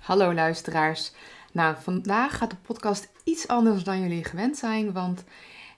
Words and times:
Hallo 0.00 0.34
luisteraars. 0.34 1.12
Nou, 1.52 1.76
vandaag 1.80 2.36
gaat 2.36 2.50
de 2.50 2.56
podcast 2.56 3.08
iets 3.24 3.48
anders 3.48 3.84
dan 3.84 4.00
jullie 4.00 4.24
gewend 4.24 4.56
zijn, 4.56 4.92
want 4.92 5.24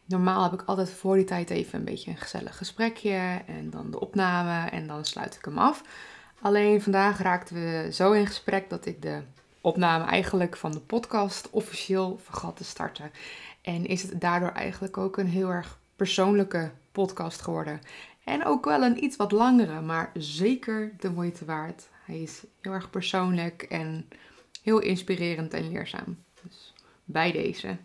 normaal 0.04 0.42
heb 0.42 0.60
ik 0.60 0.62
altijd 0.66 0.90
voor 0.90 1.14
die 1.14 1.24
tijd 1.24 1.50
even 1.50 1.78
een 1.78 1.84
beetje 1.84 2.10
een 2.10 2.16
gezellig 2.16 2.56
gesprekje 2.56 3.42
en 3.46 3.70
dan 3.70 3.90
de 3.90 4.00
opname 4.00 4.70
en 4.70 4.86
dan 4.86 5.04
sluit 5.04 5.34
ik 5.34 5.44
hem 5.44 5.58
af. 5.58 5.82
Alleen 6.40 6.82
vandaag 6.82 7.22
raakten 7.22 7.54
we 7.54 7.88
zo 7.92 8.12
in 8.12 8.26
gesprek 8.26 8.70
dat 8.70 8.86
ik 8.86 9.02
de 9.02 9.22
opname 9.60 10.04
eigenlijk 10.04 10.56
van 10.56 10.72
de 10.72 10.80
podcast 10.80 11.50
officieel 11.50 12.20
vergat 12.24 12.56
te 12.56 12.64
starten. 12.64 13.10
En 13.62 13.86
is 13.86 14.02
het 14.02 14.20
daardoor 14.20 14.52
eigenlijk 14.52 14.96
ook 14.96 15.16
een 15.16 15.28
heel 15.28 15.48
erg 15.48 15.78
persoonlijke 15.96 16.70
podcast 16.92 17.42
geworden. 17.42 17.80
En 18.24 18.44
ook 18.44 18.64
wel 18.64 18.82
een 18.82 19.04
iets 19.04 19.16
wat 19.16 19.32
langere, 19.32 19.80
maar 19.80 20.10
zeker 20.14 20.92
de 20.98 21.10
moeite 21.10 21.44
waard. 21.44 21.88
Hij 22.12 22.22
is 22.22 22.44
heel 22.60 22.72
erg 22.72 22.90
persoonlijk 22.90 23.62
en 23.62 24.08
heel 24.62 24.78
inspirerend 24.78 25.54
en 25.54 25.70
leerzaam. 25.70 26.24
Dus 26.42 26.72
bij 27.04 27.32
deze. 27.32 27.76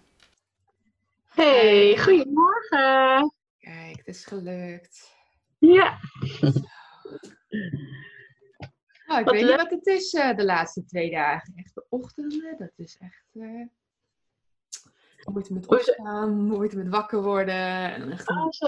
Hey, 1.28 1.98
goedemorgen. 1.98 3.32
Kijk, 3.60 3.98
het 3.98 4.08
is 4.08 4.26
gelukt. 4.26 5.16
Ja. 5.58 6.00
Nou, 9.06 9.20
ik 9.20 9.26
Wat 9.26 9.34
weet 9.34 9.42
leuk. 9.42 9.50
niet 9.50 9.62
wat 9.62 9.72
het 9.72 9.88
is 9.88 10.14
eh, 10.14 10.36
de 10.36 10.46
laatste 10.46 10.86
twee 10.86 11.12
dagen. 11.12 11.54
Echt 11.56 11.76
de 11.76 11.86
ochtenden, 11.90 12.56
dat 12.58 12.72
is 12.76 12.98
echt... 13.00 13.26
eh 13.34 13.66
moeite 15.32 15.54
met 15.54 15.68
opstaan, 15.68 16.42
moeite 16.46 16.78
met 16.78 16.88
wakker 16.90 17.22
worden. 17.24 17.56
En 17.94 18.12
echt 18.12 18.30
een- 18.30 18.38
Oh, 18.38 18.50
zo. 18.50 18.66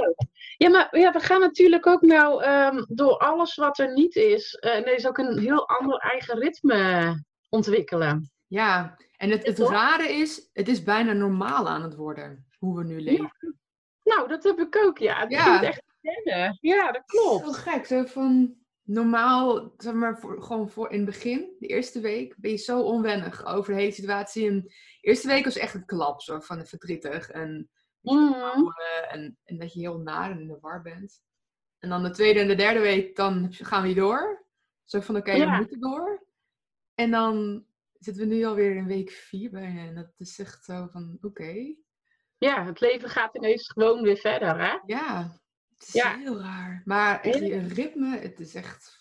Ja, 0.57 0.69
maar 0.69 0.97
ja, 0.99 1.11
we 1.11 1.19
gaan 1.19 1.39
natuurlijk 1.39 1.87
ook 1.87 2.01
nou 2.01 2.43
door 2.87 3.17
alles 3.17 3.55
wat 3.55 3.79
er 3.79 3.93
niet 3.93 4.15
is. 4.15 4.55
eh, 4.55 4.75
en 4.75 4.85
er 4.85 4.95
is 4.95 5.07
ook 5.07 5.17
een 5.17 5.37
heel 5.39 5.67
ander 5.67 5.97
eigen 5.97 6.39
ritme 6.39 7.23
ontwikkelen. 7.49 8.31
Ja, 8.47 8.97
en 9.17 9.29
het, 9.29 9.45
het 9.45 9.59
rare 9.59 10.11
is, 10.13 10.49
het 10.53 10.67
is 10.67 10.83
bijna 10.83 11.13
normaal 11.13 11.67
aan 11.69 11.81
het 11.83 11.95
worden, 11.95 12.47
hoe 12.57 12.77
we 12.77 12.83
nu 12.83 13.01
leven. 13.01 13.57
Nou, 14.03 14.27
dat 14.27 14.43
heb 14.43 14.59
ik 14.59 14.75
ook, 14.85 14.97
ja. 14.97 15.19
Het 15.19 15.31
Ja. 15.31 15.63
echt 15.63 15.81
kennen. 16.01 16.57
Ja, 16.61 16.91
dat 16.91 17.03
klopt. 17.05 17.55
gek, 17.57 17.85
zo 17.85 18.03
van 18.05 18.53
normaal, 18.89 19.73
zeg 19.77 19.93
maar, 19.93 20.19
voor, 20.19 20.43
gewoon 20.43 20.69
voor 20.69 20.89
in 20.91 20.97
het 20.97 21.05
begin, 21.05 21.55
de 21.59 21.67
eerste 21.67 21.99
week, 21.99 22.35
ben 22.37 22.51
je 22.51 22.57
zo 22.57 22.81
onwennig 22.81 23.45
over 23.45 23.73
de 23.73 23.79
hele 23.79 23.91
situatie. 23.91 24.47
En 24.47 24.61
de 24.61 24.73
eerste 25.01 25.27
week 25.27 25.43
was 25.43 25.57
echt 25.57 25.73
een 25.73 25.85
klap, 25.85 26.21
zo 26.21 26.39
van 26.39 26.65
verdrietig 26.65 27.29
en, 27.29 27.69
Mhm. 28.01 28.67
en, 29.09 29.37
en 29.43 29.57
dat 29.57 29.73
je 29.73 29.79
heel 29.79 29.97
naar 29.99 30.31
en 30.31 30.39
in 30.39 30.47
de 30.47 30.57
war 30.61 30.81
bent. 30.81 31.21
En 31.79 31.89
dan 31.89 32.03
de 32.03 32.09
tweede 32.09 32.39
en 32.39 32.47
de 32.47 32.55
derde 32.55 32.79
week, 32.79 33.15
dan 33.15 33.47
gaan 33.53 33.83
we 33.83 33.93
door. 33.93 34.45
Zo 34.85 34.99
van, 34.99 35.15
oké, 35.15 35.31
we 35.31 35.37
Ja. 35.37 35.57
moeten 35.57 35.79
door. 35.79 36.25
En 36.95 37.11
dan 37.11 37.65
zitten 37.99 38.27
we 38.27 38.33
nu 38.35 38.43
alweer 38.45 38.75
in 38.75 38.85
week 38.85 39.09
vier 39.09 39.49
bijna. 39.49 39.81
En 39.87 39.95
dat 39.95 40.13
is 40.17 40.39
echt 40.39 40.63
zo 40.63 40.87
van, 40.91 41.17
oké. 41.21 41.75
Ja, 42.37 42.65
het 42.65 42.79
leven 42.79 43.09
gaat 43.09 43.35
ineens 43.35 43.69
gewoon 43.71 44.01
weer 44.01 44.17
verder, 44.17 44.59
hè? 44.61 44.77
Ja, 44.85 45.39
het 45.79 45.87
is 45.87 45.93
Ja. 45.93 46.17
heel 46.17 46.39
raar. 46.41 46.81
Maar 46.85 47.27
je 47.27 47.67
ritme, 47.67 48.17
het 48.17 48.39
is 48.39 48.55
echt... 48.55 48.97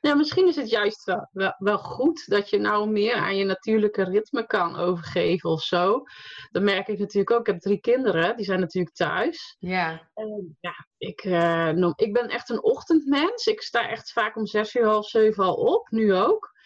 Nou, 0.00 0.16
misschien 0.16 0.46
is 0.46 0.56
het 0.56 0.70
juist 0.70 1.04
wel, 1.04 1.28
wel, 1.32 1.54
wel 1.58 1.78
goed 1.78 2.26
dat 2.26 2.50
je 2.50 2.58
nou 2.58 2.90
meer 2.90 3.14
aan 3.14 3.36
je 3.36 3.44
natuurlijke 3.44 4.04
ritme 4.04 4.46
kan 4.46 4.76
overgeven 4.76 5.50
of 5.50 5.62
zo. 5.62 6.02
Dat 6.50 6.62
merk 6.62 6.88
ik 6.88 6.98
natuurlijk 6.98 7.30
ook. 7.30 7.40
Ik 7.40 7.46
heb 7.46 7.60
drie 7.60 7.80
kinderen, 7.80 8.36
die 8.36 8.44
zijn 8.44 8.60
natuurlijk 8.60 8.94
thuis. 8.94 9.56
Ja, 9.58 10.10
En 10.14 10.56
ja, 10.60 10.86
ik, 10.98 11.20
eh, 11.20 11.92
ik 11.96 12.12
ben 12.12 12.28
echt 12.28 12.48
een 12.48 12.62
ochtendmens. 12.62 13.46
Ik 13.46 13.62
sta 13.62 13.88
echt 13.88 14.12
vaak 14.12 14.36
om 14.36 14.46
zes 14.46 14.74
uur, 14.74 14.86
half 14.86 15.08
zeven 15.08 15.44
al 15.44 15.54
op, 15.54 15.90
nu 15.90 16.14
ook. 16.14 16.56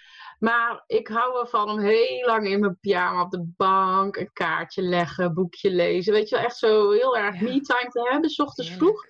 Maar 0.42 0.84
ik 0.86 1.08
hou 1.08 1.40
ervan 1.40 1.70
om 1.70 1.78
heel 1.78 2.26
lang 2.26 2.46
in 2.46 2.60
mijn 2.60 2.78
pyjama 2.80 3.22
op 3.22 3.30
de 3.30 3.52
bank 3.56 4.16
een 4.16 4.32
kaartje 4.32 4.82
leggen, 4.82 5.34
boekje 5.34 5.70
lezen. 5.70 6.12
Weet 6.12 6.28
je 6.28 6.34
wel, 6.36 6.44
echt 6.44 6.56
zo 6.56 6.90
heel 6.90 7.16
erg 7.16 7.34
Ja. 7.34 7.42
me-time 7.42 7.88
te 7.88 8.08
hebben, 8.10 8.30
s 8.30 8.38
ochtends 8.38 8.70
vroeg. 8.70 9.04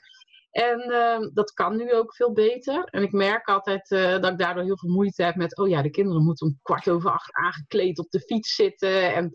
En 0.51 0.81
ehm, 0.81 1.31
dat 1.33 1.53
kan 1.53 1.77
nu 1.77 1.93
ook 1.93 2.15
veel 2.15 2.33
beter. 2.33 2.85
En 2.85 3.03
ik 3.03 3.13
merk 3.13 3.49
altijd 3.49 3.91
eh, 3.91 4.21
dat 4.21 4.33
ik 4.33 4.39
daardoor 4.39 4.63
heel 4.65 4.79
veel 4.79 4.91
moeite 4.91 5.23
heb 5.23 5.35
met... 5.37 5.59
oh 5.59 5.69
ja, 5.69 5.83
de 5.83 5.91
kinderen 5.91 6.25
moeten 6.25 6.47
om 6.47 6.59
kwart 6.63 6.89
over 6.89 7.11
acht 7.11 7.33
aangekleed 7.33 7.99
op 7.99 8.11
de 8.11 8.21
fiets 8.21 8.55
zitten. 8.55 9.15
En, 9.15 9.31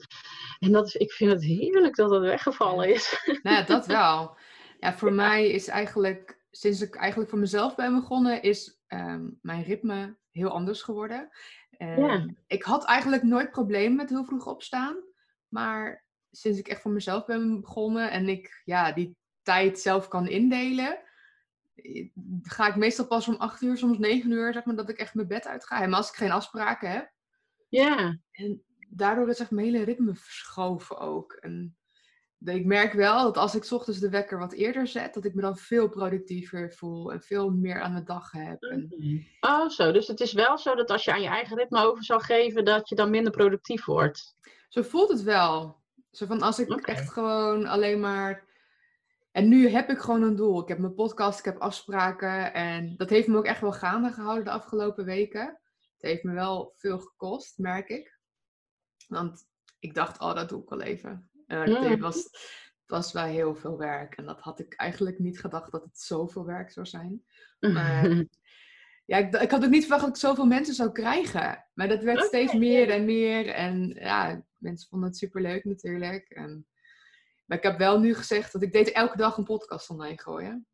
en 0.59 0.71
dat 0.71 0.87
is, 0.87 0.95
ik 0.95 1.11
vind 1.11 1.31
het 1.31 1.43
heerlijk 1.43 1.95
dat 1.95 2.09
dat 2.09 2.21
weggevallen 2.21 2.93
is. 2.93 3.23
nou 3.43 3.65
dat 3.65 3.85
wel. 3.85 4.37
Ja, 4.79 4.93
voor 4.93 5.13
mij 5.13 5.49
is 5.49 5.67
eigenlijk, 5.67 6.41
sinds 6.51 6.81
ik 6.81 6.95
eigenlijk 6.95 7.29
voor 7.29 7.39
mezelf 7.39 7.75
ben 7.75 7.95
begonnen, 7.95 8.41
is 8.41 8.81
ehm, 8.87 9.29
mijn 9.41 9.63
ritme 9.63 10.17
heel 10.31 10.49
anders 10.49 10.81
geworden. 10.81 11.29
En 11.77 11.99
Ja. 11.99 12.25
Ik 12.47 12.63
had 12.63 12.85
eigenlijk 12.85 13.23
nooit 13.23 13.51
problemen 13.51 13.95
met 13.95 14.09
heel 14.09 14.25
vroeg 14.25 14.45
opstaan. 14.45 15.03
Maar 15.47 16.05
sinds 16.31 16.59
ik 16.59 16.67
echt 16.67 16.81
voor 16.81 16.91
mezelf 16.91 17.25
ben 17.25 17.61
begonnen 17.61 18.11
en 18.11 18.29
ik 18.29 18.61
ja, 18.65 18.91
die 18.91 19.15
tijd 19.41 19.79
zelf 19.79 20.07
kan 20.07 20.27
indelen, 20.27 20.99
eh, 21.75 22.09
ga 22.41 22.67
ik 22.67 22.75
meestal 22.75 23.07
pas 23.07 23.27
om 23.27 23.35
acht 23.35 23.61
uur, 23.61 23.77
soms 23.77 23.97
negen 23.97 24.31
uur, 24.31 24.53
zeg 24.53 24.65
maar, 24.65 24.75
dat 24.75 24.89
ik 24.89 24.97
echt 24.97 25.13
mijn 25.13 25.27
bed 25.27 25.47
uitga. 25.47 25.81
En 25.81 25.93
als 25.93 26.09
ik 26.09 26.15
geen 26.15 26.31
afspraken 26.31 26.91
heb. 26.91 27.11
Ja, 27.69 28.19
En 28.31 28.63
daardoor 28.89 29.29
is 29.29 29.39
echt 29.39 29.51
mijn 29.51 29.65
hele 29.65 29.83
ritme 29.83 30.15
verschoven 30.15 30.97
ook. 30.97 31.33
En 31.33 31.77
ik 32.45 32.65
merk 32.65 32.93
wel 32.93 33.23
dat 33.23 33.37
als 33.37 33.55
ik 33.55 33.63
's 33.63 33.71
ochtends 33.71 33.99
de 33.99 34.09
wekker 34.09 34.39
wat 34.39 34.53
eerder 34.53 34.87
zet, 34.87 35.13
dat 35.13 35.25
ik 35.25 35.33
me 35.33 35.41
dan 35.41 35.57
veel 35.57 35.89
productiever 35.89 36.73
voel 36.73 37.11
en 37.11 37.21
veel 37.21 37.49
meer 37.49 37.81
aan 37.81 37.95
de 37.95 38.03
dag 38.03 38.31
heb. 38.31 38.61
En, 38.61 38.87
Oh, 39.39 39.69
zo. 39.69 39.91
Dus 39.91 40.07
het 40.07 40.19
is 40.19 40.33
wel 40.33 40.57
zo 40.57 40.75
dat 40.75 40.89
als 40.89 41.03
je 41.03 41.11
aan 41.11 41.21
je 41.21 41.27
eigen 41.27 41.57
ritme 41.57 41.85
over 41.85 42.03
zou 42.03 42.21
geven, 42.21 42.65
dat 42.65 42.89
je 42.89 42.95
dan 42.95 43.09
minder 43.09 43.31
productief 43.31 43.85
wordt. 43.85 44.35
zo 44.69 44.81
voelt 44.81 45.09
het 45.09 45.23
wel. 45.23 45.81
Zo 46.11 46.25
van 46.25 46.41
als 46.41 46.59
ik 46.59 46.69
echt 46.87 47.11
gewoon 47.11 47.65
alleen 47.65 47.99
maar. 47.99 48.45
En 49.31 49.47
nu 49.47 49.69
heb 49.69 49.89
ik 49.89 49.97
gewoon 49.97 50.21
een 50.21 50.35
doel. 50.35 50.61
Ik 50.61 50.67
heb 50.67 50.77
mijn 50.77 50.93
podcast, 50.93 51.39
ik 51.39 51.45
heb 51.45 51.57
afspraken. 51.57 52.53
En 52.53 52.93
dat 52.97 53.09
heeft 53.09 53.27
me 53.27 53.37
ook 53.37 53.45
echt 53.45 53.61
wel 53.61 53.71
gaande 53.71 54.11
gehouden 54.11 54.43
de 54.43 54.51
afgelopen 54.51 55.05
weken. 55.05 55.59
Het 55.93 56.09
heeft 56.09 56.23
me 56.23 56.33
wel 56.33 56.73
veel 56.75 56.99
gekost, 56.99 57.57
merk 57.57 57.89
ik. 57.89 58.19
Want 59.07 59.45
ik 59.79 59.93
dacht, 59.93 60.19
oh, 60.19 60.35
dat 60.35 60.49
doe 60.49 60.61
ik 60.61 60.69
wel 60.69 60.81
even. 60.81 61.29
Het 61.47 61.67
Mm. 61.81 61.99
was, 61.99 62.15
het 62.23 62.89
was 62.89 63.11
wel 63.11 63.23
heel 63.23 63.55
veel 63.55 63.77
werk. 63.77 64.15
En 64.17 64.25
dat 64.25 64.39
had 64.39 64.59
ik 64.59 64.73
eigenlijk 64.73 65.19
niet 65.19 65.39
gedacht 65.39 65.71
dat 65.71 65.83
het 65.83 65.99
zoveel 65.99 66.45
werk 66.45 66.71
zou 66.71 66.85
zijn. 66.85 67.23
Maar- 67.59 68.09
Ja, 69.05 69.17
ik, 69.17 69.35
ik 69.35 69.51
had 69.51 69.63
ook 69.63 69.69
niet 69.69 69.81
verwacht 69.81 70.01
dat 70.01 70.09
ik 70.09 70.21
zoveel 70.21 70.45
mensen 70.45 70.73
zou 70.73 70.91
krijgen. 70.91 71.65
Maar 71.73 71.87
dat 71.87 72.03
werd 72.03 72.23
steeds 72.23 72.53
meer 72.53 72.89
en 72.89 73.05
meer. 73.05 73.47
En 73.49 73.87
ja, 73.99 74.41
mensen 74.57 74.89
vonden 74.89 75.09
het 75.09 75.17
superleuk 75.17 75.63
natuurlijk. 75.63 76.29
En, 76.29 76.67
maar 77.45 77.57
ik 77.57 77.63
heb 77.63 77.77
wel 77.77 77.99
nu 77.99 78.15
gezegd 78.15 78.51
dat 78.53 78.61
ik 78.61 78.71
deed 78.71 78.91
elke 78.91 79.17
dag 79.17 79.37
een 79.37 79.43
podcast 79.43 79.89
online 79.89 80.19
gooien. 80.21 80.67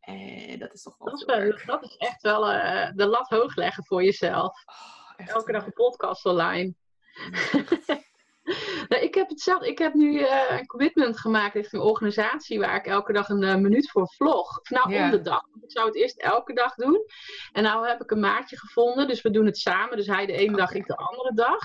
En 0.00 0.58
dat 0.58 0.74
is 0.74 0.82
toch 0.82 0.98
wel 0.98 1.08
dat, 1.26 1.44
is 1.54 1.64
dat 1.66 1.82
is 1.84 1.96
echt 1.96 2.22
wel 2.22 2.50
eh, 2.50 2.90
de 2.94 3.06
lat 3.06 3.28
hoog 3.28 3.56
leggen 3.56 3.84
voor 3.84 4.04
jezelf. 4.04 4.62
Oh, 4.66 5.26
Elke 5.28 5.52
dag 5.52 5.66
een 5.66 5.72
podcast 5.72 6.24
online. 6.24 6.74
Nou, 8.88 9.02
ik 9.02 9.14
heb 9.14 9.28
het 9.28 9.40
zelf, 9.40 9.62
ik 9.62 9.78
heb 9.78 9.94
nu 9.94 10.20
eh, 10.20 10.58
een 10.58 10.66
commitment 10.66 11.18
gemaakt 11.18 11.54
richting 11.54 11.82
een 11.82 11.88
organisatie 11.88 12.58
waar 12.58 12.76
ik 12.76 12.86
elke 12.86 13.12
dag 13.12 13.28
een 13.28 13.42
eh, 13.42 13.56
minuut 13.56 13.90
voor 13.90 14.08
vlog. 14.08 14.58
Of 14.58 14.70
nou, 14.70 14.94
om 14.94 15.10
de 15.10 15.20
dag. 15.20 15.42
Ik 15.62 15.70
zou 15.70 15.86
het 15.86 15.96
eerst 15.96 16.20
elke 16.20 16.52
dag 16.52 16.74
doen. 16.74 17.04
En 17.52 17.62
nou 17.62 17.86
heb 17.88 18.02
ik 18.02 18.10
een 18.10 18.20
maatje 18.20 18.58
gevonden, 18.58 19.08
dus 19.08 19.22
we 19.22 19.30
doen 19.30 19.46
het 19.46 19.58
samen. 19.58 19.96
Dus 19.96 20.06
hij 20.06 20.26
de 20.26 20.32
ene 20.32 20.56
dag, 20.56 20.72
ik 20.72 20.86
de 20.86 20.96
andere 20.96 21.34
dag. 21.34 21.58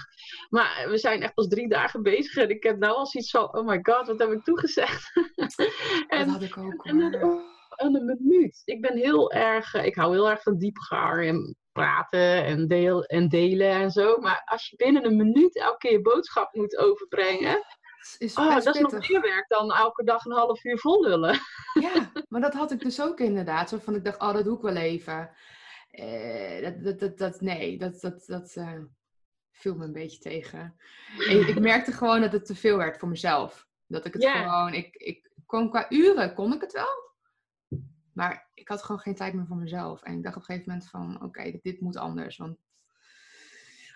Maar 0.49 0.85
we 0.89 0.97
zijn 0.97 1.21
echt 1.21 1.33
pas 1.33 1.47
drie 1.47 1.69
dagen 1.69 2.03
bezig 2.03 2.35
en 2.35 2.49
ik 2.49 2.63
heb 2.63 2.77
nou 2.77 2.95
al 2.95 3.05
zoiets 3.05 3.31
van, 3.31 3.55
oh 3.55 3.67
my 3.67 3.79
god, 3.81 4.07
wat 4.07 4.19
heb 4.19 4.31
ik 4.31 4.43
toegezegd? 4.43 5.11
Dat 5.35 5.55
en, 6.07 6.29
had 6.29 6.41
ik 6.41 6.55
en 6.55 7.23
ook 7.23 7.57
en 7.79 7.95
een 7.95 8.05
minuut. 8.05 8.61
Ik 8.65 8.81
ben 8.81 8.97
heel 8.97 9.31
erg, 9.31 9.73
eh, 9.73 9.85
ik 9.85 9.95
hou 9.95 10.13
heel 10.13 10.29
erg 10.29 10.41
van 10.41 10.57
diepgaar 10.57 11.23
en 11.23 11.55
praten 11.71 12.45
en, 12.45 12.67
deel, 12.67 13.03
en 13.03 13.29
delen 13.29 13.71
en 13.71 13.91
zo. 13.91 14.17
Maar 14.17 14.41
als 14.45 14.69
je 14.69 14.75
binnen 14.75 15.05
een 15.05 15.15
minuut 15.15 15.55
elke 15.55 15.77
keer 15.77 15.91
je 15.91 16.01
boodschap 16.01 16.53
moet 16.53 16.77
overbrengen, 16.77 17.63
is 18.17 18.35
oh, 18.35 18.63
dat 18.63 18.75
is 18.75 18.81
nog 18.81 19.09
meer 19.09 19.21
werk 19.21 19.45
dan 19.47 19.73
elke 19.73 20.03
dag 20.03 20.25
een 20.25 20.31
half 20.31 20.63
uur 20.63 20.77
vol 20.77 21.01
lullen. 21.01 21.39
Ja, 21.79 22.11
maar 22.27 22.41
dat 22.41 22.53
had 22.53 22.71
ik 22.71 22.79
dus 22.79 23.01
ook 23.01 23.19
inderdaad. 23.19 23.69
Zo 23.69 23.77
van, 23.77 23.95
ik 23.95 24.03
dacht, 24.03 24.21
oh, 24.21 24.33
dat 24.33 24.43
doe 24.43 24.55
ik 24.55 24.61
wel 24.61 24.75
even. 24.75 25.31
Eh, 25.89 26.61
dat, 26.61 26.83
dat, 26.83 26.99
dat, 26.99 27.17
dat, 27.17 27.41
nee, 27.41 27.77
dat, 27.77 28.01
dat, 28.01 28.23
dat 28.25 28.55
eh, 28.55 28.79
viel 29.51 29.75
me 29.75 29.83
een 29.83 29.93
beetje 29.93 30.19
tegen. 30.19 30.75
Ik, 31.17 31.47
ik 31.47 31.59
merkte 31.59 31.91
gewoon 31.91 32.21
dat 32.21 32.31
het 32.31 32.45
te 32.45 32.55
veel 32.55 32.77
werd 32.77 32.97
voor 32.97 33.09
mezelf. 33.09 33.67
Dat 33.87 34.05
ik 34.05 34.13
het 34.13 34.25
gewoon, 34.25 34.73
ik, 34.73 34.95
ik 34.95 35.31
kon 35.45 35.69
qua 35.69 35.85
uren, 35.89 36.33
kon 36.33 36.53
ik 36.53 36.61
het 36.61 36.71
wel. 36.71 37.07
Maar 38.13 38.48
ik 38.59 38.67
had 38.67 38.83
gewoon 38.83 39.01
geen 39.01 39.15
tijd 39.15 39.33
meer 39.33 39.45
voor 39.45 39.57
mezelf. 39.57 40.01
En 40.03 40.17
ik 40.17 40.23
dacht 40.23 40.35
op 40.35 40.41
een 40.41 40.47
gegeven 40.47 40.71
moment 40.71 40.89
van, 40.89 41.23
oké, 41.23 41.43
dit, 41.43 41.63
dit 41.63 41.81
moet 41.81 41.97
anders. 41.97 42.37
Want 42.37 42.57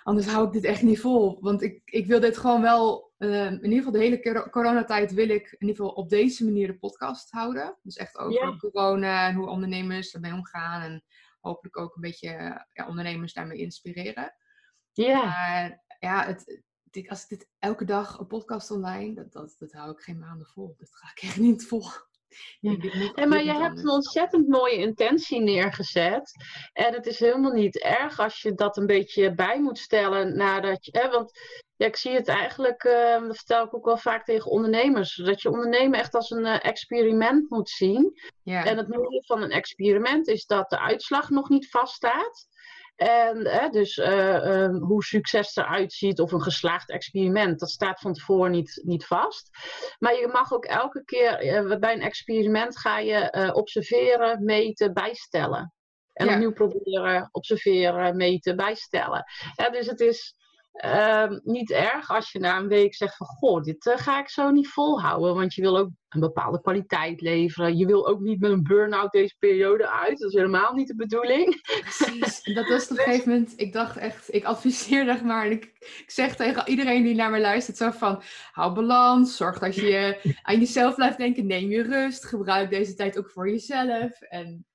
anders 0.03 0.27
hou 0.27 0.45
ik 0.47 0.53
dit 0.53 0.63
echt 0.63 0.81
niet 0.81 0.99
vol. 0.99 1.37
Want 1.41 1.61
ik, 1.61 1.81
ik 1.85 2.05
wil 2.07 2.19
dit 2.19 2.37
gewoon 2.37 2.61
wel, 2.61 3.13
eh, 3.17 3.45
in 3.45 3.63
ieder 3.63 3.77
geval 3.77 3.91
de 3.91 3.99
hele 3.99 4.21
cor- 4.21 4.49
coronatijd 4.49 5.13
wil 5.13 5.29
ik 5.29 5.51
in 5.51 5.67
ieder 5.67 5.75
geval 5.75 5.91
op 5.91 6.09
deze 6.09 6.43
manier 6.45 6.67
de 6.67 6.77
podcast 6.77 7.31
houden. 7.31 7.77
Dus 7.81 7.95
echt 7.95 8.17
over 8.17 8.57
corona 8.57 9.27
en 9.27 9.35
hoe 9.35 9.47
ondernemers 9.47 10.13
ermee 10.13 10.33
omgaan. 10.33 10.81
En 10.81 11.03
hopelijk 11.39 11.77
ook 11.77 11.95
een 11.95 12.01
beetje 12.01 12.29
ja, 12.73 12.87
ondernemers 12.87 13.33
daarmee 13.33 13.57
inspireren. 13.57 14.35
Ja. 14.91 15.23
Maar 15.25 15.83
ja, 15.99 16.25
het, 16.25 16.61
als 17.07 17.23
ik 17.23 17.29
dit 17.29 17.49
elke 17.59 17.85
dag 17.85 18.19
een 18.19 18.27
podcast 18.27 18.71
online, 18.71 19.13
dat, 19.13 19.31
dat, 19.31 19.55
dat 19.59 19.71
hou 19.71 19.91
ik 19.91 19.99
geen 19.99 20.19
maanden 20.19 20.47
vol. 20.47 20.75
Dat 20.77 20.95
ga 20.95 21.11
ik 21.15 21.21
echt 21.21 21.37
niet 21.37 21.65
vol. 21.65 21.85
Ja. 22.59 23.25
Maar 23.25 23.43
je 23.43 23.53
hebt 23.53 23.79
een 23.79 23.89
ontzettend 23.89 24.47
mooie 24.47 24.77
intentie 24.77 25.41
neergezet. 25.41 26.31
En 26.73 26.93
het 26.93 27.05
is 27.05 27.19
helemaal 27.19 27.51
niet 27.51 27.79
erg 27.79 28.19
als 28.19 28.41
je 28.41 28.53
dat 28.53 28.77
een 28.77 28.85
beetje 28.85 29.33
bij 29.33 29.61
moet 29.61 29.77
stellen 29.77 30.37
nadat 30.37 30.85
je. 30.85 30.99
Hè, 30.99 31.09
want 31.09 31.31
ja, 31.75 31.85
ik 31.85 31.95
zie 31.95 32.11
het 32.11 32.27
eigenlijk, 32.27 32.83
eh, 32.83 33.21
dat 33.21 33.35
vertel 33.35 33.65
ik 33.65 33.75
ook 33.75 33.85
wel 33.85 33.97
vaak 33.97 34.25
tegen 34.25 34.51
ondernemers, 34.51 35.15
dat 35.15 35.41
je 35.41 35.49
ondernemen 35.51 35.99
echt 35.99 36.13
als 36.13 36.29
een 36.29 36.45
eh, 36.45 36.65
experiment 36.65 37.49
moet 37.49 37.69
zien. 37.69 38.19
Ja. 38.43 38.65
En 38.65 38.77
het 38.77 38.87
mooie 38.87 39.23
van 39.25 39.41
een 39.41 39.51
experiment 39.51 40.27
is 40.27 40.45
dat 40.45 40.69
de 40.69 40.79
uitslag 40.79 41.29
nog 41.29 41.49
niet 41.49 41.69
vaststaat. 41.69 42.47
En 42.95 43.47
hè, 43.47 43.69
dus 43.69 43.97
eh, 43.97 44.35
ehm, 44.63 44.75
hoe 44.75 45.03
succes 45.03 45.55
eruit 45.55 45.93
ziet 45.93 46.19
of 46.19 46.31
een 46.31 46.41
geslaagd 46.41 46.89
experiment, 46.89 47.59
dat 47.59 47.69
staat 47.69 47.99
van 47.99 48.13
tevoren 48.13 48.51
niet, 48.51 48.81
niet 48.83 49.05
vast. 49.05 49.49
Maar 49.99 50.13
je 50.13 50.27
mag 50.27 50.53
ook 50.53 50.65
elke 50.65 51.03
keer 51.03 51.39
eh, 51.39 51.79
bij 51.79 51.93
een 51.93 52.01
experiment 52.01 52.77
ga 52.79 52.99
je 52.99 53.15
eh, 53.15 53.55
observeren, 53.55 54.43
meten, 54.43 54.93
bijstellen. 54.93 55.73
En 56.13 56.25
Ja. 56.27 56.33
opnieuw 56.33 56.53
proberen, 56.53 57.29
observeren, 57.31 58.15
meten, 58.15 58.55
bijstellen. 58.55 59.23
Ja, 59.55 59.69
dus 59.69 59.87
het 59.87 59.99
is 59.99 60.35
ehm, 60.73 61.39
niet 61.43 61.71
erg 61.71 62.09
als 62.09 62.31
je 62.31 62.39
na 62.39 62.57
een 62.57 62.67
week 62.67 62.95
zegt 62.95 63.17
van 63.17 63.27
goh, 63.27 63.63
dit 63.63 63.85
eh, 63.85 63.97
ga 63.97 64.19
ik 64.19 64.29
zo 64.29 64.51
niet 64.51 64.67
volhouden. 64.67 65.35
Want 65.35 65.53
je 65.53 65.61
wil 65.61 65.77
ook 65.77 65.89
een 66.09 66.19
bepaalde 66.19 66.61
kwaliteit 66.61 67.21
leveren. 67.21 67.77
Je 67.77 67.85
wil 67.85 68.07
ook 68.07 68.19
niet 68.19 68.39
met 68.39 68.51
een 68.51 68.63
burn-out 68.63 69.11
deze 69.11 69.35
periode 69.39 69.89
uit. 69.89 70.19
Dat 70.19 70.29
is 70.29 70.35
helemaal 70.35 70.73
niet 70.73 70.87
de 70.87 70.95
bedoeling. 70.95 71.61
Precies. 71.81 72.43
Dat 72.43 72.67
was 72.67 72.83
op 72.83 72.89
een 72.97 73.03
gegeven 73.03 73.31
moment, 73.31 73.53
ik 73.55 73.73
dacht 73.73 73.97
echt, 73.97 74.33
ik 74.33 74.43
adviseer 74.43 75.05
zeg 75.05 75.23
maar. 75.23 75.45
En 75.45 75.51
ik, 75.51 75.63
ik 75.79 76.03
zeg 76.07 76.35
tegen 76.35 76.69
iedereen 76.69 77.03
die 77.03 77.15
naar 77.15 77.31
me 77.31 77.39
luistert 77.39 77.77
zo 77.77 77.91
van, 77.91 78.21
hou 78.51 78.73
balans, 78.73 79.37
zorg 79.37 79.59
dat 79.59 79.75
je 79.75 80.19
aan 80.41 80.59
jezelf 80.59 80.95
blijft 80.95 81.17
denken, 81.17 81.45
neem 81.45 81.69
je 81.69 81.81
rust, 81.81 82.25
gebruik 82.25 82.69
deze 82.69 82.93
tijd 82.93 83.17
ook 83.17 83.29
voor 83.29 83.49
jezelf. 83.49 84.21
En 84.21 84.65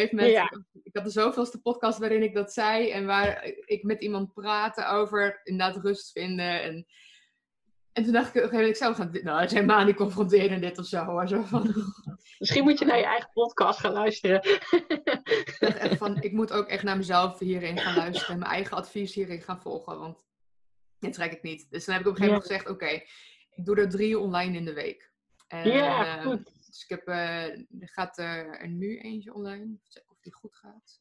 gegeven 0.00 0.16
moment, 0.16 0.34
Ja. 0.34 0.50
ik, 0.82 0.94
had 0.96 1.04
de 1.04 1.10
zoveelste 1.10 1.60
podcast 1.60 1.98
waarin 1.98 2.22
ik 2.22 2.34
dat 2.34 2.52
zei 2.52 2.90
en 2.90 3.06
waar 3.06 3.44
ik 3.64 3.82
met 3.82 4.02
iemand 4.02 4.32
praatte 4.32 4.86
over 4.86 5.40
inderdaad 5.44 5.84
rust 5.84 6.12
vinden. 6.12 6.62
En, 6.62 6.86
en 7.92 8.02
toen 8.04 8.12
dacht 8.12 8.34
ik, 8.34 8.34
op 8.34 8.42
een 8.42 8.48
gegeven 8.48 8.56
moment, 8.58 8.76
ik 8.76 8.82
zou 8.82 8.94
gaan, 8.94 9.10
nou, 9.24 9.40
het 9.40 9.50
is 9.50 9.56
helemaal 9.56 9.84
niet 9.84 9.96
confronteren 9.96 10.60
dit 10.60 10.78
of 10.78 10.86
zo. 10.86 11.04
hoor. 11.04 11.28
Zo 11.28 11.42
van, 11.42 11.74
Misschien 12.38 12.62
moet 12.64 12.78
je 12.78 12.84
naar 12.84 12.98
je 12.98 13.04
eigen 13.04 13.30
podcast 13.32 13.80
gaan 13.80 13.92
luisteren. 13.92 14.42
Ik 14.44 15.56
dacht 15.58 15.76
echt 15.76 15.96
van, 15.98 16.22
ik 16.22 16.32
moet 16.32 16.52
ook 16.52 16.66
echt 16.68 16.82
naar 16.82 16.96
mezelf 16.96 17.38
hierin 17.38 17.78
gaan 17.78 17.96
luisteren 17.96 18.32
en 18.34 18.38
mijn 18.38 18.50
eigen 18.52 18.76
advies 18.76 19.14
hierin 19.14 19.40
gaan 19.42 19.60
volgen, 19.60 19.98
want 19.98 20.24
dit 20.98 21.12
trek 21.12 21.32
ik 21.32 21.42
niet. 21.42 21.66
Dus 21.70 21.84
dan 21.84 21.94
heb 21.94 22.04
ik 22.04 22.10
op 22.10 22.16
een 22.18 22.22
gegeven 22.22 22.40
moment 22.42 22.62
gezegd, 22.62 22.68
oké, 22.82 23.02
ik 23.54 23.64
doe 23.64 23.76
er 23.76 23.88
drie 23.88 24.18
online 24.18 24.56
in 24.56 24.64
de 24.64 24.72
week. 24.72 25.12
En, 25.48 25.68
Ja, 25.72 26.18
eh, 26.18 26.22
goed. 26.26 26.51
Dus 26.72 26.82
ik 26.82 26.88
heb, 26.88 27.06
eh, 27.06 27.44
er 27.80 27.88
gaat 27.92 28.18
er 28.18 28.68
nu 28.68 28.98
eentje 28.98 29.34
online, 29.34 29.76
of 30.06 30.20
die 30.20 30.32
goed 30.32 30.56
gaat. 30.56 31.00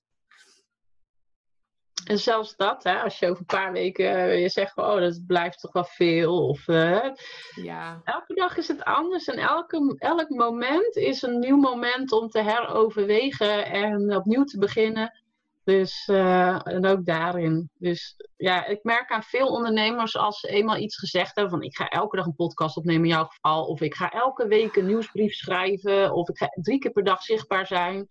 En 2.05 2.17
zelfs 2.17 2.55
dat, 2.55 2.83
hè, 2.83 3.01
als 3.01 3.19
je 3.19 3.25
over 3.25 3.39
een 3.39 3.45
paar 3.45 3.71
weken 3.71 4.15
eh, 4.15 4.41
je 4.41 4.49
zegt, 4.49 4.77
oh, 4.77 4.99
dat 4.99 5.25
blijft 5.27 5.59
toch 5.59 5.71
wel 5.71 5.83
veel. 5.83 6.47
Of, 6.47 6.67
eh, 6.67 7.09
Ja, 7.55 8.01
elke 8.03 8.33
dag 8.33 8.57
is 8.57 8.67
het 8.67 8.83
anders 8.83 9.27
en 9.27 9.37
elke, 9.37 9.95
elk 9.97 10.29
moment 10.29 10.95
is 10.95 11.21
een 11.21 11.39
nieuw 11.39 11.57
moment 11.57 12.11
om 12.11 12.29
te 12.29 12.41
heroverwegen 12.41 13.65
en 13.65 14.15
opnieuw 14.15 14.43
te 14.43 14.57
beginnen. 14.57 15.20
Dus, 15.63 16.07
eh, 16.07 16.67
en 16.67 16.85
ook 16.85 17.05
daarin. 17.05 17.69
Dus 17.73 18.15
ja, 18.37 18.65
ik 18.65 18.83
merk 18.83 19.11
aan 19.11 19.23
veel 19.23 19.47
ondernemers 19.47 20.17
als 20.17 20.39
ze 20.39 20.47
eenmaal 20.47 20.77
iets 20.77 20.97
gezegd 20.97 21.35
hebben 21.35 21.53
van 21.53 21.61
ik 21.61 21.75
ga 21.75 21.89
elke 21.89 22.15
dag 22.15 22.25
een 22.25 22.35
podcast 22.35 22.77
opnemen 22.77 23.03
in 23.03 23.09
jouw 23.09 23.25
geval. 23.25 23.65
Of 23.65 23.81
ik 23.81 23.95
ga 23.95 24.11
elke 24.11 24.47
week 24.47 24.75
een 24.75 24.85
nieuwsbrief 24.85 25.33
schrijven. 25.33 26.13
Of 26.13 26.29
ik 26.29 26.37
ga 26.37 26.47
drie 26.61 26.79
keer 26.79 26.91
per 26.91 27.03
dag 27.03 27.21
zichtbaar 27.21 27.67
zijn. 27.67 28.07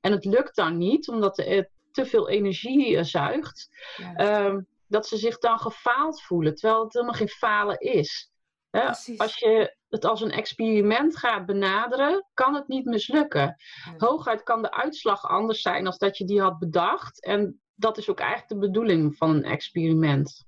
En 0.00 0.12
het 0.12 0.24
lukt 0.24 0.56
dan 0.56 0.78
niet, 0.78 1.08
omdat 1.08 1.36
het 1.36 1.70
te 1.92 2.06
veel 2.06 2.28
energie 2.28 2.96
eh, 2.96 3.04
zuigt. 3.04 3.68
ja. 3.96 4.14
Ehm, 4.14 4.60
dat 4.86 5.06
ze 5.06 5.16
zich 5.16 5.38
dan 5.38 5.58
gefaald 5.58 6.22
voelen, 6.22 6.54
terwijl 6.54 6.84
het 6.84 6.92
helemaal 6.92 7.14
geen 7.14 7.28
falen 7.28 7.78
is. 7.78 8.30
Hè, 8.70 8.84
precies. 8.84 9.18
als 9.18 9.38
je 9.38 9.76
het 9.92 10.04
als 10.04 10.20
een 10.20 10.30
experiment 10.30 11.16
gaat 11.16 11.46
benaderen, 11.46 12.26
kan 12.34 12.54
het 12.54 12.68
niet 12.68 12.84
mislukken. 12.84 13.56
Hooguit 13.96 14.42
kan 14.42 14.62
de 14.62 14.72
uitslag 14.72 15.28
anders 15.28 15.62
zijn 15.62 15.86
als 15.86 15.98
dat 15.98 16.18
je 16.18 16.24
die 16.24 16.40
had 16.40 16.58
bedacht. 16.58 17.24
En 17.24 17.60
dat 17.74 17.98
is 17.98 18.10
ook 18.10 18.20
eigenlijk 18.20 18.48
de 18.48 18.66
bedoeling 18.66 19.16
van 19.16 19.30
een 19.30 19.44
experiment. 19.44 20.44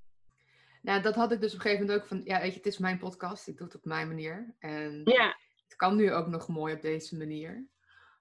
Nou, 0.81 1.01
dat 1.01 1.15
had 1.15 1.31
ik 1.31 1.41
dus 1.41 1.53
op 1.53 1.55
een 1.55 1.61
gegeven 1.61 1.85
moment 1.85 2.03
ook 2.03 2.07
van, 2.07 2.21
ja, 2.23 2.39
weet 2.39 2.51
je, 2.51 2.57
het 2.57 2.65
is 2.65 2.77
mijn 2.77 2.97
podcast, 2.97 3.47
ik 3.47 3.57
doe 3.57 3.67
het 3.67 3.75
op 3.75 3.85
mijn 3.85 4.07
manier. 4.07 4.55
En 4.59 5.01
Ja, 5.03 5.35
het 5.63 5.75
kan 5.75 5.95
nu 5.95 6.13
ook 6.13 6.27
nog 6.27 6.47
mooi 6.47 6.73
op 6.73 6.81
deze 6.81 7.17
manier. 7.17 7.67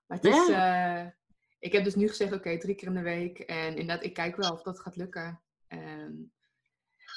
Maar 0.06 0.19
het 0.19 0.26
is, 0.26 0.49
eh, 0.49 1.06
ik 1.59 1.73
heb 1.73 1.85
dus 1.85 1.94
nu 1.94 2.09
gezegd, 2.09 2.32
oké, 2.32 2.59
drie 2.59 2.75
keer 2.75 2.88
in 2.88 2.94
de 2.94 3.00
week. 3.00 3.38
En 3.38 3.69
inderdaad, 3.69 4.05
ik 4.05 4.15
kijk 4.15 4.37
wel 4.37 4.53
of 4.53 4.62
dat 4.62 4.81
gaat 4.81 4.97
lukken. 4.97 5.43
En 5.67 6.32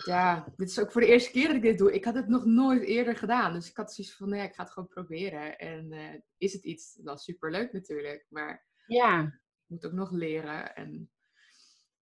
ja, 0.06 0.54
dit 0.56 0.70
is 0.70 0.80
ook 0.80 0.92
voor 0.92 1.02
de 1.02 1.08
eerste 1.08 1.32
keer 1.32 1.48
dat 1.48 1.56
ik 1.56 1.62
dit 1.62 1.78
doe. 1.78 1.94
Ik 1.94 2.06
had 2.06 2.16
het 2.16 2.28
nog 2.28 2.46
nooit 2.46 2.84
eerder 2.84 3.16
gedaan. 3.16 3.54
Dus 3.54 3.70
ik 3.70 3.78
had 3.78 3.94
zoiets 3.94 4.16
van, 4.16 4.30
nee, 4.30 4.44
ik 4.48 4.54
ga 4.56 4.64
het 4.64 4.72
gewoon 4.72 4.88
proberen. 4.90 5.58
En 5.58 5.92
eh, 5.92 6.20
is 6.38 6.54
het 6.54 6.64
iets, 6.64 6.94
dan 6.94 7.18
superleuk 7.18 7.74
natuurlijk. 7.74 8.26
Maar 8.30 8.66
ja. 8.86 9.22
ik 9.24 9.66
moet 9.66 9.86
ook 9.86 9.92
nog 9.92 10.12
leren. 10.12 10.76
En 10.76 11.12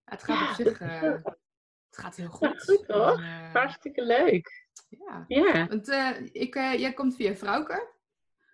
het 0.04 0.24
gaat 0.24 0.38
Ja, 0.40 0.50
op 0.50 0.56
zich, 0.56 0.80
eh, 0.82 1.02
het 1.02 1.98
gaat 2.04 2.16
heel 2.16 2.26
Ja, 2.26 2.32
goed. 2.32 2.64
goed, 2.64 2.88
hoor. 2.88 3.12
En, 3.18 3.24
eh, 3.24 3.54
hartstikke 3.54 4.04
leuk. 4.06 4.68
ja. 4.90 5.26
Ja, 5.28 5.68
Want 5.68 5.88
ik, 6.32 6.54
jij 6.54 6.94
komt 6.94 7.16
via 7.16 7.36
Frauke. 7.36 7.94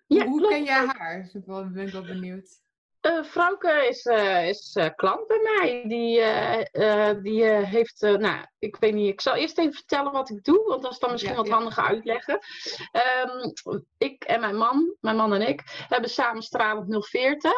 ja 0.06 0.24
Hoe 0.26 0.38
klopt. 0.38 0.54
ken 0.54 0.64
jij 0.64 0.86
haar? 0.86 1.22
Dus 1.22 1.34
ik 1.34 1.44
ben 1.46 1.86
ik 1.86 1.92
wel 1.92 2.04
benieuwd. 2.04 2.61
Eh 3.02 3.22
Frauke 3.22 3.86
is, 3.88 4.04
eh, 4.06 4.48
is 4.48 4.74
eh, 4.74 4.88
klant 4.96 5.26
bij 5.26 5.40
mij. 5.42 5.84
Die, 5.88 6.20
die 7.22 7.44
heeft, 7.44 8.00
nou, 8.00 8.46
ik 8.58 8.76
weet 8.76 8.94
niet, 8.94 9.12
ik 9.12 9.20
zal 9.20 9.34
eerst 9.34 9.58
even 9.58 9.72
vertellen 9.72 10.12
wat 10.12 10.30
ik 10.30 10.44
doe, 10.44 10.64
want 10.66 10.82
dat 10.82 10.92
is 10.92 10.98
dan 10.98 11.10
misschien 11.10 11.32
Ja, 11.32 11.38
wat 11.38 11.46
ja. 11.46 11.54
handiger 11.54 11.84
uitleggen. 11.84 12.38
Ehm, 12.92 13.50
ik 13.98 14.24
en 14.24 14.40
mijn 14.40 14.56
man, 14.56 14.96
mijn 15.00 15.16
man 15.16 15.34
en 15.34 15.48
ik, 15.48 15.84
hebben 15.88 16.10
samen 16.10 16.42
Stralend 16.42 17.06
040. 17.06 17.52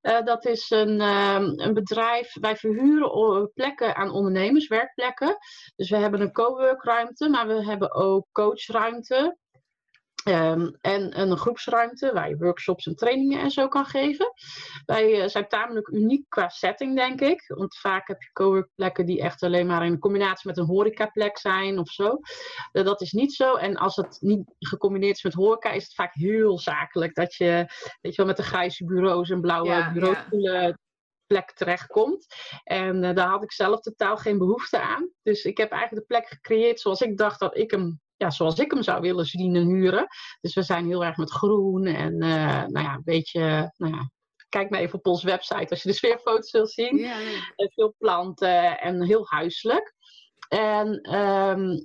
Eh, 0.00 0.24
dat 0.24 0.44
is 0.44 0.70
een, 0.70 1.00
ehm, 1.00 1.52
een 1.56 1.74
bedrijf, 1.74 2.32
wij 2.40 2.56
verhuren 2.56 3.50
plekken 3.54 3.96
aan 3.96 4.10
ondernemers, 4.10 4.68
werkplekken. 4.68 5.36
Dus 5.76 5.90
we 5.90 5.96
hebben 5.96 6.20
een 6.20 6.32
coworkruimte, 6.32 7.28
maar 7.28 7.46
we 7.46 7.64
hebben 7.64 7.94
ook 7.94 8.26
coachruimte. 8.32 9.36
Ehm, 10.26 10.70
en 10.80 11.20
een 11.20 11.36
groepsruimte 11.36 12.12
waar 12.12 12.28
je 12.28 12.36
workshops 12.36 12.86
en 12.86 12.96
trainingen 12.96 13.40
en 13.40 13.50
zo 13.50 13.68
kan 13.68 13.84
geven. 13.84 14.32
Wij 14.86 15.22
eh, 15.22 15.28
zijn 15.28 15.48
tamelijk 15.48 15.88
uniek 15.88 16.24
qua 16.28 16.48
setting, 16.48 16.96
denk 16.96 17.20
ik. 17.20 17.44
Want 17.46 17.76
vaak 17.76 18.08
heb 18.08 18.22
je 18.22 18.32
coworkplekken 18.32 19.06
die 19.06 19.20
echt 19.20 19.42
alleen 19.42 19.66
maar 19.66 19.86
in 19.86 19.98
combinatie 19.98 20.48
met 20.48 20.58
een 20.58 20.64
horecaplek 20.64 21.38
zijn 21.38 21.78
of 21.78 21.88
zo. 21.88 22.18
Eh, 22.72 22.84
dat 22.84 23.00
is 23.00 23.12
niet 23.12 23.34
zo. 23.34 23.54
En 23.54 23.76
als 23.76 23.96
het 23.96 24.16
niet 24.20 24.54
gecombineerd 24.58 25.16
is 25.16 25.22
met 25.22 25.34
horeca, 25.34 25.70
is 25.70 25.84
het 25.84 25.94
vaak 25.94 26.14
heel 26.14 26.58
zakelijk. 26.58 27.14
Dat 27.14 27.34
je, 27.34 27.66
weet 28.00 28.14
je 28.14 28.16
wel, 28.16 28.26
met 28.26 28.36
de 28.36 28.42
grijze 28.42 28.84
bureaus 28.84 29.30
en 29.30 29.40
blauwe 29.40 29.68
Ja, 29.68 29.92
bureaustoelen 29.92 30.78
plek 31.26 31.52
terechtkomt. 31.52 32.26
En 32.64 33.04
eh, 33.04 33.14
daar 33.14 33.28
had 33.28 33.42
ik 33.42 33.52
zelf 33.52 33.80
totaal 33.80 34.16
geen 34.16 34.38
behoefte 34.38 34.80
aan. 34.80 35.10
Dus 35.22 35.44
ik 35.44 35.56
heb 35.56 35.70
eigenlijk 35.70 36.08
de 36.08 36.14
plek 36.14 36.28
gecreëerd 36.28 36.80
zoals 36.80 37.00
ik 37.00 37.16
dacht 37.16 37.40
dat 37.40 37.56
ik 37.56 37.70
hem, 37.70 38.00
ja, 38.16 38.30
zoals 38.30 38.58
ik 38.58 38.70
hem 38.70 38.82
zou 38.82 39.00
willen 39.00 39.24
zien 39.24 39.56
en 39.56 39.66
huren. 39.66 40.06
Dus 40.40 40.54
we 40.54 40.62
zijn 40.62 40.86
heel 40.86 41.04
erg 41.04 41.16
met 41.16 41.30
groen 41.30 41.86
en 41.86 42.20
eh, 42.20 42.66
nou 42.66 42.80
ja, 42.84 42.94
een 42.94 43.02
beetje, 43.04 43.72
nou 43.76 43.94
ja, 43.94 44.10
kijk 44.48 44.70
maar 44.70 44.80
even 44.80 44.98
op 44.98 45.06
onze 45.06 45.26
website 45.26 45.70
als 45.70 45.82
je 45.82 45.88
de 45.88 45.94
sfeerfoto's 45.94 46.50
wil 46.50 46.66
zien. 46.66 47.10
Veel 47.56 47.94
planten 47.98 48.80
en 48.80 49.02
heel 49.02 49.26
huiselijk. 49.28 49.94
En, 50.48 51.00
ehm, 51.00 51.78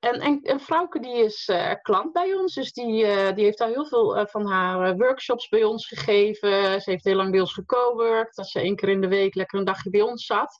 en, 0.00 0.20
en, 0.20 0.40
en 0.42 0.60
Frauke 0.60 1.00
die 1.00 1.24
is 1.24 1.48
eh, 1.48 1.72
klant 1.82 2.12
bij 2.12 2.34
ons, 2.34 2.54
dus 2.54 2.72
die, 2.72 3.04
eh, 3.04 3.34
die 3.34 3.44
heeft 3.44 3.60
al 3.60 3.68
heel 3.68 3.86
veel 3.86 4.26
van 4.26 4.46
haar 4.46 4.96
workshops 4.96 5.48
bij 5.48 5.64
ons 5.64 5.86
gegeven. 5.86 6.80
Ze 6.80 6.90
heeft 6.90 7.04
heel 7.04 7.16
lang 7.16 7.30
bij 7.30 7.40
ons 7.40 7.52
gecoworked, 7.52 8.34
dat 8.34 8.48
ze 8.48 8.60
één 8.60 8.76
keer 8.76 8.88
in 8.88 9.00
de 9.00 9.08
week 9.08 9.34
lekker 9.34 9.58
een 9.58 9.64
dagje 9.64 9.90
bij 9.90 10.02
ons 10.02 10.26
zat. 10.26 10.58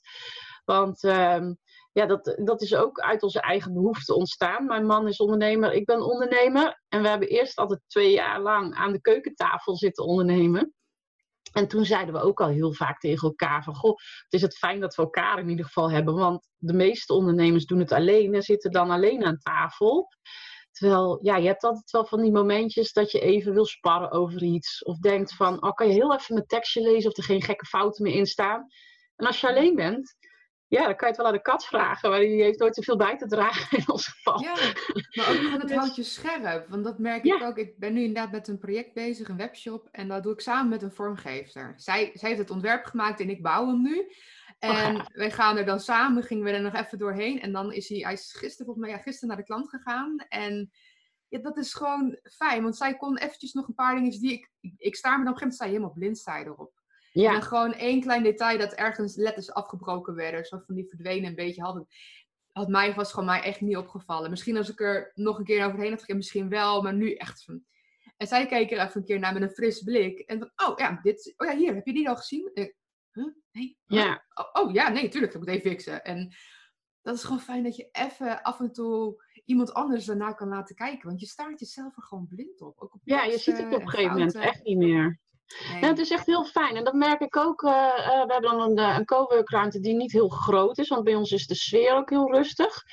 Want 0.65 1.03
ehm, 1.03 1.53
ja, 1.97 2.05
dat, 2.05 2.37
dat 2.43 2.61
is 2.61 2.75
ook 2.75 2.99
uit 2.99 3.23
onze 3.23 3.41
eigen 3.41 3.73
behoefte 3.73 4.15
ontstaan. 4.15 4.65
Mijn 4.65 4.85
man 4.85 5.07
is 5.07 5.17
ondernemer, 5.17 5.73
ik 5.73 5.85
ben 5.85 6.01
ondernemer. 6.01 6.81
En 6.87 7.01
we 7.01 7.07
hebben 7.07 7.27
eerst 7.27 7.57
altijd 7.57 7.79
twee 7.87 8.11
jaar 8.11 8.41
lang 8.41 8.75
aan 8.75 8.91
de 8.91 9.01
keukentafel 9.01 9.77
zitten 9.77 10.05
ondernemen. 10.05 10.73
En 11.53 11.67
toen 11.67 11.85
zeiden 11.85 12.13
we 12.13 12.21
ook 12.21 12.41
al 12.41 12.47
heel 12.47 12.73
vaak 12.73 12.99
tegen 12.99 13.27
elkaar 13.27 13.63
van, 13.63 13.75
goh, 13.75 13.95
het 14.23 14.33
is 14.33 14.41
het 14.41 14.57
fijn 14.57 14.79
dat 14.79 14.95
we 14.95 15.01
elkaar 15.01 15.39
in 15.39 15.49
ieder 15.49 15.65
geval 15.65 15.91
hebben. 15.91 16.15
Want 16.15 16.47
de 16.57 16.73
meeste 16.73 17.13
ondernemers 17.13 17.65
doen 17.65 17.79
het 17.79 17.91
alleen 17.91 18.33
en 18.33 18.41
zitten 18.41 18.71
dan 18.71 18.89
alleen 18.89 19.25
aan 19.25 19.37
tafel. 19.37 20.07
Terwijl, 20.71 21.19
ja, 21.21 21.37
je 21.37 21.47
hebt 21.47 21.63
altijd 21.63 21.91
wel 21.91 22.05
van 22.05 22.21
die 22.21 22.31
momentjes 22.31 22.93
dat 22.93 23.11
je 23.11 23.19
even 23.19 23.53
wil 23.53 23.65
sparren 23.65 24.11
over 24.11 24.43
iets. 24.43 24.83
Of 24.83 24.97
denkt 24.97 25.35
van, 25.35 25.63
oh, 25.63 25.71
kan 25.71 25.87
je 25.87 25.93
heel 25.93 26.13
even 26.13 26.33
mijn 26.33 26.47
tekstje 26.47 26.81
lezen 26.81 27.09
of 27.09 27.17
er 27.17 27.23
geen 27.23 27.41
gekke 27.41 27.65
fouten 27.65 28.03
meer 28.03 28.15
in 28.15 28.25
staan. 28.25 28.67
En 29.15 29.27
als 29.27 29.41
je 29.41 29.47
alleen 29.47 29.75
bent, 29.75 30.15
ja, 30.67 30.85
dan 30.85 30.95
kan 30.95 31.07
je 31.07 31.13
het 31.13 31.17
wel 31.17 31.25
aan 31.25 31.33
de 31.33 31.41
kat 31.41 31.65
vragen, 31.65 32.09
maar 32.09 32.19
die 32.19 32.41
heeft 32.43 32.59
nooit 32.59 32.75
zoveel 32.75 32.97
bij 32.97 33.17
te 33.17 33.27
dragen 33.27 33.77
in 33.77 33.89
ons 33.91 34.07
geval. 34.07 34.41
Ja, 34.41 34.51
maar 34.51 35.29
ook 35.29 35.35
gewoon 35.35 35.59
het 35.59 35.95
Dus- 35.95 36.13
scherp. 36.13 36.69
Want 36.69 36.83
dat 36.83 36.99
merk 36.99 37.23
Ja. 37.25 37.35
ik 37.35 37.43
ook. 37.43 37.57
Ik 37.57 37.77
ben 37.77 37.93
nu 37.93 37.99
inderdaad 38.01 38.31
met 38.31 38.47
een 38.47 38.57
project 38.57 38.93
bezig, 38.93 39.27
een 39.29 39.37
webshop. 39.37 39.87
En 39.91 40.07
dat 40.07 40.23
doe 40.23 40.33
ik 40.33 40.39
samen 40.41 40.69
met 40.69 40.81
een 40.81 40.91
vormgever. 40.91 41.73
Zij, 41.77 42.11
zij 42.13 42.27
heeft 42.29 42.41
het 42.41 42.49
ontwerp 42.51 42.85
gemaakt 42.85 43.19
en 43.19 43.29
ik 43.29 43.41
bouw 43.41 43.67
hem 43.67 43.81
nu. 43.81 44.11
En 44.59 44.95
gaaf. 44.95 45.07
wij 45.13 45.31
gaan 45.31 45.57
er 45.57 45.65
dan 45.65 45.79
samen, 45.79 46.23
gingen 46.23 46.43
we 46.43 46.51
er 46.51 46.61
nog 46.61 46.73
even 46.75 46.97
doorheen. 46.97 47.41
En 47.41 47.51
dan 47.51 47.73
is 47.73 47.89
hij, 47.89 47.97
hij 47.99 48.13
is 48.13 48.31
gisteren, 48.31 48.65
volgens 48.65 48.85
mij, 48.85 48.95
ja, 48.95 49.01
gisteren 49.01 49.27
naar 49.27 49.37
de 49.37 49.43
klant 49.43 49.69
gegaan. 49.69 50.15
En 50.29 50.71
ja, 51.27 51.39
dat 51.39 51.57
is 51.57 51.73
gewoon 51.73 52.17
fijn. 52.23 52.63
Want 52.63 52.77
zij 52.77 52.97
kon 52.97 53.17
eventjes 53.17 53.53
nog 53.53 53.67
een 53.67 53.73
paar 53.73 53.95
dingetjes 53.95 54.21
die 54.21 54.31
ik... 54.31 54.49
Ik, 54.59 54.73
ik 54.77 54.95
sta 54.95 55.17
me 55.17 55.23
dan 55.23 55.33
op 55.33 55.41
een 55.41 55.41
gegeven 55.41 55.47
moment 55.47 55.55
sta 55.55 55.65
helemaal 55.65 55.93
blind 55.93 56.17
sta 56.17 56.37
je 56.37 56.45
erop. 56.45 56.76
En 57.17 57.23
Ja, 57.23 57.31
dan 57.31 57.41
gewoon 57.41 57.73
één 57.73 58.01
klein 58.01 58.23
detail 58.23 58.57
dat 58.57 58.73
ergens 58.73 59.15
letters 59.15 59.51
afgebroken 59.51 60.15
werden. 60.15 60.45
Zo 60.45 60.61
van 60.65 60.75
die 60.75 60.87
verdwenen 60.89 61.29
een 61.29 61.35
beetje. 61.35 61.61
Had, 61.61 61.75
het, 61.75 61.85
had 62.51 62.67
mij, 62.67 62.93
was 62.93 63.11
gewoon 63.11 63.25
mij 63.25 63.41
echt 63.41 63.61
niet 63.61 63.77
opgevallen. 63.77 64.29
Misschien 64.29 64.57
als 64.57 64.69
ik 64.69 64.79
er 64.79 65.11
nog 65.13 65.37
een 65.37 65.45
keer 65.45 65.65
overheen 65.65 65.89
had 65.89 65.99
gegaan, 65.99 66.17
misschien 66.17 66.49
wel. 66.49 66.81
Maar 66.81 66.93
nu 66.93 67.13
echt 67.13 67.43
van... 67.43 67.63
En 68.17 68.27
zij 68.27 68.45
keek 68.45 68.71
er 68.71 68.79
even 68.79 68.99
een 68.99 69.05
keer 69.05 69.19
naar 69.19 69.33
met 69.33 69.41
een 69.41 69.49
fris 69.49 69.81
blik. 69.81 70.19
En 70.19 70.39
van, 70.39 70.69
oh 70.69 70.77
ja, 70.77 70.99
dit, 71.01 71.33
oh 71.37 71.47
ja, 71.47 71.55
hier, 71.55 71.75
heb 71.75 71.85
je 71.85 71.93
die 71.93 72.09
al 72.09 72.15
gezien? 72.15 72.51
En 72.53 72.73
huh? 73.11 73.33
Nee? 73.51 73.77
Ja, 73.85 74.25
Oh, 74.33 74.65
oh 74.65 74.73
ja, 74.73 74.89
nee, 74.89 75.09
tuurlijk, 75.09 75.31
dat 75.31 75.41
moet 75.41 75.49
even 75.49 75.69
fixen. 75.69 76.03
En 76.03 76.35
dat 77.01 77.15
is 77.15 77.23
gewoon 77.23 77.39
fijn 77.39 77.63
dat 77.63 77.75
je 77.75 77.89
even 77.91 78.41
af 78.41 78.59
en 78.59 78.71
toe 78.71 79.23
iemand 79.45 79.73
anders 79.73 80.05
daarna 80.05 80.33
kan 80.33 80.47
laten 80.47 80.75
kijken. 80.75 81.07
Want 81.07 81.19
je 81.19 81.25
staart 81.25 81.59
jezelf 81.59 81.97
er 81.97 82.03
gewoon 82.03 82.27
blind 82.27 82.61
op. 82.61 82.81
Ook 82.81 82.93
op 82.93 83.01
ja, 83.03 83.23
je 83.23 83.37
ziet 83.37 83.57
het 83.57 83.69
teksten 83.69 83.73
op 83.73 83.73
een 83.73 83.81
en 83.81 83.89
gegeven 83.89 84.11
moment 84.11 84.35
echt 84.35 84.63
niet 84.63 84.77
meer. 84.77 85.19
Nee. 85.71 85.81
Ja, 85.81 85.87
het 85.87 85.99
is 85.99 86.11
echt 86.11 86.25
heel 86.25 86.45
fijn. 86.45 86.75
En 86.75 86.83
dat 86.83 86.93
merk 86.93 87.21
ik 87.21 87.37
ook. 87.37 87.63
eh, 87.63 87.71
eh, 87.71 88.25
we 88.25 88.31
hebben 88.33 88.41
dan 88.51 88.61
een, 88.61 88.77
eh, 88.77 88.95
een 88.97 89.05
coworkruimte 89.05 89.79
die 89.79 89.95
niet 89.95 90.11
heel 90.11 90.29
groot 90.29 90.77
is. 90.77 90.87
Want 90.87 91.03
bij 91.03 91.15
ons 91.15 91.31
is 91.31 91.47
de 91.47 91.55
sfeer 91.55 91.95
ook 91.95 92.09
heel 92.09 92.31
rustig. 92.31 92.83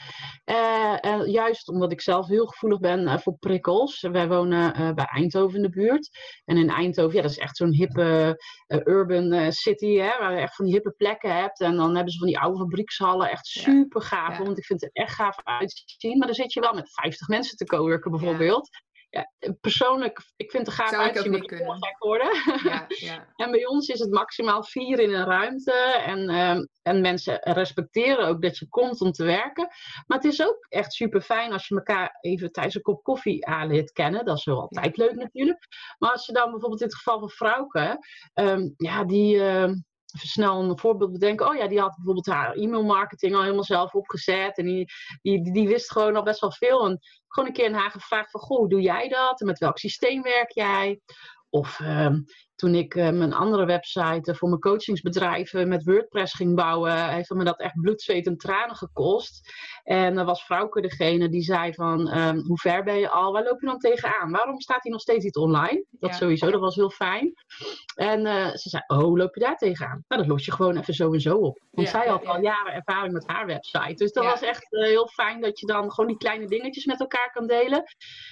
Juist 1.25 1.69
omdat 1.69 1.93
ik 1.93 2.01
zelf 2.01 2.27
heel 2.27 2.47
gevoelig 2.47 2.79
ben 2.79 3.21
voor 3.21 3.37
prikkels. 3.39 4.01
Wij 4.01 4.29
wonen 4.29 4.95
bij 4.95 5.05
Eindhoven 5.05 5.57
in 5.57 5.63
de 5.63 5.69
buurt. 5.69 6.09
En 6.45 6.57
in 6.57 6.71
Eindhoven, 6.71 7.17
ja, 7.17 7.23
dat 7.23 7.31
is 7.31 7.39
echt 7.39 7.57
zo'n 7.57 7.73
hippe 7.75 8.37
urban 8.85 9.53
city. 9.53 9.97
Hè, 9.97 10.19
waar 10.19 10.33
je 10.33 10.41
echt 10.41 10.55
van 10.57 10.65
die 10.65 10.75
hippe 10.75 10.91
plekken 10.97 11.37
hebt. 11.37 11.61
En 11.61 11.77
dan 11.77 11.95
hebben 11.95 12.13
ze 12.13 12.19
van 12.19 12.27
die 12.27 12.39
oude 12.39 12.59
fabriekshallen. 12.59 13.31
Echt 13.31 13.47
super 13.47 14.03
gaaf. 14.03 14.39
Ja. 14.39 14.45
Want 14.45 14.59
ik 14.59 14.65
vind 14.65 14.81
het 14.81 14.91
echt 14.93 15.15
gaaf 15.15 15.37
uitzien. 15.45 16.19
Maar 16.19 16.27
dan 16.27 16.37
zit 16.37 16.53
je 16.53 16.61
wel 16.61 16.75
met 16.75 16.93
50 16.93 17.29
mensen 17.29 17.57
te 17.57 17.65
coworken 17.65 18.11
bijvoorbeeld. 18.11 18.69
Ja, 18.71 18.79
persoonlijk, 19.61 20.21
ik 20.37 20.51
vind 20.51 20.67
het 20.67 20.75
gaaf 20.75 20.89
Zou 20.89 21.03
uitzien. 21.03 21.31
maar 21.31 21.41
ik 21.43 21.51
gek 21.55 21.97
worden. 21.99 22.29
Ja, 22.65 22.85
ja. 23.11 23.33
En 23.37 23.51
bij 23.51 23.67
ons 23.67 23.89
is 23.89 23.99
het 23.99 24.11
maximaal 24.11 24.65
vier 24.65 24.99
in 24.99 25.15
een 25.15 25.25
ruimte. 25.25 25.73
En, 26.07 26.29
ehm, 26.29 26.65
en 26.83 27.01
mensen 27.01 27.39
respecteren 27.43 28.27
ook 28.27 28.43
dat 28.43 28.59
je 28.59 28.69
komt 28.69 29.01
om 29.01 29.13
te 29.13 29.25
werken. 29.25 29.69
Maar 30.07 30.19
het 30.19 30.33
is 30.33 30.43
ook 30.43 30.67
echt 30.69 30.93
super 30.93 31.21
fijn 31.23 31.53
als 31.53 31.69
je 31.69 31.75
elkaar 31.75 32.19
even 32.21 32.53
tijdens 32.53 32.75
een 32.75 32.83
kop 32.83 33.03
koffie 33.03 33.47
aanleert 33.47 33.93
kennen. 33.93 34.25
Dat 34.25 34.39
is 34.39 34.45
wel 34.45 34.61
altijd 34.61 34.97
leuk 34.97 35.15
natuurlijk. 35.15 35.67
Maar 35.99 36.11
als 36.13 36.27
je 36.27 36.33
dan 36.33 36.51
bijvoorbeeld 36.51 36.81
in 36.81 36.87
het 36.87 36.97
geval 36.97 37.19
van 37.19 37.31
Frauke, 37.31 37.99
ehm, 38.33 38.69
ja, 38.77 39.05
die. 39.05 39.41
ehm, 39.43 39.75
snel 40.19 40.63
een 40.63 40.79
voorbeeld 40.79 41.13
bedenken. 41.13 41.49
Oh 41.49 41.55
ja, 41.55 41.67
die 41.69 41.81
had 41.81 41.95
bijvoorbeeld 41.95 42.27
haar 42.27 42.55
e-mailmarketing 42.55 43.35
al 43.35 43.43
helemaal 43.43 43.65
zelf 43.65 43.95
opgezet. 43.95 44.59
En 44.59 44.65
die, 44.65 44.87
die, 45.23 45.53
die, 45.53 45.69
wist 45.69 45.93
gewoon 45.93 46.17
al 46.17 46.23
best 46.23 46.41
wel 46.41 46.53
veel. 46.53 46.87
En 46.87 46.99
gewoon 47.29 47.49
een 47.49 47.55
keer 47.55 47.67
aan 47.67 47.81
haar 47.81 47.91
gevraagd 47.91 48.31
van... 48.31 48.41
Goh, 48.41 48.69
doe 48.69 48.81
jij 48.81 49.09
dat? 49.09 49.41
En 49.41 49.47
met 49.47 49.59
welk 49.59 49.79
systeem 49.79 50.23
werk 50.23 50.51
jij? 50.51 51.01
Of 51.51 51.81
ehm, 51.81 52.21
toen 52.55 52.75
ik 52.75 52.95
eh, 52.95 53.11
mijn 53.11 53.33
andere 53.33 53.65
website 53.65 54.31
eh, 54.31 54.37
voor 54.37 54.49
mijn 54.49 54.61
coachingsbedrijven 54.61 55.69
met 55.69 55.85
WordPress 55.85 56.35
ging 56.35 56.55
bouwen, 56.55 57.09
heeft 57.09 57.31
me 57.31 57.45
dat 57.45 57.61
echt 57.61 57.81
bloed, 57.81 58.03
zweet 58.03 58.27
en 58.27 58.37
tranen 58.37 58.77
gekost. 58.77 59.53
En 59.83 60.15
dan 60.15 60.27
was 60.27 60.45
Vrouwke 60.45 60.81
degene 60.81 61.29
die 61.29 61.43
zei 61.43 61.75
van, 61.75 62.09
ehm, 62.09 62.39
hoe 62.39 62.59
ver 62.59 62.85
ben 62.85 62.99
je 62.99 63.09
al? 63.09 63.33
Waar 63.33 63.45
loop 63.45 63.61
je 63.61 63.67
dan 63.67 63.79
tegenaan? 63.79 64.31
Waarom 64.31 64.61
staat 64.61 64.83
hij 64.83 64.93
nog 64.93 65.01
steeds 65.01 65.25
niet 65.25 65.37
online? 65.37 65.85
Dat 65.91 66.11
Ja. 66.11 66.17
sowieso, 66.17 66.51
dat 66.51 66.61
was 66.61 66.75
heel 66.75 66.91
fijn. 66.91 67.33
En 67.95 68.27
eh, 68.27 68.47
ze 68.55 68.69
zei, 68.69 68.83
oh, 68.87 69.17
loop 69.17 69.35
je 69.35 69.41
daar 69.41 69.57
tegenaan? 69.57 70.05
Nou, 70.09 70.23
dat 70.23 70.31
los 70.31 70.45
je 70.45 70.53
gewoon 70.53 70.77
even 70.77 70.95
zo 70.95 71.13
en 71.13 71.21
zo 71.21 71.37
op. 71.37 71.61
Want 71.71 71.87
Ja, 71.89 71.93
zij 71.95 72.05
ja, 72.05 72.11
had 72.11 72.27
al 72.27 72.35
ja. 72.35 72.41
jaren 72.43 72.73
ervaring 72.73 73.13
met 73.13 73.27
haar 73.27 73.47
website. 73.47 73.95
Dus 73.95 74.13
dat 74.13 74.25
was 74.25 74.43
echt 74.43 74.67
heel 74.71 75.09
fijn 75.09 75.41
dat 75.41 75.61
je 75.61 75.67
dan 75.67 75.93
gewoon 75.93 76.11
die 76.11 76.19
kleine 76.19 76.47
dingetjes 76.47 76.85
met 76.85 77.01
elkaar 77.01 77.31
kan 77.33 77.47
delen. 77.47 77.85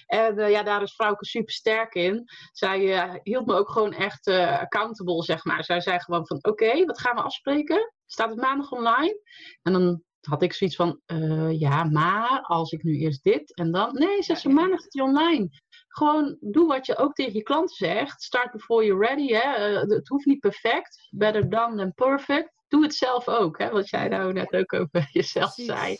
En 0.07 0.51
ja, 0.51 0.63
daar 0.63 0.83
is 0.83 0.95
Vrouwke 0.95 1.25
super 1.27 1.53
sterk 1.53 1.95
in. 1.95 2.25
Zij 2.53 3.21
hield 3.23 3.47
me 3.47 3.55
ook 3.55 3.71
gewoon 3.71 3.93
echt 3.93 4.22
eh, 4.27 4.61
accountable, 4.61 5.23
zeg 5.23 5.45
maar. 5.45 5.65
Zij 5.65 5.81
zei 5.81 6.01
gewoon 6.01 6.27
van, 6.27 6.39
oké, 6.43 6.85
wat 6.85 7.01
gaan 7.01 7.15
we 7.15 7.23
afspreken? 7.23 7.93
Staat 8.07 8.31
het 8.31 8.41
maandag 8.41 8.71
online? 8.71 9.21
En 9.63 9.73
dan 9.73 10.03
had 10.21 10.43
ik 10.43 10.53
zoiets 10.53 10.77
van, 10.77 11.01
eh, 11.07 11.61
ja, 11.61 11.85
maar 11.85 12.41
als 12.41 12.73
ik 12.73 12.83
nu 12.83 12.97
eerst 12.97 13.23
dit 13.25 13.55
en 13.55 13.73
dan... 13.73 13.95
Nee, 13.95 14.23
zegt 14.23 14.41
ze, 14.41 14.49
Ja, 14.49 14.55
ja. 14.55 14.61
maandag 14.61 14.81
staat 14.81 14.93
hij 14.93 15.03
online. 15.03 15.49
Gewoon 15.89 16.37
doe 16.41 16.67
wat 16.67 16.87
je 16.87 16.97
ook 16.97 17.13
tegen 17.15 17.33
je 17.35 17.43
klanten 17.43 17.77
zegt. 17.77 18.23
Start 18.23 18.53
before 18.53 18.85
you're 18.85 19.07
ready. 19.07 19.33
Hè? 19.33 19.41
Eh, 19.55 19.81
het 19.89 20.09
hoeft 20.09 20.27
niet 20.27 20.41
perfect. 20.41 21.09
Better 21.11 21.51
done 21.51 21.77
than 21.77 21.93
perfect. 21.95 22.53
Doe 22.69 22.83
het 22.83 22.95
zelf 22.95 23.29
ook. 23.29 23.59
Hè? 23.59 23.71
Wat 23.71 23.89
jij 23.89 24.09
nou 24.09 24.33
net 24.33 24.53
ook 24.53 24.73
over 24.73 25.09
jezelf 25.13 25.55
Precies. 25.55 25.73
zei. 25.73 25.97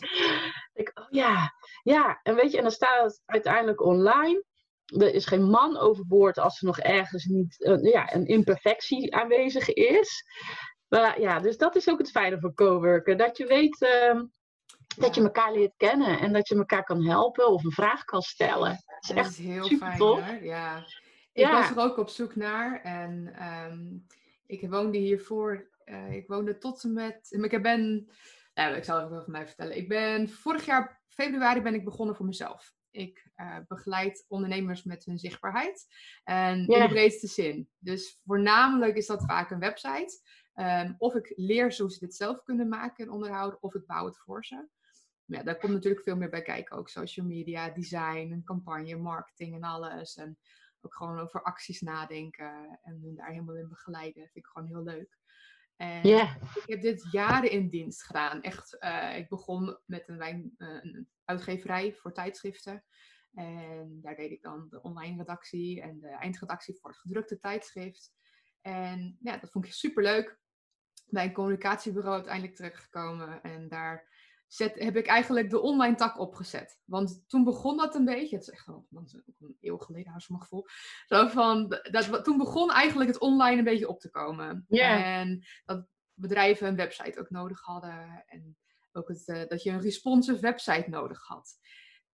Ik, 0.73 0.91
oh 0.93 1.05
ja, 1.09 1.51
ja. 1.83 2.19
En 2.23 2.35
weet 2.35 2.51
je, 2.51 2.57
en 2.57 2.63
dan 2.63 2.71
staat 2.71 3.03
het 3.03 3.21
uiteindelijk 3.25 3.81
online. 3.81 4.43
Er 4.97 5.13
is 5.13 5.25
geen 5.25 5.43
man 5.49 5.77
overboord 5.77 6.37
als 6.37 6.59
er 6.59 6.65
nog 6.65 6.79
ergens 6.79 7.25
niet 7.25 7.63
eh, 7.63 7.83
ja, 7.83 8.13
een 8.13 8.25
imperfectie 8.25 9.15
aanwezig 9.15 9.73
is. 9.73 10.23
Maar 10.87 11.21
ja, 11.21 11.39
dus 11.39 11.57
dat 11.57 11.75
is 11.75 11.89
ook 11.89 11.97
het 11.97 12.11
fijne 12.11 12.39
van 12.39 12.53
coworken. 12.53 13.17
Dat 13.17 13.37
je 13.37 13.45
weet 13.45 13.81
ehm, 13.81 14.25
dat 14.97 15.15
je 15.15 15.21
elkaar 15.21 15.53
leert 15.53 15.73
kennen. 15.77 16.19
En 16.19 16.33
dat 16.33 16.47
je 16.47 16.55
elkaar 16.55 16.83
kan 16.83 17.05
helpen 17.05 17.47
of 17.47 17.63
een 17.63 17.71
vraag 17.71 18.03
kan 18.03 18.21
stellen. 18.21 18.69
Dat 18.69 18.97
is 19.01 19.07
Dat 19.07 19.17
echt 19.17 19.29
is 19.29 19.37
heel 19.37 19.63
super 19.63 19.87
fijn 19.87 19.97
tof. 19.99 20.41
Ja. 20.41 20.77
Ik 21.33 21.45
Ja. 21.45 21.51
was 21.51 21.69
er 21.69 21.77
ook 21.77 21.97
op 21.97 22.09
zoek 22.09 22.35
naar 22.35 22.81
en 22.81 23.33
ehm, 23.35 23.97
ik 24.45 24.69
woonde 24.69 24.97
hiervoor, 24.97 25.69
eh, 25.85 26.13
ik 26.13 26.27
woonde 26.27 26.57
tot 26.57 26.83
en 26.83 26.93
met, 26.93 27.37
ik 27.41 27.61
ben, 27.61 28.11
nou, 28.53 28.75
ik 28.75 28.83
zal 28.83 28.97
even 29.03 29.17
over 29.17 29.31
mij 29.31 29.45
vertellen. 29.47 29.77
Ik 29.77 29.87
ben 29.87 30.29
vorig 30.29 30.65
jaar 30.65 31.01
februari 31.07 31.61
ben 31.61 31.73
ik 31.73 31.83
begonnen 31.83 32.15
voor 32.15 32.25
mezelf. 32.25 32.73
Ik 32.93 33.29
eh, 33.35 33.57
begeleid 33.67 34.25
ondernemers 34.27 34.83
met 34.83 35.05
hun 35.05 35.19
zichtbaarheid 35.19 35.87
en 36.23 36.57
in 36.57 36.81
de 36.81 36.87
breedste 36.87 37.27
zin. 37.27 37.69
Dus 37.79 38.19
voornamelijk 38.25 38.95
is 38.97 39.05
dat 39.05 39.25
vaak 39.25 39.51
een 39.51 39.59
website. 39.59 40.21
Ehm, 40.53 40.93
of 40.97 41.15
ik 41.15 41.33
leer 41.35 41.71
ze 41.71 41.81
hoe 41.81 41.91
ze 41.91 41.99
dit 41.99 42.15
zelf 42.15 42.43
kunnen 42.43 42.67
maken 42.67 43.05
en 43.05 43.11
onderhouden, 43.11 43.63
of 43.63 43.75
ik 43.75 43.85
bouw 43.85 44.05
het 44.05 44.17
voor 44.17 44.45
ze. 44.45 44.55
Maar 45.25 45.37
Ja, 45.37 45.43
daar 45.43 45.57
komt 45.57 45.73
natuurlijk 45.73 46.03
veel 46.03 46.15
meer 46.15 46.29
bij 46.29 46.41
kijken. 46.41 46.77
Ook 46.77 46.89
social 46.89 47.25
media, 47.25 47.69
design, 47.69 48.31
een 48.31 48.43
campagne, 48.43 48.95
marketing 48.95 49.55
en 49.55 49.63
alles. 49.63 50.15
En 50.15 50.37
ook 50.81 50.95
gewoon 50.95 51.19
over 51.19 51.43
acties 51.43 51.81
nadenken 51.81 52.79
en 52.83 52.99
hun 53.01 53.15
daar 53.15 53.29
helemaal 53.29 53.55
in 53.55 53.69
begeleiden. 53.69 54.21
Vind 54.21 54.45
ik 54.45 54.45
gewoon 54.45 54.67
heel 54.67 54.83
leuk. 54.83 55.17
En 55.75 56.03
ik 56.39 56.63
heb 56.65 56.81
dit 56.81 57.07
jaren 57.11 57.51
in 57.51 57.69
dienst 57.69 58.03
gedaan. 58.03 58.41
Echt, 58.41 58.77
eh, 58.79 59.17
ik 59.17 59.29
begon 59.29 59.77
met 59.85 60.07
een, 60.07 60.17
wijn, 60.17 60.53
eh, 60.57 60.67
een 60.81 61.07
uitgeverij 61.25 61.93
voor 61.93 62.13
tijdschriften. 62.13 62.83
En 63.33 63.99
daar 64.01 64.15
deed 64.15 64.31
ik 64.31 64.41
dan 64.41 64.67
de 64.69 64.81
online 64.81 65.17
redactie 65.17 65.81
en 65.81 65.99
de 65.99 66.07
eindredactie 66.07 66.77
voor 66.79 66.89
het 66.89 66.99
gedrukte 66.99 67.39
tijdschrift. 67.39 68.11
En 68.61 69.17
ja, 69.21 69.37
dat 69.37 69.51
vond 69.51 69.65
ik 69.65 69.73
superleuk. 69.73 70.39
Bij 71.05 71.23
een 71.25 71.33
communicatiebureau 71.33 72.15
uiteindelijk 72.15 72.55
terechtgekomen. 72.55 73.41
En 73.41 73.67
daar 73.67 74.11
zet, 74.47 74.79
heb 74.79 74.95
ik 74.95 75.07
eigenlijk 75.07 75.49
de 75.49 75.59
online 75.59 75.95
tak 75.95 76.19
opgezet. 76.19 76.79
Want 76.85 77.23
toen 77.27 77.43
begon 77.43 77.77
dat 77.77 77.95
een 77.95 78.05
beetje. 78.05 78.35
Het 78.35 78.47
is 78.47 78.53
echt 78.53 78.65
wel 78.65 78.75
ook 78.75 79.11
een 79.39 79.57
eeuw 79.59 79.77
geleden, 79.77 80.11
hou 80.11 80.23
mijn 80.27 80.41
gevoel. 80.41 80.65
Zo 81.05 81.27
van, 81.27 81.79
dat, 81.91 82.23
toen 82.23 82.37
begon 82.37 82.71
eigenlijk 82.71 83.09
het 83.09 83.19
online 83.19 83.57
een 83.57 83.63
beetje 83.63 83.87
op 83.87 83.99
te 83.99 84.09
komen. 84.09 84.65
En 84.69 85.45
dat 85.65 85.87
bedrijven 86.13 86.67
een 86.67 86.75
website 86.75 87.19
ook 87.19 87.29
nodig 87.29 87.61
hadden. 87.61 88.23
En 88.27 88.57
ook 88.93 89.09
eh, 89.09 89.47
dat 89.47 89.63
je 89.63 89.69
een 89.69 89.81
responsive 89.81 90.39
website 90.39 90.89
nodig 90.89 91.27
had. 91.27 91.59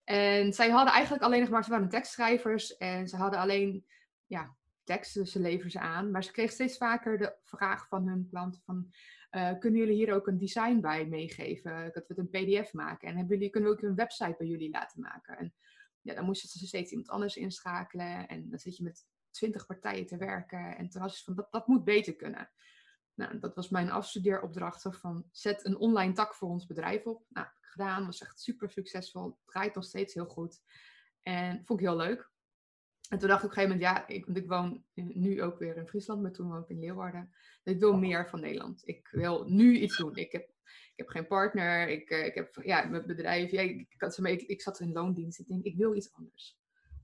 En 0.04 0.52
zij 0.52 0.71
hadden 0.71 0.92
eigenlijk 0.92 1.25
alleen 1.25 1.40
nog 1.40 1.50
maar, 1.50 1.64
ze 1.64 1.71
waren 1.71 1.88
tekstschrijvers 1.88 2.76
en 2.76 3.09
ze 3.09 3.16
hadden 3.16 3.40
alleen 3.40 3.87
ja, 4.26 4.56
teksten, 4.85 5.23
dus 5.23 5.33
ze 5.33 5.40
leveren 5.40 5.71
ze 5.71 5.80
aan. 5.80 6.11
Maar 6.11 6.25
ze 6.25 6.33
kregen 6.33 6.52
steeds 6.52 6.76
vaker 6.76 7.18
de 7.18 7.37
vraag 7.45 7.88
van 7.88 8.09
hun 8.09 8.26
klanten 8.30 8.62
van, 8.64 8.92
eh, 9.30 9.59
kunnen 9.59 9.80
jullie 9.80 9.95
hier 9.95 10.14
ook 10.14 10.26
een 10.26 10.38
design 10.38 10.80
bij 10.80 11.06
meegeven? 11.06 11.90
Dat 11.92 12.06
we 12.06 12.14
het 12.14 12.18
een 12.18 12.28
pdf 12.28 12.73
maken. 12.73 13.09
En 13.09 13.16
hebben 13.16 13.37
jullie, 13.37 13.50
kunnen 13.50 13.71
we 13.71 13.76
ook 13.76 13.83
een 13.83 13.95
website 13.95 14.35
bij 14.38 14.47
jullie 14.47 14.71
laten 14.71 15.00
maken? 15.00 15.38
En 15.38 15.54
ja, 16.00 16.14
dan 16.14 16.25
moesten 16.25 16.49
ze 16.49 16.66
steeds 16.66 16.90
iemand 16.90 17.09
anders 17.09 17.37
inschakelen. 17.37 18.28
En 18.28 18.50
dan 18.50 18.59
zit 18.59 18.76
je 18.76 18.83
met 18.83 19.06
twintig 19.30 19.66
partijen 19.66 20.06
te 20.06 20.16
werken. 20.16 20.76
En 20.76 20.88
toen 20.88 21.02
was 21.02 21.14
het 21.14 21.25
van, 21.25 21.35
dat, 21.35 21.52
dat 21.52 21.66
moet 21.66 21.85
beter 21.85 22.16
kunnen. 22.16 22.50
Nou, 23.16 23.38
dat 23.38 23.54
was 23.54 23.68
mijn 23.68 23.90
afstudeeropdracht. 23.90 24.87
Van, 24.90 25.28
zet 25.30 25.64
een 25.64 25.76
online 25.76 26.12
tak 26.12 26.35
voor 26.35 26.49
ons 26.49 26.66
bedrijf 26.66 27.04
op. 27.04 27.25
Nou, 27.28 27.46
heb 27.46 27.56
ik 27.56 27.68
gedaan. 27.68 28.06
Was 28.06 28.23
echt 28.23 28.40
super 28.40 28.70
succesvol. 28.70 29.38
Draait 29.44 29.75
nog 29.75 29.85
steeds 29.85 30.14
heel 30.14 30.26
goed. 30.26 30.62
En 31.23 31.62
vond 31.64 31.80
ik 31.80 31.87
heel 31.87 31.96
leuk. 31.96 32.30
En 33.08 33.18
toen 33.18 33.28
dacht 33.28 33.42
ik 33.42 33.50
op 33.50 33.56
een 33.56 33.62
gegeven 33.62 33.78
moment, 33.78 33.96
ja, 33.96 34.14
ik, 34.14 34.25
want 34.26 34.38
ik 34.38 34.49
woon 34.49 34.85
nu 34.94 35.42
ook 35.42 35.58
weer 35.58 35.76
in 35.76 35.88
Friesland, 35.88 36.23
maar 36.23 36.32
toen 36.32 36.49
woon 36.49 36.62
ik 36.62 36.68
in 36.68 36.78
Leeuwarden. 36.78 37.35
Ik 37.64 37.78
wil 37.78 37.96
meer 37.96 38.28
van 38.28 38.40
Nederland. 38.40 38.88
Ik 38.88 39.08
wil 39.11 39.44
nu 39.44 39.78
iets 39.78 39.96
doen. 39.96 40.16
Ik 40.16 40.32
heb 40.32 40.54
ik 40.96 41.04
heb 41.04 41.08
geen 41.08 41.26
partner, 41.26 41.88
ik, 41.88 42.11
ik 42.11 42.35
heb 42.35 42.58
ja, 42.62 42.85
mijn 42.85 43.06
bedrijf, 43.06 43.50
ja, 43.50 43.61
ik, 43.61 43.94
ik, 43.99 44.16
ik, 44.16 44.42
ik 44.42 44.62
zat 44.62 44.80
in 44.80 44.92
loondienst, 44.92 45.38
ik 45.38 45.46
denk, 45.46 45.64
ik 45.64 45.76
wil 45.76 45.94
iets 45.94 46.12
anders. 46.12 46.58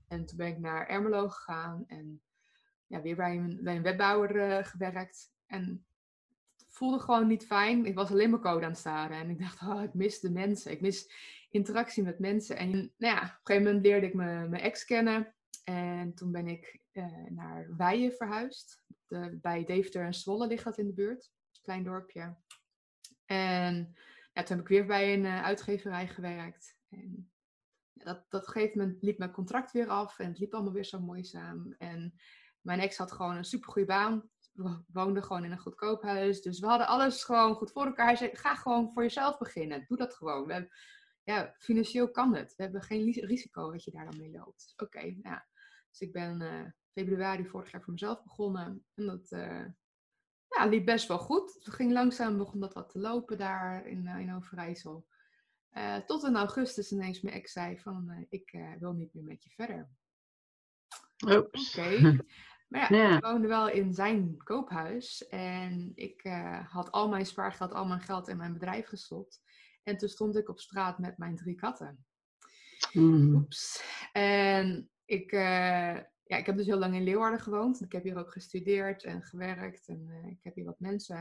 En 0.07 0.25
toen 0.25 0.37
ben 0.37 0.47
ik 0.47 0.59
naar 0.59 0.87
Ermelo 0.87 1.29
gegaan 1.29 1.83
en 1.87 2.21
ja, 2.87 3.01
weer 3.01 3.15
bij 3.15 3.37
een, 3.37 3.59
bij 3.63 3.75
een 3.75 3.81
webbouwer 3.81 4.65
gewerkt. 4.65 5.31
En 5.45 5.85
voelde 6.73 6.99
gewoon 6.99 7.27
niet 7.27 7.45
fijn. 7.45 7.85
Ik 7.85 7.95
was 7.95 8.11
alleen 8.11 8.29
maar 8.29 8.39
code 8.39 8.65
aan 8.65 8.71
het 8.71 8.79
staren. 8.79 9.17
En 9.17 9.29
ik 9.29 9.39
dacht, 9.39 9.61
oh, 9.61 9.83
ik 9.83 9.93
mis 9.93 10.19
de 10.19 10.31
mensen. 10.31 10.71
Ik 10.71 10.81
mis 10.81 11.11
interactie 11.49 12.03
met 12.03 12.19
mensen. 12.19 12.57
En 12.57 12.69
nou 12.71 13.15
ja, 13.15 13.21
op 13.21 13.23
een 13.23 13.39
gegeven 13.43 13.63
moment 13.63 13.85
leerde 13.85 14.07
ik 14.07 14.13
mijn 14.13 14.53
ex 14.53 14.85
kennen. 14.85 15.33
En 15.63 16.13
toen 16.13 16.31
ben 16.31 16.47
ik 16.47 16.79
uh, 16.93 17.25
naar 17.29 17.75
Weijen 17.77 18.13
verhuisd. 18.13 18.81
Bij 19.31 19.63
Deventer 19.65 20.05
en 20.05 20.13
Zwolle 20.13 20.47
ligt 20.47 20.63
dat 20.63 20.77
in 20.77 20.87
de 20.87 20.93
buurt. 20.93 21.31
Klein 21.61 21.83
dorpje. 21.83 22.35
En 23.25 23.95
ja, 24.33 24.43
toen 24.43 24.55
heb 24.57 24.65
ik 24.65 24.67
weer 24.67 24.85
bij 24.85 25.13
een 25.13 25.23
uh, 25.23 25.43
uitgeverij 25.43 26.07
gewerkt. 26.07 26.77
En 26.89 27.31
dat, 27.93 28.25
dat 28.29 28.47
gegeven 28.47 28.77
moment 28.77 29.01
liep 29.01 29.17
mijn 29.17 29.31
contract 29.31 29.71
weer 29.71 29.87
af. 29.87 30.19
En 30.19 30.27
het 30.27 30.39
liep 30.39 30.53
allemaal 30.53 30.73
weer 30.73 30.85
zo 30.85 31.17
samen. 31.21 31.75
En 31.77 32.13
mijn 32.61 32.79
ex 32.79 32.97
had 32.97 33.11
gewoon 33.11 33.35
een 33.35 33.45
supergoeie 33.45 33.87
baan. 33.87 34.29
We 34.53 34.83
woonden 34.87 35.23
gewoon 35.23 35.43
in 35.43 35.51
een 35.51 35.59
goedkoop 35.59 36.01
huis. 36.01 36.41
Dus 36.41 36.59
we 36.59 36.67
hadden 36.67 36.87
alles 36.87 37.23
gewoon 37.23 37.55
goed 37.55 37.71
voor 37.71 37.85
elkaar. 37.85 38.05
Hij 38.05 38.15
zei, 38.15 38.35
ga 38.35 38.55
gewoon 38.55 38.91
voor 38.91 39.03
jezelf 39.03 39.37
beginnen. 39.37 39.85
Doe 39.87 39.97
dat 39.97 40.15
gewoon. 40.15 40.45
We 40.45 40.53
hebben, 40.53 40.71
ja, 41.23 41.55
financieel 41.57 42.11
kan 42.11 42.35
het. 42.35 42.55
We 42.55 42.63
hebben 42.63 42.81
geen 42.81 43.11
risico 43.11 43.71
dat 43.71 43.83
je 43.83 43.91
daar 43.91 44.05
dan 44.05 44.19
mee 44.19 44.31
loopt. 44.31 44.73
Oké, 44.73 44.83
okay, 44.83 45.09
nou 45.21 45.35
ja. 45.35 45.47
Dus 45.89 45.99
ik 45.99 46.11
ben 46.11 46.41
uh, 46.41 46.65
februari 46.91 47.45
vorig 47.45 47.71
jaar 47.71 47.81
voor 47.81 47.93
mezelf 47.93 48.23
begonnen. 48.23 48.85
En 48.93 49.05
dat 49.05 49.31
uh, 49.31 49.65
ja, 50.47 50.65
liep 50.65 50.85
best 50.85 51.07
wel 51.07 51.19
goed. 51.19 51.53
Het 51.53 51.73
ging 51.73 51.91
langzaam, 51.91 52.37
begon 52.37 52.59
dat 52.59 52.73
wat 52.73 52.89
te 52.89 52.99
lopen 52.99 53.37
daar 53.37 53.87
in, 53.87 54.05
uh, 54.05 54.19
in 54.19 54.35
Overijssel. 54.35 55.07
tot 56.05 56.23
in 56.23 56.35
augustus 56.35 56.91
ineens 56.91 57.21
mijn 57.21 57.35
ex 57.35 57.51
zei 57.51 57.79
van, 57.79 58.25
ik 58.29 58.57
wil 58.79 58.93
niet 58.93 59.13
meer 59.13 59.23
met 59.23 59.43
je 59.43 59.49
verder. 59.49 59.89
Oké. 61.25 62.17
Maar 62.67 62.93
ja, 62.93 63.15
ik 63.15 63.23
woonde 63.23 63.47
wel 63.47 63.69
in 63.69 63.93
zijn 63.93 64.37
koophuis. 64.37 65.27
En 65.27 65.91
ik 65.95 66.21
had 66.69 66.91
al 66.91 67.09
mijn 67.09 67.25
spaargeld, 67.25 67.73
al 67.73 67.85
mijn 67.85 68.01
geld 68.01 68.27
in 68.27 68.37
mijn 68.37 68.53
bedrijf 68.53 68.87
gestopt. 68.87 69.41
En 69.83 69.97
toen 69.97 70.09
stond 70.09 70.37
ik 70.37 70.49
op 70.49 70.59
straat 70.59 70.99
met 70.99 71.17
mijn 71.17 71.35
drie 71.35 71.55
katten. 71.55 72.05
Mm. 72.91 73.35
Oeps. 73.35 73.83
En 74.11 74.89
ik, 75.05 75.31
uh, 75.31 75.95
ja, 76.23 76.37
ik 76.37 76.45
heb 76.45 76.57
dus 76.57 76.65
heel 76.65 76.77
lang 76.77 76.95
in 76.95 77.03
Leeuwarden 77.03 77.39
gewoond. 77.39 77.81
Ik 77.81 77.91
heb 77.91 78.03
hier 78.03 78.17
ook 78.17 78.31
gestudeerd 78.31 79.03
en 79.03 79.23
gewerkt. 79.23 79.87
En 79.87 80.07
uh, 80.07 80.31
ik 80.31 80.43
heb 80.43 80.55
hier 80.55 80.65
wat 80.65 80.79
mensen. 80.79 81.17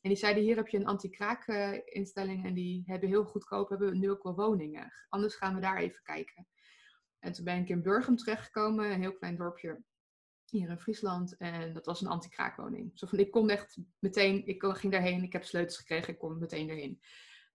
En 0.00 0.10
die 0.10 0.16
zeiden, 0.16 0.42
hier 0.42 0.56
heb 0.56 0.68
je 0.68 0.78
een 0.78 0.86
anti-kraak-instelling. 0.86 2.44
En 2.44 2.54
die 2.54 2.82
hebben 2.86 3.08
heel 3.08 3.24
goedkoop, 3.24 3.68
hebben 3.68 3.98
nu 3.98 4.10
ook 4.10 4.22
wel 4.22 4.34
woningen. 4.34 4.92
Anders 5.08 5.34
gaan 5.34 5.54
we 5.54 5.60
daar 5.60 5.78
even 5.78 6.02
kijken. 6.02 6.46
En 7.18 7.32
toen 7.32 7.44
ben 7.44 7.58
ik 7.58 7.68
in 7.68 7.82
Burgum 7.82 8.16
terechtgekomen. 8.16 8.92
Een 8.92 9.00
heel 9.00 9.16
klein 9.16 9.36
dorpje 9.36 9.82
hier 10.52 10.70
in 10.70 10.78
Friesland. 10.78 11.36
En 11.36 11.72
dat 11.72 11.86
was 11.86 12.00
een 12.00 12.08
anti-kraakwoning. 12.08 12.90
Zo 12.94 13.06
van, 13.06 13.18
ik 13.18 13.30
kon 13.30 13.50
echt 13.50 13.78
meteen, 13.98 14.46
ik 14.46 14.62
ging 14.62 14.92
daarheen. 14.92 15.22
Ik 15.22 15.32
heb 15.32 15.44
sleutels 15.44 15.76
gekregen, 15.76 16.12
ik 16.12 16.18
kon 16.18 16.38
meteen 16.38 16.68
erheen. 16.68 17.00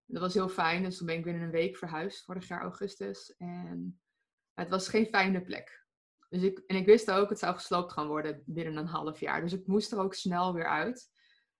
Dat 0.05 0.21
was 0.21 0.33
heel 0.33 0.49
fijn. 0.49 0.83
Dus 0.83 0.97
toen 0.97 1.07
ben 1.07 1.15
ik 1.15 1.23
binnen 1.23 1.43
een 1.43 1.51
week 1.51 1.77
verhuisd, 1.77 2.25
vorig 2.25 2.47
jaar 2.47 2.61
augustus. 2.61 3.35
En 3.37 3.99
het 4.53 4.69
was 4.69 4.89
geen 4.89 5.05
fijne 5.05 5.41
plek. 5.41 5.85
Dus 6.29 6.41
ik, 6.41 6.63
en 6.67 6.75
ik 6.75 6.85
wist 6.85 7.11
ook, 7.11 7.29
het 7.29 7.39
zou 7.39 7.53
gesloopt 7.53 7.91
gaan 7.91 8.07
worden 8.07 8.43
binnen 8.45 8.77
een 8.77 8.87
half 8.87 9.19
jaar. 9.19 9.41
Dus 9.41 9.53
ik 9.53 9.67
moest 9.67 9.91
er 9.91 9.99
ook 9.99 10.13
snel 10.13 10.53
weer 10.53 10.67
uit. 10.67 11.09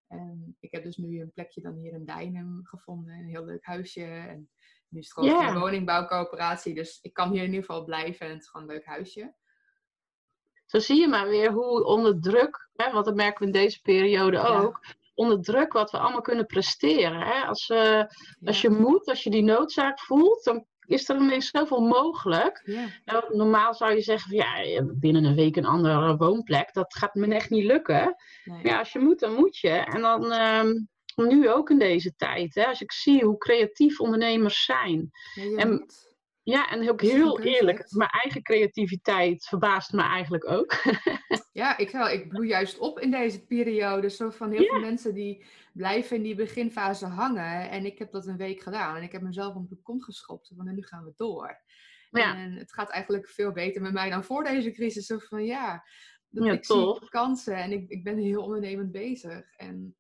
En 0.08 0.56
ik 0.60 0.72
heb 0.72 0.84
dus 0.84 0.98
nu 0.98 1.22
een 1.22 1.32
plekje 1.32 1.62
dan 1.62 1.76
hier 1.76 1.94
in 1.94 2.06
Dijnem 2.06 2.60
gevonden. 2.64 3.14
Een 3.14 3.30
heel 3.30 3.46
leuk 3.46 3.66
huisje. 3.66 4.04
En 4.04 4.50
nu 4.88 5.00
is 5.00 5.06
het 5.06 5.14
gewoon 5.14 5.46
een 5.46 5.60
woningbouwcoöperatie. 5.60 6.74
Dus 6.74 7.00
ik 7.02 7.14
kan 7.14 7.32
hier 7.32 7.44
in 7.44 7.50
ieder 7.50 7.66
geval 7.66 7.84
blijven. 7.84 8.26
En 8.26 8.34
het 8.34 8.42
is 8.42 8.48
gewoon 8.48 8.68
een 8.68 8.74
leuk 8.74 8.86
huisje. 8.86 9.36
Zo 10.68 10.80
zie 10.80 11.00
je 11.00 11.08
maar 11.08 11.28
weer 11.28 11.52
hoe 11.52 11.84
onder 11.84 12.22
druk, 12.22 12.70
hè, 12.76 12.92
want 12.92 13.06
dat 13.06 13.16
merken 13.16 13.40
we 13.40 13.46
in 13.46 13.62
deze 13.62 13.82
periode 13.82 14.40
ook, 14.40 14.80
onder 15.16 15.42
druk 15.42 15.74
wat 15.74 15.92
we 15.92 15.98
allemaal 15.98 16.22
kunnen 16.22 16.46
presteren. 16.46 17.22
Hè? 17.22 17.46
Als, 17.46 17.70
uh, 17.70 18.04
als 18.46 18.62
je 18.62 18.70
moet, 18.70 19.08
als 19.08 19.24
je 19.24 19.30
die 19.30 19.44
noodzaak 19.44 20.00
voelt, 20.00 20.44
dan 20.44 20.66
is 20.86 21.10
er 21.10 21.16
ineens 21.16 21.50
zoveel 21.50 21.82
mogelijk. 21.82 22.62
Nou, 23.06 23.36
normaal 23.36 23.74
zou 23.74 23.94
je 23.94 24.02
zeggen, 24.02 24.36
ja, 24.36 24.84
binnen 24.84 25.24
een 25.24 25.36
week 25.36 25.56
een 25.56 25.66
andere 25.66 26.18
woonplek, 26.18 26.74
dat 26.74 26.96
gaat 26.96 27.14
me 27.14 27.28
echt 27.28 27.50
niet 27.50 27.66
lukken. 27.66 28.16
Nee. 28.44 28.64
Ja, 28.64 28.80
als 28.80 28.94
je 28.94 29.00
moet, 29.00 29.20
dan 29.20 29.34
moet 29.34 29.58
je. 29.58 29.70
En 29.70 30.02
dan 30.02 30.32
um, 30.34 30.88
nu 31.16 31.50
ook 31.50 31.70
in 31.70 31.80
deze 31.80 32.16
tijd, 32.16 32.56
hè, 32.56 32.66
als 32.66 32.82
ik 32.82 32.92
zie 32.92 33.24
hoe 33.24 33.38
creatief 33.38 34.00
ondernemers 34.00 34.66
zijn. 34.66 35.10
Ja, 35.34 35.58
en, 35.58 35.86
ja, 36.48 36.70
en 36.70 36.90
ook 36.90 37.02
heel 37.02 37.40
eerlijk, 37.40 37.92
mijn 37.92 38.10
eigen 38.10 38.42
creativiteit 38.42 39.46
verbaast 39.46 39.94
me 39.94 40.02
eigenlijk 40.02 40.50
ook. 40.50 40.76
ja, 41.52 41.78
ik, 41.78 41.90
wel, 41.90 42.10
ik 42.10 42.30
bloei 42.30 42.48
juist 42.48 42.78
op 42.78 43.00
in 43.00 43.12
deze 43.12 43.46
periode. 43.46 44.10
Zo 44.10 44.30
van 44.30 44.52
heel 44.52 44.66
veel 44.66 44.80
mensen 44.80 45.14
die 45.14 45.46
blijven 45.74 46.16
in 46.16 46.24
die 46.24 46.36
beginfase 46.36 47.06
hangen. 47.06 47.70
En 47.70 47.86
ik 47.86 48.00
heb 48.00 48.12
dat 48.12 48.28
een 48.28 48.38
week 48.38 48.62
gedaan. 48.62 48.96
En 48.96 49.04
ik 49.04 49.12
heb 49.12 49.22
mezelf 49.22 49.56
op 49.56 49.70
de 49.70 49.82
kont 49.84 50.04
geschopt. 50.04 50.52
Van 50.56 50.74
nu 50.76 50.84
gaan 50.84 51.04
we 51.04 51.14
door. 51.16 51.62
Ja. 52.12 52.36
En 52.36 52.54
het 52.54 52.74
gaat 52.74 52.90
eigenlijk 52.90 53.30
veel 53.30 53.52
beter 53.52 53.82
met 53.82 53.94
mij 53.94 54.10
dan 54.10 54.24
voor 54.24 54.44
deze 54.44 54.72
crisis. 54.72 55.06
Zo 55.06 55.18
van 55.18 55.46
ja, 55.46 55.84
dat 56.30 56.46
ja, 56.46 56.52
ik 56.52 56.66
zie 56.66 57.10
kansen 57.10 57.56
en 57.56 57.72
ik, 57.72 57.90
ik 57.90 58.04
ben 58.04 58.18
heel 58.18 58.44
ondernemend 58.44 58.92
bezig. 58.92 59.56
En 59.56 59.96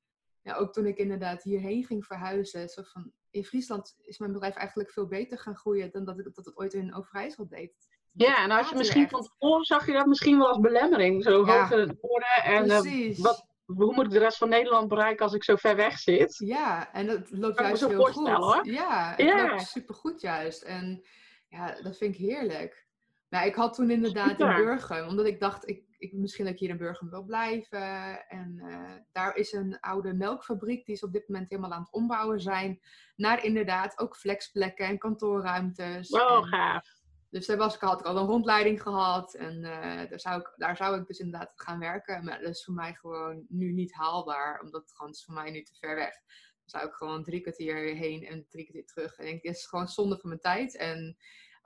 ja, 0.47 0.55
ook 0.55 0.73
toen 0.73 0.86
ik 0.86 0.97
inderdaad 0.97 1.43
hierheen 1.43 1.83
ging 1.83 2.05
verhuizen. 2.05 2.69
Zo 2.69 2.81
van, 2.86 3.12
in 3.31 3.45
Friesland 3.45 3.95
is 4.01 4.17
mijn 4.17 4.31
bedrijf 4.31 4.55
eigenlijk 4.55 4.91
veel 4.91 5.07
beter 5.07 5.38
gaan 5.38 5.55
groeien 5.55 5.91
dan 5.91 6.05
dat 6.05 6.19
ik 6.19 6.36
dat 6.36 6.45
het 6.45 6.57
ooit 6.57 6.73
in 6.73 6.95
Overijssel 6.95 7.47
deed. 7.47 7.73
Ja, 8.12 8.43
en 8.43 8.51
als 8.51 8.69
je 8.69 8.75
misschien 8.75 9.10
van 9.10 9.21
tevoren 9.21 9.65
zag 9.65 9.86
je 9.86 9.91
dat 9.93 10.05
misschien 10.05 10.38
wel 10.38 10.47
als 10.47 10.60
belemmering. 10.60 11.23
Zo 11.23 11.45
ja. 11.45 11.69
noorden. 11.69 12.43
En 12.43 12.65
uh, 12.65 13.17
wat, 13.17 13.47
hoe 13.65 13.93
moet 13.93 14.05
ik 14.05 14.12
de 14.12 14.19
rest 14.19 14.38
van 14.38 14.49
Nederland 14.49 14.88
bereiken 14.88 15.25
als 15.25 15.33
ik 15.33 15.43
zo 15.43 15.55
ver 15.55 15.75
weg 15.75 15.99
zit? 15.99 16.36
Ja, 16.38 16.93
en 16.93 17.07
dat 17.07 17.31
loopt 17.31 17.60
juist 17.60 17.88
heel 17.88 18.05
goed. 18.05 18.27
Hoor. 18.27 18.67
Ja, 18.67 19.13
het 19.15 19.27
ja. 19.27 19.47
loopt 19.47 19.67
supergoed 19.67 20.21
juist. 20.21 20.62
En 20.62 21.03
ja, 21.47 21.81
dat 21.81 21.97
vind 21.97 22.13
ik 22.13 22.19
heerlijk. 22.19 22.88
Nou, 23.29 23.47
ik 23.47 23.55
had 23.55 23.73
toen 23.73 23.91
inderdaad 23.91 24.39
in 24.39 24.55
Burgum, 24.55 25.07
omdat 25.07 25.25
ik 25.25 25.39
dacht, 25.39 25.67
ik, 25.67 25.83
ik, 25.97 26.13
misschien 26.13 26.45
dat 26.45 26.53
ik 26.53 26.60
hier 26.60 26.69
in 26.69 26.77
Burgum 26.77 27.10
wil 27.10 27.23
blijven. 27.23 28.27
En 28.27 28.60
uh, 28.63 28.91
daar 29.12 29.36
is 29.36 29.51
een 29.51 29.79
oude 29.79 30.13
melkfabriek, 30.13 30.86
die 30.86 30.95
is 30.95 31.03
op 31.03 31.13
dit 31.13 31.27
moment 31.27 31.49
helemaal 31.49 31.71
aan 31.71 31.81
het 31.81 31.91
ombouwen 31.91 32.41
zijn. 32.41 32.79
Naar 33.15 33.43
inderdaad 33.43 33.99
ook 33.99 34.17
flexplekken 34.17 34.86
en 34.86 34.97
kantoorruimtes. 34.97 36.10
Wow, 36.10 36.43
en, 36.43 36.49
gaaf. 36.49 36.95
Dus 37.29 37.45
daar 37.45 37.57
was 37.57 37.75
ik, 37.75 37.81
had 37.81 37.99
ik 37.99 38.05
al 38.05 38.17
een 38.17 38.25
rondleiding 38.25 38.81
gehad. 38.81 39.33
En 39.33 39.55
uh, 39.63 40.10
daar, 40.10 40.19
zou 40.19 40.39
ik, 40.39 40.53
daar 40.55 40.77
zou 40.77 40.99
ik 40.99 41.07
dus 41.07 41.19
inderdaad 41.19 41.51
gaan 41.55 41.79
werken. 41.79 42.25
Maar 42.25 42.41
dat 42.41 42.55
is 42.55 42.63
voor 42.63 42.73
mij 42.73 42.93
gewoon 42.93 43.45
nu 43.49 43.71
niet 43.71 43.93
haalbaar. 43.93 44.62
Omdat 44.62 44.81
het 44.81 44.95
gewoon 44.95 45.12
is 45.12 45.23
voor 45.23 45.33
mij 45.33 45.51
nu 45.51 45.63
te 45.63 45.75
ver 45.79 45.95
weg. 45.95 46.13
Dan 46.13 46.81
zou 46.81 46.88
ik 46.88 46.93
gewoon 46.93 47.23
drie 47.23 47.41
kwartier 47.41 47.75
heen 47.75 48.25
en 48.25 48.45
drie 48.49 48.63
kwartier 48.63 48.86
terug. 48.86 49.17
En 49.17 49.25
ik 49.25 49.31
denk, 49.31 49.43
dit 49.43 49.55
is 49.55 49.65
gewoon 49.65 49.88
zonde 49.88 50.17
van 50.17 50.29
mijn 50.29 50.41
tijd. 50.41 50.77
En 50.77 51.17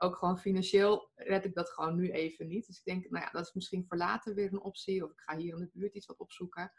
ook 0.02 0.16
gewoon 0.16 0.38
financieel 0.38 1.10
red 1.14 1.44
ik 1.44 1.54
dat 1.54 1.70
gewoon 1.70 1.94
nu 1.94 2.10
even 2.10 2.48
niet. 2.48 2.66
Dus 2.66 2.78
ik 2.78 2.84
denk, 2.84 3.10
nou 3.10 3.24
ja, 3.24 3.30
dat 3.30 3.46
is 3.46 3.52
misschien 3.52 3.84
voor 3.88 3.96
later 3.96 4.34
weer 4.34 4.52
een 4.52 4.60
optie. 4.60 5.04
Of 5.04 5.10
ik 5.10 5.20
ga 5.20 5.36
hier 5.36 5.54
in 5.54 5.60
de 5.60 5.70
buurt 5.72 5.94
iets 5.94 6.06
wat 6.06 6.18
opzoeken. 6.18 6.72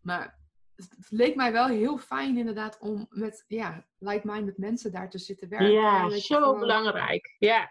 Maar 0.00 0.38
het 0.76 1.06
leek 1.08 1.34
mij 1.34 1.52
wel 1.52 1.66
heel 1.66 1.98
fijn 1.98 2.36
inderdaad 2.36 2.78
om 2.78 3.06
met 3.10 3.44
ja, 3.46 3.86
like-minded 3.98 4.58
mensen 4.58 4.92
daar 4.92 5.10
te 5.10 5.18
zitten 5.18 5.48
werken. 5.48 5.70
Ja, 5.70 6.10
zo 6.10 6.58
belangrijk. 6.58 7.36
Ja. 7.38 7.70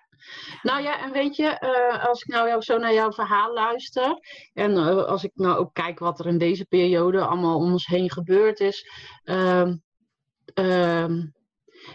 Nou 0.62 0.82
ja, 0.82 1.04
en 1.04 1.12
weet 1.12 1.36
je, 1.36 1.58
uh, 1.60 2.08
als 2.08 2.21
ik 2.21 2.28
nou 2.28 2.62
zo 2.62 2.78
naar 2.78 2.93
jouw 2.93 3.12
verhaal 3.12 3.54
luister 3.54 4.19
en 4.54 4.71
uh, 4.71 5.04
als 5.06 5.23
ik 5.23 5.32
nou 5.34 5.58
ook 5.58 5.73
kijk 5.73 5.99
wat 5.99 6.19
er 6.19 6.25
in 6.25 6.38
deze 6.38 6.65
periode 6.65 7.25
allemaal 7.25 7.58
om 7.58 7.71
ons 7.71 7.86
heen 7.86 8.12
gebeurd 8.12 8.60
is. 8.60 8.89
Uh, 9.23 9.73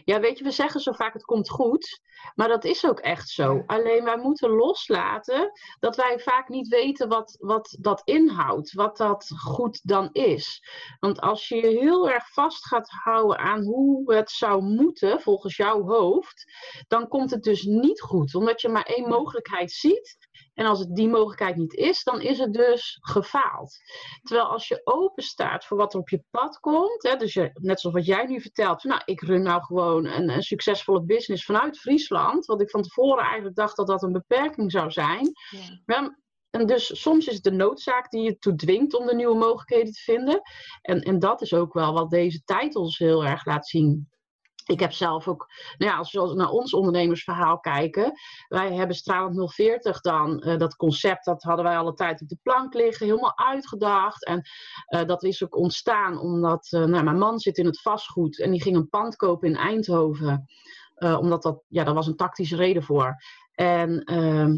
ja, 0.04 0.20
weet 0.20 0.38
je, 0.38 0.44
we 0.44 0.50
zeggen 0.50 0.80
zo 0.80 0.92
vaak 0.92 1.12
het 1.12 1.24
komt 1.24 1.50
goed. 1.50 2.02
Maar 2.34 2.48
dat 2.48 2.64
is 2.64 2.86
ook 2.86 3.00
echt 3.00 3.28
zo. 3.28 3.62
Alleen 3.66 4.04
wij 4.04 4.16
moeten 4.16 4.50
loslaten 4.50 5.52
dat 5.80 5.96
wij 5.96 6.18
vaak 6.18 6.48
niet 6.48 6.68
weten 6.68 7.08
wat, 7.08 7.36
wat 7.40 7.76
dat 7.80 8.02
inhoudt. 8.04 8.72
Wat 8.72 8.96
dat 8.96 9.30
goed 9.36 9.80
dan 9.82 10.08
is. 10.12 10.68
Want 11.00 11.20
als 11.20 11.48
je 11.48 11.56
je 11.56 11.78
heel 11.78 12.10
erg 12.10 12.32
vast 12.32 12.66
gaat 12.66 12.88
houden 12.88 13.38
aan 13.38 13.62
hoe 13.62 14.14
het 14.14 14.30
zou 14.30 14.62
moeten 14.62 15.20
volgens 15.20 15.56
jouw 15.56 15.82
hoofd. 15.82 16.52
Dan 16.88 17.08
komt 17.08 17.30
het 17.30 17.42
dus 17.42 17.62
niet 17.62 18.00
goed. 18.00 18.34
Omdat 18.34 18.60
je 18.60 18.68
maar 18.68 18.82
één 18.86 19.08
mogelijkheid 19.08 19.72
ziet. 19.72 20.23
En 20.54 20.66
als 20.66 20.78
het 20.78 20.94
die 20.94 21.08
mogelijkheid 21.08 21.56
niet 21.56 21.74
is, 21.74 22.02
dan 22.02 22.20
is 22.20 22.38
het 22.38 22.52
dus 22.52 22.98
gefaald. 23.00 23.76
Terwijl 24.22 24.48
als 24.48 24.68
je 24.68 24.80
open 24.84 25.22
staat 25.22 25.64
voor 25.64 25.76
wat 25.76 25.94
er 25.94 26.00
op 26.00 26.08
je 26.08 26.24
pad 26.30 26.58
komt, 26.60 27.02
hè, 27.02 27.16
dus 27.16 27.32
je, 27.32 27.50
net 27.54 27.80
zoals 27.80 27.96
wat 27.96 28.06
jij 28.06 28.26
nu 28.26 28.40
vertelt, 28.40 28.84
nou, 28.84 29.02
ik 29.04 29.20
run 29.20 29.42
nou 29.42 29.62
gewoon 29.62 30.06
een, 30.06 30.30
een, 30.30 30.42
succesvolle 30.42 31.04
business 31.04 31.44
vanuit 31.44 31.78
Friesland, 31.78 32.46
wat 32.46 32.60
ik 32.60 32.70
van 32.70 32.82
tevoren 32.82 33.24
eigenlijk 33.24 33.56
dacht 33.56 33.76
dat 33.76 33.86
dat 33.86 34.02
een 34.02 34.12
beperking 34.12 34.70
zou 34.70 34.90
zijn. 34.90 35.32
Ja. 35.86 36.16
En 36.54 36.66
dus 36.66 37.00
soms 37.00 37.26
is 37.26 37.34
het 37.34 37.42
de 37.42 37.50
noodzaak 37.50 38.10
die 38.10 38.22
je 38.22 38.38
toe 38.38 38.54
dwingt 38.54 38.94
om 38.94 39.06
de 39.06 39.14
nieuwe 39.14 39.36
mogelijkheden 39.36 39.92
te 39.92 40.00
vinden. 40.00 40.40
En, 40.82 41.00
en 41.00 41.18
dat 41.18 41.42
is 41.42 41.54
ook 41.54 41.72
wel 41.72 41.92
wat 41.92 42.10
deze 42.10 42.42
tijd 42.44 42.74
ons 42.74 42.98
heel 42.98 43.24
erg 43.24 43.44
laat 43.44 43.68
zien. 43.68 44.08
Ik 44.64 44.80
heb 44.80 44.92
zelf 44.92 45.28
ook, 45.28 45.50
nou 45.78 45.90
ja, 45.90 45.98
als 45.98 46.12
we 46.12 46.34
naar 46.34 46.48
ons 46.48 46.74
ondernemersverhaal 46.74 47.58
kijken, 47.58 48.12
wij 48.48 48.72
hebben 48.74 48.96
Stralend 48.96 49.52
040 49.52 50.00
dan, 50.00 50.42
uh, 50.46 50.58
dat 50.58 50.76
concept, 50.76 51.24
dat 51.24 51.42
hadden 51.42 51.64
wij 51.64 51.76
alle 51.76 51.94
tijd 51.94 52.22
op 52.22 52.28
de 52.28 52.38
plank 52.42 52.74
liggen, 52.74 53.06
helemaal 53.06 53.38
uitgedacht. 53.38 54.24
En 54.24 54.42
uh, 54.88 55.04
dat 55.04 55.22
is 55.22 55.44
ook 55.44 55.56
ontstaan 55.56 56.18
omdat, 56.18 56.68
uh, 56.70 56.84
nou, 56.84 57.04
mijn 57.04 57.18
man 57.18 57.38
zit 57.38 57.58
in 57.58 57.66
het 57.66 57.80
vastgoed 57.80 58.40
en 58.40 58.50
die 58.50 58.62
ging 58.62 58.76
een 58.76 58.88
pand 58.88 59.16
kopen 59.16 59.48
in 59.48 59.56
Eindhoven. 59.56 60.46
omdat 60.98 61.42
dat, 61.42 61.62
ja, 61.68 61.84
daar 61.84 61.94
was 61.94 62.06
een 62.06 62.16
tactische 62.16 62.56
reden 62.56 62.82
voor. 62.82 63.16
En, 63.54 64.02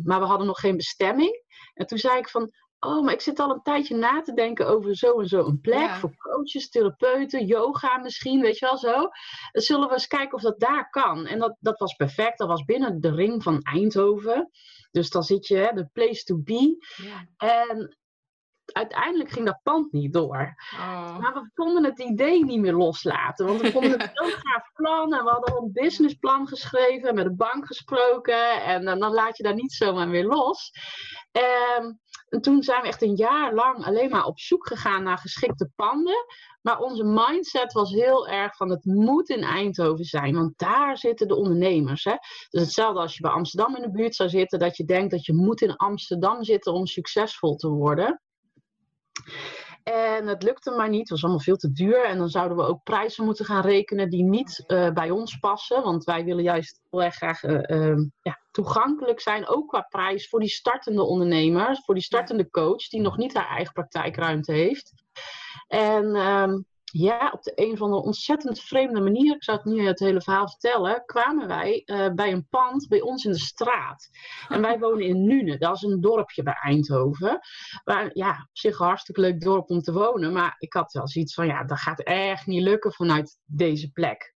maar 0.04 0.20
we 0.20 0.26
hadden 0.26 0.46
nog 0.46 0.60
geen 0.60 0.76
bestemming. 0.76 1.44
En 1.74 1.86
toen 1.86 1.98
zei 1.98 2.18
ik 2.18 2.28
van, 2.28 2.52
oh, 2.86 3.04
maar 3.04 3.12
ik 3.12 3.20
zit 3.20 3.38
al 3.38 3.50
een 3.50 3.62
tijdje 3.62 3.96
na 3.96 4.20
te 4.20 4.32
denken 4.32 4.66
over 4.66 4.96
zo 4.96 5.20
en 5.20 5.26
zo 5.26 5.44
een 5.44 5.60
plek 5.60 5.90
voor 5.90 6.16
coaches, 6.16 6.68
therapeuten, 6.68 7.46
yoga 7.46 7.98
misschien, 7.98 8.40
weet 8.40 8.58
je 8.58 8.66
wel 8.66 8.78
zo. 8.78 9.08
Zullen 9.52 9.88
we 9.88 9.92
eens 9.92 10.06
kijken 10.06 10.34
of 10.34 10.42
dat 10.42 10.60
daar 10.60 10.90
kan. 10.90 11.26
En 11.26 11.38
dat, 11.38 11.56
dat 11.60 11.78
was 11.78 11.94
perfect. 11.94 12.38
Dat 12.38 12.48
was 12.48 12.64
binnen 12.64 13.00
de 13.00 13.14
ring 13.14 13.42
van 13.42 13.62
Eindhoven. 13.62 14.50
Dus 14.90 15.10
dan 15.10 15.22
zit 15.22 15.46
je, 15.46 15.70
de 15.74 15.88
place 15.92 16.24
to 16.24 16.36
be. 16.38 16.86
Ja. 16.96 17.26
En 17.36 17.96
uiteindelijk 18.72 19.30
ging 19.30 19.46
dat 19.46 19.60
pand 19.62 19.92
niet 19.92 20.12
door. 20.12 20.54
Oh. 20.72 21.18
Maar 21.18 21.34
we 21.34 21.50
konden 21.54 21.84
het 21.84 21.98
idee 21.98 22.44
niet 22.44 22.60
meer 22.60 22.72
loslaten. 22.72 23.46
Want 23.46 23.60
we 23.60 23.70
vonden 23.70 23.90
het 24.00 24.10
zo'n 24.12 24.30
gaaf 24.30 24.72
plan. 24.74 25.14
En 25.14 25.24
we 25.24 25.30
hadden 25.30 25.54
al 25.54 25.62
een 25.62 25.72
businessplan 25.72 26.46
geschreven. 26.46 27.14
Met 27.14 27.24
de 27.24 27.34
bank 27.34 27.66
gesproken. 27.66 28.62
En 28.62 28.84
dan 28.84 29.12
laat 29.12 29.36
je 29.36 29.42
daar 29.42 29.54
niet 29.54 29.72
zomaar 29.72 30.08
weer 30.08 30.26
los. 30.26 30.72
Ehm, 31.32 31.92
en 32.28 32.40
toen 32.40 32.62
zijn 32.62 32.82
we 32.82 32.88
echt 32.88 33.02
een 33.02 33.14
jaar 33.14 33.54
lang 33.54 33.84
alleen 33.84 34.10
maar 34.10 34.24
op 34.24 34.38
zoek 34.38 34.66
gegaan 34.66 35.02
naar 35.02 35.18
geschikte 35.18 35.70
panden. 35.76 36.24
Maar 36.62 36.78
onze 36.78 37.04
mindset 37.04 37.72
was 37.72 37.90
heel 37.90 38.28
erg 38.28 38.56
van 38.56 38.70
het 38.70 38.84
moet 38.84 39.28
in 39.28 39.42
Eindhoven 39.42 40.04
zijn, 40.04 40.34
want 40.34 40.58
daar 40.58 40.98
zitten 40.98 41.28
de 41.28 41.34
ondernemers. 41.34 42.04
Hè? 42.04 42.16
Dus 42.50 42.60
hetzelfde 42.60 43.00
als 43.00 43.14
je 43.14 43.20
bij 43.20 43.30
Amsterdam 43.30 43.76
in 43.76 43.82
de 43.82 43.90
buurt 43.90 44.14
zou 44.14 44.28
zitten, 44.28 44.58
dat 44.58 44.76
je 44.76 44.84
denkt 44.84 45.10
dat 45.10 45.24
je 45.24 45.34
moet 45.34 45.60
in 45.60 45.76
Amsterdam 45.76 46.44
zitten 46.44 46.72
om 46.72 46.86
succesvol 46.86 47.56
te 47.56 47.68
worden. 47.68 48.20
En 49.92 50.26
het 50.26 50.42
lukte 50.42 50.70
maar 50.70 50.88
niet. 50.88 51.00
Het 51.00 51.08
was 51.08 51.22
allemaal 51.22 51.40
veel 51.40 51.56
te 51.56 51.72
duur. 51.72 52.04
En 52.04 52.18
dan 52.18 52.28
zouden 52.28 52.56
we 52.56 52.62
ook 52.62 52.82
prijzen 52.82 53.24
moeten 53.24 53.44
gaan 53.44 53.62
rekenen 53.62 54.10
die 54.10 54.22
niet 54.22 54.64
uh, 54.66 54.90
bij 54.90 55.10
ons 55.10 55.38
passen. 55.38 55.82
Want 55.82 56.04
wij 56.04 56.24
willen 56.24 56.42
juist 56.42 56.80
heel 56.90 57.02
erg 57.02 57.14
graag 57.14 57.42
uh, 57.42 57.60
uh, 57.66 57.96
ja, 58.22 58.40
toegankelijk 58.50 59.20
zijn, 59.20 59.48
ook 59.48 59.68
qua 59.68 59.80
prijs, 59.80 60.28
voor 60.28 60.40
die 60.40 60.48
startende 60.48 61.02
ondernemer, 61.02 61.80
voor 61.84 61.94
die 61.94 62.02
startende 62.02 62.50
coach, 62.50 62.88
die 62.88 63.00
nog 63.00 63.16
niet 63.16 63.34
haar 63.34 63.48
eigen 63.48 63.72
praktijkruimte 63.72 64.52
heeft. 64.52 64.92
En 65.68 66.14
ehm, 66.14 66.58
ja, 66.92 67.30
op 67.34 67.42
de 67.42 67.52
een 67.54 67.72
of 67.72 67.82
andere 67.82 68.02
ontzettend 68.02 68.60
vreemde 68.60 69.00
manier, 69.00 69.34
ik 69.34 69.44
zou 69.44 69.56
het 69.56 69.66
nu 69.66 69.86
het 69.86 69.98
hele 69.98 70.20
verhaal 70.20 70.48
vertellen, 70.48 71.04
kwamen 71.04 71.46
wij 71.46 71.82
uh, 71.86 72.08
bij 72.14 72.32
een 72.32 72.46
pand 72.48 72.88
bij 72.88 73.00
ons 73.00 73.24
in 73.24 73.32
de 73.32 73.38
straat. 73.38 74.08
En 74.48 74.60
wij 74.60 74.78
wonen 74.78 75.04
in 75.04 75.26
Nune, 75.26 75.58
dat 75.58 75.76
is 75.76 75.82
een 75.82 76.00
dorpje 76.00 76.42
bij 76.42 76.58
Eindhoven. 76.62 77.38
Waar, 77.84 78.10
ja, 78.12 78.30
op 78.30 78.56
zich 78.56 78.78
een 78.78 78.86
hartstikke 78.86 79.20
leuk 79.20 79.40
dorp 79.40 79.70
om 79.70 79.80
te 79.80 79.92
wonen, 79.92 80.32
maar 80.32 80.54
ik 80.58 80.72
had 80.72 80.92
wel 80.92 81.08
zoiets 81.08 81.34
van, 81.34 81.46
ja, 81.46 81.64
dat 81.64 81.78
gaat 81.78 82.02
echt 82.02 82.46
niet 82.46 82.62
lukken 82.62 82.92
vanuit 82.92 83.38
deze 83.44 83.90
plek. 83.90 84.34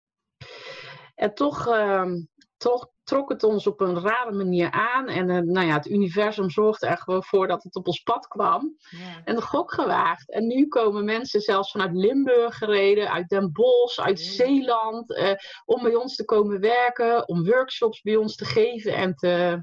En 1.14 1.34
toch, 1.34 1.66
uh, 1.66 2.12
toch 2.56 2.90
trok 3.10 3.28
het 3.28 3.42
ons 3.42 3.66
op 3.66 3.80
een 3.80 4.00
rare 4.00 4.32
manier 4.32 4.70
aan. 4.70 5.08
En 5.08 5.28
uh, 5.28 5.38
nou 5.38 5.66
ja, 5.66 5.74
het 5.74 5.88
universum 5.88 6.50
zorgde 6.50 6.86
er 6.86 6.98
gewoon 6.98 7.24
voor 7.24 7.46
dat 7.46 7.62
het 7.62 7.76
op 7.76 7.86
ons 7.86 8.02
pad 8.02 8.26
kwam. 8.26 8.76
Ja. 8.90 9.20
En 9.24 9.34
de 9.34 9.42
gok 9.42 9.72
gewaagd. 9.72 10.30
En 10.30 10.46
nu 10.46 10.68
komen 10.68 11.04
mensen 11.04 11.40
zelfs 11.40 11.70
vanuit 11.70 11.92
Limburg 11.92 12.56
gereden, 12.56 13.10
uit 13.10 13.28
Den 13.28 13.52
Bosch, 13.52 13.98
uit 13.98 14.24
ja. 14.24 14.30
Zeeland, 14.30 15.10
uh, 15.10 15.32
om 15.64 15.82
bij 15.82 15.94
ons 15.94 16.16
te 16.16 16.24
komen 16.24 16.60
werken, 16.60 17.28
om 17.28 17.44
workshops 17.44 18.00
bij 18.00 18.16
ons 18.16 18.36
te 18.36 18.44
geven 18.44 18.94
en, 18.94 19.14
te, 19.14 19.62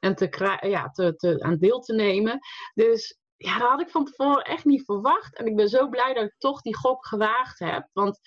en 0.00 0.14
te, 0.14 0.58
ja, 0.60 0.90
te, 0.90 1.16
te, 1.16 1.40
aan 1.40 1.58
deel 1.58 1.80
te 1.80 1.94
nemen. 1.94 2.38
Dus 2.74 3.18
ja, 3.36 3.58
dat 3.58 3.68
had 3.68 3.80
ik 3.80 3.90
van 3.90 4.04
tevoren 4.04 4.44
echt 4.44 4.64
niet 4.64 4.84
verwacht. 4.84 5.36
En 5.36 5.46
ik 5.46 5.56
ben 5.56 5.68
zo 5.68 5.88
blij 5.88 6.14
dat 6.14 6.24
ik 6.24 6.34
toch 6.38 6.60
die 6.60 6.76
gok 6.76 7.06
gewaagd 7.06 7.58
heb. 7.58 7.88
Want 7.92 8.20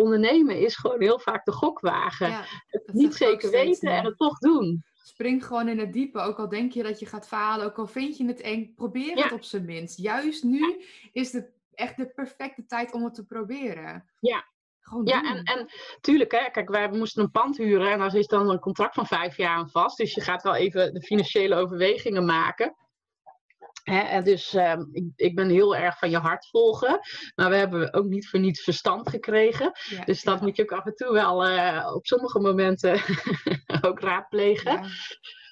ondernemen 0.00 0.58
is 0.58 0.76
gewoon 0.76 1.00
heel 1.00 1.18
vaak 1.18 1.44
de 1.44 1.52
gokwagen. 1.52 2.28
Ja, 2.28 2.44
het 2.66 2.92
niet 2.92 3.14
zeker 3.14 3.50
weten 3.50 3.90
en 3.90 4.04
het 4.04 4.16
toch 4.16 4.38
doen. 4.38 4.84
Spring 4.94 5.46
gewoon 5.46 5.68
in 5.68 5.78
het 5.78 5.92
diepe, 5.92 6.18
ook 6.18 6.38
al 6.38 6.48
denk 6.48 6.72
je 6.72 6.82
dat 6.82 6.98
je 6.98 7.06
gaat 7.06 7.28
falen, 7.28 7.66
ook 7.66 7.78
al 7.78 7.86
vind 7.86 8.16
je 8.16 8.26
het 8.26 8.40
eng, 8.40 8.74
probeer 8.74 9.16
ja. 9.16 9.22
het 9.22 9.32
op 9.32 9.42
zijn 9.42 9.64
minst. 9.64 9.98
Juist 9.98 10.42
nu 10.42 10.82
is 11.12 11.32
het 11.32 11.50
echt 11.74 11.96
de 11.96 12.06
perfecte 12.06 12.66
tijd 12.66 12.92
om 12.92 13.04
het 13.04 13.14
te 13.14 13.26
proberen. 13.26 14.10
Ja, 14.20 14.44
gewoon 14.80 15.06
ja, 15.06 15.22
en, 15.22 15.42
en 15.42 15.66
tuurlijk, 16.00 16.32
hè, 16.32 16.50
kijk, 16.50 16.68
wij 16.68 16.90
moesten 16.90 17.22
een 17.22 17.30
pand 17.30 17.56
huren 17.56 17.92
en 17.92 17.98
daar 17.98 18.14
is 18.14 18.26
dan 18.26 18.50
een 18.50 18.58
contract 18.58 18.94
van 18.94 19.06
vijf 19.06 19.36
jaar 19.36 19.56
aan 19.56 19.70
vast. 19.70 19.96
Dus 19.96 20.14
je 20.14 20.20
gaat 20.20 20.42
wel 20.42 20.54
even 20.54 20.94
de 20.94 21.02
financiële 21.02 21.54
overwegingen 21.54 22.24
maken. 22.24 22.74
He, 23.82 24.22
dus 24.22 24.54
uh, 24.54 24.76
ik, 24.92 25.04
ik, 25.16 25.34
ben 25.34 25.48
heel 25.48 25.76
erg 25.76 25.98
van 25.98 26.10
je 26.10 26.18
hart 26.18 26.48
volgen. 26.48 27.00
Maar 27.34 27.50
we 27.50 27.56
hebben 27.56 27.94
ook 27.94 28.06
niet 28.06 28.28
voor 28.28 28.40
niets 28.40 28.62
verstand 28.62 29.08
gekregen. 29.08 29.72
Ja, 29.88 30.04
dus 30.04 30.22
dat 30.22 30.38
ja. 30.38 30.44
moet 30.44 30.56
je 30.56 30.62
ook 30.62 30.72
af 30.72 30.84
en 30.84 30.94
toe 30.94 31.12
wel 31.12 31.48
uh, 31.48 31.90
op 31.94 32.06
sommige 32.06 32.40
momenten 32.40 33.00
ook 33.86 34.00
raadplegen. 34.00 34.72
Ja. 34.72 34.88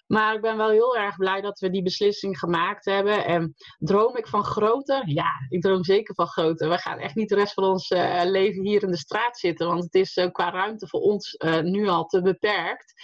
Maar 0.06 0.34
ik 0.34 0.40
ben 0.40 0.56
wel 0.56 0.70
heel 0.70 0.96
erg 0.96 1.16
blij 1.16 1.40
dat 1.40 1.58
we 1.58 1.70
die 1.70 1.82
beslissing 1.82 2.38
gemaakt 2.38 2.84
hebben. 2.84 3.24
En 3.24 3.54
droom 3.78 4.16
ik 4.16 4.26
van 4.26 4.44
groter? 4.44 5.08
Ja, 5.08 5.30
ik 5.48 5.62
droom 5.62 5.84
zeker 5.84 6.14
van 6.14 6.26
groter. 6.26 6.68
We 6.68 6.78
gaan 6.78 6.98
echt 6.98 7.14
niet 7.14 7.28
de 7.28 7.34
rest 7.34 7.52
van 7.52 7.64
ons 7.64 7.90
uh, 7.90 8.20
leven 8.24 8.64
hier 8.64 8.82
in 8.82 8.90
de 8.90 8.96
straat 8.96 9.38
zitten. 9.38 9.66
Want 9.66 9.82
het 9.82 9.94
is 9.94 10.16
uh, 10.16 10.30
qua 10.30 10.50
ruimte 10.50 10.88
voor 10.88 11.00
ons 11.00 11.36
nu 11.62 11.88
al 11.88 12.04
te 12.04 12.22
beperkt. 12.22 12.94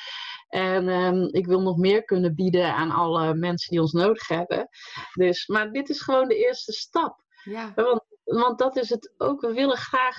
En 0.55 0.89
um, 0.89 1.29
ik 1.33 1.47
wil 1.47 1.61
nog 1.61 1.77
meer 1.77 2.05
kunnen 2.05 2.35
bieden 2.35 2.75
aan 2.75 2.91
alle 2.91 3.35
mensen 3.35 3.71
die 3.71 3.81
ons 3.81 3.93
nodig 3.93 4.29
hebben. 4.29 4.69
Dus, 5.13 5.47
maar 5.47 5.73
dit 5.73 5.89
is 5.89 6.01
gewoon 6.01 6.29
de 6.29 6.37
eerste 6.37 6.73
stap. 6.73 7.23
Ja. 7.45 7.73
Want, 7.75 8.03
want 8.25 8.59
dat 8.59 8.77
is 8.77 8.89
het 8.89 9.15
ook. 9.17 9.41
We 9.41 9.53
willen 9.53 9.77
graag, 9.77 10.17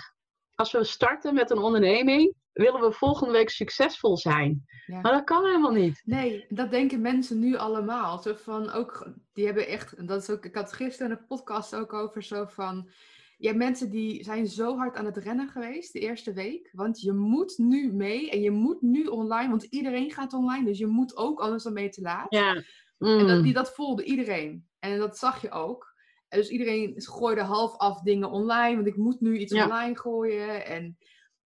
als 0.55 0.71
we 0.71 0.83
starten 0.83 1.33
met 1.33 1.51
een 1.51 1.57
onderneming, 1.57 2.35
willen 2.53 2.81
we 2.81 2.91
volgende 2.91 3.33
week 3.33 3.49
succesvol 3.49 4.17
zijn. 4.17 4.65
Ja. 4.85 5.01
Maar 5.01 5.11
dat 5.11 5.23
kan 5.23 5.45
helemaal 5.45 5.71
niet. 5.71 6.01
Nee, 6.05 6.45
dat 6.49 6.71
denken 6.71 7.01
mensen 7.01 7.39
nu 7.39 7.55
allemaal. 7.57 8.17
Zo 8.17 8.33
van 8.33 8.71
ook, 8.71 9.07
die 9.33 9.45
hebben 9.45 9.67
echt, 9.67 10.07
dat 10.07 10.21
is 10.21 10.29
ook, 10.29 10.45
ik 10.45 10.55
had 10.55 10.73
gisteren 10.73 11.11
een 11.11 11.25
podcast 11.27 11.75
ook 11.75 11.93
over 11.93 12.23
zo 12.23 12.45
van. 12.45 12.89
Je 13.37 13.47
hebt 13.47 13.59
mensen 13.59 13.89
die 13.89 14.23
zijn 14.23 14.47
zo 14.47 14.77
hard 14.77 14.95
aan 14.95 15.05
het 15.05 15.17
rennen 15.17 15.49
geweest 15.49 15.93
de 15.93 15.99
eerste 15.99 16.33
week. 16.33 16.69
Want 16.71 17.01
je 17.01 17.13
moet 17.13 17.57
nu 17.57 17.93
mee 17.93 18.29
en 18.29 18.41
je 18.41 18.51
moet 18.51 18.81
nu 18.81 19.05
online. 19.05 19.49
Want 19.49 19.63
iedereen 19.63 20.11
gaat 20.11 20.33
online. 20.33 20.65
Dus 20.65 20.77
je 20.77 20.87
moet 20.87 21.17
ook, 21.17 21.39
anders 21.39 21.63
dan 21.63 21.83
je 21.83 21.89
te 21.89 22.01
laat. 22.01 22.25
Ja. 22.29 22.63
Mm. 22.97 23.19
En 23.19 23.27
dat, 23.27 23.43
die, 23.43 23.53
dat 23.53 23.73
voelde 23.73 24.03
iedereen. 24.03 24.67
En 24.79 24.97
dat 24.97 25.17
zag 25.17 25.41
je 25.41 25.51
ook. 25.51 25.93
En 26.27 26.39
dus 26.39 26.49
iedereen 26.49 26.93
gooide 26.95 27.41
half 27.41 27.77
af 27.77 28.01
dingen 28.01 28.29
online. 28.29 28.75
Want 28.75 28.87
ik 28.87 28.97
moet 28.97 29.21
nu 29.21 29.37
iets 29.37 29.53
ja. 29.53 29.63
online 29.63 29.97
gooien. 29.97 30.65
En 30.65 30.97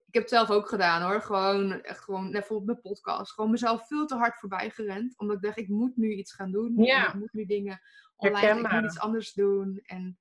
ik 0.07 0.13
heb 0.13 0.23
het 0.23 0.31
zelf 0.31 0.49
ook 0.49 0.69
gedaan 0.69 1.01
hoor. 1.01 1.21
Gewoon, 1.21 1.81
echt 1.81 2.03
gewoon, 2.03 2.23
net 2.23 2.31
bijvoorbeeld 2.31 2.65
mijn 2.65 2.81
podcast. 2.81 3.31
Gewoon 3.31 3.51
mezelf 3.51 3.87
veel 3.87 4.05
te 4.05 4.15
hard 4.15 4.39
voorbij 4.39 4.69
gerend. 4.69 5.17
Omdat 5.17 5.35
ik 5.35 5.41
dacht, 5.41 5.57
ik 5.57 5.67
moet 5.67 5.97
nu 5.97 6.13
iets 6.13 6.33
gaan 6.33 6.51
doen. 6.51 6.83
Ja. 6.83 7.07
Ik 7.07 7.13
moet 7.13 7.33
nu 7.33 7.45
dingen 7.45 7.81
online. 8.15 8.59
Ik 8.59 8.71
moet 8.71 8.83
iets 8.83 8.99
anders 8.99 9.33
doen. 9.33 9.79
En 9.83 10.19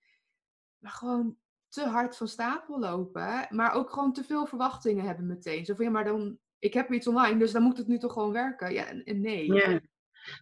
maar 0.78 0.92
gewoon 0.92 1.36
te 1.74 1.88
hard 1.88 2.16
van 2.16 2.28
stapel 2.28 2.78
lopen. 2.78 3.46
Maar 3.50 3.72
ook 3.72 3.90
gewoon 3.90 4.12
te 4.12 4.24
veel 4.24 4.46
verwachtingen 4.46 5.04
hebben 5.04 5.26
meteen. 5.26 5.64
Zo 5.64 5.74
van, 5.74 5.84
ja, 5.84 5.90
maar 5.90 6.04
dan... 6.04 6.38
Ik 6.58 6.74
heb 6.74 6.92
iets 6.92 7.06
online, 7.06 7.38
dus 7.38 7.52
dan 7.52 7.62
moet 7.62 7.78
het 7.78 7.86
nu 7.86 7.98
toch 7.98 8.12
gewoon 8.12 8.32
werken. 8.32 8.72
Ja, 8.72 8.86
en, 8.86 9.20
nee. 9.20 9.52
Ja, 9.52 9.80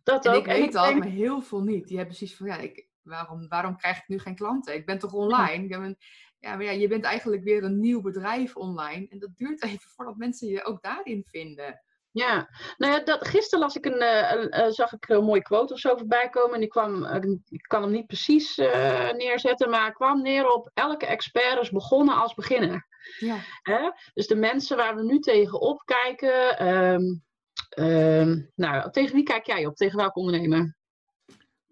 dat 0.04 0.26
en 0.26 0.32
ook. 0.32 0.38
ik 0.38 0.46
weet 0.46 0.68
ik 0.68 0.74
al, 0.74 0.86
denk... 0.86 0.98
maar 0.98 1.08
heel 1.08 1.40
veel 1.40 1.62
niet. 1.62 1.86
Die 1.86 1.96
hebben 1.96 2.16
precies 2.16 2.36
van, 2.36 2.46
ja, 2.46 2.56
ik, 2.56 2.88
waarom, 3.02 3.48
waarom 3.48 3.76
krijg 3.76 3.98
ik 3.98 4.08
nu 4.08 4.18
geen 4.18 4.34
klanten? 4.34 4.74
Ik 4.74 4.86
ben 4.86 4.98
toch 4.98 5.12
online? 5.12 5.68
Ja. 5.68 5.80
Ben, 5.80 5.96
ja, 6.38 6.56
maar 6.56 6.64
ja, 6.64 6.70
je 6.70 6.88
bent 6.88 7.04
eigenlijk 7.04 7.42
weer 7.42 7.64
een 7.64 7.80
nieuw 7.80 8.00
bedrijf 8.00 8.56
online. 8.56 9.06
En 9.08 9.18
dat 9.18 9.36
duurt 9.36 9.62
even 9.62 9.90
voordat 9.90 10.16
mensen 10.16 10.48
je 10.48 10.64
ook 10.64 10.82
daarin 10.82 11.24
vinden. 11.24 11.82
Ja, 12.12 12.48
nou 12.76 12.92
ja, 12.92 13.00
dat, 13.00 13.28
gisteren 13.28 13.64
las 13.64 13.76
ik 13.76 13.84
een, 13.84 14.02
een, 14.02 14.64
een, 14.64 14.72
zag 14.72 14.92
ik 14.92 15.08
een 15.08 15.24
mooie 15.24 15.42
quote 15.42 15.72
of 15.72 15.78
zo 15.78 15.96
voorbij 15.96 16.28
komen. 16.28 16.54
En 16.54 16.60
die 16.60 16.68
kwam, 16.68 17.04
ik 17.48 17.62
kan 17.62 17.82
hem 17.82 17.90
niet 17.90 18.06
precies 18.06 18.56
neerzetten, 19.16 19.70
maar 19.70 19.92
kwam 19.92 20.22
neer 20.22 20.48
op 20.48 20.70
elke 20.74 21.06
expert 21.06 21.60
is 21.60 21.70
begonnen 21.70 22.16
als 22.16 22.34
beginner. 22.34 22.86
Ja. 23.18 23.36
Hè? 23.62 23.90
Dus 24.14 24.26
de 24.26 24.34
mensen 24.34 24.76
waar 24.76 24.96
we 24.96 25.02
nu 25.02 25.18
tegenop 25.18 25.82
kijken, 25.84 26.66
um, 26.68 27.22
um, 27.78 28.50
nou, 28.54 28.90
tegen 28.90 29.14
wie 29.14 29.24
kijk 29.24 29.46
jij 29.46 29.66
op? 29.66 29.76
Tegen 29.76 29.98
welke 29.98 30.18
ondernemer? 30.18 30.76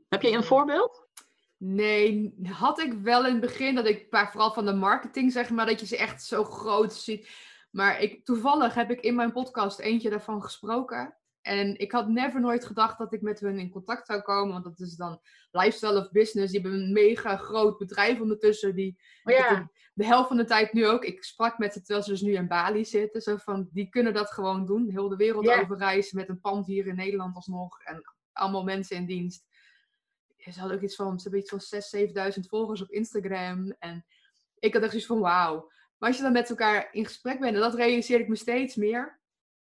Heb 0.09 0.23
je 0.23 0.31
een 0.31 0.45
voorbeeld? 0.45 1.09
Nee, 1.57 2.35
had 2.43 2.81
ik 2.81 2.93
wel 2.93 3.27
in 3.27 3.33
het 3.33 3.41
begin 3.41 3.75
dat 3.75 3.87
ik, 3.87 4.07
vooral 4.11 4.53
van 4.53 4.65
de 4.65 4.73
marketing 4.73 5.33
zeg 5.33 5.51
maar, 5.51 5.67
dat 5.67 5.81
je 5.81 5.87
ze 5.87 5.97
echt 5.97 6.25
zo 6.25 6.45
groot 6.45 6.95
ziet. 6.95 7.29
Maar 7.71 8.01
ik, 8.01 8.25
toevallig 8.25 8.75
heb 8.75 8.91
ik 8.91 9.01
in 9.01 9.15
mijn 9.15 9.33
podcast 9.33 9.79
eentje 9.79 10.11
daarvan 10.11 10.43
gesproken. 10.43 11.15
En 11.43 11.79
ik 11.79 11.93
had 11.93 12.09
never 12.09 12.41
nooit 12.41 12.65
gedacht 12.65 12.99
dat 12.99 13.13
ik 13.13 13.23
met 13.23 13.41
hun 13.41 13.59
in 13.59 13.71
contact 13.71 14.07
zou 14.07 14.21
komen. 14.21 14.53
Want 14.53 14.65
dat 14.65 14.81
is 14.81 14.97
dan 14.97 15.21
lifestyle 15.51 15.99
of 15.99 16.11
business. 16.11 16.53
Die 16.53 16.61
hebben 16.61 16.81
een 16.81 16.93
mega 16.93 17.37
groot 17.37 17.79
bedrijf 17.79 18.21
ondertussen. 18.21 18.75
Die 18.75 19.01
ja. 19.23 19.71
de, 19.95 20.07
helft 20.07 20.29
van 20.29 20.37
de 20.37 20.45
tijd 20.45 20.73
nu 20.73 20.87
ook. 20.87 21.05
Ik 21.05 21.25
sprak 21.25 21.59
met 21.59 21.73
ze 21.73 21.79
terwijl 21.79 22.03
ze 22.03 22.11
dus 22.11 22.21
nu 22.21 22.35
in 22.35 22.49
Bali 22.49 22.85
zitten. 22.85 23.21
Zo 23.21 23.37
van, 23.37 23.69
die 23.73 23.89
kunnen 23.89 24.15
dat 24.15 24.31
gewoon 24.31 24.67
doen. 24.67 24.89
Heel 24.89 25.09
de 25.09 25.17
wereld 25.17 25.45
ja. 25.45 25.61
over 25.61 25.79
reizen 25.79 26.17
met 26.17 26.29
een 26.29 26.41
pand 26.41 26.67
hier 26.67 26.87
in 26.87 26.97
Nederland 26.97 27.35
alsnog. 27.35 27.81
En 27.81 28.03
allemaal 28.33 28.65
mensen 28.65 28.97
in 28.97 29.07
dienst. 29.07 29.45
Ze 30.37 30.59
hadden 30.61 30.77
ook 30.77 30.83
iets 30.83 30.97
van, 30.97 31.21
ze 31.21 31.23
hebben 31.23 31.41
iets 31.41 31.69
van 31.69 32.07
6.000, 32.07 32.35
7.000 32.35 32.41
volgers 32.41 32.83
op 32.83 32.91
Instagram. 32.91 33.75
En 33.79 34.05
ik 34.59 34.73
had 34.73 34.83
echt 34.83 34.91
zoiets 34.91 35.09
van, 35.09 35.21
wauw. 35.21 35.71
Maar 36.01 36.09
als 36.09 36.17
je 36.17 36.23
dan 36.25 36.33
met 36.33 36.51
elkaar 36.51 36.89
in 36.93 37.05
gesprek 37.05 37.41
bent, 37.41 37.55
en 37.55 37.61
dat 37.61 37.75
realiseer 37.75 38.21
ik 38.21 38.29
me 38.29 38.37
steeds 38.37 38.77
meer 38.77 39.21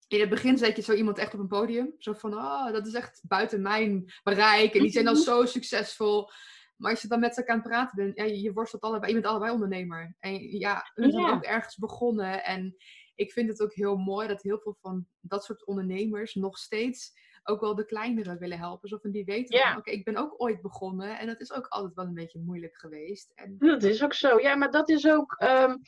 in 0.09 0.19
het 0.19 0.29
begin 0.29 0.57
zet 0.57 0.75
je 0.75 0.81
zo 0.81 0.93
iemand 0.93 1.17
echt 1.17 1.33
op 1.33 1.39
een 1.39 1.47
podium. 1.47 1.95
Zo 1.97 2.13
van, 2.13 2.33
oh, 2.33 2.71
dat 2.71 2.87
is 2.87 2.93
echt 2.93 3.21
buiten 3.27 3.61
mijn 3.61 4.13
bereik. 4.23 4.73
En 4.73 4.81
die 4.81 4.91
zijn 4.91 5.05
dan 5.05 5.15
zo 5.29 5.45
succesvol. 5.45 6.29
Maar 6.75 6.91
als 6.91 7.01
je 7.01 7.07
dan 7.07 7.19
met 7.19 7.33
ze 7.33 7.47
aan 7.47 7.57
het 7.57 7.67
praten 7.67 7.95
bent, 7.95 8.17
ja, 8.17 8.23
je 8.23 8.53
worstelt 8.53 8.81
allebei, 8.81 9.07
je 9.07 9.19
bent 9.19 9.31
allebei 9.31 9.51
ondernemer. 9.51 10.15
En 10.19 10.59
ja, 10.59 10.91
hun 10.93 11.11
zijn 11.11 11.25
ook 11.25 11.43
ergens 11.43 11.75
begonnen. 11.75 12.43
En 12.43 12.75
ik 13.15 13.31
vind 13.31 13.49
het 13.49 13.61
ook 13.61 13.73
heel 13.73 13.95
mooi 13.95 14.27
dat 14.27 14.41
heel 14.41 14.59
veel 14.59 14.77
van 14.81 15.07
dat 15.19 15.43
soort 15.43 15.65
ondernemers 15.65 16.35
nog 16.35 16.57
steeds 16.57 17.11
ook 17.49 17.61
wel 17.61 17.75
de 17.75 17.85
kleinere 17.85 18.37
willen 18.37 18.57
helpen. 18.57 18.99
Van 19.01 19.11
die 19.11 19.25
weten 19.25 19.57
ja. 19.57 19.77
oké, 19.77 19.91
ik 19.91 20.03
ben 20.03 20.17
ook 20.17 20.33
ooit 20.37 20.61
begonnen. 20.61 21.19
En 21.19 21.27
dat 21.27 21.39
is 21.39 21.53
ook 21.53 21.67
altijd 21.67 21.93
wel 21.93 22.05
een 22.05 22.13
beetje 22.13 22.39
moeilijk 22.39 22.77
geweest. 22.77 23.31
En... 23.35 23.55
Dat 23.59 23.83
is 23.83 24.03
ook 24.03 24.13
zo. 24.13 24.39
Ja, 24.39 24.55
maar 24.55 24.71
dat 24.71 24.89
is 24.89 25.07
ook... 25.07 25.41
Um, 25.43 25.81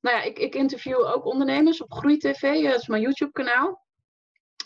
nou 0.00 0.16
ja, 0.16 0.22
ik, 0.22 0.38
ik 0.38 0.54
interview 0.54 0.98
ook 0.98 1.24
ondernemers 1.24 1.82
op 1.82 1.92
GroeiTV. 1.92 2.62
Dat 2.62 2.80
is 2.80 2.88
mijn 2.88 3.02
YouTube 3.02 3.32
kanaal. 3.32 3.83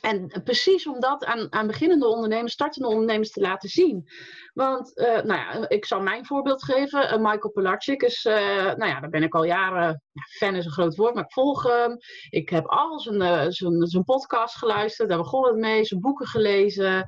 En 0.01 0.43
precies 0.45 0.87
om 0.87 1.01
dat 1.01 1.25
aan, 1.25 1.53
aan 1.53 1.67
beginnende 1.67 2.07
ondernemers, 2.07 2.53
startende 2.53 2.89
ondernemers 2.89 3.31
te 3.31 3.41
laten 3.41 3.69
zien. 3.69 4.09
Want, 4.55 4.99
uh, 4.99 5.07
nou 5.07 5.27
ja, 5.27 5.69
ik 5.69 5.85
zal 5.85 6.01
mijn 6.01 6.27
voorbeeld 6.27 6.65
geven. 6.65 7.03
Uh, 7.03 7.17
Michael 7.17 7.51
Pilarczyk 7.51 8.03
is, 8.03 8.25
uh, 8.25 8.35
nou 8.65 8.87
ja, 8.87 9.01
daar 9.01 9.11
ben 9.11 9.23
ik 9.23 9.35
al 9.35 9.45
jaren, 9.45 10.03
ja, 10.13 10.23
fan 10.39 10.55
is 10.55 10.65
een 10.65 10.71
groot 10.71 10.97
woord, 10.97 11.15
maar 11.15 11.25
ik 11.25 11.33
volg 11.33 11.63
hem. 11.63 11.97
Ik 12.31 12.49
heb 12.49 12.67
al 12.67 13.01
zijn, 13.01 13.53
zijn, 13.53 13.87
zijn 13.87 14.05
podcast 14.05 14.57
geluisterd, 14.57 15.09
daar 15.09 15.19
begon 15.19 15.47
het 15.47 15.57
mee, 15.57 15.85
zijn 15.85 16.01
boeken 16.01 16.27
gelezen. 16.27 17.07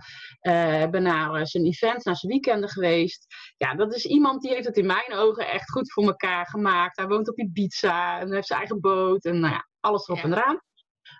ben 0.91 1.03
naar 1.03 1.47
zijn 1.47 1.65
events, 1.65 2.05
naar 2.05 2.17
zijn 2.17 2.33
weekenden 2.33 2.69
geweest. 2.69 3.27
Ja, 3.57 3.75
dat 3.75 3.95
is 3.95 4.07
iemand 4.07 4.43
die 4.43 4.53
heeft 4.53 4.67
het 4.67 4.77
in 4.77 4.87
mijn 4.87 5.13
ogen 5.13 5.49
echt 5.49 5.71
goed 5.71 5.93
voor 5.93 6.05
elkaar 6.05 6.47
gemaakt. 6.47 6.97
Hij 6.97 7.07
woont 7.07 7.29
op 7.29 7.39
Ibiza 7.39 8.21
en 8.21 8.33
heeft 8.33 8.47
zijn 8.47 8.59
eigen 8.59 8.81
boot 8.81 9.25
en 9.25 9.41
nou 9.41 9.53
ja, 9.53 9.69
alles 9.81 10.09
erop 10.09 10.19
ja. 10.19 10.25
en 10.25 10.33
eraan. 10.33 10.61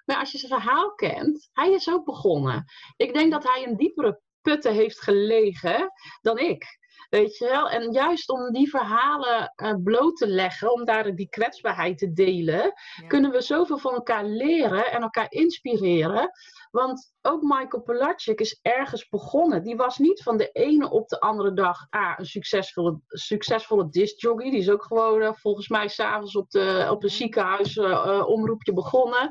Maar 0.05 0.17
als 0.17 0.33
je 0.33 0.39
zijn 0.39 0.61
verhaal 0.61 0.95
kent, 0.95 1.49
hij 1.53 1.73
is 1.73 1.91
ook 1.91 2.05
begonnen. 2.05 2.65
Ik 2.97 3.15
denk 3.15 3.33
dat 3.33 3.45
hij 3.45 3.67
een 3.67 3.77
diepere 3.77 4.21
putten 4.41 4.73
heeft 4.75 5.01
gelegen 5.01 5.93
dan 6.21 6.39
ik. 6.39 6.80
Weet 7.11 7.37
je 7.37 7.45
wel? 7.45 7.69
En 7.69 7.93
juist 7.93 8.29
om 8.29 8.53
die 8.53 8.71
verhalen 8.71 9.53
uh, 9.57 9.75
bloot 9.83 10.17
te 10.17 10.27
leggen, 10.27 10.73
om 10.73 10.85
daar 10.85 11.15
die 11.15 11.29
kwetsbaarheid 11.29 11.99
te 11.99 12.13
delen, 12.13 12.73
kunnen 13.07 13.31
we 13.31 13.41
zoveel 13.41 13.79
van 13.79 13.95
elkaar 13.95 14.25
leren 14.25 14.93
en 14.93 15.03
elkaar 15.03 15.27
inspireren. 15.33 16.31
Want 16.71 17.13
ook 17.23 17.43
Michael 17.43 17.83
Pilarczyk 17.83 18.41
is 18.41 18.59
ergens 18.63 19.09
begonnen. 19.09 19.63
Die 19.63 19.77
was 19.77 19.99
niet 19.99 20.23
van 20.23 20.37
de 20.37 20.51
ene 20.53 20.91
op 20.91 21.09
de 21.09 21.21
andere 21.21 21.53
dag 21.53 21.87
ah, 21.89 22.15
een 22.17 22.27
succesvolle, 22.27 23.01
succesvolle 23.07 23.89
discjockey. 23.89 24.51
Die 24.51 24.61
is 24.61 24.71
ook 24.71 24.85
gewoon 24.85 25.23
uh, 25.23 25.33
volgens 25.33 25.69
mij 25.69 25.89
s'avonds 25.89 26.37
op, 26.37 26.51
de, 26.51 26.87
op 26.91 27.03
een 27.03 27.11
ziekenhuis 27.11 27.77
uh, 27.77 28.23
omroepje 28.27 28.73
begonnen. 28.73 29.31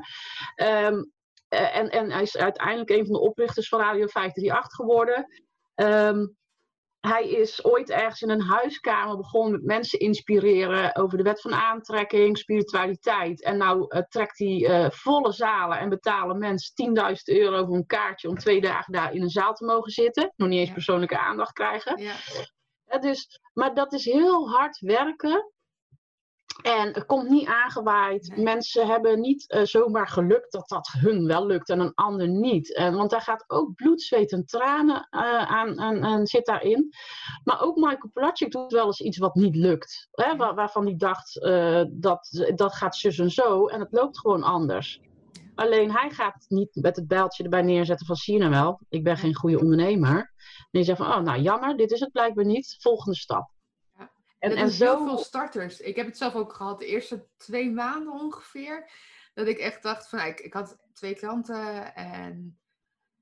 Um, 0.56 1.12
en, 1.48 1.90
en 1.90 2.10
hij 2.10 2.22
is 2.22 2.36
uiteindelijk 2.36 2.90
een 2.90 3.04
van 3.04 3.14
de 3.14 3.20
oprichters 3.20 3.68
van 3.68 3.80
Radio 3.80 4.06
538 4.06 4.72
geworden. 4.72 5.26
Um, 5.74 6.38
hij 7.00 7.28
is 7.28 7.64
ooit 7.64 7.90
ergens 7.90 8.20
in 8.20 8.30
een 8.30 8.42
huiskamer 8.42 9.16
begonnen 9.16 9.52
met 9.52 9.64
mensen 9.64 9.98
inspireren 9.98 10.96
over 10.96 11.16
de 11.16 11.24
wet 11.24 11.40
van 11.40 11.54
aantrekking, 11.54 12.38
spiritualiteit. 12.38 13.42
En 13.42 13.56
nou 13.56 13.86
uh, 13.88 14.02
trekt 14.08 14.38
hij 14.38 14.84
uh, 14.84 14.90
volle 14.90 15.32
zalen 15.32 15.78
en 15.78 15.88
betalen 15.88 16.38
mensen 16.38 16.94
10.000 17.08 17.12
euro 17.24 17.64
voor 17.64 17.74
een 17.74 17.86
kaartje 17.86 18.28
om 18.28 18.38
twee 18.38 18.60
dagen 18.60 18.92
daar 18.92 19.14
in 19.14 19.22
een 19.22 19.30
zaal 19.30 19.54
te 19.54 19.64
mogen 19.64 19.90
zitten. 19.90 20.32
Nog 20.36 20.48
niet 20.48 20.58
eens 20.58 20.72
persoonlijke 20.72 21.18
aandacht 21.18 21.52
krijgen. 21.52 22.02
Ja. 22.02 22.98
dus, 22.98 23.40
maar 23.52 23.74
dat 23.74 23.92
is 23.92 24.04
heel 24.04 24.50
hard 24.50 24.78
werken 24.78 25.52
en 26.62 26.92
het 26.92 27.06
komt 27.06 27.28
niet 27.28 27.46
aangewaaid. 27.46 28.36
Mensen 28.36 28.86
hebben 28.86 29.20
niet 29.20 29.52
uh, 29.52 29.62
zomaar 29.62 30.08
gelukt 30.08 30.52
dat 30.52 30.68
dat 30.68 30.90
hun 30.98 31.26
wel 31.26 31.46
lukt 31.46 31.68
en 31.68 31.80
een 31.80 31.94
ander 31.94 32.28
niet. 32.28 32.78
Uh, 32.78 32.94
want 32.94 33.10
daar 33.10 33.20
gaat 33.20 33.44
ook 33.46 33.74
bloed, 33.74 34.02
zweet 34.02 34.32
en 34.32 34.46
tranen 34.46 35.08
uh, 35.10 35.50
aan, 35.50 35.80
aan, 35.80 36.04
aan, 36.04 36.26
zit 36.26 36.46
daarin. 36.46 36.92
Maar 37.44 37.60
ook 37.60 37.76
Michael 37.76 38.10
Pilatschik 38.12 38.52
doet 38.52 38.72
wel 38.72 38.86
eens 38.86 39.00
iets 39.00 39.18
wat 39.18 39.34
niet 39.34 39.56
lukt. 39.56 40.08
Hè, 40.10 40.36
waar, 40.36 40.54
waarvan 40.54 40.84
hij 40.84 40.96
dacht, 40.96 41.40
dat, 41.90 42.44
dat 42.54 42.74
gaat 42.74 42.96
zus 42.96 43.18
en 43.18 43.30
zo. 43.30 43.66
En 43.66 43.80
het 43.80 43.92
loopt 43.92 44.18
gewoon 44.18 44.42
anders. 44.42 45.00
Alleen 45.54 45.92
hij 45.92 46.10
gaat 46.10 46.44
niet 46.48 46.74
met 46.74 46.96
het 46.96 47.08
bijltje 47.08 47.42
erbij 47.42 47.62
neerzetten 47.62 48.06
van 48.06 48.16
zie 48.16 48.34
je 48.34 48.40
nou 48.40 48.50
wel, 48.50 48.80
ik 48.88 49.04
ben 49.04 49.16
geen 49.16 49.34
goede 49.34 49.60
ondernemer. 49.60 50.32
En 50.70 50.78
je 50.78 50.84
zegt 50.84 50.98
van, 50.98 51.12
oh 51.12 51.20
nou 51.20 51.40
jammer, 51.40 51.76
dit 51.76 51.90
is 51.90 52.00
het 52.00 52.12
blijkbaar 52.12 52.44
niet. 52.44 52.76
Volgende 52.80 53.16
stap. 53.16 53.50
En, 54.40 54.56
en 54.56 54.70
zo... 54.70 54.96
heel 54.96 55.06
veel 55.06 55.18
starters. 55.18 55.80
Ik 55.80 55.96
heb 55.96 56.06
het 56.06 56.16
zelf 56.16 56.34
ook 56.34 56.52
gehad 56.52 56.78
de 56.78 56.86
eerste 56.86 57.26
twee 57.36 57.70
maanden 57.70 58.12
ongeveer. 58.12 58.90
Dat 59.34 59.46
ik 59.46 59.58
echt 59.58 59.82
dacht 59.82 60.08
van, 60.08 60.20
ik, 60.20 60.40
ik 60.40 60.52
had 60.52 60.78
twee 60.92 61.14
klanten 61.14 61.94
en 61.94 62.58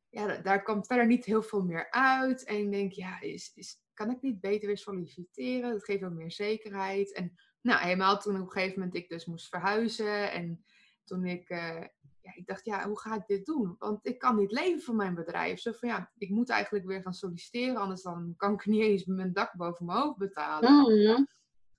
ja, 0.09 0.37
daar 0.37 0.63
kwam 0.63 0.85
verder 0.85 1.07
niet 1.07 1.25
heel 1.25 1.43
veel 1.43 1.63
meer 1.63 1.91
uit. 1.91 2.45
En 2.45 2.57
ik 2.57 2.71
denk, 2.71 2.93
ja, 2.93 3.21
is, 3.21 3.53
is, 3.55 3.83
kan 3.95 4.11
ik 4.11 4.23
niet 4.23 4.41
beter 4.41 4.67
weer 4.67 4.79
solliciteren? 4.79 5.73
Dat 5.73 5.85
geeft 5.85 6.05
ook 6.05 6.13
meer 6.13 6.33
zekerheid. 6.33 7.13
En 7.13 7.39
nou, 7.61 7.83
helemaal 7.83 8.19
toen 8.19 8.35
op 8.35 8.41
een 8.41 8.51
gegeven 8.51 8.79
moment 8.79 8.97
ik 8.97 9.09
dus 9.09 9.27
moest 9.27 9.49
verhuizen. 9.49 10.33
En 10.33 10.65
toen 11.05 11.25
ik 11.25 11.51
uh, 11.51 11.85
ja, 12.29 12.35
ik 12.35 12.47
dacht, 12.47 12.65
ja, 12.65 12.87
hoe 12.87 13.01
ga 13.01 13.15
ik 13.15 13.27
dit 13.27 13.47
doen? 13.47 13.75
Want 13.79 14.07
ik 14.07 14.19
kan 14.19 14.37
niet 14.37 14.53
leven 14.53 14.83
van 14.83 14.97
mijn 14.97 15.15
bedrijf. 15.15 15.61
Zo 15.61 15.73
van, 15.73 15.89
ja, 15.89 16.11
ik 16.19 16.31
moet 16.31 16.49
eigenlijk 16.49 16.87
weer 16.87 17.03
gaan 17.03 17.15
solliciteren, 17.15 17.77
anders 17.77 18.03
dan 18.03 18.35
kan 18.37 18.53
ik 18.53 18.67
niet 18.67 18.83
eens 18.83 19.05
mijn 19.05 19.33
dak 19.33 19.57
boven 19.57 19.87
mijn 19.87 19.99
hoofd 19.99 20.19
betalen. 20.19 20.73
Mm 20.73 21.27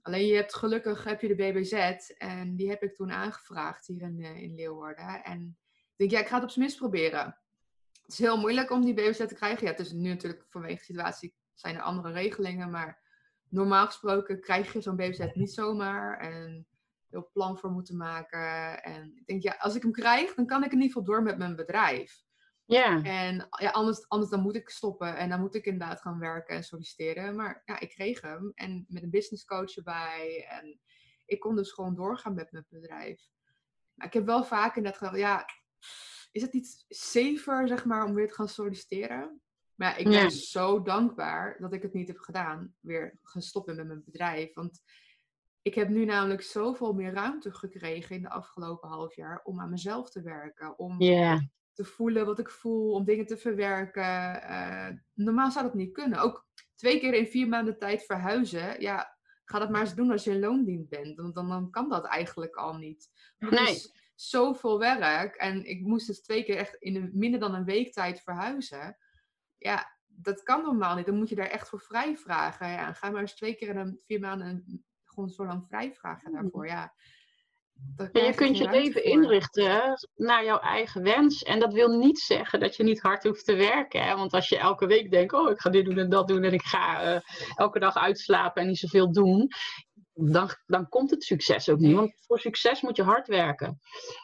Alleen 0.02 0.26
je 0.26 0.36
hebt 0.36 0.56
gelukkig 0.56 1.04
heb 1.04 1.22
je 1.22 1.28
de 1.28 1.36
BBZ 1.36 1.74
en 2.18 2.56
die 2.56 2.70
heb 2.70 2.84
ik 2.84 2.96
toen 2.96 3.12
aangevraagd 3.12 3.88
hier 3.88 4.02
in, 4.02 4.24
eh, 4.24 4.42
in 4.42 4.56
Leeuwarden. 4.56 5.24
En 5.24 5.58
ik 5.74 5.94
denk, 5.96 6.12
ja, 6.12 6.20
ik 6.20 6.28
ga 6.28 6.36
het 6.36 6.44
op 6.44 6.50
zijn 6.50 6.66
minst 6.66 6.78
proberen. 6.78 7.38
Het 8.02 8.12
is 8.12 8.20
heel 8.20 8.38
moeilijk 8.38 8.72
om 8.72 8.86
die 8.86 8.94
BBZ 8.94 9.26
te 9.26 9.36
krijgen. 9.36 9.66
Ja, 9.66 9.72
het 9.72 9.80
is 9.80 9.92
nu 9.92 10.10
natuurlijk 10.10 10.46
vanwege 10.48 10.78
de 10.78 10.84
situatie 10.84 11.34
zijn 11.54 11.76
er 11.76 11.82
andere 11.82 12.14
regelingen, 12.14 12.70
maar 12.70 13.02
normaal 13.50 13.86
gesproken 13.86 14.42
krijg 14.42 14.74
je 14.74 14.82
zo'n 14.82 14.96
BBZ 14.96 15.34
niet 15.34 15.54
zomaar. 15.54 16.20
En 16.20 16.68
heel 17.10 17.30
plan 17.34 17.58
voor 17.58 17.72
moeten 17.72 17.98
maken. 17.98 18.84
En 18.84 19.12
ik 19.16 19.26
denk, 19.26 19.44
ja, 19.44 19.56
als 19.60 19.76
ik 19.76 19.82
hem 19.82 19.92
krijg, 19.92 20.34
dan 20.34 20.46
kan 20.46 20.64
ik 20.64 20.72
in 20.72 20.82
ieder 20.82 20.88
geval 20.88 21.04
door 21.04 21.24
met 21.24 21.38
mijn 21.38 21.56
bedrijf. 21.56 22.24
Ja. 22.66 23.04
En 23.04 23.48
ja, 23.50 23.70
anders, 23.70 24.08
anders 24.08 24.32
dan 24.32 24.42
moet 24.42 24.56
ik 24.56 24.70
stoppen 24.70 25.18
en 25.18 25.30
dan 25.30 25.40
moet 25.40 25.56
ik 25.56 25.66
inderdaad 25.66 26.02
gaan 26.02 26.20
werken 26.20 26.56
en 26.56 26.64
solliciteren. 26.64 27.36
Maar 27.36 27.62
ja, 27.66 27.80
ik 27.80 27.90
kreeg 27.90 28.22
hem 28.22 28.52
en 28.56 28.86
met 28.88 29.04
een 29.04 29.10
business 29.10 29.46
coach 29.46 29.76
erbij. 29.76 30.48
En 30.50 30.80
ik 31.26 31.40
kon 31.40 31.56
dus 31.56 31.72
gewoon 31.72 31.96
doorgaan 31.96 32.34
met 32.34 32.52
mijn 32.52 32.66
bedrijf. 32.70 33.22
Maar 33.94 34.08
ik 34.08 34.14
heb 34.14 34.26
wel 34.26 34.44
vaak 34.44 34.76
inderdaad 34.76 35.02
gedacht, 35.02 35.18
ja, 35.18 35.46
is 36.32 36.42
het 36.42 36.54
niet 36.54 36.86
safer, 36.88 37.68
zeg 37.68 37.86
maar, 37.86 38.06
om 38.06 38.14
weer 38.14 38.28
te 38.28 38.34
gaan 38.34 38.50
solliciteren? 38.50 39.42
Maar 39.76 39.90
ja, 39.90 39.96
ik 39.96 40.06
ben 40.06 40.32
zo 40.32 40.82
dankbaar 40.82 41.58
dat 41.60 41.74
ik 41.74 41.82
het 41.82 41.94
niet 41.94 42.08
heb 42.08 42.20
gedaan. 42.20 42.76
Weer 42.80 43.20
gaan 43.24 43.42
stoppen 43.42 43.76
met 43.76 43.88
mijn 43.88 44.04
bedrijf. 44.06 44.54
Want 44.54 44.82
ik 45.70 45.76
heb 45.76 45.90
nu 45.90 46.06
namelijk 46.06 46.42
zoveel 46.42 46.94
meer 46.94 47.14
ruimte 47.14 47.54
gekregen 47.54 48.16
in 48.16 48.22
de 48.22 48.30
afgelopen 48.30 48.90
half 48.90 49.16
jaar 49.16 49.42
om 49.44 49.60
aan 49.60 49.70
mezelf 49.70 50.10
te 50.10 50.22
werken. 50.22 50.80
Om 50.80 50.98
te 51.74 51.86
voelen 51.86 52.26
wat 52.26 52.40
ik 52.40 52.50
voel, 52.50 52.92
om 52.92 53.06
dingen 53.06 53.26
te 53.26 53.38
verwerken. 53.38 54.42
Uh, 54.44 54.88
normaal 55.14 55.52
zou 55.52 55.66
dat 55.66 55.74
niet 55.74 55.94
kunnen. 55.94 56.20
Ook 56.20 56.48
twee 56.76 57.00
keer 57.00 57.14
in 57.14 57.28
vier 57.28 57.48
maanden 57.48 57.78
tijd 57.78 58.06
verhuizen. 58.06 58.82
Ja, 58.82 59.18
ga 59.46 59.60
dat 59.60 59.70
maar 59.70 59.82
eens 59.82 59.96
doen 59.96 60.12
als 60.12 60.24
je 60.24 60.32
in 60.32 60.40
loondienst 60.40 60.90
bent. 60.90 61.16
Want 61.16 61.36
dan, 61.36 61.50
dan 61.50 61.72
kan 61.72 61.90
dat 61.90 62.06
eigenlijk 62.06 62.56
al 62.56 62.74
niet. 62.74 63.10
Nee. 63.38 63.70
is 63.70 64.12
zoveel 64.16 64.80
werk. 64.80 65.36
En 65.36 65.66
ik 65.66 65.82
moest 65.82 66.08
dus 66.08 66.22
twee 66.22 66.44
keer 66.44 66.58
echt 66.58 66.76
in 66.76 66.96
een, 66.96 67.12
minder 67.14 67.40
dan 67.40 67.54
een 67.54 67.66
week 67.66 67.94
tijd 67.94 68.22
verhuizen. 68.22 68.98
Ja, 69.58 69.98
dat 70.06 70.44
kan 70.44 70.62
normaal 70.62 70.96
niet. 70.96 71.06
Dan 71.06 71.18
moet 71.18 71.30
je 71.30 71.36
daar 71.36 71.50
echt 71.50 71.70
voor 71.70 71.82
vrij 71.82 72.18
vragen. 72.18 72.68
Ja, 72.68 72.94
ga 72.94 73.10
maar 73.10 73.22
eens 73.22 73.36
twee 73.36 73.56
keer 73.56 73.70
in 73.70 73.78
een 73.78 74.00
vier 74.06 74.20
maanden 74.20 74.84
gewoon 75.20 75.30
zo 75.30 75.46
lang 75.46 75.66
vrij 75.68 75.94
vragen 75.94 76.32
mhm. 76.32 76.42
daarvoor. 76.42 76.68
Ja. 76.68 76.94
En 78.12 78.24
je 78.26 78.34
kunt 78.34 78.58
je 78.58 78.70
leven 78.70 79.04
inrichten 79.04 79.98
naar 80.16 80.46
jouw 80.46 80.60
eigen 80.60 81.04
wens. 81.04 81.44
En 81.44 81.60
dat 81.60 81.74
wil 81.74 81.98
niet 81.98 82.20
zeggen 82.20 82.60
dat 82.60 82.76
je 82.76 82.84
niet 82.84 83.02
hard 83.02 83.24
hoeft 83.24 83.46
te 83.46 83.56
werken. 83.56 84.04
Hè? 84.04 84.16
Want 84.16 84.34
als 84.34 84.50
je 84.50 84.58
elke 84.58 84.86
week 84.86 85.12
denkt, 85.12 85.34
oh 85.34 85.50
ik 85.50 85.60
ga 85.60 85.70
dit 85.70 85.86
doen 85.86 85.98
en 85.98 86.10
dat 86.10 86.28
doen 86.28 86.44
en 86.44 86.54
ik 86.54 86.62
ga 86.62 87.16
uh, 87.16 87.22
elke 87.56 87.80
dag 87.80 87.96
uitslapen 87.96 88.62
en 88.62 88.68
niet 88.68 88.78
zoveel 88.78 89.12
doen. 89.12 89.48
dan, 90.14 90.50
dan 90.66 90.90
komt 90.90 91.10
het 91.10 91.24
succes 91.24 91.70
ook 91.70 91.80
niet. 91.80 91.96
Want 91.96 92.14
voor 92.26 92.40
succes 92.40 92.82
moet 92.82 92.96
je 92.96 93.04
hard 93.04 93.28
werken. 93.28 93.80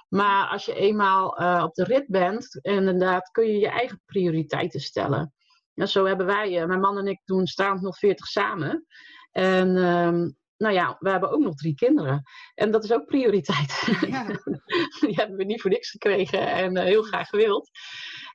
Maar 0.09 0.47
als 0.47 0.65
je 0.65 0.75
eenmaal 0.75 1.41
uh, 1.41 1.63
op 1.63 1.73
de 1.73 1.83
rit 1.83 2.07
bent, 2.07 2.59
inderdaad, 2.61 3.29
kun 3.31 3.47
je 3.47 3.59
je 3.59 3.69
eigen 3.69 4.01
prioriteiten 4.05 4.79
stellen. 4.79 5.33
En 5.73 5.87
zo 5.87 6.05
hebben 6.05 6.25
wij, 6.25 6.61
uh, 6.61 6.65
mijn 6.65 6.79
man 6.79 6.97
en 6.97 7.07
ik 7.07 7.21
doen 7.25 7.47
nog 7.81 7.97
40 7.97 8.25
samen. 8.25 8.85
En 9.31 9.77
ehm, 9.77 10.29
nou 10.57 10.73
ja, 10.73 10.95
we 10.99 11.09
hebben 11.09 11.31
ook 11.31 11.41
nog 11.41 11.55
drie 11.55 11.75
kinderen. 11.75 12.23
En 12.53 12.71
dat 12.71 12.83
is 12.83 12.91
ook 12.91 13.05
prioriteit. 13.05 13.87
Ja. 14.07 14.25
Die 15.07 15.15
hebben 15.15 15.35
we 15.35 15.43
niet 15.43 15.61
voor 15.61 15.71
niks 15.71 15.89
gekregen 15.89 16.47
en 16.47 16.77
uh, 16.77 16.83
heel 16.83 17.03
graag 17.03 17.29
gewild. 17.29 17.69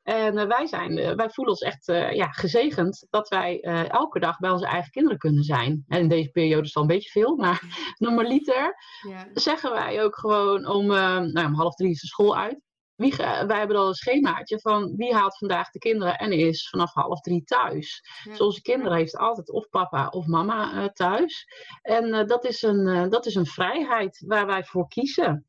En 0.02 0.38
uh, 0.38 0.44
wij, 0.44 0.66
zijn, 0.66 0.98
uh, 0.98 1.12
wij 1.12 1.30
voelen 1.30 1.54
ons 1.54 1.62
echt 1.62 1.86
ja, 2.14 2.26
gezegend 2.30 3.06
dat 3.10 3.28
wij 3.28 3.60
elke 3.88 4.18
dag 4.18 4.38
bij 4.38 4.50
onze 4.50 4.66
eigen 4.66 4.90
kinderen 4.90 5.18
kunnen 5.18 5.42
zijn. 5.42 5.84
En 5.88 6.00
in 6.00 6.08
deze 6.08 6.30
periode 6.30 6.60
is 6.60 6.66
het 6.66 6.74
wel 6.74 6.82
een 6.82 6.96
beetje 6.96 7.10
veel, 7.10 7.36
maar 7.36 7.62
normaliter 7.98 8.74
ja. 9.08 9.28
zeggen 9.32 9.70
wij 9.72 10.02
ook 10.02 10.16
gewoon 10.16 10.66
om, 10.66 10.86
nou, 10.86 11.44
om 11.46 11.54
half 11.54 11.74
drie 11.74 11.90
is 11.90 12.00
de 12.00 12.06
school 12.06 12.36
uit 12.36 12.69
wie, 13.00 13.16
wij 13.46 13.58
hebben 13.58 13.76
al 13.76 13.88
een 13.88 13.94
schemaatje 13.94 14.60
van 14.60 14.96
wie 14.96 15.14
haalt 15.14 15.38
vandaag 15.38 15.70
de 15.70 15.78
kinderen 15.78 16.18
en 16.18 16.32
is 16.32 16.68
vanaf 16.68 16.92
half 16.92 17.20
drie 17.20 17.44
thuis. 17.44 18.02
Ja. 18.24 18.30
Dus 18.30 18.40
onze 18.40 18.62
kinderen 18.62 18.96
heeft 18.96 19.16
altijd 19.16 19.50
of 19.50 19.68
papa 19.68 20.08
of 20.08 20.26
mama 20.26 20.74
uh, 20.74 20.84
thuis. 20.84 21.46
En 21.82 22.06
uh, 22.06 22.24
dat, 22.24 22.44
is 22.44 22.62
een, 22.62 22.86
uh, 22.86 23.08
dat 23.08 23.26
is 23.26 23.34
een 23.34 23.46
vrijheid 23.46 24.24
waar 24.26 24.46
wij 24.46 24.64
voor 24.64 24.88
kiezen. 24.88 25.46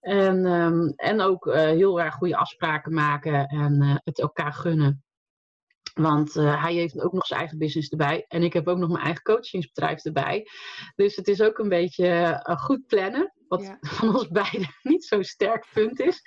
En, 0.00 0.46
um, 0.46 0.92
en 0.96 1.20
ook 1.20 1.44
heel 1.54 2.00
erg 2.00 2.14
goede 2.14 2.36
afspraken 2.36 2.94
maken 2.94 3.46
en 3.46 4.00
het 4.04 4.20
elkaar 4.20 4.52
gunnen. 4.52 5.04
Want 6.00 6.36
uh, 6.36 6.62
hij 6.62 6.74
heeft 6.74 7.00
ook 7.00 7.12
nog 7.12 7.26
zijn 7.26 7.40
eigen 7.40 7.58
business 7.58 7.88
erbij. 7.88 8.24
En 8.28 8.42
ik 8.42 8.52
heb 8.52 8.68
ook 8.68 8.78
nog 8.78 8.88
mijn 8.88 9.04
eigen 9.04 9.22
coachingsbedrijf 9.22 10.04
erbij. 10.04 10.46
Dus 10.96 11.16
het 11.16 11.28
is 11.28 11.42
ook 11.42 11.58
een 11.58 11.68
beetje 11.68 12.06
uh, 12.48 12.56
goed 12.56 12.86
plannen. 12.86 13.34
Wat 13.48 13.62
ja. 13.62 13.78
van 13.96 14.14
ons 14.14 14.28
beiden 14.28 14.74
niet 14.82 15.04
zo'n 15.04 15.24
sterk 15.24 15.66
punt 15.72 16.00
is. 16.00 16.22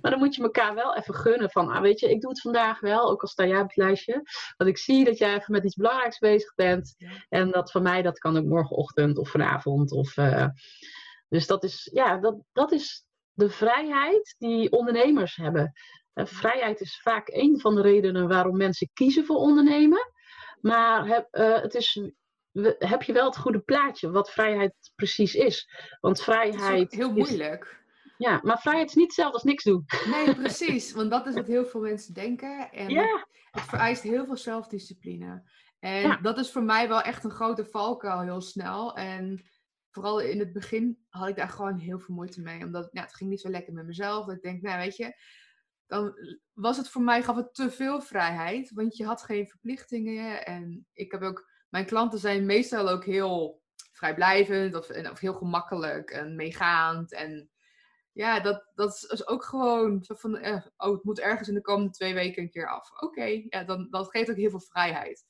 Maar 0.00 0.10
dan 0.10 0.20
moet 0.20 0.34
je 0.34 0.42
elkaar 0.42 0.74
wel 0.74 0.96
even 0.96 1.14
gunnen. 1.14 1.50
Van, 1.50 1.68
ah, 1.68 1.80
weet 1.80 2.00
je, 2.00 2.10
ik 2.10 2.20
doe 2.20 2.30
het 2.30 2.40
vandaag 2.40 2.80
wel. 2.80 3.10
Ook 3.10 3.22
al 3.22 3.28
sta 3.28 3.46
jij 3.46 3.60
op 3.60 3.66
het 3.66 3.76
lijstje. 3.76 4.22
Want 4.56 4.70
ik 4.70 4.78
zie 4.78 5.04
dat 5.04 5.18
jij 5.18 5.34
even 5.34 5.52
met 5.52 5.64
iets 5.64 5.76
belangrijks 5.76 6.18
bezig 6.18 6.54
bent. 6.54 6.94
Ja. 6.96 7.10
En 7.28 7.50
dat 7.50 7.70
van 7.70 7.82
mij, 7.82 8.02
dat 8.02 8.18
kan 8.18 8.36
ook 8.36 8.44
morgenochtend 8.44 9.18
of 9.18 9.30
vanavond. 9.30 9.92
Of, 9.92 10.16
uh, 10.16 10.46
dus 11.28 11.46
dat 11.46 11.64
is, 11.64 11.90
ja, 11.92 12.16
dat, 12.16 12.36
dat 12.52 12.72
is 12.72 13.06
de 13.32 13.50
vrijheid 13.50 14.34
die 14.38 14.70
ondernemers 14.70 15.36
hebben. 15.36 15.72
Uh, 16.14 16.26
vrijheid 16.26 16.80
is 16.80 17.00
vaak 17.02 17.28
een 17.28 17.60
van 17.60 17.74
de 17.74 17.80
redenen 17.80 18.28
waarom 18.28 18.56
mensen 18.56 18.90
kiezen 18.92 19.24
voor 19.24 19.36
ondernemen. 19.36 20.12
Maar 20.60 21.06
heb, 21.06 21.28
uh, 21.32 21.60
het 21.60 21.74
is, 21.74 22.00
heb 22.78 23.02
je 23.02 23.12
wel 23.12 23.26
het 23.26 23.36
goede 23.36 23.60
plaatje 23.60 24.10
wat 24.10 24.30
vrijheid 24.30 24.74
precies 24.94 25.34
is. 25.34 25.68
Want 26.00 26.22
vrijheid. 26.22 26.92
Is 26.92 26.98
heel 26.98 27.12
moeilijk. 27.12 27.64
Is, 27.64 28.14
ja, 28.18 28.40
maar 28.42 28.60
vrijheid 28.60 28.88
is 28.88 28.94
niet 28.94 29.06
hetzelfde 29.06 29.34
als 29.34 29.44
niks 29.44 29.64
doen. 29.64 29.84
Nee, 30.06 30.34
precies. 30.44 30.92
Want 30.92 31.10
dat 31.10 31.26
is 31.26 31.34
wat 31.34 31.46
heel 31.46 31.66
veel 31.66 31.80
mensen 31.80 32.14
denken. 32.14 32.70
En 32.72 32.88
ja. 32.88 33.26
het 33.50 33.62
vereist 33.62 34.02
heel 34.02 34.24
veel 34.24 34.36
zelfdiscipline. 34.36 35.42
En 35.78 36.00
ja. 36.00 36.16
dat 36.16 36.38
is 36.38 36.52
voor 36.52 36.62
mij 36.62 36.88
wel 36.88 37.00
echt 37.00 37.24
een 37.24 37.30
grote 37.30 37.64
valkuil 37.64 38.20
heel 38.20 38.40
snel. 38.40 38.96
En 38.96 39.44
vooral 39.90 40.20
in 40.20 40.38
het 40.38 40.52
begin 40.52 40.98
had 41.08 41.28
ik 41.28 41.36
daar 41.36 41.48
gewoon 41.48 41.78
heel 41.78 41.98
veel 41.98 42.14
moeite 42.14 42.40
mee. 42.40 42.64
Omdat 42.64 42.88
ja, 42.92 43.02
het 43.02 43.14
ging 43.14 43.30
niet 43.30 43.40
zo 43.40 43.50
lekker 43.50 43.72
met 43.72 43.86
mezelf. 43.86 44.28
Ik 44.28 44.42
denk, 44.42 44.62
nou 44.62 44.78
weet 44.78 44.96
je, 44.96 45.14
dan 45.86 46.14
was 46.52 46.76
het 46.76 46.88
voor 46.88 47.02
mij, 47.02 47.22
gaf 47.22 47.36
het 47.36 47.54
te 47.54 47.70
veel 47.70 48.00
vrijheid. 48.00 48.70
Want 48.70 48.96
je 48.96 49.04
had 49.04 49.22
geen 49.22 49.48
verplichtingen. 49.48 50.46
En 50.46 50.86
ik 50.92 51.12
heb 51.12 51.22
ook, 51.22 51.50
mijn 51.68 51.86
klanten 51.86 52.18
zijn 52.18 52.46
meestal 52.46 52.88
ook 52.88 53.04
heel 53.04 53.62
vrijblijvend 53.92 54.74
of, 54.74 55.18
heel 55.18 55.34
gemakkelijk 55.34 56.10
en 56.10 56.36
meegaand. 56.36 57.12
En 57.12 57.50
ja, 58.12 58.40
dat, 58.40 58.70
dat 58.74 59.06
is 59.10 59.26
ook 59.26 59.44
gewoon 59.44 60.04
van, 60.06 60.36
eh, 60.36 60.66
oh, 60.76 60.92
het 60.92 61.04
moet 61.04 61.20
ergens 61.20 61.48
in 61.48 61.54
de 61.54 61.60
komende 61.60 61.92
twee 61.92 62.14
weken 62.14 62.42
een 62.42 62.50
keer 62.50 62.68
af. 62.68 62.90
Oké, 63.00 63.42
ja, 63.48 63.64
dan, 63.64 63.86
dat 63.90 64.10
geeft 64.10 64.30
ook 64.30 64.36
heel 64.36 64.50
veel 64.50 64.60
vrijheid. 64.60 65.24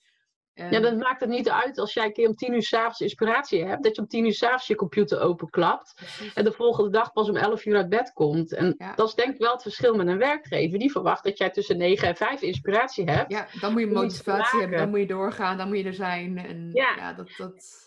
Ja, 0.54 0.80
dan 0.80 0.98
maakt 0.98 1.20
het 1.20 1.28
niet 1.28 1.50
uit 1.50 1.78
als 1.78 1.94
jij 1.94 2.04
een 2.04 2.12
keer 2.12 2.28
om 2.28 2.34
tien 2.34 2.54
uur 2.54 2.62
s'avonds 2.62 3.00
inspiratie 3.00 3.64
hebt, 3.64 3.82
dat 3.82 3.94
je 3.94 4.00
om 4.00 4.08
tien 4.08 4.24
uur 4.24 4.34
s'avonds 4.34 4.66
je 4.66 4.74
computer 4.74 5.20
openklapt 5.20 5.92
Precies. 5.96 6.32
en 6.32 6.44
de 6.44 6.52
volgende 6.52 6.90
dag 6.90 7.12
pas 7.12 7.28
om 7.28 7.36
elf 7.36 7.64
uur 7.64 7.76
uit 7.76 7.88
bed 7.88 8.12
komt. 8.12 8.52
En 8.52 8.74
ja. 8.78 8.94
dat 8.94 9.08
is 9.08 9.14
denk 9.14 9.34
ik 9.34 9.40
wel 9.40 9.52
het 9.52 9.62
verschil 9.62 9.94
met 9.94 10.06
een 10.06 10.18
werkgever. 10.18 10.78
Die 10.78 10.90
verwacht 10.90 11.24
dat 11.24 11.38
jij 11.38 11.50
tussen 11.50 11.76
negen 11.76 12.08
en 12.08 12.16
vijf 12.16 12.42
inspiratie 12.42 13.10
hebt. 13.10 13.32
Ja, 13.32 13.46
dan 13.60 13.72
moet 13.72 13.80
je 13.80 13.86
motivatie 13.86 14.60
hebben, 14.60 14.78
dan 14.78 14.90
moet 14.90 14.98
je 14.98 15.06
doorgaan, 15.06 15.56
dan 15.56 15.68
moet 15.68 15.78
je 15.78 15.84
er 15.84 15.94
zijn. 15.94 16.38
En 16.38 16.70
ja, 16.72 16.94
ja 16.96 17.12
dat, 17.12 17.30
dat... 17.36 17.83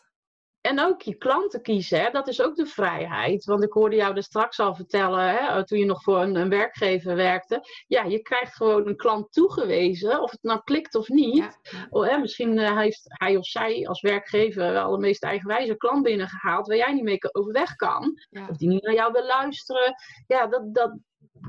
En 0.68 0.80
ook 0.80 1.02
je 1.02 1.16
klanten 1.16 1.62
kiezen, 1.62 2.02
hè? 2.02 2.10
dat 2.10 2.28
is 2.28 2.42
ook 2.42 2.56
de 2.56 2.66
vrijheid. 2.66 3.46
Want 3.46 3.64
ik 3.64 3.72
hoorde 3.72 3.96
jou 3.96 4.16
er 4.16 4.24
straks 4.24 4.60
al 4.60 4.76
vertellen, 4.76 5.30
hè, 5.30 5.66
toen 5.66 5.80
je 5.80 5.86
nog 5.86 6.04
voor 6.04 6.22
een, 6.22 6.36
een, 6.36 6.50
werkgever 6.50 7.16
werkte. 7.16 7.64
Ja, 7.88 8.04
je 8.04 8.22
krijgt 8.22 8.56
gewoon 8.56 8.88
een 8.88 8.96
klant 8.96 9.34
toegewezen, 9.34 10.22
of 10.22 10.32
het 10.32 10.44
nou 10.44 10.62
klikt 10.64 10.96
of 10.96 11.08
niet. 11.08 11.60
Ja. 11.62 11.88
Oh, 11.90 12.08
hè, 12.08 12.18
misschien 12.18 12.58
uh, 12.58 12.78
heeft 12.78 13.02
hij 13.08 13.38
of 13.38 13.46
zij 13.46 13.88
als 13.88 14.02
werkgever 14.02 14.72
wel 14.72 14.92
de 14.92 14.98
meest 14.98 15.24
eigenwijze 15.24 15.78
klant 15.78 16.04
binnengehaald, 16.04 16.68
waar 16.68 16.78
jij 16.78 16.94
niet 16.94 17.04
mee 17.04 17.34
overweg 17.34 17.76
kan. 17.76 18.14
Ja. 18.30 18.48
Of 18.50 18.58
die 18.58 18.68
niet 18.68 18.84
naar 18.84 18.94
jou 18.94 19.12
wil 19.12 19.26
luisteren. 19.26 19.96
Ja, 20.28 20.48
dat, 20.48 20.74
dat, 20.74 20.98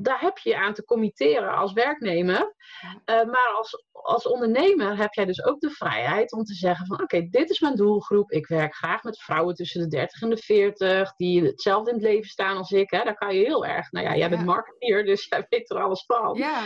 daar 0.03 0.21
heb 0.21 0.39
je 0.39 0.57
aan 0.57 0.75
te 0.75 0.85
committeren 0.85 1.57
als 1.57 1.73
werknemer. 1.73 2.55
Uh, 2.83 2.95
maar 3.05 3.53
als, 3.57 3.85
als 3.93 4.27
ondernemer 4.27 4.97
heb 4.97 5.13
jij 5.13 5.25
dus 5.25 5.45
ook 5.45 5.61
de 5.61 5.71
vrijheid 5.71 6.33
om 6.33 6.45
te 6.45 6.55
zeggen 6.55 6.87
van 6.87 7.03
oké, 7.03 7.17
okay, 7.17 7.29
dit 7.31 7.51
is 7.51 7.61
mijn 7.61 7.77
doelgroep. 7.77 8.31
Ik 8.31 8.47
werk 8.47 8.75
graag 8.75 9.03
met 9.03 9.23
vrouwen 9.23 9.55
tussen 9.55 9.81
de 9.81 9.89
30 9.89 10.23
en 10.23 10.31
de 10.31 10.37
40 10.37 11.15
die 11.17 11.43
hetzelfde 11.43 11.91
in 11.91 11.97
het 11.97 12.07
leven 12.07 12.29
staan 12.29 12.57
als 12.57 12.71
ik. 12.71 12.91
Hè. 12.91 13.05
Daar 13.05 13.17
kan 13.17 13.35
je 13.35 13.45
heel 13.45 13.67
erg, 13.67 13.93
nou 13.93 14.07
ja, 14.07 14.17
jij 14.17 14.31
bent 14.31 14.45
marketeer, 14.45 15.05
dus 15.05 15.27
jij 15.29 15.47
weet 15.49 15.71
er 15.71 15.83
alles 15.83 16.05
van. 16.07 16.37
Ja. 16.37 16.63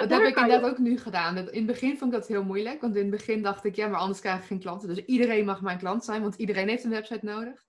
Dat 0.00 0.10
heb 0.10 0.22
ik 0.22 0.36
inderdaad 0.36 0.70
ook 0.70 0.78
nu 0.78 0.98
gedaan. 0.98 1.36
In 1.36 1.44
het 1.44 1.66
begin 1.66 1.98
vond 1.98 2.12
ik 2.12 2.18
dat 2.18 2.28
heel 2.28 2.44
moeilijk. 2.44 2.80
Want 2.80 2.96
in 2.96 3.02
het 3.02 3.10
begin 3.10 3.42
dacht 3.42 3.64
ik, 3.64 3.76
ja, 3.76 3.88
maar 3.88 4.00
anders 4.00 4.20
krijg 4.20 4.40
ik 4.40 4.46
geen 4.46 4.60
klanten. 4.60 4.88
Dus 4.88 5.04
iedereen 5.04 5.44
mag 5.44 5.60
mijn 5.60 5.78
klant 5.78 6.04
zijn, 6.04 6.22
want 6.22 6.34
iedereen 6.34 6.68
heeft 6.68 6.84
een 6.84 6.90
website 6.90 7.24
nodig. 7.24 7.64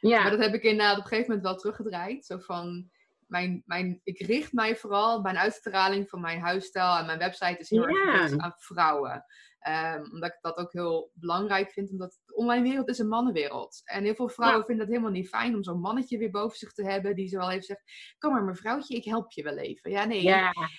Ja. 0.00 0.22
Maar 0.22 0.30
dat 0.30 0.40
heb 0.40 0.54
ik 0.54 0.62
inderdaad 0.62 0.96
op 0.96 1.02
een 1.02 1.08
gegeven 1.08 1.28
moment 1.28 1.46
wel 1.46 1.56
teruggedraaid. 1.56 2.24
Zo 2.24 2.38
van, 2.38 2.90
mijn, 3.30 3.62
mijn, 3.66 4.00
ik 4.02 4.18
richt 4.18 4.52
mij 4.52 4.76
vooral, 4.76 5.20
mijn 5.20 5.38
uitstraling 5.38 6.08
van 6.08 6.20
mijn 6.20 6.40
huisstijl 6.40 6.96
en 6.96 7.06
mijn 7.06 7.18
website 7.18 7.58
is 7.58 7.70
heel 7.70 7.88
ja. 7.88 8.12
erg 8.12 8.36
aan 8.36 8.54
vrouwen. 8.56 9.24
Um, 9.68 10.12
omdat 10.12 10.30
ik 10.30 10.38
dat 10.40 10.56
ook 10.56 10.72
heel 10.72 11.10
belangrijk 11.14 11.70
vind, 11.70 11.90
omdat 11.90 12.20
de 12.24 12.34
online 12.34 12.62
wereld 12.62 12.88
is 12.88 12.98
een 12.98 13.08
mannenwereld. 13.08 13.80
En 13.84 14.04
heel 14.04 14.14
veel 14.14 14.28
vrouwen 14.28 14.60
ja. 14.60 14.66
vinden 14.66 14.84
dat 14.84 14.94
helemaal 14.94 15.14
niet 15.16 15.28
fijn 15.28 15.54
om 15.54 15.62
zo'n 15.62 15.80
mannetje 15.80 16.18
weer 16.18 16.30
boven 16.30 16.58
zich 16.58 16.72
te 16.72 16.84
hebben, 16.84 17.14
die 17.14 17.28
zo 17.28 17.38
wel 17.38 17.50
even 17.50 17.62
zegt, 17.62 18.14
kom 18.18 18.32
maar 18.32 18.44
mevrouwtje, 18.44 18.96
ik 18.96 19.04
help 19.04 19.32
je 19.32 19.42
wel 19.42 19.56
even. 19.56 19.90
Ja, 19.90 20.04
nee. 20.04 20.22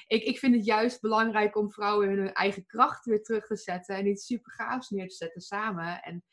Ik, 0.08 0.24
ik 0.24 0.40
vind 0.40 0.56
het 0.56 0.66
juist 0.66 1.02
belangrijk 1.02 1.56
om 1.56 1.72
vrouwen 1.72 2.10
hun 2.10 2.34
eigen 2.34 2.66
kracht 2.66 3.06
weer 3.06 3.24
terug 3.24 3.48
te 3.48 3.56
zetten 3.56 3.96
en 3.96 4.08
iets 4.08 4.26
super 4.26 4.52
gaafs 4.52 4.90
neer 4.90 5.08
te 5.08 5.16
zetten 5.16 5.42
samen. 5.42 6.02
En 6.02 6.24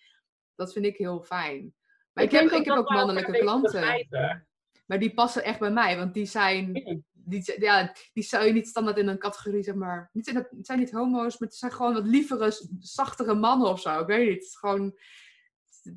dat 0.54 0.72
vind 0.72 0.85
ik 0.85 0.96
heel 0.96 1.22
fijn. 1.22 1.74
Maar 2.12 2.24
ik, 2.24 2.33
ik 2.33 2.40
heb, 2.40 2.50
ik 2.50 2.64
heb 2.64 2.76
ook 2.76 2.90
mannelijke 2.90 3.38
klanten. 3.38 3.81
Begrijpen. 3.81 4.47
Maar 4.88 4.98
die 4.98 5.14
passen 5.14 5.44
echt 5.44 5.59
bij 5.59 5.70
mij, 5.70 5.96
want 5.96 6.14
die 6.14 6.27
zijn. 6.27 6.72
Die, 7.12 7.61
ja, 7.61 7.92
die 8.12 8.24
zou 8.24 8.44
je 8.44 8.53
niet 8.53 8.68
standaard 8.68 8.98
in 8.98 9.09
een 9.09 9.18
categorie, 9.18 9.62
zeg 9.62 9.74
maar. 9.74 10.11
Niet, 10.12 10.27
het 10.33 10.48
zijn 10.61 10.79
niet 10.79 10.90
homo's, 10.90 11.38
maar 11.38 11.48
het 11.48 11.57
zijn 11.57 11.72
gewoon 11.72 11.94
wat 11.94 12.07
lievere, 12.07 12.53
zachtere 12.79 13.35
mannen 13.35 13.68
of 13.68 13.81
zo. 13.81 14.01
Ik 14.01 14.07
weet 14.07 14.27
niet. 14.27 14.35
Het 14.35 14.44
is 14.44 14.57
gewoon 14.57 14.98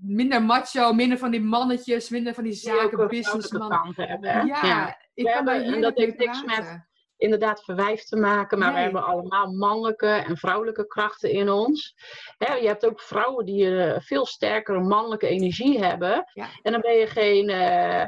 minder 0.01 0.43
macho, 0.43 0.93
minder 0.93 1.17
van 1.17 1.31
die 1.31 1.41
mannetjes, 1.41 2.09
minder 2.09 2.33
van 2.33 2.43
die 2.43 2.53
zaken, 2.53 3.07
businessmannen. 3.07 3.93
Ja, 4.21 4.45
ja, 4.45 4.97
ik 5.13 5.25
kan 5.25 5.45
daar 5.45 5.61
en 5.61 5.81
dat 5.81 5.97
heeft 5.97 6.17
niks 6.17 6.43
met 6.43 6.89
inderdaad 7.17 7.63
verwijf 7.63 8.03
te 8.03 8.15
maken, 8.15 8.59
maar 8.59 8.67
nee. 8.67 8.77
we 8.77 8.83
hebben 8.83 9.03
allemaal 9.03 9.51
mannelijke 9.51 10.07
en 10.07 10.37
vrouwelijke 10.37 10.87
krachten 10.87 11.31
in 11.31 11.49
ons. 11.49 11.95
Hè, 12.37 12.53
je 12.53 12.67
hebt 12.67 12.85
ook 12.85 13.01
vrouwen 13.01 13.45
die 13.45 13.65
een 13.65 13.95
uh, 13.95 13.99
veel 13.99 14.25
sterkere 14.25 14.79
mannelijke 14.79 15.27
energie 15.27 15.83
hebben. 15.83 16.29
Ja. 16.33 16.47
En 16.61 16.71
dan 16.71 16.81
ben 16.81 16.93
je 16.93 17.07
geen. 17.07 17.49
Uh, 17.49 18.03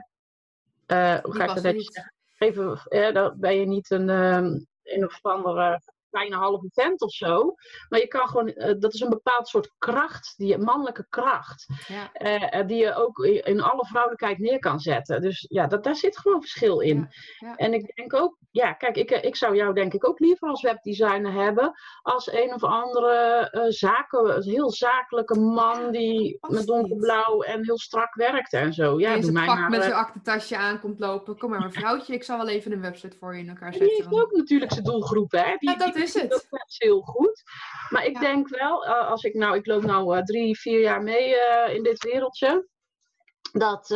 hoe 1.23 1.35
ga 1.35 1.43
ik 1.43 1.53
dat 1.53 1.63
netjes 1.63 1.93
zeggen? 1.93 2.13
Even, 2.37 2.79
uh, 2.89 3.13
dan 3.13 3.33
ben 3.39 3.59
je 3.59 3.65
niet 3.65 3.91
een, 3.91 4.09
um, 4.09 4.65
een 4.83 5.05
of 5.05 5.19
andere 5.21 5.81
kleine 6.13 6.35
halve 6.35 6.69
vent 6.71 7.01
of 7.01 7.11
zo. 7.11 7.55
Maar 7.89 7.99
je 7.99 8.07
kan 8.07 8.27
gewoon, 8.27 8.51
uh, 8.55 8.73
dat 8.79 8.93
is 8.93 8.99
een 8.99 9.09
bepaald 9.09 9.47
soort 9.47 9.71
kracht, 9.77 10.33
die 10.37 10.57
mannelijke 10.57 11.05
kracht. 11.09 11.65
Ja. 11.87 12.09
Uh, 12.59 12.67
die 12.67 12.77
je 12.77 12.95
ook 12.95 13.17
in 13.23 13.61
alle 13.61 13.85
vrouwelijkheid 13.85 14.37
neer 14.37 14.59
kan 14.59 14.79
zetten. 14.79 15.21
Dus 15.21 15.45
ja, 15.49 15.67
dat, 15.67 15.83
daar 15.83 15.95
zit 15.95 16.17
gewoon 16.17 16.41
verschil 16.41 16.79
in. 16.79 16.97
Ja. 16.97 17.47
Ja. 17.47 17.55
En 17.55 17.73
ik 17.73 17.95
denk 17.95 18.13
ook, 18.13 18.37
ja, 18.51 18.73
kijk, 18.73 18.97
ik, 18.97 19.11
ik 19.11 19.35
zou 19.35 19.55
jou 19.55 19.73
denk 19.73 19.93
ik 19.93 20.07
ook 20.07 20.19
liever 20.19 20.47
als 20.47 20.61
webdesigner 20.61 21.33
hebben. 21.33 21.73
Als 22.01 22.31
een 22.31 22.53
of 22.53 22.63
andere 22.63 23.49
uh, 23.51 23.63
zaken, 23.67 24.43
heel 24.43 24.71
zakelijke 24.71 25.39
man 25.39 25.91
die 25.91 26.37
met 26.47 26.65
donkerblauw 26.65 27.41
en 27.41 27.63
heel 27.63 27.77
strak 27.77 28.15
werkt 28.15 28.53
en 28.53 28.73
zo. 28.73 28.99
Ja, 28.99 29.17
doe 29.17 29.31
mij 29.31 29.45
pak 29.45 29.57
maar, 29.57 29.69
met 29.69 29.81
zijn 29.81 29.93
aktentasje 29.93 30.57
aan 30.57 30.79
komt 30.79 30.99
lopen. 30.99 31.37
Kom 31.37 31.49
maar, 31.49 31.59
mevrouwtje, 31.59 32.13
ik 32.13 32.23
zal 32.23 32.37
wel 32.37 32.47
even 32.47 32.71
een 32.71 32.81
website 32.81 33.17
voor 33.17 33.35
je 33.35 33.41
in 33.41 33.49
elkaar 33.49 33.73
zetten. 33.73 33.89
Die 33.89 34.03
heeft 34.03 34.23
ook 34.23 34.31
natuurlijk 34.31 34.71
zijn 34.71 34.83
doelgroep, 34.83 35.31
hè? 35.31 35.55
Die, 35.57 35.69
ja, 35.69 35.75
dat 35.75 35.95
is 36.03 36.13
het. 36.13 36.29
Dat 36.29 36.65
is 36.67 36.75
heel 36.77 37.01
goed. 37.01 37.43
Maar 37.89 38.05
ik 38.05 38.13
ja. 38.13 38.19
denk 38.19 38.49
wel, 38.49 38.85
uh, 38.85 39.09
als 39.09 39.23
ik 39.23 39.33
nou, 39.33 39.55
ik 39.55 39.65
loop 39.65 39.83
nou 39.83 40.17
uh, 40.17 40.23
drie, 40.23 40.59
vier 40.59 40.79
jaar 40.79 41.03
mee 41.03 41.29
uh, 41.29 41.75
in 41.75 41.83
dit 41.83 42.03
wereldje. 42.03 42.67
dat 43.51 43.89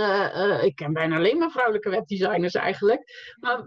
ik 0.63 0.75
ken 0.75 0.93
bijna 0.93 1.15
alleen 1.15 1.37
maar 1.37 1.51
vrouwelijke 1.51 1.89
webdesigners 1.89 2.53
eigenlijk. 2.53 3.33
Maar 3.39 3.65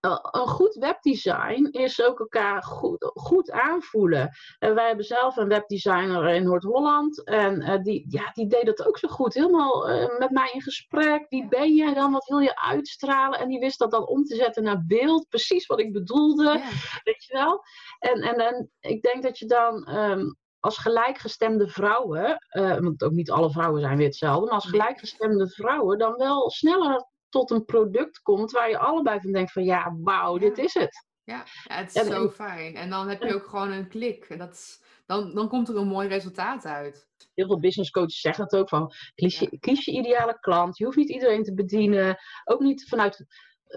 een 0.00 0.48
goed 0.48 0.74
webdesign 0.74 1.68
is 1.70 2.02
ook 2.02 2.18
elkaar 2.20 2.62
goed, 2.62 3.10
goed 3.14 3.50
aanvoelen. 3.50 4.30
En 4.58 4.74
wij 4.74 4.86
hebben 4.86 5.04
zelf 5.04 5.36
een 5.36 5.48
webdesigner 5.48 6.28
in 6.28 6.44
Noord-Holland. 6.44 7.24
En 7.24 7.60
uh, 7.60 7.82
die, 7.82 8.04
ja, 8.08 8.30
die 8.32 8.46
deed 8.46 8.66
dat 8.66 8.86
ook 8.86 8.98
zo 8.98 9.08
goed. 9.08 9.34
Helemaal 9.34 9.90
uh, 9.90 10.18
met 10.18 10.30
mij 10.30 10.50
in 10.52 10.62
gesprek. 10.62 11.26
Wie 11.28 11.48
ben 11.48 11.74
jij 11.74 11.94
dan? 11.94 12.12
Wat 12.12 12.28
wil 12.28 12.38
je 12.38 12.56
uitstralen? 12.56 13.38
En 13.38 13.48
die 13.48 13.58
wist 13.58 13.78
dat 13.78 13.90
dan 13.90 14.06
om 14.06 14.24
te 14.24 14.34
zetten 14.34 14.62
naar 14.62 14.84
beeld. 14.86 15.28
Precies 15.28 15.66
wat 15.66 15.80
ik 15.80 15.92
bedoelde. 15.92 16.44
Ja. 16.44 16.68
Weet 17.02 17.24
je 17.24 17.32
wel? 17.32 17.62
En, 17.98 18.20
en, 18.20 18.36
en 18.36 18.70
ik 18.80 19.02
denk 19.02 19.22
dat 19.22 19.38
je 19.38 19.46
dan 19.46 19.96
um, 19.96 20.36
als 20.60 20.78
gelijkgestemde 20.78 21.68
vrouwen. 21.68 22.46
Uh, 22.52 22.78
want 22.78 23.02
ook 23.04 23.12
niet 23.12 23.30
alle 23.30 23.50
vrouwen 23.50 23.80
zijn 23.80 23.96
weer 23.96 24.06
hetzelfde. 24.06 24.44
Maar 24.44 24.54
als 24.54 24.68
gelijkgestemde 24.68 25.48
vrouwen 25.48 25.98
dan 25.98 26.16
wel 26.16 26.50
sneller 26.50 27.08
tot 27.30 27.50
een 27.50 27.64
product 27.64 28.22
komt 28.22 28.50
waar 28.50 28.68
je 28.68 28.78
allebei 28.78 29.20
van 29.20 29.32
denkt 29.32 29.52
van 29.52 29.64
ja, 29.64 29.96
wauw, 30.02 30.38
dit 30.38 30.58
is 30.58 30.74
het. 30.74 31.08
Ja, 31.24 31.44
ja 31.64 31.76
het 31.76 31.94
is 31.94 32.06
zo 32.06 32.28
fijn. 32.30 32.74
En 32.74 32.90
dan 32.90 33.08
heb 33.08 33.22
je 33.22 33.34
ook 33.34 33.48
gewoon 33.48 33.70
een 33.70 33.88
klik. 33.88 34.24
En 34.24 34.38
dat 34.38 34.52
is, 34.52 34.82
dan, 35.06 35.34
dan 35.34 35.48
komt 35.48 35.68
er 35.68 35.76
een 35.76 35.88
mooi 35.88 36.08
resultaat 36.08 36.66
uit. 36.66 37.08
Heel 37.34 37.46
veel 37.46 37.60
business 37.60 37.90
coaches 37.90 38.20
zeggen 38.20 38.44
het 38.44 38.56
ook 38.56 38.68
van 38.68 38.92
kies 39.14 39.38
je, 39.38 39.58
kies 39.58 39.84
je 39.84 39.92
ideale 39.92 40.38
klant. 40.40 40.78
Je 40.78 40.84
hoeft 40.84 40.96
niet 40.96 41.10
iedereen 41.10 41.42
te 41.42 41.54
bedienen. 41.54 42.16
Ook 42.44 42.60
niet 42.60 42.88
vanuit 42.88 43.26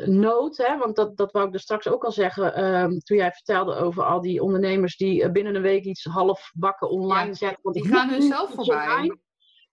nood, 0.05 0.57
hè? 0.57 0.77
want 0.77 0.95
dat, 0.95 1.17
dat 1.17 1.31
wou 1.31 1.47
ik 1.47 1.53
er 1.53 1.59
straks 1.59 1.87
ook 1.87 2.03
al 2.03 2.11
zeggen. 2.11 2.63
Um, 2.63 2.99
toen 2.99 3.17
jij 3.17 3.31
vertelde 3.31 3.75
over 3.75 4.03
al 4.03 4.21
die 4.21 4.41
ondernemers 4.43 4.97
die 4.97 5.31
binnen 5.31 5.55
een 5.55 5.61
week 5.61 5.83
iets 5.83 6.03
half 6.03 6.51
bakken 6.53 6.89
online 6.89 7.27
ja, 7.27 7.33
zetten. 7.33 7.59
Want 7.61 7.75
die 7.75 7.87
gaan 7.87 8.09
hun 8.09 8.21
zelf 8.21 8.53
voorbij 8.53 9.17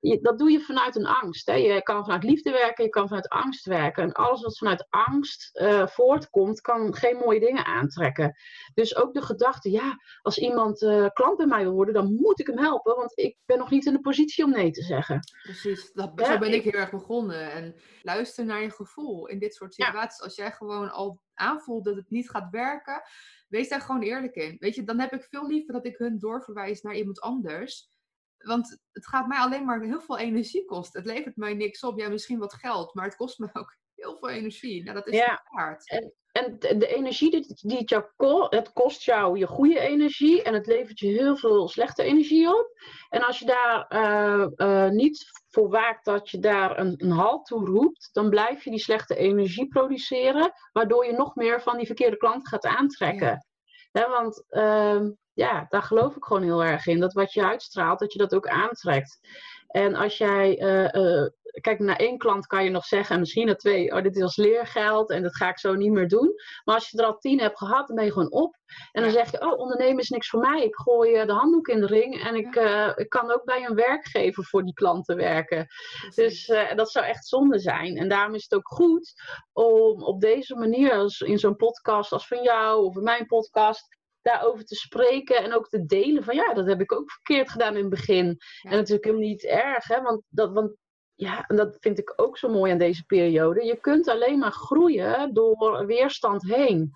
dat 0.01 0.39
doe 0.39 0.51
je 0.51 0.61
vanuit 0.61 0.97
een 0.97 1.07
angst. 1.07 1.47
Hè. 1.47 1.55
Je 1.55 1.83
kan 1.83 2.05
vanuit 2.05 2.23
liefde 2.23 2.51
werken, 2.51 2.85
je 2.85 2.91
kan 2.91 3.09
vanuit 3.09 3.29
angst 3.29 3.67
werken. 3.67 4.03
En 4.03 4.13
alles 4.13 4.43
wat 4.43 4.59
vanuit 4.59 4.87
angst 4.91 5.61
uh, 5.61 5.87
voortkomt, 5.87 6.61
kan 6.61 6.95
geen 6.95 7.17
mooie 7.17 7.41
dingen 7.41 7.65
aantrekken. 7.65 8.37
Dus 8.75 8.97
ook 8.97 9.15
de 9.15 9.23
gedachte, 9.23 9.71
ja, 9.71 9.97
als 10.23 10.39
iemand 10.39 10.83
uh, 10.83 11.07
klant 11.13 11.37
bij 11.37 11.47
mij 11.47 11.63
wil 11.63 11.73
worden, 11.73 11.95
dan 11.95 12.15
moet 12.15 12.41
ik 12.41 12.47
hem 12.47 12.59
helpen, 12.59 12.97
want 12.97 13.19
ik 13.19 13.37
ben 13.47 13.59
nog 13.59 13.71
niet 13.71 13.87
in 13.87 13.93
de 13.93 14.01
positie 14.01 14.45
om 14.45 14.51
nee 14.51 14.71
te 14.71 14.83
zeggen. 14.83 15.21
Precies, 15.43 15.93
dat, 15.93 16.13
zo 16.17 16.39
ben 16.39 16.55
ik 16.55 16.63
heel 16.63 16.81
erg 16.81 16.91
begonnen. 16.91 17.53
En 17.53 17.75
luister 18.03 18.45
naar 18.45 18.63
je 18.63 18.71
gevoel 18.71 19.27
in 19.27 19.39
dit 19.39 19.55
soort 19.55 19.75
situaties. 19.75 20.23
Als 20.23 20.35
jij 20.35 20.53
gewoon 20.53 20.91
al 20.91 21.21
aanvoelt 21.35 21.85
dat 21.85 21.97
het 21.97 22.11
niet 22.11 22.31
gaat 22.31 22.51
werken, 22.51 23.03
wees 23.49 23.69
daar 23.69 23.81
gewoon 23.81 24.03
eerlijk 24.03 24.35
in. 24.35 24.57
Weet 24.59 24.75
je, 24.75 24.85
dan 24.85 25.01
heb 25.01 25.13
ik 25.13 25.27
veel 25.31 25.47
liever 25.47 25.73
dat 25.73 25.87
ik 25.87 25.97
hun 25.99 26.19
doorverwijs 26.19 26.83
naar 26.83 26.95
iemand 26.95 27.21
anders 27.21 27.89
want 28.47 28.79
het 28.93 29.07
gaat 29.07 29.27
mij 29.27 29.39
alleen 29.39 29.65
maar 29.65 29.83
heel 29.83 30.01
veel 30.01 30.19
energie 30.19 30.65
kosten. 30.65 31.03
Het 31.03 31.11
levert 31.11 31.37
mij 31.37 31.55
niks 31.55 31.83
op. 31.83 31.99
Ja, 31.99 32.09
misschien 32.09 32.39
wat 32.39 32.55
geld, 32.55 32.95
maar 32.95 33.05
het 33.05 33.17
kost 33.17 33.39
me 33.39 33.49
ook 33.61 33.77
heel 33.95 34.17
veel 34.17 34.29
energie. 34.29 34.83
Nou, 34.83 34.95
dat 34.95 35.07
is 35.07 35.17
ja. 35.17 35.43
waard. 35.51 35.91
En, 35.91 36.13
en 36.33 36.59
de 36.59 36.87
energie 36.87 37.31
die, 37.31 37.55
die 37.61 37.79
het 37.79 37.89
jou 37.89 38.05
kost, 38.17 38.55
het 38.55 38.73
kost 38.73 39.03
jou 39.03 39.39
je 39.39 39.47
goede 39.47 39.79
energie 39.79 40.43
en 40.43 40.55
het 40.55 40.67
levert 40.67 40.99
je 40.99 41.07
heel 41.07 41.37
veel 41.37 41.69
slechte 41.69 42.03
energie 42.03 42.49
op. 42.49 42.73
En 43.09 43.27
als 43.27 43.39
je 43.39 43.45
daar 43.45 43.87
uh, 43.89 44.47
uh, 44.57 44.89
niet 44.89 45.25
voor 45.49 45.69
waakt 45.69 46.05
dat 46.05 46.31
je 46.31 46.39
daar 46.39 46.79
een, 46.79 46.95
een 46.97 47.11
halt 47.11 47.47
toe 47.47 47.65
roept, 47.65 48.09
dan 48.13 48.31
blijf 48.31 48.65
je 48.65 48.71
die 48.71 48.79
slechte 48.79 49.17
energie 49.17 49.69
produceren, 49.69 50.53
waardoor 50.73 51.07
je 51.07 51.13
nog 51.13 51.35
meer 51.35 51.63
van 51.63 51.77
die 51.77 51.87
verkeerde 51.87 52.17
klant 52.17 52.49
gaat 52.49 52.65
aantrekken. 52.65 53.47
Ja. 53.93 54.09
want 54.09 54.45
uh, 54.51 55.09
ja, 55.41 55.67
daar 55.69 55.83
geloof 55.83 56.17
ik 56.17 56.25
gewoon 56.25 56.43
heel 56.43 56.65
erg 56.65 56.87
in. 56.87 57.01
Dat 57.01 57.13
wat 57.13 57.33
je 57.33 57.47
uitstraalt, 57.47 57.99
dat 57.99 58.13
je 58.13 58.19
dat 58.19 58.35
ook 58.35 58.49
aantrekt. 58.49 59.21
En 59.67 59.95
als 59.95 60.19
jij, 60.19 60.61
uh, 60.61 61.03
uh, 61.03 61.29
kijk, 61.61 61.79
naar 61.79 61.97
één 61.97 62.19
klant 62.19 62.47
kan 62.47 62.65
je 62.65 62.71
nog 62.71 62.85
zeggen, 62.85 63.15
en 63.15 63.21
misschien 63.21 63.47
naar 63.47 63.57
twee, 63.57 63.93
oh, 63.95 64.03
dit 64.03 64.17
is 64.17 64.23
als 64.23 64.37
leergeld 64.37 65.11
en 65.11 65.23
dat 65.23 65.37
ga 65.37 65.49
ik 65.49 65.59
zo 65.59 65.75
niet 65.75 65.91
meer 65.91 66.09
doen. 66.09 66.33
Maar 66.65 66.75
als 66.75 66.91
je 66.91 66.99
er 66.99 67.05
al 67.05 67.19
tien 67.19 67.41
hebt 67.41 67.59
gehad, 67.59 67.87
dan 67.87 67.97
ben 67.97 68.05
je 68.05 68.13
gewoon 68.13 68.33
op. 68.33 68.57
En 68.93 69.03
dan 69.03 69.11
zeg 69.11 69.31
je, 69.31 69.41
oh, 69.41 69.59
ondernemen 69.59 70.03
is 70.03 70.09
niks 70.09 70.29
voor 70.29 70.41
mij. 70.41 70.65
Ik 70.65 70.77
gooi 70.77 71.15
eh, 71.15 71.27
de 71.27 71.33
handdoek 71.33 71.69
in 71.69 71.81
de 71.81 71.87
ring 71.87 72.23
en 72.23 72.35
ik, 72.35 72.57
uh, 72.57 72.93
ik 72.95 73.09
kan 73.09 73.33
ook 73.33 73.45
bij 73.45 73.65
een 73.65 73.75
werkgever 73.75 74.45
voor 74.45 74.65
die 74.65 74.75
klanten 74.75 75.17
werken. 75.17 75.67
Dus 76.15 76.47
dat 76.75 76.91
zou 76.91 77.07
echt 77.07 77.27
zonde 77.27 77.59
zijn. 77.59 77.97
En 77.97 78.09
daarom 78.09 78.35
is 78.35 78.43
het 78.43 78.55
ook 78.55 78.69
goed 78.69 79.13
om 79.53 80.03
op 80.03 80.21
deze 80.21 80.55
manier, 80.55 81.15
in 81.19 81.39
zo'n 81.39 81.57
podcast 81.57 82.13
als 82.13 82.27
van 82.27 82.43
jou 82.43 82.85
of 82.85 82.97
in 82.97 83.03
mijn 83.03 83.27
podcast, 83.27 83.99
daarover 84.23 84.65
te 84.65 84.75
spreken 84.75 85.37
en 85.37 85.55
ook 85.55 85.69
te 85.69 85.87
delen 85.87 86.25
van 86.25 86.35
ja, 86.35 86.55
dat 86.55 86.67
heb 86.67 86.81
ik 86.81 86.93
ook 86.93 87.11
verkeerd 87.11 87.51
gedaan 87.51 87.75
in 87.75 87.81
het 87.81 87.91
begin. 87.91 88.27
En 88.63 88.71
natuurlijk 88.71 89.05
helemaal 89.05 89.27
niet 89.29 89.45
erg, 89.45 89.87
hè, 89.87 90.03
want, 90.03 90.23
dat, 90.29 90.53
want 90.53 90.77
ja, 91.15 91.45
en 91.47 91.57
dat 91.57 91.77
vind 91.81 91.99
ik 91.99 92.13
ook 92.17 92.39
zo 92.39 92.49
mooi 92.49 92.73
aan 92.73 92.79
deze 92.79 93.05
periode. 93.05 93.65
Je 93.65 93.77
kunt 93.81 94.09
alleen 94.09 94.39
maar 94.39 94.53
groeien 94.53 95.35
door 95.35 95.87
weerstand 95.87 96.43
heen. 96.43 96.93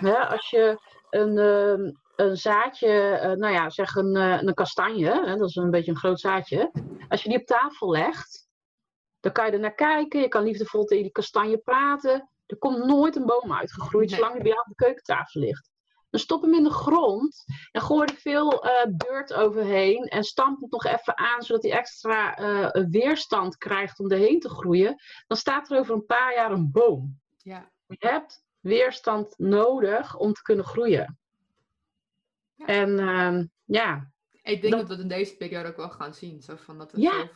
Ja. 0.00 0.24
als 0.24 0.50
je 0.50 0.78
een, 1.10 1.36
uh, 1.36 1.92
een 2.16 2.36
zaadje, 2.36 3.20
uh, 3.22 3.32
nou 3.32 3.52
ja, 3.52 3.70
zeg 3.70 3.94
een, 3.94 4.16
uh, 4.16 4.42
een 4.42 4.54
kastanje, 4.54 5.10
hè, 5.24 5.36
dat 5.36 5.48
is 5.48 5.56
een 5.56 5.70
beetje 5.70 5.90
een 5.90 5.96
groot 5.96 6.20
zaadje. 6.20 6.72
Als 7.08 7.22
je 7.22 7.28
die 7.28 7.38
op 7.38 7.46
tafel 7.46 7.90
legt, 7.90 8.48
dan 9.20 9.32
kan 9.32 9.46
je 9.46 9.52
er 9.52 9.60
naar 9.60 9.74
kijken. 9.74 10.20
Je 10.20 10.28
kan 10.28 10.42
liefdevol 10.42 10.84
tegen 10.84 11.02
die 11.02 11.12
kastanje 11.12 11.58
praten. 11.58 12.30
Er 12.46 12.58
komt 12.58 12.84
nooit 12.84 13.16
een 13.16 13.26
boom 13.26 13.52
uitgegroeid 13.52 14.08
nee. 14.08 14.18
zolang 14.18 14.34
hij 14.34 14.42
bij 14.42 14.50
jou 14.50 14.62
op 14.62 14.76
de 14.76 14.84
keukentafel 14.84 15.40
ligt. 15.40 15.70
Dan 16.10 16.20
stop 16.20 16.42
hem 16.42 16.54
in 16.54 16.62
de 16.62 16.70
grond 16.70 17.44
en 17.72 17.80
gooi 17.80 18.08
er 18.08 18.14
veel 18.14 18.66
uh, 18.66 18.70
dirt 18.96 19.32
overheen 19.32 20.04
en 20.04 20.24
stamp 20.24 20.60
het 20.60 20.70
nog 20.70 20.84
even 20.84 21.18
aan 21.18 21.42
zodat 21.42 21.62
hij 21.62 21.72
extra 21.72 22.40
uh, 22.40 22.86
weerstand 22.90 23.56
krijgt 23.56 23.98
om 23.98 24.10
erheen 24.10 24.40
te 24.40 24.48
groeien. 24.48 25.02
Dan 25.26 25.36
staat 25.36 25.70
er 25.70 25.78
over 25.78 25.94
een 25.94 26.06
paar 26.06 26.34
jaar 26.34 26.50
een 26.50 26.70
boom. 26.70 27.20
Ja. 27.36 27.70
Je 27.86 27.96
hebt 27.98 28.44
weerstand 28.60 29.38
nodig 29.38 30.16
om 30.16 30.32
te 30.32 30.42
kunnen 30.42 30.64
groeien. 30.64 31.18
Ja. 32.54 32.66
En 32.66 32.90
uh, 32.90 33.44
ja. 33.64 34.12
Ik 34.42 34.60
denk 34.60 34.72
dat, 34.72 34.88
dat 34.88 34.96
we 34.96 35.02
in 35.02 35.08
deze 35.08 35.36
periode 35.36 35.68
ook 35.68 35.76
wel 35.76 35.90
gaan 35.90 36.14
zien. 36.14 36.42
Zo 36.42 36.56
van 36.56 36.78
dat 36.78 36.92
er 36.92 36.98
ja. 36.98 37.30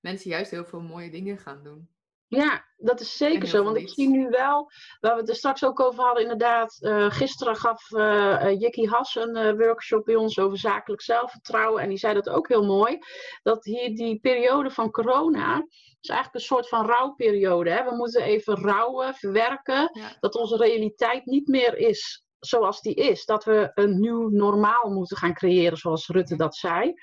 mensen 0.00 0.30
juist 0.30 0.50
heel 0.50 0.64
veel 0.64 0.80
mooie 0.80 1.10
dingen 1.10 1.38
gaan 1.38 1.62
doen. 1.62 1.88
Ja, 2.28 2.64
dat 2.76 3.00
is 3.00 3.16
zeker 3.16 3.48
zo. 3.48 3.64
Want 3.64 3.76
ik 3.76 3.88
zie 3.88 4.08
nu 4.08 4.28
wel, 4.28 4.70
waar 5.00 5.14
we 5.14 5.20
het 5.20 5.28
er 5.28 5.34
straks 5.34 5.64
ook 5.64 5.80
over 5.80 6.04
hadden, 6.04 6.22
inderdaad. 6.22 6.78
Uh, 6.80 7.10
gisteren 7.10 7.56
gaf 7.56 7.90
uh, 7.90 8.60
Jikki 8.60 8.86
Has 8.86 9.14
een 9.14 9.36
uh, 9.36 9.66
workshop 9.66 10.04
bij 10.04 10.14
ons 10.14 10.38
over 10.38 10.58
zakelijk 10.58 11.02
zelfvertrouwen. 11.02 11.82
En 11.82 11.88
die 11.88 11.98
zei 11.98 12.14
dat 12.14 12.28
ook 12.28 12.48
heel 12.48 12.64
mooi. 12.64 12.98
Dat 13.42 13.64
hier 13.64 13.94
die 13.94 14.20
periode 14.20 14.70
van 14.70 14.90
corona 14.90 15.66
is 16.00 16.08
eigenlijk 16.08 16.34
een 16.34 16.40
soort 16.40 16.68
van 16.68 16.86
rouwperiode. 16.86 17.70
Hè? 17.70 17.84
We 17.84 17.96
moeten 17.96 18.22
even 18.22 18.56
rouwen, 18.56 19.14
verwerken. 19.14 19.90
Ja. 19.92 20.16
Dat 20.20 20.34
onze 20.34 20.56
realiteit 20.56 21.26
niet 21.26 21.48
meer 21.48 21.76
is 21.76 22.24
zoals 22.38 22.80
die 22.80 22.94
is. 22.94 23.24
Dat 23.24 23.44
we 23.44 23.70
een 23.74 24.00
nieuw 24.00 24.28
normaal 24.28 24.90
moeten 24.90 25.16
gaan 25.16 25.34
creëren, 25.34 25.78
zoals 25.78 26.08
Rutte 26.08 26.36
dat 26.36 26.56
zei. 26.56 26.94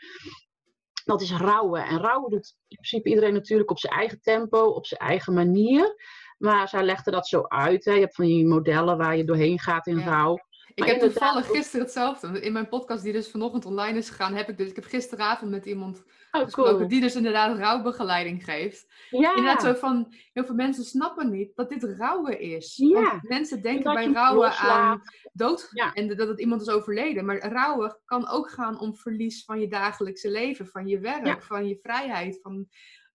Dat 1.05 1.21
is 1.21 1.31
rouwen. 1.31 1.85
En 1.85 1.99
rouwen 1.99 2.29
doet 2.29 2.55
in 2.67 2.77
principe 2.77 3.09
iedereen 3.09 3.33
natuurlijk 3.33 3.71
op 3.71 3.79
zijn 3.79 3.93
eigen 3.93 4.21
tempo, 4.21 4.59
op 4.59 4.85
zijn 4.85 4.99
eigen 4.99 5.33
manier. 5.33 5.95
Maar 6.37 6.69
zij 6.69 6.83
legde 6.83 7.11
dat 7.11 7.27
zo 7.27 7.43
uit. 7.47 7.85
Hè. 7.85 7.91
Je 7.91 7.99
hebt 7.99 8.15
van 8.15 8.25
die 8.25 8.45
modellen 8.45 8.97
waar 8.97 9.17
je 9.17 9.23
doorheen 9.23 9.59
gaat 9.59 9.87
in 9.87 9.99
ja. 9.99 10.05
rouw. 10.05 10.39
Ik 10.73 10.83
heb 10.83 10.99
toevallig 10.99 11.45
gisteren 11.47 11.81
hetzelfde. 11.81 12.41
In 12.41 12.53
mijn 12.53 12.69
podcast, 12.69 13.03
die 13.03 13.13
dus 13.13 13.31
vanochtend 13.31 13.65
online 13.65 13.97
is 13.97 14.09
gegaan, 14.09 14.33
heb 14.33 14.49
ik 14.49 14.57
dus. 14.57 14.69
Ik 14.69 14.75
heb 14.75 14.85
gisteravond 14.85 15.51
met 15.51 15.65
iemand 15.65 16.03
oh, 16.41 16.47
cool. 16.47 16.87
die 16.87 17.01
dus 17.01 17.15
inderdaad 17.15 17.57
rouwbegeleiding 17.57 18.43
geeft. 18.43 18.93
Ja. 19.09 19.35
Inderdaad, 19.35 19.61
zo 19.61 19.73
van 19.73 20.13
heel 20.33 20.45
veel 20.45 20.55
mensen 20.55 20.83
snappen 20.83 21.31
niet 21.31 21.55
dat 21.55 21.69
dit 21.69 21.83
rouwen 21.83 22.39
is. 22.39 22.75
Ja. 22.75 23.01
Want 23.01 23.23
mensen 23.23 23.61
denken 23.61 23.93
bij 23.93 24.11
rouwen 24.11 24.51
aan 24.51 25.01
dood 25.33 25.67
ja. 25.71 25.93
en 25.93 26.15
dat 26.15 26.27
het 26.27 26.39
iemand 26.39 26.61
is 26.61 26.69
overleden. 26.69 27.25
Maar 27.25 27.51
rouwen 27.51 27.99
kan 28.05 28.27
ook 28.27 28.49
gaan 28.49 28.79
om 28.79 28.95
verlies 28.95 29.43
van 29.43 29.59
je 29.59 29.67
dagelijkse 29.67 30.31
leven, 30.31 30.67
van 30.67 30.87
je 30.87 30.99
werk, 30.99 31.25
ja. 31.25 31.41
van 31.41 31.67
je 31.67 31.79
vrijheid, 31.81 32.39
van, 32.41 32.67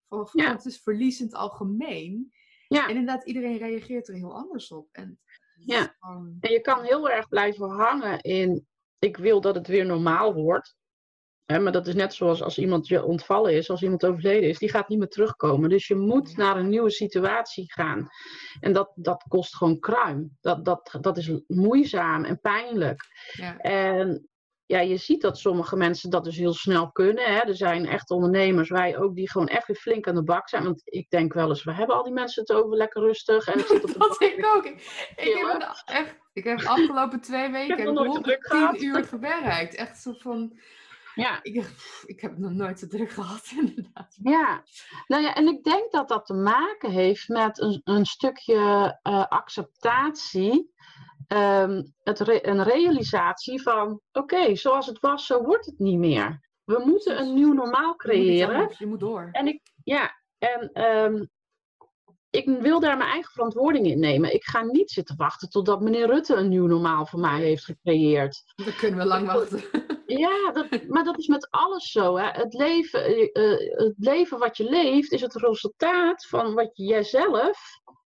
van, 0.07 0.27
van 0.27 0.41
het 0.41 0.65
is 0.65 0.81
verlies 0.83 1.19
in 1.19 1.25
het 1.25 1.35
algemeen. 1.35 2.31
Ja. 2.67 2.83
En 2.83 2.95
inderdaad, 2.95 3.25
iedereen 3.25 3.57
reageert 3.57 4.07
er 4.07 4.15
heel 4.15 4.35
anders 4.35 4.71
op. 4.71 4.87
En 4.91 5.19
ja, 5.65 5.95
en 6.39 6.51
je 6.51 6.61
kan 6.61 6.83
heel 6.83 7.09
erg 7.09 7.27
blijven 7.27 7.69
hangen 7.69 8.21
in, 8.21 8.67
ik 8.99 9.17
wil 9.17 9.41
dat 9.41 9.55
het 9.55 9.67
weer 9.67 9.85
normaal 9.85 10.33
wordt. 10.33 10.75
Maar 11.45 11.71
dat 11.71 11.87
is 11.87 11.93
net 11.93 12.13
zoals 12.13 12.43
als 12.43 12.57
iemand 12.57 12.87
je 12.87 13.03
ontvallen 13.03 13.53
is, 13.53 13.69
als 13.69 13.81
iemand 13.81 14.05
overleden 14.05 14.49
is, 14.49 14.57
die 14.57 14.69
gaat 14.69 14.87
niet 14.87 14.99
meer 14.99 15.07
terugkomen. 15.07 15.69
Dus 15.69 15.87
je 15.87 15.95
moet 15.95 16.37
naar 16.37 16.57
een 16.57 16.69
nieuwe 16.69 16.91
situatie 16.91 17.73
gaan. 17.73 18.09
En 18.59 18.73
dat, 18.73 18.91
dat 18.95 19.23
kost 19.27 19.55
gewoon 19.55 19.79
kruim. 19.79 20.37
Dat, 20.41 20.65
dat, 20.65 20.97
dat 21.01 21.17
is 21.17 21.31
moeizaam 21.47 22.23
en 22.23 22.39
pijnlijk. 22.39 23.03
Ja. 23.31 23.57
En 23.57 24.29
ja, 24.71 24.79
je 24.79 24.97
ziet 24.97 25.21
dat 25.21 25.37
sommige 25.37 25.75
mensen 25.75 26.09
dat 26.09 26.23
dus 26.23 26.37
heel 26.37 26.53
snel 26.53 26.91
kunnen. 26.91 27.23
Hè. 27.23 27.39
Er 27.39 27.55
zijn 27.55 27.85
echt 27.85 28.09
ondernemers, 28.09 28.69
wij 28.69 28.97
ook, 28.97 29.15
die 29.15 29.29
gewoon 29.29 29.47
echt 29.47 29.67
weer 29.67 29.75
flink 29.75 30.07
aan 30.07 30.15
de 30.15 30.23
bak 30.23 30.49
zijn. 30.49 30.63
Want 30.63 30.81
ik 30.83 31.09
denk 31.09 31.33
wel 31.33 31.49
eens, 31.49 31.63
we 31.63 31.73
hebben 31.73 31.95
al 31.95 32.03
die 32.03 32.13
mensen 32.13 32.41
het 32.41 32.51
over 32.51 32.77
lekker 32.77 33.01
rustig. 33.01 33.47
En 33.47 33.59
ik 33.59 33.65
zit 33.65 33.83
op 33.83 33.89
de 33.93 33.97
dat 33.97 34.21
ik 34.21 34.45
ook. 34.55 34.65
Ik, 34.65 34.79
heb 35.15 35.83
echt, 35.85 36.15
ik 36.33 36.43
heb 36.43 36.59
de 36.59 36.67
afgelopen 36.67 37.21
twee 37.21 37.51
weken 37.51 37.77
heb 37.77 37.87
ik 37.87 37.97
110 37.97 38.83
uur 38.83 39.03
gewerkt. 39.03 39.75
Echt 39.75 40.01
zo 40.01 40.13
van... 40.13 40.59
Ja. 41.15 41.39
Ik, 41.43 41.65
ik 42.05 42.21
heb 42.21 42.31
het 42.31 42.39
nog 42.39 42.51
nooit 42.51 42.79
zo 42.79 42.87
druk 42.87 43.11
gehad, 43.11 43.51
inderdaad. 43.61 44.17
Ja, 44.23 44.63
nou 45.07 45.23
ja, 45.23 45.35
en 45.35 45.47
ik 45.47 45.63
denk 45.63 45.91
dat 45.91 46.07
dat 46.07 46.25
te 46.25 46.33
maken 46.33 46.91
heeft 46.91 47.27
met 47.27 47.59
een, 47.61 47.81
een 47.83 48.05
stukje 48.05 48.55
uh, 49.03 49.25
acceptatie, 49.27 50.73
um, 51.27 51.93
het 52.03 52.19
re 52.19 52.47
een 52.47 52.63
realisatie 52.63 53.61
van: 53.61 54.01
oké, 54.11 54.55
zoals 54.55 54.85
het 54.85 54.99
was, 54.99 55.25
zo 55.25 55.43
wordt 55.43 55.65
het 55.65 55.79
niet 55.79 55.99
meer. 55.99 56.49
We 56.63 56.83
moeten 56.85 57.19
een 57.19 57.33
nieuw 57.33 57.53
normaal 57.53 57.95
creëren. 57.95 58.57
Je 58.57 58.63
moet, 58.63 58.77
je 58.77 58.85
moet 58.85 58.99
door. 58.99 59.29
En 59.31 59.47
ik, 59.47 59.61
ja, 59.83 60.11
en 60.37 60.83
um, 60.83 61.29
ik 62.31 62.49
wil 62.59 62.79
daar 62.79 62.97
mijn 62.97 63.09
eigen 63.09 63.31
verantwoording 63.31 63.85
in 63.85 63.99
nemen. 63.99 64.33
Ik 64.33 64.43
ga 64.43 64.63
niet 64.63 64.91
zitten 64.91 65.15
wachten 65.17 65.49
totdat 65.49 65.81
meneer 65.81 66.07
Rutte 66.07 66.35
een 66.35 66.49
nieuw 66.49 66.67
normaal 66.67 67.05
voor 67.05 67.19
mij 67.19 67.41
heeft 67.41 67.65
gecreëerd. 67.65 68.43
Dan 68.65 68.75
kunnen 68.75 68.99
we 68.99 69.05
lang 69.05 69.25
wachten. 69.25 69.63
Ja, 70.05 70.51
dat, 70.51 70.87
maar 70.87 71.03
dat 71.03 71.17
is 71.17 71.27
met 71.27 71.49
alles 71.49 71.91
zo. 71.91 72.17
Hè. 72.17 72.29
Het, 72.29 72.53
leven, 72.53 73.19
uh, 73.19 73.77
het 73.77 73.95
leven 73.97 74.39
wat 74.39 74.57
je 74.57 74.63
leeft 74.63 75.11
is 75.11 75.21
het 75.21 75.35
resultaat 75.35 76.25
van 76.25 76.53
wat 76.53 76.69
jij 76.73 77.03
zelf 77.03 77.59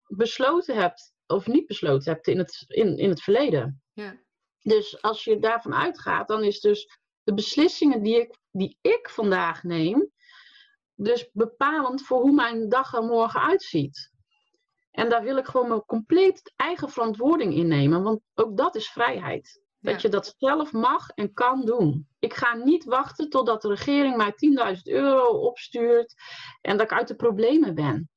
besloten 0.07 0.75
hebt 0.75 1.13
of 1.27 1.47
niet 1.47 1.65
besloten 1.65 2.11
hebt 2.11 2.27
in 2.27 2.37
het, 2.37 2.63
in, 2.67 2.97
in 2.97 3.09
het 3.09 3.21
verleden. 3.21 3.81
Ja. 3.93 4.15
Dus 4.61 5.01
als 5.01 5.23
je 5.23 5.39
daarvan 5.39 5.73
uitgaat, 5.73 6.27
dan 6.27 6.43
is 6.43 6.59
dus 6.59 6.99
de 7.23 7.33
beslissingen 7.33 8.03
die 8.03 8.19
ik, 8.19 8.37
die 8.51 8.77
ik 8.81 9.09
vandaag 9.09 9.63
neem, 9.63 10.11
dus 10.95 11.29
bepalend 11.33 12.01
voor 12.01 12.21
hoe 12.21 12.33
mijn 12.33 12.69
dag 12.69 12.93
er 12.93 13.03
morgen 13.03 13.41
uitziet. 13.41 14.10
En 14.91 15.09
daar 15.09 15.23
wil 15.23 15.37
ik 15.37 15.45
gewoon 15.45 15.67
mijn 15.67 15.85
compleet 15.85 16.53
eigen 16.55 16.89
verantwoording 16.89 17.53
in 17.53 17.67
nemen, 17.67 18.03
want 18.03 18.21
ook 18.35 18.57
dat 18.57 18.75
is 18.75 18.89
vrijheid. 18.89 19.61
Dat 19.79 20.01
je 20.01 20.09
dat 20.09 20.35
zelf 20.37 20.71
mag 20.71 21.09
en 21.09 21.33
kan 21.33 21.65
doen. 21.65 22.07
Ik 22.19 22.33
ga 22.33 22.55
niet 22.55 22.83
wachten 22.83 23.29
totdat 23.29 23.61
de 23.61 23.67
regering 23.67 24.15
mij 24.15 24.33
10.000 24.75 24.81
euro 24.83 25.27
opstuurt 25.27 26.13
en 26.61 26.77
dat 26.77 26.91
ik 26.91 26.97
uit 26.97 27.07
de 27.07 27.15
problemen 27.15 27.75
ben. 27.75 28.09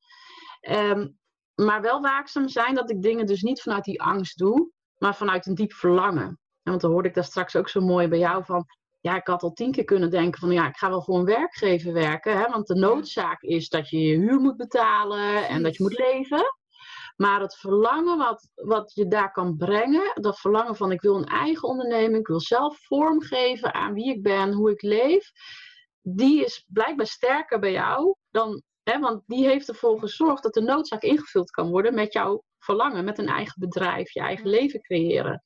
Um, 0.71 1.19
maar 1.55 1.81
wel 1.81 2.01
waakzaam 2.01 2.49
zijn 2.49 2.75
dat 2.75 2.91
ik 2.91 3.03
dingen 3.03 3.27
dus 3.27 3.43
niet 3.43 3.63
vanuit 3.63 3.85
die 3.85 4.03
angst 4.03 4.39
doe, 4.39 4.71
maar 4.99 5.17
vanuit 5.17 5.47
een 5.47 5.55
diep 5.55 5.73
verlangen. 5.73 6.27
En 6.63 6.71
want 6.71 6.81
dan 6.81 6.91
hoorde 6.91 7.09
ik 7.09 7.15
daar 7.15 7.25
straks 7.25 7.57
ook 7.57 7.69
zo 7.69 7.81
mooi 7.81 8.09
bij 8.09 8.19
jou 8.19 8.45
van, 8.45 8.67
ja, 9.01 9.17
ik 9.17 9.27
had 9.27 9.43
al 9.43 9.53
tien 9.53 9.73
keer 9.73 9.85
kunnen 9.85 10.11
denken 10.11 10.41
van, 10.41 10.51
ja, 10.51 10.69
ik 10.69 10.77
ga 10.77 10.89
wel 10.89 11.03
voor 11.03 11.19
een 11.19 11.25
werkgever 11.25 11.93
werken, 11.93 12.39
hè, 12.39 12.49
want 12.49 12.67
de 12.67 12.75
noodzaak 12.75 13.43
is 13.43 13.69
dat 13.69 13.89
je 13.89 13.99
je 13.99 14.17
huur 14.17 14.41
moet 14.41 14.57
betalen 14.57 15.49
en 15.49 15.63
dat 15.63 15.77
je 15.77 15.83
moet 15.83 15.99
leven. 15.99 16.55
Maar 17.17 17.41
het 17.41 17.57
verlangen 17.57 18.19
wat, 18.19 18.51
wat 18.55 18.95
je 18.95 19.09
daar 19.09 19.33
kan 19.33 19.57
brengen, 19.57 20.13
dat 20.15 20.41
verlangen 20.41 20.77
van 20.77 20.93
ik 20.93 21.01
wil 21.01 21.17
een 21.17 21.25
eigen 21.25 21.69
onderneming, 21.69 22.19
ik 22.19 22.27
wil 22.27 22.41
zelf 22.41 22.79
vormgeven 22.87 23.75
aan 23.75 23.95
wie 23.95 24.15
ik 24.15 24.23
ben, 24.23 24.53
hoe 24.53 24.71
ik 24.71 24.83
leef, 24.83 25.31
die 26.01 26.45
is 26.45 26.65
blijkbaar 26.69 27.07
sterker 27.07 27.59
bij 27.59 27.73
jou 27.73 28.15
dan, 28.31 28.63
hè, 28.83 28.99
want 28.99 29.23
die 29.27 29.47
heeft 29.47 29.69
ervoor 29.69 29.99
gezorgd 29.99 30.43
dat 30.43 30.55
de 30.55 30.61
noodzaak 30.61 31.03
ingevuld 31.03 31.51
kan 31.51 31.71
worden 31.71 31.95
met 31.95 32.13
jouw 32.13 32.43
verlangen, 32.59 33.05
met 33.05 33.19
een 33.19 33.29
eigen 33.29 33.61
bedrijf, 33.61 34.13
je 34.13 34.21
eigen 34.21 34.49
leven 34.49 34.81
creëren. 34.81 35.43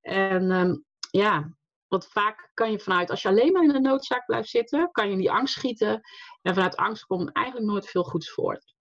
En 0.00 0.50
um, 0.50 0.84
ja, 1.10 1.54
want 1.88 2.06
vaak 2.06 2.50
kan 2.54 2.70
je 2.70 2.78
vanuit, 2.78 3.10
als 3.10 3.22
je 3.22 3.28
alleen 3.28 3.52
maar 3.52 3.62
in 3.62 3.72
de 3.72 3.80
noodzaak 3.80 4.26
blijft 4.26 4.48
zitten, 4.48 4.90
kan 4.90 5.06
je 5.06 5.12
in 5.12 5.18
die 5.18 5.30
angst 5.30 5.54
schieten. 5.54 6.00
En 6.42 6.54
vanuit 6.54 6.76
angst 6.76 7.04
komt 7.04 7.32
eigenlijk 7.32 7.66
nooit 7.66 7.86
veel 7.88 8.04
goeds 8.04 8.30
voort. 8.30 8.74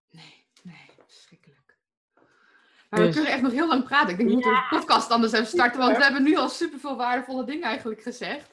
Maar 2.91 2.99
dus. 2.99 3.09
we 3.09 3.13
kunnen 3.13 3.31
echt 3.31 3.41
nog 3.41 3.51
heel 3.51 3.67
lang 3.67 3.83
praten. 3.83 4.09
Ik 4.09 4.17
denk, 4.17 4.29
we 4.29 4.35
moeten 4.35 4.51
ja. 4.51 4.69
de 4.69 4.75
podcast 4.75 5.11
anders 5.11 5.31
even 5.31 5.45
starten, 5.47 5.79
want 5.79 5.97
we 5.97 6.03
hebben 6.03 6.23
nu 6.23 6.35
al 6.35 6.49
superveel 6.49 6.95
waardevolle 6.95 7.45
dingen 7.45 7.63
eigenlijk 7.63 8.01
gezegd. 8.01 8.51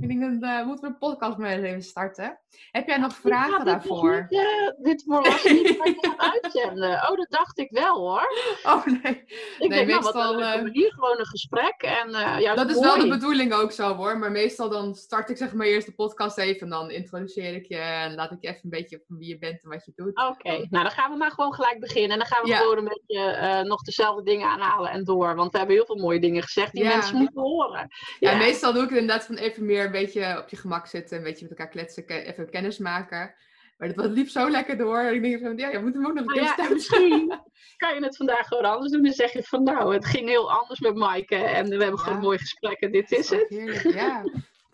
Ik 0.00 0.08
denk, 0.08 0.20
dan 0.20 0.50
uh, 0.50 0.66
moeten 0.66 0.84
we 0.84 0.90
een 0.90 0.98
podcast 0.98 1.36
maar 1.36 1.50
even 1.50 1.82
starten. 1.82 2.38
Heb 2.70 2.86
jij 2.86 2.96
nog 2.96 3.14
vragen 3.14 3.64
daarvoor? 3.64 4.26
Dit, 4.28 4.40
uh, 4.40 4.84
dit 4.84 5.04
was 5.04 5.44
niet 5.44 5.78
uitzenden. 6.16 6.92
Oh, 6.92 7.16
dat 7.16 7.26
dacht 7.28 7.58
ik 7.58 7.70
wel 7.70 7.98
hoor. 7.98 8.28
Oh 8.62 8.86
nee. 8.86 9.24
Ik 9.58 9.68
nee, 9.68 9.68
denk, 9.68 9.86
meestal, 9.86 10.38
nou, 10.38 10.62
wat, 10.62 10.72
hier 10.72 10.92
gewoon 10.92 11.18
een 11.18 11.26
gesprek. 11.26 11.82
En, 11.82 12.08
uh, 12.08 12.36
ja, 12.40 12.54
dat 12.54 12.70
is 12.70 12.80
wel 12.80 12.98
de 12.98 13.08
bedoeling 13.08 13.52
ook 13.52 13.72
zo 13.72 13.94
hoor. 13.94 14.18
Maar 14.18 14.30
meestal 14.30 14.68
dan 14.68 14.94
start 14.94 15.30
ik 15.30 15.36
zeg 15.36 15.52
maar 15.52 15.66
eerst 15.66 15.86
de 15.86 15.94
podcast 15.94 16.38
even. 16.38 16.60
En 16.60 16.68
dan 16.68 16.90
introduceer 16.90 17.54
ik 17.54 17.66
je. 17.66 17.76
En 17.76 18.14
laat 18.14 18.30
ik 18.30 18.38
je 18.40 18.48
even 18.48 18.60
een 18.62 18.70
beetje 18.70 19.02
van 19.06 19.18
wie 19.18 19.28
je 19.28 19.38
bent 19.38 19.62
en 19.62 19.70
wat 19.70 19.84
je 19.84 19.92
doet. 19.94 20.16
Oké, 20.16 20.28
okay. 20.28 20.66
nou 20.70 20.84
dan 20.84 20.92
gaan 20.92 21.10
we 21.10 21.16
maar 21.16 21.30
gewoon 21.30 21.54
gelijk 21.54 21.80
beginnen. 21.80 22.10
En 22.10 22.18
dan 22.18 22.26
gaan 22.26 22.42
we 22.42 22.48
ja. 22.48 22.56
gewoon 22.56 22.78
een 22.78 22.92
beetje 22.98 23.62
nog 23.64 23.82
dezelfde 23.82 24.22
dingen 24.22 24.48
aanhalen 24.48 24.90
en 24.90 25.04
door. 25.04 25.34
Want 25.34 25.52
we 25.52 25.58
hebben 25.58 25.76
heel 25.76 25.86
veel 25.86 25.96
mooie 25.96 26.20
dingen 26.20 26.42
gezegd 26.42 26.72
die 26.72 26.82
ja. 26.82 26.96
mensen 26.96 27.16
moeten 27.16 27.42
horen. 27.42 27.88
Ja. 28.18 28.30
ja, 28.30 28.36
meestal 28.36 28.72
doe 28.72 28.82
ik 28.82 28.88
het 28.88 28.98
inderdaad 28.98 29.26
van 29.26 29.36
even 29.36 29.64
meer 29.66 29.85
een 29.86 29.92
beetje 29.92 30.38
op 30.42 30.48
je 30.48 30.56
gemak 30.56 30.86
zitten, 30.86 31.16
een 31.16 31.22
beetje 31.22 31.46
met 31.48 31.58
elkaar 31.58 31.72
kletsen, 31.72 32.08
even 32.08 32.50
kennis 32.50 32.78
maken. 32.78 33.34
Maar 33.76 33.94
dat 33.94 34.10
liep 34.10 34.28
zo 34.28 34.50
lekker 34.50 34.76
door. 34.76 35.00
Ik 35.00 35.22
denk 35.22 35.40
van, 35.42 35.56
ja, 35.56 35.68
je 35.68 35.78
moet 35.78 35.94
hem 35.94 36.06
ook 36.06 36.14
nog 36.14 36.26
een 36.26 36.32
keer 36.32 36.42
ja, 36.42 36.68
Misschien 36.70 37.40
kan 37.76 37.94
je 37.94 38.04
het 38.04 38.16
vandaag 38.16 38.46
gewoon 38.46 38.64
anders 38.64 38.92
doen. 38.92 39.02
Dan 39.02 39.12
zeg 39.12 39.32
je 39.32 39.42
van, 39.42 39.62
nou, 39.62 39.94
het 39.94 40.06
ging 40.06 40.28
heel 40.28 40.52
anders 40.52 40.80
met 40.80 40.94
Maaike. 40.94 41.36
En 41.36 41.68
we 41.68 41.82
hebben 41.82 42.00
gewoon 42.00 42.20
mooie 42.20 42.38
gesprekken. 42.38 42.92
Dit 42.92 43.12
is 43.12 43.30
het. 43.30 43.48
Heerlijk, 43.48 43.94
ja. 43.94 44.22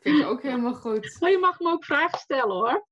Vind 0.01 0.19
ik 0.19 0.27
ook 0.27 0.43
helemaal 0.43 0.75
goed. 0.75 1.17
Maar 1.21 1.31
je 1.37 1.39
mag 1.39 1.61
me 1.61 1.71
ook 1.71 1.85
vragen 1.85 2.19
stellen, 2.19 2.55
hoor. 2.55 2.87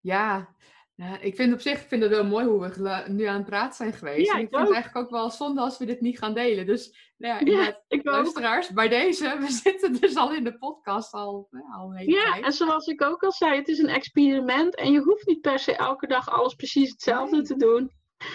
Ja, 0.00 0.54
nou, 0.96 1.18
ik 1.20 1.34
vind 1.34 1.52
op 1.52 1.60
zich 1.60 1.80
ik 1.82 1.88
vind 1.88 2.02
het 2.02 2.10
wel 2.10 2.24
mooi 2.24 2.46
hoe 2.46 2.60
we 2.60 3.04
nu 3.08 3.24
aan 3.24 3.36
het 3.36 3.44
praten 3.46 3.74
zijn 3.76 3.92
geweest. 3.92 4.26
Ja, 4.32 4.36
ik, 4.36 4.42
ik 4.42 4.48
vind 4.48 4.54
ook. 4.60 4.66
het 4.66 4.74
eigenlijk 4.74 5.04
ook 5.06 5.10
wel 5.12 5.30
zonde 5.30 5.60
als 5.60 5.78
we 5.78 5.84
dit 5.84 6.00
niet 6.00 6.18
gaan 6.18 6.34
delen. 6.34 6.66
Dus 6.66 7.12
nou 7.16 7.44
ja, 7.46 7.52
Ja, 7.62 7.82
ik 7.88 7.98
ook. 7.98 8.04
luisteraars, 8.14 8.70
bij 8.70 8.88
deze, 8.88 9.36
we 9.40 9.50
zitten 9.64 9.92
dus 10.00 10.16
al 10.16 10.34
in 10.34 10.44
de 10.44 10.58
podcast 10.58 11.12
al, 11.12 11.48
ja, 11.50 11.74
al 11.78 11.94
een 11.94 12.08
Ja, 12.10 12.32
tijd. 12.32 12.44
en 12.44 12.52
zoals 12.52 12.86
ik 12.86 13.02
ook 13.02 13.22
al 13.22 13.32
zei, 13.32 13.56
het 13.56 13.68
is 13.68 13.78
een 13.78 13.88
experiment. 13.88 14.74
En 14.76 14.92
je 14.92 15.00
hoeft 15.00 15.26
niet 15.26 15.40
per 15.40 15.58
se 15.58 15.76
elke 15.76 16.06
dag 16.06 16.28
alles 16.30 16.54
precies 16.54 16.90
hetzelfde 16.90 17.36
Nee. 17.36 17.44
te 17.44 17.56
doen. 17.56 17.90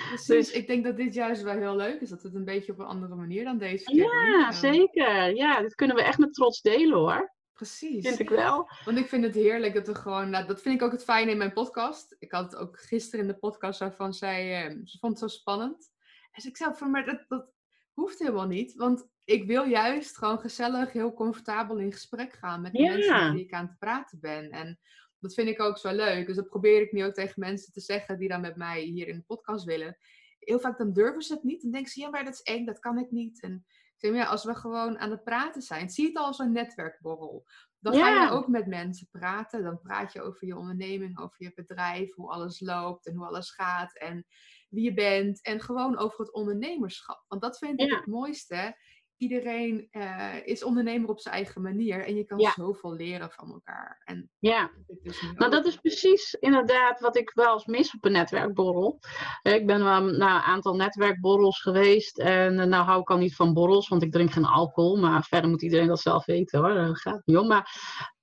Precies, 0.08 0.26
dus- 0.28 0.52
ik 0.52 0.68
denk 0.68 0.84
dat 0.84 0.98
dit 0.98 1.14
juist 1.14 1.42
wel 1.42 1.58
heel 1.58 1.76
leuk 1.76 2.02
is. 2.02 2.10
Dat 2.10 2.22
we 2.22 2.28
het 2.28 2.38
een 2.38 2.46
beetje 2.46 2.72
op 2.72 2.80
een 2.80 2.86
andere 2.86 3.16
manier 3.16 3.44
dan 3.44 3.58
deze 3.58 3.84
keer. 3.84 3.96
Ja, 4.30 4.44
Ehm, 4.48 4.52
zeker. 4.52 5.36
Ja, 5.36 5.62
dit 5.62 5.76
kunnen 5.76 5.96
we 5.96 6.04
echt 6.04 6.18
met 6.18 6.34
trots 6.34 6.62
delen, 6.62 6.98
hoor. 6.98 7.34
Precies. 7.62 8.08
Vind 8.08 8.20
ik 8.20 8.30
wel. 8.30 8.70
Want 8.86 8.98
ik 8.98 9.08
vind 9.08 9.24
het 9.24 9.36
heerlijk 9.36 9.74
dat 9.74 9.88
we 9.88 9.96
gewoon, 9.96 10.30
nou, 10.30 10.48
dat 10.48 10.62
vind 10.62 10.76
ik 10.76 10.82
ook 10.82 10.92
het 10.92 11.04
fijne 11.04 11.32
in 11.32 11.38
mijn 11.38 11.54
podcast. 11.54 12.16
Ik 12.20 12.32
had 12.32 12.52
het 12.52 12.56
ook 12.62 12.80
gisteren 12.80 13.20
in 13.26 13.32
de 13.32 13.38
podcast 13.38 13.80
waarvan 13.80 14.14
zij, 14.14 14.66
eh, 14.66 14.78
ze 14.86 14.98
vond 15.00 15.20
het 15.20 15.32
zo 15.32 15.38
spannend. 15.38 15.92
Dus 16.32 16.46
ik 16.46 16.58
zei 16.58 16.74
van, 16.74 16.92
maar 16.92 17.06
dat, 17.06 17.26
dat 17.28 17.52
hoeft 17.94 18.20
helemaal 18.20 18.48
niet. 18.48 18.76
Want 18.76 19.08
ik 19.24 19.46
wil 19.46 19.64
juist 19.64 20.18
gewoon 20.18 20.40
gezellig, 20.40 20.92
heel 20.92 21.14
comfortabel 21.14 21.78
in 21.78 21.92
gesprek 21.92 22.34
gaan 22.34 22.62
met 22.62 22.72
de 22.72 22.82
Ja. 22.82 22.92
mensen 22.94 23.24
met 23.24 23.34
wie 23.34 23.44
ik 23.44 23.54
aan 23.54 23.68
het 23.68 23.80
praten 23.80 24.20
ben. 24.20 24.50
En 24.52 24.80
dat 25.20 25.34
vind 25.34 25.50
ik 25.50 25.62
ook 25.62 25.78
zo 25.78 25.96
leuk. 25.96 26.28
Dus 26.28 26.36
dat 26.36 26.50
probeer 26.50 26.82
ik 26.82 26.92
nu 26.92 27.06
ook 27.06 27.14
tegen 27.14 27.40
mensen 27.40 27.74
te 27.74 27.82
zeggen 27.82 28.20
die 28.20 28.30
dan 28.30 28.42
met 28.42 28.56
mij 28.56 28.82
hier 28.82 29.08
in 29.08 29.16
de 29.16 29.24
podcast 29.28 29.66
willen. 29.66 29.98
Heel 30.40 30.60
vaak 30.60 30.78
dan 30.78 30.94
durven 30.94 31.22
ze 31.22 31.34
het 31.34 31.44
niet. 31.44 31.62
Dan 31.62 31.72
denken 31.72 31.92
ze, 31.92 32.00
ja, 32.00 32.10
maar 32.10 32.24
dat 32.24 32.34
is 32.34 32.42
eng, 32.42 32.66
dat 32.66 32.80
kan 32.80 32.98
ik 32.98 33.12
niet. 33.12 33.42
En 33.42 33.66
zeg, 34.02 34.12
maar 34.12 34.20
ja, 34.20 34.26
als 34.26 34.44
we 34.44 34.56
gewoon 34.56 35.00
aan 35.00 35.12
het 35.12 35.24
praten 35.24 35.62
zijn, 35.62 35.90
zie 35.90 36.08
het 36.08 36.18
al 36.18 36.26
als 36.26 36.40
een 36.40 36.52
netwerkborrel. 36.52 37.46
Dan 37.80 37.94
ga 37.94 38.24
je 38.24 38.30
ook 38.30 38.48
met 38.48 38.68
mensen 38.68 39.08
praten. 39.12 39.64
Dan 39.64 39.80
praat 39.82 40.14
je 40.14 40.22
over 40.22 40.48
je 40.48 40.58
onderneming, 40.58 41.20
over 41.20 41.44
je 41.44 41.52
bedrijf, 41.56 42.14
hoe 42.14 42.30
alles 42.30 42.60
loopt 42.60 43.06
en 43.08 43.16
hoe 43.16 43.26
alles 43.26 43.52
gaat 43.52 43.98
en 43.98 44.26
wie 44.70 44.84
je 44.84 44.94
bent. 44.94 45.42
En 45.42 45.60
gewoon 45.62 45.98
over 45.98 46.20
het 46.20 46.34
ondernemerschap. 46.34 47.26
Want 47.28 47.42
dat 47.42 47.58
vind 47.58 47.80
ik 47.82 47.90
Ja. 47.90 47.96
het 47.98 48.06
mooiste. 48.06 48.76
Iedereen 49.22 49.88
eh, 49.92 50.36
is 50.46 50.64
ondernemer 50.64 51.10
op 51.10 51.20
zijn 51.20 51.36
eigen 51.36 51.62
manier 51.62 52.06
en 52.06 52.16
je 52.16 52.24
kan 52.26 52.40
Ja. 52.40 52.52
zoveel 52.52 52.94
leren 52.94 53.32
van 53.32 53.52
elkaar. 53.52 54.02
En 54.06 54.30
Ja. 54.40 54.72
dat 54.88 54.98
dus 55.04 55.22
Nou, 55.22 55.36
ook. 55.46 55.52
dat 55.52 55.66
is 55.66 55.76
precies 55.76 56.34
inderdaad 56.34 57.00
wat 57.00 57.18
ik 57.18 57.32
wel 57.34 57.54
eens 57.54 57.66
mis 57.66 57.94
op 57.96 58.06
een 58.06 58.12
netwerkborrel. 58.12 59.00
Eh, 59.42 59.54
Ik 59.54 59.66
ben 59.66 59.84
wel 59.84 60.02
naar 60.02 60.36
een 60.36 60.42
aantal 60.42 60.76
netwerkborrels 60.76 61.62
geweest. 61.62 62.20
En 62.20 62.60
eh, 62.60 62.66
nou 62.68 62.84
hou 62.86 63.02
ik 63.02 63.10
al 63.10 63.18
niet 63.18 63.36
van 63.36 63.54
borrels, 63.54 63.88
want 63.88 64.04
ik 64.04 64.12
drink 64.12 64.32
geen 64.32 64.46
alcohol. 64.46 64.98
Maar 64.98 65.24
verder 65.24 65.50
moet 65.50 65.62
iedereen 65.62 65.88
dat 65.88 66.00
zelf 66.00 66.26
weten 66.26 66.60
hoor. 66.60 66.74
Daar 66.74 66.98
gaat 66.98 67.22
niet 67.26 67.38
om. 67.38 67.48
Maar 67.48 67.72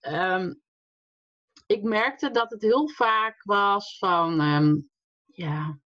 ehm, 0.01 0.55
ik 1.67 1.83
merkte 1.83 2.31
dat 2.31 2.51
het 2.51 2.63
heel 2.63 2.89
vaak 2.89 3.43
was 3.45 3.99
van... 3.99 4.41
ehm, 4.41 4.77
ja, 5.25 5.79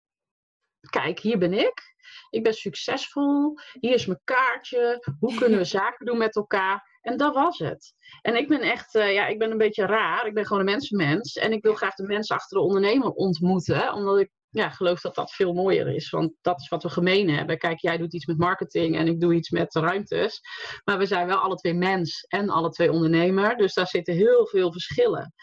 kijk, 0.89 1.19
hier 1.19 1.37
ben 1.37 1.53
ik. 1.53 1.89
Ik 2.29 2.43
ben 2.43 2.53
succesvol. 2.53 3.59
Hier 3.79 3.93
is 3.93 4.05
mijn 4.05 4.21
kaartje. 4.23 5.13
Hoe 5.19 5.35
kunnen 5.35 5.57
we 5.57 5.65
zaken 5.79 6.05
doen 6.05 6.17
met 6.17 6.35
elkaar? 6.35 6.99
En 7.01 7.17
dat 7.17 7.33
was 7.33 7.57
het. 7.57 7.93
En 8.21 8.35
ik 8.35 8.47
ben 8.47 8.61
echt, 8.61 8.95
eh, 8.95 9.13
ja, 9.13 9.27
ik 9.27 9.39
ben 9.39 9.51
een 9.51 9.57
beetje 9.57 9.85
raar. 9.85 10.25
Ik 10.25 10.33
ben 10.33 10.45
gewoon 10.45 10.59
een 10.59 10.71
mensenmens. 10.71 11.35
En 11.35 11.51
ik 11.51 11.63
wil 11.63 11.73
graag 11.73 11.95
de 11.95 12.03
mensen 12.03 12.35
achter 12.35 12.57
de 12.57 12.63
ondernemer 12.63 13.09
ontmoeten. 13.09 13.93
Omdat 13.93 14.19
ik 14.19 14.31
ja, 14.49 14.69
geloof 14.69 15.01
dat 15.01 15.15
dat 15.15 15.31
veel 15.31 15.53
mooier 15.53 15.87
is. 15.87 16.09
Want 16.09 16.33
dat 16.41 16.59
is 16.61 16.69
wat 16.69 16.83
we 16.83 16.89
gemeen 16.89 17.29
hebben. 17.29 17.57
Kijk, 17.57 17.79
jij 17.79 17.97
doet 17.97 18.13
iets 18.13 18.25
met 18.25 18.37
marketing 18.37 18.97
en 18.97 19.07
ik 19.07 19.19
doe 19.19 19.33
iets 19.33 19.49
met 19.49 19.75
ruimtes. 19.75 20.41
Maar 20.83 20.97
we 20.97 21.05
zijn 21.05 21.27
wel 21.27 21.37
alle 21.37 21.55
twee 21.55 21.73
mens 21.73 22.25
en 22.27 22.49
alle 22.49 22.69
twee 22.69 22.91
ondernemer. 22.91 23.57
Dus 23.57 23.73
daar 23.73 23.87
zitten 23.87 24.13
heel 24.13 24.47
veel 24.47 24.71
verschillen. 24.71 25.33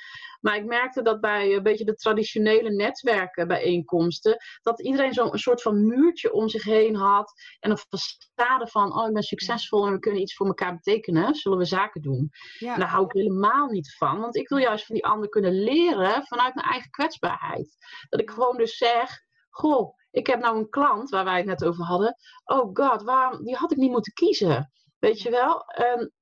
Maar 0.41 0.57
ik 0.57 0.64
merkte 0.64 1.03
dat 1.03 1.20
bij 1.20 1.55
een 1.55 1.62
beetje 1.62 1.84
de 1.84 1.95
traditionele 1.95 2.70
netwerken 2.70 3.49
bijeenkomsten, 3.49 4.36
dat 4.62 4.82
iedereen 4.82 5.12
zo'n 5.12 5.39
soort 5.39 5.62
van 5.62 5.86
muurtje 5.86 6.32
om 6.32 6.49
zich 6.49 6.64
heen 6.64 6.95
had. 6.95 7.32
En 7.61 7.70
een 7.70 7.78
facade 7.78 8.66
van, 8.66 8.99
oh 8.99 9.07
ik 9.07 9.12
ben 9.12 9.22
succesvol 9.22 9.86
en 9.86 9.93
we 9.93 9.99
kunnen 9.99 10.20
iets 10.20 10.34
voor 10.34 10.47
elkaar 10.47 10.74
betekenen. 10.74 11.34
Zullen 11.34 11.59
we 11.59 11.64
zaken 11.64 12.03
doen? 12.03 12.30
Ja. 12.59 12.76
daar 12.76 12.89
hou 12.89 13.05
ik 13.05 13.12
helemaal 13.12 13.66
niet 13.66 13.95
van. 13.97 14.20
Want 14.20 14.36
ik 14.36 14.49
wil 14.49 14.59
juist 14.59 14.86
van 14.86 14.95
die 14.95 15.07
ander 15.07 15.28
kunnen 15.28 15.62
leren 15.62 16.24
vanuit 16.24 16.55
mijn 16.55 16.66
eigen 16.66 16.91
kwetsbaarheid. 16.91 17.76
Dat 18.09 18.20
ik 18.20 18.30
gewoon 18.30 18.57
dus 18.57 18.76
zeg, 18.76 19.20
goh, 19.51 19.97
ik 20.11 20.26
heb 20.26 20.41
nou 20.41 20.59
een 20.59 20.68
klant 20.68 21.11
waar 21.11 21.24
wij 21.24 21.36
het 21.36 21.47
net 21.47 21.64
over 21.64 21.84
hadden. 21.84 22.16
Oh 22.45 22.70
god, 22.72 23.03
waarom, 23.03 23.45
die 23.45 23.57
had 23.57 23.72
ik 23.72 23.78
niet 23.78 23.91
moeten 23.91 24.12
kiezen. 24.12 24.72
Weet 24.99 25.20
je 25.20 25.30
wel? 25.30 25.64
En 25.64 26.12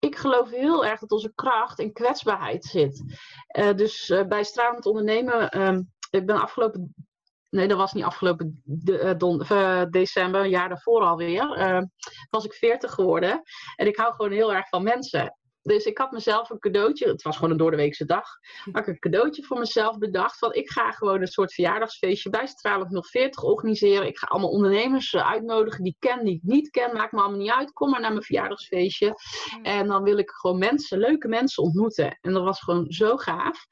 ik 0.00 0.16
geloof 0.16 0.50
heel 0.50 0.86
erg 0.86 1.00
dat 1.00 1.10
onze 1.10 1.32
kracht 1.34 1.78
in 1.78 1.92
kwetsbaarheid 1.92 2.64
zit. 2.64 3.04
Uh, 3.58 3.74
dus 3.74 4.08
uh, 4.08 4.26
bij 4.26 4.44
Stralend 4.44 4.86
Ondernemen, 4.86 5.60
um, 5.60 5.92
ik 6.10 6.26
ben 6.26 6.40
afgelopen, 6.40 6.94
nee 7.48 7.68
dat 7.68 7.78
was 7.78 7.92
niet 7.92 8.04
afgelopen 8.04 8.62
de, 8.64 9.14
don, 9.16 9.42
december, 9.90 10.40
een 10.40 10.50
jaar 10.50 10.68
daarvoor 10.68 11.02
alweer, 11.02 11.88
was 12.30 12.44
ik 12.44 12.52
40 12.52 12.92
geworden. 12.92 13.42
En 13.76 13.86
ik 13.86 13.96
hou 13.96 14.14
gewoon 14.14 14.32
heel 14.32 14.54
erg 14.54 14.68
van 14.68 14.82
mensen. 14.82 15.38
Dus 15.62 15.84
ik 15.84 15.98
had 15.98 16.10
mezelf 16.10 16.50
een 16.50 16.58
cadeautje, 16.58 17.08
het 17.08 17.22
was 17.22 17.36
gewoon 17.36 17.50
een 17.50 17.56
doordeweekse 17.56 18.04
dag, 18.04 18.26
maar 18.72 18.82
ik 18.82 18.88
een 18.88 18.98
cadeautje 18.98 19.42
voor 19.42 19.58
mezelf 19.58 19.98
bedacht. 19.98 20.38
Van 20.38 20.54
ik 20.54 20.70
ga 20.70 20.90
gewoon 20.90 21.20
een 21.20 21.26
soort 21.26 21.54
verjaardagsfeestje 21.54 22.30
bij 22.30 22.46
Stralend 22.46 23.06
040 23.08 23.42
organiseren. 23.42 24.06
Ik 24.06 24.18
ga 24.18 24.26
allemaal 24.26 24.50
ondernemers 24.50 25.12
eh, 25.12 25.30
uitnodigen 25.30 25.84
die 25.84 25.96
ik 25.98 26.08
ken, 26.08 26.24
die 26.24 26.34
ik 26.34 26.42
niet 26.42 26.70
ken. 26.70 26.94
Maakt 26.94 27.12
me 27.12 27.20
allemaal 27.20 27.38
niet 27.38 27.50
uit. 27.50 27.72
Kom 27.72 27.90
maar 27.90 28.00
naar 28.00 28.12
mijn 28.12 28.22
verjaardagsfeestje. 28.22 29.14
En 29.62 29.86
dan 29.86 30.02
wil 30.02 30.18
ik 30.18 30.30
gewoon 30.30 30.58
mensen, 30.58 30.98
leuke 30.98 31.28
mensen 31.28 31.62
ontmoeten. 31.62 32.18
En 32.20 32.32
dat 32.32 32.42
was 32.42 32.60
gewoon 32.60 32.92
zo 32.92 33.16
gaaf. 33.16 33.66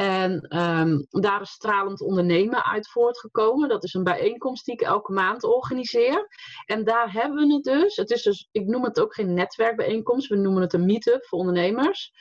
En 0.00 0.58
um, 0.58 1.06
daar 1.10 1.40
is 1.40 1.50
Stralend 1.50 2.00
Ondernemen 2.00 2.64
uit 2.64 2.90
voortgekomen. 2.90 3.68
Dat 3.68 3.84
is 3.84 3.94
een 3.94 4.04
bijeenkomst 4.04 4.64
die 4.64 4.74
ik 4.74 4.80
elke 4.80 5.12
maand 5.12 5.44
organiseer. 5.44 6.28
En 6.66 6.84
daar 6.84 7.12
hebben 7.12 7.46
we 7.46 7.54
het 7.54 7.64
dus. 7.64 7.96
Het 7.96 8.10
is 8.10 8.22
dus, 8.22 8.48
ik 8.52 8.66
noem 8.66 8.84
het 8.84 9.00
ook 9.00 9.14
geen 9.14 9.34
netwerkbijeenkomst. 9.34 10.28
We 10.28 10.36
noemen 10.36 10.62
het 10.62 10.72
een 10.72 10.84
meetup 10.84 11.26
voor 11.26 11.38
ondernemers. 11.38 12.12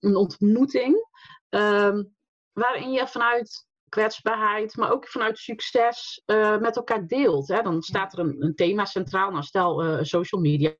Een 0.00 0.16
ontmoeting. 0.16 1.06
Um, 1.48 2.14
waarin 2.52 2.92
je 2.92 3.06
vanuit 3.06 3.66
kwetsbaarheid, 3.88 4.76
maar 4.76 4.92
ook 4.92 5.08
vanuit 5.08 5.38
succes 5.38 6.22
uh, 6.26 6.58
met 6.58 6.76
elkaar 6.76 7.06
deelt. 7.06 7.48
Hè. 7.48 7.62
Dan 7.62 7.82
staat 7.82 8.12
er 8.12 8.18
een, 8.18 8.36
een 8.38 8.54
thema 8.54 8.84
centraal. 8.84 9.30
Nou, 9.30 9.42
stel 9.42 9.84
uh, 9.84 10.02
social 10.02 10.40
media 10.40 10.76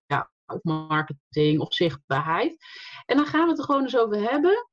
of 0.47 0.63
marketing 0.63 1.61
of 1.61 1.75
zichtbaarheid. 1.75 2.57
En 3.07 3.17
dan 3.17 3.27
gaan 3.27 3.45
we 3.45 3.51
het 3.51 3.59
er 3.59 3.65
gewoon 3.65 3.83
eens 3.83 3.99
over 3.99 4.31
hebben. 4.31 4.67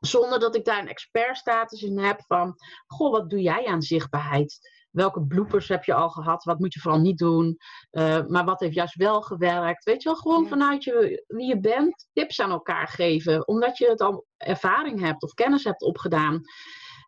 Zonder 0.00 0.38
dat 0.38 0.54
ik 0.54 0.64
daar 0.64 0.78
een 0.78 0.88
expertstatus 0.88 1.82
in 1.82 1.98
heb 1.98 2.22
van, 2.26 2.54
goh, 2.86 3.10
wat 3.10 3.30
doe 3.30 3.40
jij 3.40 3.66
aan 3.66 3.82
zichtbaarheid? 3.82 4.78
Welke 4.90 5.26
bloopers 5.26 5.68
heb 5.68 5.84
je 5.84 5.94
al 5.94 6.08
gehad? 6.08 6.44
Wat 6.44 6.58
moet 6.58 6.74
je 6.74 6.80
vooral 6.80 7.00
niet 7.00 7.18
doen? 7.18 7.58
Uh, 7.90 8.26
maar 8.26 8.44
wat 8.44 8.60
heeft 8.60 8.74
juist 8.74 8.94
wel 8.94 9.22
gewerkt? 9.22 9.84
Weet 9.84 10.02
je 10.02 10.08
wel, 10.08 10.18
gewoon 10.18 10.48
vanuit 10.48 10.84
je, 10.84 11.24
wie 11.26 11.46
je 11.46 11.60
bent, 11.60 12.08
tips 12.12 12.40
aan 12.40 12.50
elkaar 12.50 12.88
geven. 12.88 13.48
Omdat 13.48 13.78
je 13.78 13.88
het 13.88 14.00
al 14.00 14.26
ervaring 14.36 15.00
hebt 15.00 15.22
of 15.22 15.34
kennis 15.34 15.64
hebt 15.64 15.82
opgedaan. 15.82 16.40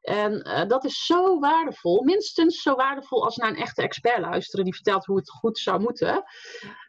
En 0.03 0.49
uh, 0.49 0.66
dat 0.66 0.84
is 0.84 1.05
zo 1.07 1.38
waardevol. 1.38 2.03
Minstens 2.03 2.62
zo 2.62 2.74
waardevol 2.74 3.24
als 3.24 3.36
naar 3.36 3.51
een 3.51 3.57
echte 3.57 3.82
expert 3.82 4.18
luisteren 4.18 4.64
die 4.64 4.74
vertelt 4.74 5.07
hoe 5.07 5.16
het 5.16 5.30
goed 5.30 5.59
zou 5.59 5.80
moeten. 5.80 6.22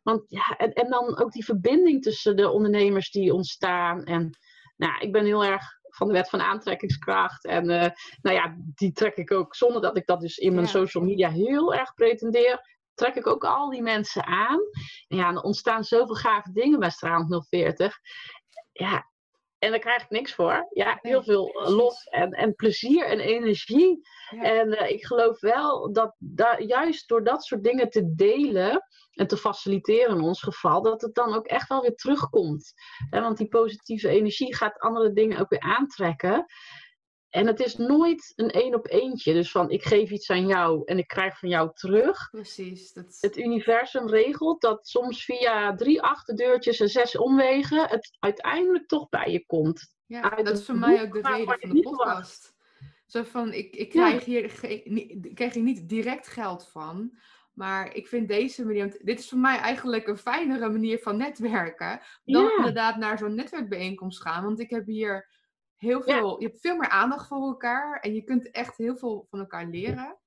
Want 0.04 0.24
ja, 0.28 0.56
en, 0.58 0.74
en 0.74 0.90
dan 0.90 1.20
ook 1.20 1.32
die 1.32 1.46
verbinding 1.46 2.02
tussen 2.02 2.36
de 2.36 2.50
ondernemers 2.50 3.12
die 3.12 3.34
ontstaan. 3.34 4.04
En 4.04 4.38
nou, 4.78 5.00
ik 5.00 5.12
ben 5.12 5.26
heel 5.26 5.46
erg 5.46 5.82
van 5.96 6.08
de 6.08 6.14
wet 6.14 6.30
van 6.30 6.42
aantrekkingskracht. 6.42 7.46
En 7.46 7.70
uh, 7.70 7.88
nou 8.22 8.36
ja, 8.36 8.56
die 8.58 8.92
trek 8.92 9.16
ik 9.16 9.32
ook 9.32 9.56
zonder 9.56 9.82
dat 9.82 9.98
ik 9.98 10.06
dat 10.06 10.22
dus 10.22 10.38
in 10.38 10.54
mijn 10.54 10.68
social 10.68 11.04
media 11.04 11.30
heel 11.30 11.74
erg 11.74 11.94
pretendeer. 11.94 12.72
Trek 12.94 13.16
ik 13.16 13.28
ook 13.28 13.44
al 13.44 13.70
die 13.70 13.82
mensen 13.82 14.26
aan. 14.26 14.60
En 15.08 15.18
ja, 15.18 15.30
er 15.30 15.42
ontstaan 15.42 15.84
zoveel 15.84 16.16
gave 16.16 16.52
dingen 16.52 16.80
bij 16.80 16.90
Straalend 16.90 17.46
040. 17.50 17.98
Ja, 18.72 19.12
en 19.64 19.72
daar 19.72 19.80
krijg 19.80 20.04
ik 20.04 20.10
niks 20.10 20.34
voor. 20.34 20.68
Ja, 20.70 21.00
heel 21.02 21.24
veel 21.24 21.52
lof 21.54 22.06
en, 22.06 22.32
en 22.32 22.56
plezier 22.56 23.06
en 23.06 23.20
energie. 23.20 24.08
En 24.30 24.68
uh, 24.68 24.90
ik 24.90 25.06
geloof 25.06 25.40
wel 25.40 25.94
dat 25.94 26.16
da 26.18 26.60
juist 26.60 27.08
door 27.08 27.24
dat 27.24 27.44
soort 27.44 27.64
dingen 27.64 27.90
te 27.90 28.14
delen 28.16 28.88
en 29.14 29.28
te 29.28 29.38
faciliteren 29.38 30.16
in 30.16 30.22
ons 30.22 30.42
geval, 30.42 30.82
dat 30.82 31.02
het 31.02 31.16
dan 31.16 31.34
ook 31.34 31.46
echt 31.46 31.70
wel 31.70 31.82
weer 31.82 31.96
terugkomt. 31.96 32.74
want 33.10 33.38
die 33.38 33.48
positieve 33.48 34.10
energie 34.10 34.56
gaat 34.56 34.80
andere 34.80 35.14
dingen 35.14 35.40
ook 35.40 35.50
weer 35.50 35.60
aantrekken. 35.60 36.46
En 37.34 37.48
het 37.48 37.60
is 37.60 37.76
nooit 37.76 38.34
een 38.36 38.52
één 38.52 38.74
op 38.74 38.88
eentje. 38.88 39.34
Dus 39.34 39.52
van 39.52 39.70
ik 39.70 39.84
geef 39.84 40.10
iets 40.10 40.30
aan 40.30 40.48
jou 40.48 40.82
en 40.86 40.98
ik 40.98 41.08
krijg 41.08 41.40
van 41.40 41.50
jou 41.50 41.70
terug. 41.74 42.30
Precies. 42.30 42.94
Dat... 42.94 43.18
Het 43.22 43.38
universum 43.38 44.08
regelt 44.08 44.62
dat 44.62 44.88
soms 44.88 45.26
via 45.26 45.76
drie 45.76 46.02
achterdeurtjes 46.02 46.80
en 46.80 46.90
zes 46.90 47.18
omwegen 47.18 47.90
het 47.90 48.18
uiteindelijk 48.20 48.88
toch 48.88 49.10
bij 49.10 49.32
je 49.32 49.46
komt. 49.46 49.96
Ja, 50.06 50.30
dat 50.30 50.58
is 50.58 50.66
voor 50.66 50.78
mij 50.78 51.02
ook 51.02 51.14
de 51.14 51.22
reden 51.22 51.60
van 51.60 51.70
de 51.70 51.82
podcast. 51.82 52.56
Zo 53.06 53.24
van, 53.24 53.54
ik, 53.54 53.76
ik, 53.76 53.90
krijg 53.90 54.26
hier 54.26 54.64
ik 54.64 55.36
krijg 55.36 55.54
hier 55.54 55.64
niet 55.64 55.90
direct 55.90 56.28
geld 56.28 56.68
van. 56.68 57.18
Maar 57.54 57.96
ik 57.96 58.08
vind 58.08 58.28
deze 58.28 58.66
manier, 58.66 59.00
dit 59.04 59.20
is 59.20 59.30
voor 59.30 59.40
mij 59.40 59.58
eigenlijk 59.58 60.08
een 60.08 60.18
fijnere 60.18 60.70
manier 60.70 61.00
van 61.00 61.18
netwerken. 61.18 62.02
Dan 62.26 62.52
inderdaad 62.58 62.98
naar 62.98 63.18
zo'n 63.18 63.36
netwerkbijeenkomst 63.36 64.22
gaan. 64.22 64.44
Want 64.44 64.60
ik 64.60 64.70
heb 64.70 64.86
hier 64.86 65.42
heel 65.84 66.04
veel, 66.04 66.40
je 66.40 66.48
hebt 66.48 66.60
veel 66.60 66.78
meer 66.78 66.90
aandacht 66.90 67.28
voor 67.28 67.48
elkaar. 67.48 68.00
En 68.00 68.14
je 68.14 68.24
kunt 68.24 68.52
echt 68.52 68.78
heel 68.78 68.98
veel 68.98 69.28
van 69.30 69.40
elkaar 69.40 69.68
leren. 69.68 70.20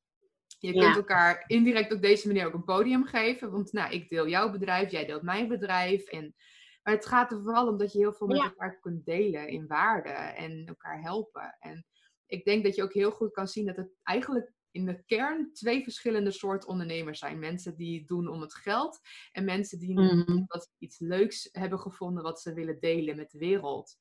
Je 0.59 0.72
kunt 0.72 0.96
elkaar 0.96 1.44
indirect 1.46 1.92
op 1.92 2.02
deze 2.02 2.26
manier 2.26 2.46
ook 2.46 2.54
een 2.54 2.64
podium 2.64 3.04
geven. 3.04 3.50
Want 3.50 3.72
nou, 3.72 3.92
ik 3.92 4.09
deel 4.09 4.28
jouw 4.28 4.50
bedrijf, 4.50 4.90
jij 4.90 5.07
deelt 5.07 5.22
mijn 5.22 5.48
bedrijf. 5.48 6.07
En, 6.07 6.34
maar 6.82 6.94
het 6.94 7.07
gaat 7.07 7.32
er 7.32 7.42
vooral 7.42 7.68
om 7.68 7.78
dat 7.78 7.92
je 7.92 7.98
heel 7.98 8.12
veel 8.12 8.26
met 8.26 8.42
elkaar 8.42 8.80
kunt 8.80 9.04
delen 9.04 9.48
in 9.48 9.66
waarde 9.66 10.11
en 10.11 10.66
elkaar 10.66 11.00
helpen. 11.00 11.57
En 11.59 11.86
ik 12.26 12.44
denk 12.44 12.64
dat 12.64 12.74
je 12.74 12.82
ook 12.82 12.92
heel 12.92 13.11
goed 13.11 13.32
kan 13.32 13.48
zien 13.48 13.66
dat 13.66 13.76
het 13.76 13.90
eigenlijk 14.02 14.52
in 14.70 14.86
de 14.86 15.02
kern 15.07 15.52
twee 15.52 15.82
verschillende 15.82 16.30
soorten 16.30 16.68
ondernemers 16.68 17.18
zijn. 17.18 17.38
Mensen 17.38 17.76
die 17.76 17.98
het 17.98 18.09
doen 18.09 18.28
om 18.28 18.40
het 18.40 18.54
geld 18.54 19.00
en 19.32 19.44
mensen 19.44 19.78
die 19.78 20.00
mm 20.00 20.46
iets 20.78 20.98
leuks 20.98 21.48
hebben 21.52 21.78
gevonden 21.78 22.22
wat 22.22 22.40
ze 22.40 22.52
willen 22.52 22.80
delen 22.80 23.16
met 23.16 23.30
de 23.30 23.38
wereld. 23.38 23.96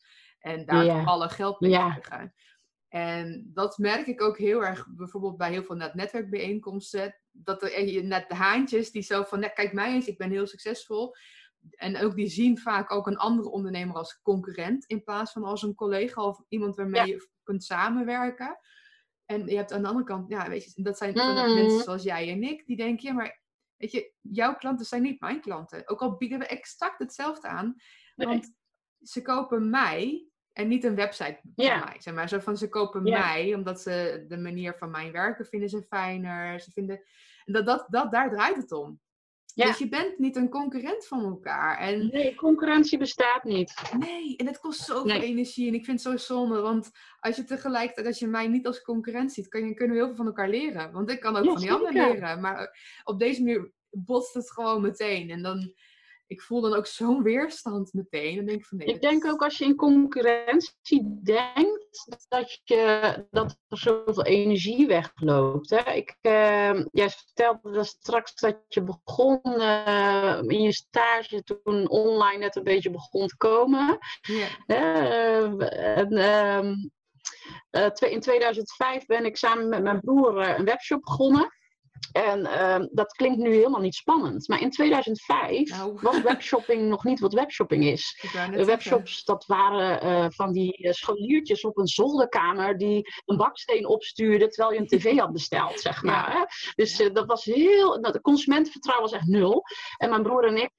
En 0.46 0.66
daar 0.66 0.86
yeah. 0.86 1.08
alle 1.08 1.30
geld 1.30 1.60
mee 1.60 1.72
krijgen. 1.72 2.34
En 2.88 3.52
dat 3.54 3.78
merk 3.78 4.08
ik 4.08 4.22
ook 4.22 4.38
heel 4.38 4.66
erg 4.66 4.88
bijvoorbeeld 4.90 5.38
bij 5.38 5.52
heel 5.52 5.64
veel 5.64 5.76
net 5.76 5.94
netwerkbijeenkomsten. 5.94 7.20
Dat 7.32 7.64
er 7.64 8.04
net 8.04 8.30
de 8.30 8.36
haantjes 8.36 8.92
die 8.92 9.02
zo 9.02 9.24
van, 9.24 9.40
kijk 9.54 9.74
mij 9.74 9.94
eens, 9.94 10.08
ik 10.08 10.18
ben 10.18 10.32
heel 10.32 10.48
succesvol. 10.48 11.16
En 11.70 11.98
ook 11.98 12.16
die 12.16 12.28
zien 12.28 12.58
vaak 12.58 12.92
ook 12.92 13.08
een 13.08 13.18
andere 13.18 13.50
ondernemer 13.50 13.96
als 13.96 14.22
concurrent 14.22 14.86
in 14.86 15.04
plaats 15.04 15.32
van 15.32 15.44
als 15.44 15.62
een 15.64 15.76
collega 15.76 16.24
of 16.24 16.42
iemand 16.48 16.76
waarmee 16.76 17.08
je 17.08 17.30
kunt 17.44 17.64
samenwerken. 17.64 18.60
En 19.26 19.48
je 19.48 19.56
hebt 19.56 19.72
aan 19.72 19.82
de 19.82 19.88
andere 19.88 20.06
kant, 20.06 20.30
ja, 20.30 20.50
weet 20.50 20.64
je, 20.64 20.84
dat 20.84 20.98
zijn 20.98 21.12
mm. 21.14 21.54
mensen 21.56 21.84
zoals 21.84 22.04
jij 22.04 22.32
en 22.32 22.44
ik, 22.44 22.66
die 22.66 22.78
denken, 22.78 23.08
ja, 23.08 23.14
maar 23.14 23.42
weet 23.76 23.92
je, 23.92 24.14
jouw 24.22 24.56
klanten 24.56 24.86
zijn 24.86 25.02
niet 25.02 25.20
mijn 25.20 25.42
klanten. 25.42 25.90
Ook 25.90 26.02
al 26.02 26.18
bieden 26.18 26.40
we 26.40 26.46
exact 26.46 27.00
hetzelfde 27.00 27.48
aan. 27.48 27.76
Want 28.16 28.54
ze 29.02 29.22
kopen 29.22 29.70
mij 29.70 30.30
en 30.56 30.68
niet 30.68 30.84
een 30.84 30.96
website 30.96 31.40
van 31.42 31.66
mij. 31.66 31.96
Zeg 32.00 32.14
maar 32.14 32.30
zo 32.30 32.40
van 32.40 32.58
ze 32.58 32.70
kopen 32.70 33.04
mij 33.04 33.54
omdat 33.54 33.82
ze 33.82 34.26
de 34.28 34.38
manier 34.38 34.76
van 34.78 34.92
mijn 34.92 35.12
werken 35.12 35.46
vinden 35.46 35.70
ze 35.70 35.82
fijner. 35.82 36.60
Ze 36.60 36.72
vinden, 36.72 37.02
dat, 37.46 37.66
dat, 37.66 37.86
dat, 37.90 38.12
daar 38.12 38.30
draait 38.30 38.56
het 38.56 38.72
om. 38.72 39.00
Dus 39.54 39.78
je 39.78 39.90
bent 39.90 40.18
niet 40.18 40.36
een 40.36 40.50
concurrent 40.50 41.08
van 41.08 41.24
elkaar. 41.24 41.78
En, 41.78 42.08
nee, 42.08 42.36
concurrentie 42.36 42.98
bestaat 42.98 43.44
niet. 43.44 43.92
Nee, 44.00 44.36
en 44.38 44.46
het 44.46 44.60
kost 44.60 44.80
zoveel 44.80 45.22
energie. 45.22 45.68
En 45.68 45.74
ik 45.74 45.86
vind 45.86 46.04
het 46.04 46.12
zo 46.12 46.34
zonde. 46.34 46.60
Want 46.60 46.92
als 47.20 47.36
je 47.36 47.44
tegelijkertijd, 47.44 48.08
als 48.08 48.20
je 48.20 48.28
mij 48.28 48.48
niet 48.48 48.68
als 48.68 48.82
concurrent 48.82 49.34
ziet, 49.34 49.48
kan 49.48 49.68
je, 49.68 49.74
kunnen 49.74 49.96
we 49.96 50.02
heel 50.02 50.08
veel 50.08 50.24
van 50.24 50.26
elkaar 50.26 50.50
leren. 50.50 50.92
Want 50.92 51.10
ik 51.10 51.20
kan 51.20 51.36
ook 51.36 51.46
van 51.46 51.60
die 51.60 51.72
anderen 51.72 52.12
leren. 52.12 52.42
Maar 52.42 52.78
op 53.04 53.20
deze 53.20 53.44
manier 53.44 53.72
botst 53.90 54.34
het 54.34 54.52
gewoon 54.52 54.82
meteen. 54.82 55.30
En 55.30 55.42
dan 55.42 55.74
ik 56.28 56.42
voel 56.42 56.62
dan 56.62 56.74
ook 56.74 56.88
zo'n 56.88 57.24
weerstand 57.24 57.94
meteen. 57.94 58.36
Dan 58.36 58.46
denk 58.46 58.60
ik 58.60 58.66
van 58.66 58.78
nee. 58.78 58.88
Ik 58.88 59.02
denk 59.02 59.26
ook 59.26 59.44
als 59.44 59.58
je 59.58 59.66
in 59.66 59.76
concurrentie 59.76 61.20
denkt 61.24 62.26
dat, 62.28 62.62
je, 62.64 63.26
dat 63.32 63.58
er 63.68 63.78
zoveel 63.78 64.24
energie 64.24 64.88
wegloopt. 64.88 65.70
Hè? 65.70 65.92
Ik, 65.92 66.18
uh, 66.22 66.86
jij 66.92 67.10
vertelde 67.10 67.72
dat 67.72 67.86
straks 67.86 68.36
dat 68.36 68.58
je 68.68 68.84
begon 68.84 69.42
uh, 69.44 70.40
in 70.42 70.62
je 70.62 70.74
stage 70.74 71.44
toen 71.44 71.90
online 71.90 72.38
net 72.38 72.56
een 72.56 72.64
beetje 72.64 72.92
begon 72.92 73.28
te 73.28 73.38
komen. 73.38 73.98
Ja. 74.22 74.48
Uh, 74.68 75.98
en, 75.98 76.12
ehm, 76.12 76.74
in 78.12 78.20
2005 78.20 79.06
ben 79.06 79.26
ik 79.26 79.38
samen 79.38 79.70
met 79.70 79.84
mijn 79.84 80.00
broer 80.00 80.38
een 80.38 80.66
webshop 80.66 81.02
begonnen. 81.02 81.50
En 82.12 82.46
ehm, 82.46 82.88
dat 82.92 83.12
klinkt 83.14 83.38
nu 83.38 83.54
helemaal 83.54 83.82
niet 83.82 83.96
spannend. 83.96 84.48
Maar 84.48 84.62
in 84.62 84.70
2005 84.70 85.70
Nou. 85.70 85.98
was 86.02 86.22
webshopping 86.22 86.90
nog 86.90 87.04
niet 87.04 87.20
wat 87.20 87.34
webshopping 87.34 87.84
is. 87.84 88.18
De 88.22 88.28
zeggen. 88.28 88.66
webshops, 88.66 89.24
dat 89.24 89.46
waren 89.46 90.02
eh, 90.02 90.26
van 90.30 90.52
die 90.52 90.78
eh, 90.78 90.92
scholiertjes 90.94 91.64
op 91.66 91.78
een 91.78 91.88
zolderkamer 91.88 92.78
die 92.78 93.14
een 93.26 93.38
baksteen 93.38 93.88
opstuurden 93.88 94.50
terwijl 94.50 94.74
je 94.74 94.80
een 94.80 95.00
tv 95.00 95.18
had 95.18 95.32
besteld, 95.32 95.80
zeg 95.80 96.04
maar. 96.04 96.32
Hè? 96.32 96.44
Dus 96.76 97.00
eh, 97.00 97.14
dat 97.14 97.26
was 97.26 97.44
heel, 97.44 98.00
nou, 98.00 98.14
de 98.14 98.22
consumentenvertrouwen 98.22 99.10
was 99.10 99.20
echt 99.20 99.30
nul. 99.30 99.64
En 99.98 100.10
mijn 100.10 100.24
broer 100.24 100.44
en 100.46 100.58
ik 100.58 100.72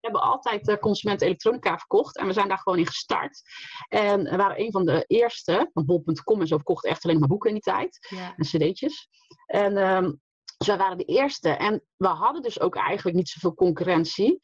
hebben 0.00 0.20
altijd 0.20 0.68
eh 0.68 0.76
consumenten 0.76 1.26
elektronica 1.26 1.78
verkocht 1.78 2.16
en 2.16 2.26
we 2.26 2.32
zijn 2.32 2.48
daar 2.48 2.58
gewoon 2.58 2.78
in 2.78 2.86
gestart. 2.86 3.42
En 3.88 4.22
we 4.24 4.36
waren 4.36 4.60
een 4.60 4.72
van 4.72 4.84
de 4.84 5.04
eerste, 5.06 5.70
want 5.72 5.86
bol.com 5.86 6.40
en 6.40 6.46
zo 6.46 6.56
verkocht 6.56 6.84
echt 6.84 7.04
alleen 7.04 7.18
maar 7.18 7.28
boeken 7.28 7.48
in 7.48 7.54
die 7.54 7.72
tijd 7.72 8.06
Ja. 8.08 8.34
en 8.36 8.44
cd'tjes. 8.44 9.08
En 9.46 9.76
ehm, 9.76 10.12
dus 10.60 10.68
wij 10.68 10.78
waren 10.78 10.98
de 10.98 11.04
eerste. 11.04 11.48
En 11.48 11.82
we 11.96 12.06
hadden 12.06 12.42
dus 12.42 12.60
ook 12.60 12.76
eigenlijk 12.76 13.16
niet 13.16 13.28
zoveel 13.28 13.54
concurrentie. 13.54 14.40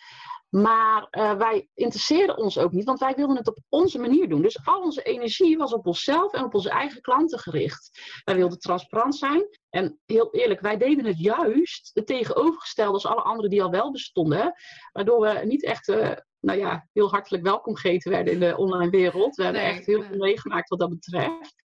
Maar 0.49 1.07
eh, 1.11 1.37
wij 1.37 1.69
interesseerden 1.75 2.37
ons 2.37 2.59
ook 2.59 2.73
niet, 2.73 2.85
want 2.85 2.99
wij 2.99 3.15
wilden 3.15 3.37
het 3.37 3.49
op 3.49 3.59
onze 3.69 3.99
manier 3.99 4.29
doen. 4.29 4.43
Dus 4.43 4.65
al 4.65 4.83
onze 4.83 5.03
energie 5.03 5.57
was 5.57 5.73
op 5.73 5.87
onszelf 5.87 6.33
en 6.33 6.45
op 6.45 6.55
onze 6.55 6.71
eigen 6.71 7.01
klanten 7.01 7.39
gericht. 7.39 7.91
Wij 8.25 8.37
wilden 8.37 8.59
transparant 8.59 9.17
zijn. 9.17 9.47
En 9.71 10.01
heel 10.07 10.31
eerlijk, 10.31 10.61
wij 10.61 10.77
deden 10.77 11.05
het 11.05 11.19
juist 11.19 11.91
het 11.95 12.07
tegenovergestelde 12.07 12.93
als 12.93 13.07
alle 13.07 13.23
anderen 13.23 13.51
die 13.51 13.63
al 13.63 13.71
wel 13.71 13.91
bestonden. 13.91 14.53
Waardoor 14.93 15.21
we 15.21 15.41
niet 15.45 15.65
echt 15.65 15.89
eh, 15.89 16.11
nou 16.41 16.59
ja, 16.59 16.89
heel 16.93 17.11
hartelijk 17.11 17.45
welkom 17.45 17.77
geheten 17.77 18.11
werden 18.11 18.33
in 18.33 18.41
de 18.41 18.57
online 18.57 18.91
wereld. 18.91 19.37
We 19.37 19.43
hebben 19.43 19.63
Nee, 19.63 19.73
echt 19.73 19.87
heel 19.87 20.03
veel 20.03 20.19
meegemaakt 20.19 20.69
wat 20.69 20.79
dat 20.79 20.91
betreft. 20.91 21.65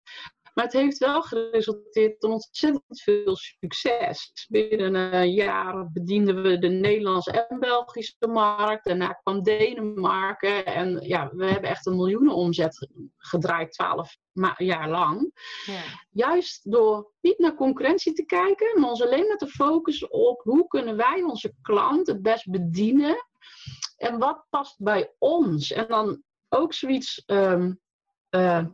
Maar 0.55 0.65
het 0.65 0.73
heeft 0.73 0.97
wel 0.97 1.21
geresulteerd 1.21 2.23
in 2.23 2.29
ontzettend 2.29 3.01
veel 3.01 3.35
succes. 3.35 4.45
Binnen 4.49 4.95
een 4.95 5.31
jaar 5.31 5.91
bedienden 5.91 6.41
we 6.41 6.57
de 6.57 6.67
Nederlandse 6.67 7.31
en 7.31 7.59
Belgische 7.59 8.27
markt. 8.27 8.85
Daarna 8.85 9.11
kwam 9.11 9.43
Denemarken. 9.43 10.65
En 10.65 10.99
ja, 11.01 11.31
we 11.33 11.45
hebben 11.45 11.69
echt 11.69 11.85
een 11.85 11.95
miljoenenomzet 11.95 12.89
gedraaid, 13.17 13.71
twaalf 13.71 14.17
jaar 14.57 14.89
lang. 14.89 15.31
Ja. 15.65 15.81
Juist 16.11 16.71
door 16.71 17.11
niet 17.21 17.39
naar 17.39 17.55
concurrentie 17.55 18.13
te 18.13 18.25
kijken, 18.25 18.79
maar 18.79 18.89
ons 18.89 19.03
alleen 19.03 19.27
maar 19.27 19.37
te 19.37 19.47
focussen 19.47 20.11
op 20.11 20.41
hoe 20.41 20.67
kunnen 20.67 20.97
wij 20.97 21.21
onze 21.21 21.53
klant 21.61 22.07
het 22.07 22.21
best 22.21 22.49
bedienen. 22.51 23.25
En 23.97 24.19
wat 24.19 24.45
past 24.49 24.75
bij 24.77 25.13
ons? 25.17 25.71
En 25.71 25.87
dan 25.87 26.23
ook 26.49 26.73
zoiets, 26.73 27.23
ehm, 27.25 27.73
eh, 28.29 28.65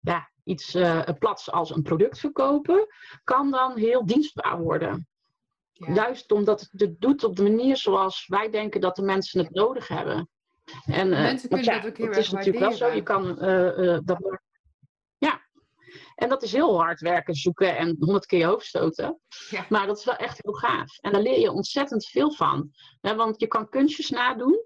ja, 0.00 0.32
iets 0.44 0.74
eh, 0.74 1.02
plats 1.18 1.50
als 1.50 1.70
een 1.70 1.82
product 1.82 2.18
verkopen, 2.18 2.86
kan 3.24 3.50
dan 3.50 3.76
heel 3.76 4.06
dienstbaar 4.06 4.58
worden. 4.58 5.08
Ja. 5.72 5.94
Juist 5.94 6.32
omdat 6.32 6.60
het 6.60 6.80
het 6.80 7.00
doet 7.00 7.24
op 7.24 7.36
de 7.36 7.42
manier 7.42 7.76
zoals 7.76 8.26
wij 8.26 8.50
denken 8.50 8.80
dat 8.80 8.96
de 8.96 9.02
mensen 9.02 9.40
het 9.40 9.50
nodig 9.50 9.88
hebben. 9.88 10.28
En, 10.84 11.12
eh, 11.12 11.20
Mensen 11.20 11.48
kunnen 11.48 11.66
dat 11.66 11.86
ook 11.86 11.96
heel 11.96 12.06
het 12.06 12.16
erg 12.16 12.26
is 12.26 12.32
natuurlijk 12.32 12.64
wel 12.64 12.72
zo, 12.72 12.86
je 12.88 13.02
kan 13.02 13.38
eh, 13.38 13.98
dat. 14.04 14.38
Ja, 15.18 15.40
en 16.14 16.28
dat 16.28 16.42
is 16.42 16.52
heel 16.52 16.80
hard 16.80 17.00
werken, 17.00 17.34
zoeken 17.34 17.76
en 17.76 17.96
honderd 17.98 18.26
keer 18.26 18.38
je 18.38 18.44
hoofd 18.44 18.66
stoten. 18.66 19.20
Ja. 19.50 19.66
Maar 19.68 19.86
dat 19.86 19.98
is 19.98 20.04
wel 20.04 20.16
echt 20.16 20.38
heel 20.42 20.52
gaaf. 20.52 20.98
En 20.98 21.12
daar 21.12 21.22
leer 21.22 21.40
je 21.40 21.50
ontzettend 21.52 22.06
veel 22.06 22.32
van. 22.32 22.70
Hè, 23.00 23.14
want 23.14 23.40
je 23.40 23.46
kan 23.46 23.68
kunstjes 23.68 24.10
nadoen. 24.10 24.62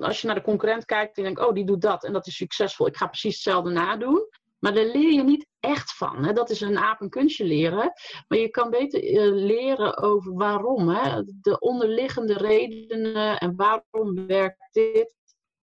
Als 0.00 0.20
je 0.20 0.26
naar 0.26 0.36
de 0.36 0.42
concurrent 0.42 0.84
kijkt 0.84 1.16
en 1.16 1.22
denkt, 1.22 1.40
oh, 1.40 1.52
die 1.52 1.64
doet 1.64 1.80
dat 1.80 2.04
en 2.04 2.12
dat 2.12 2.26
is 2.26 2.36
succesvol. 2.36 2.86
Ik 2.86 2.96
ga 2.96 3.06
precies 3.06 3.34
hetzelfde 3.34 3.70
nadoen. 3.70 4.28
Maar 4.62 4.74
daar 4.74 4.84
leer 4.84 5.12
je 5.12 5.22
niet 5.22 5.46
echt 5.60 5.96
van. 5.96 6.24
Hè? 6.24 6.32
Dat 6.32 6.50
is 6.50 6.60
een 6.60 6.78
aap 6.78 7.00
een 7.00 7.10
kunstje 7.10 7.44
leren. 7.44 7.92
Maar 8.28 8.38
je 8.38 8.48
kan 8.48 8.70
beter 8.70 9.04
eh, 9.04 9.32
leren 9.32 9.98
over 9.98 10.32
waarom. 10.34 10.88
Hè? 10.88 11.22
De 11.40 11.58
onderliggende 11.58 12.34
redenen 12.34 13.38
en 13.38 13.56
waarom 13.56 14.26
werkt 14.26 14.68
dit. 14.72 15.14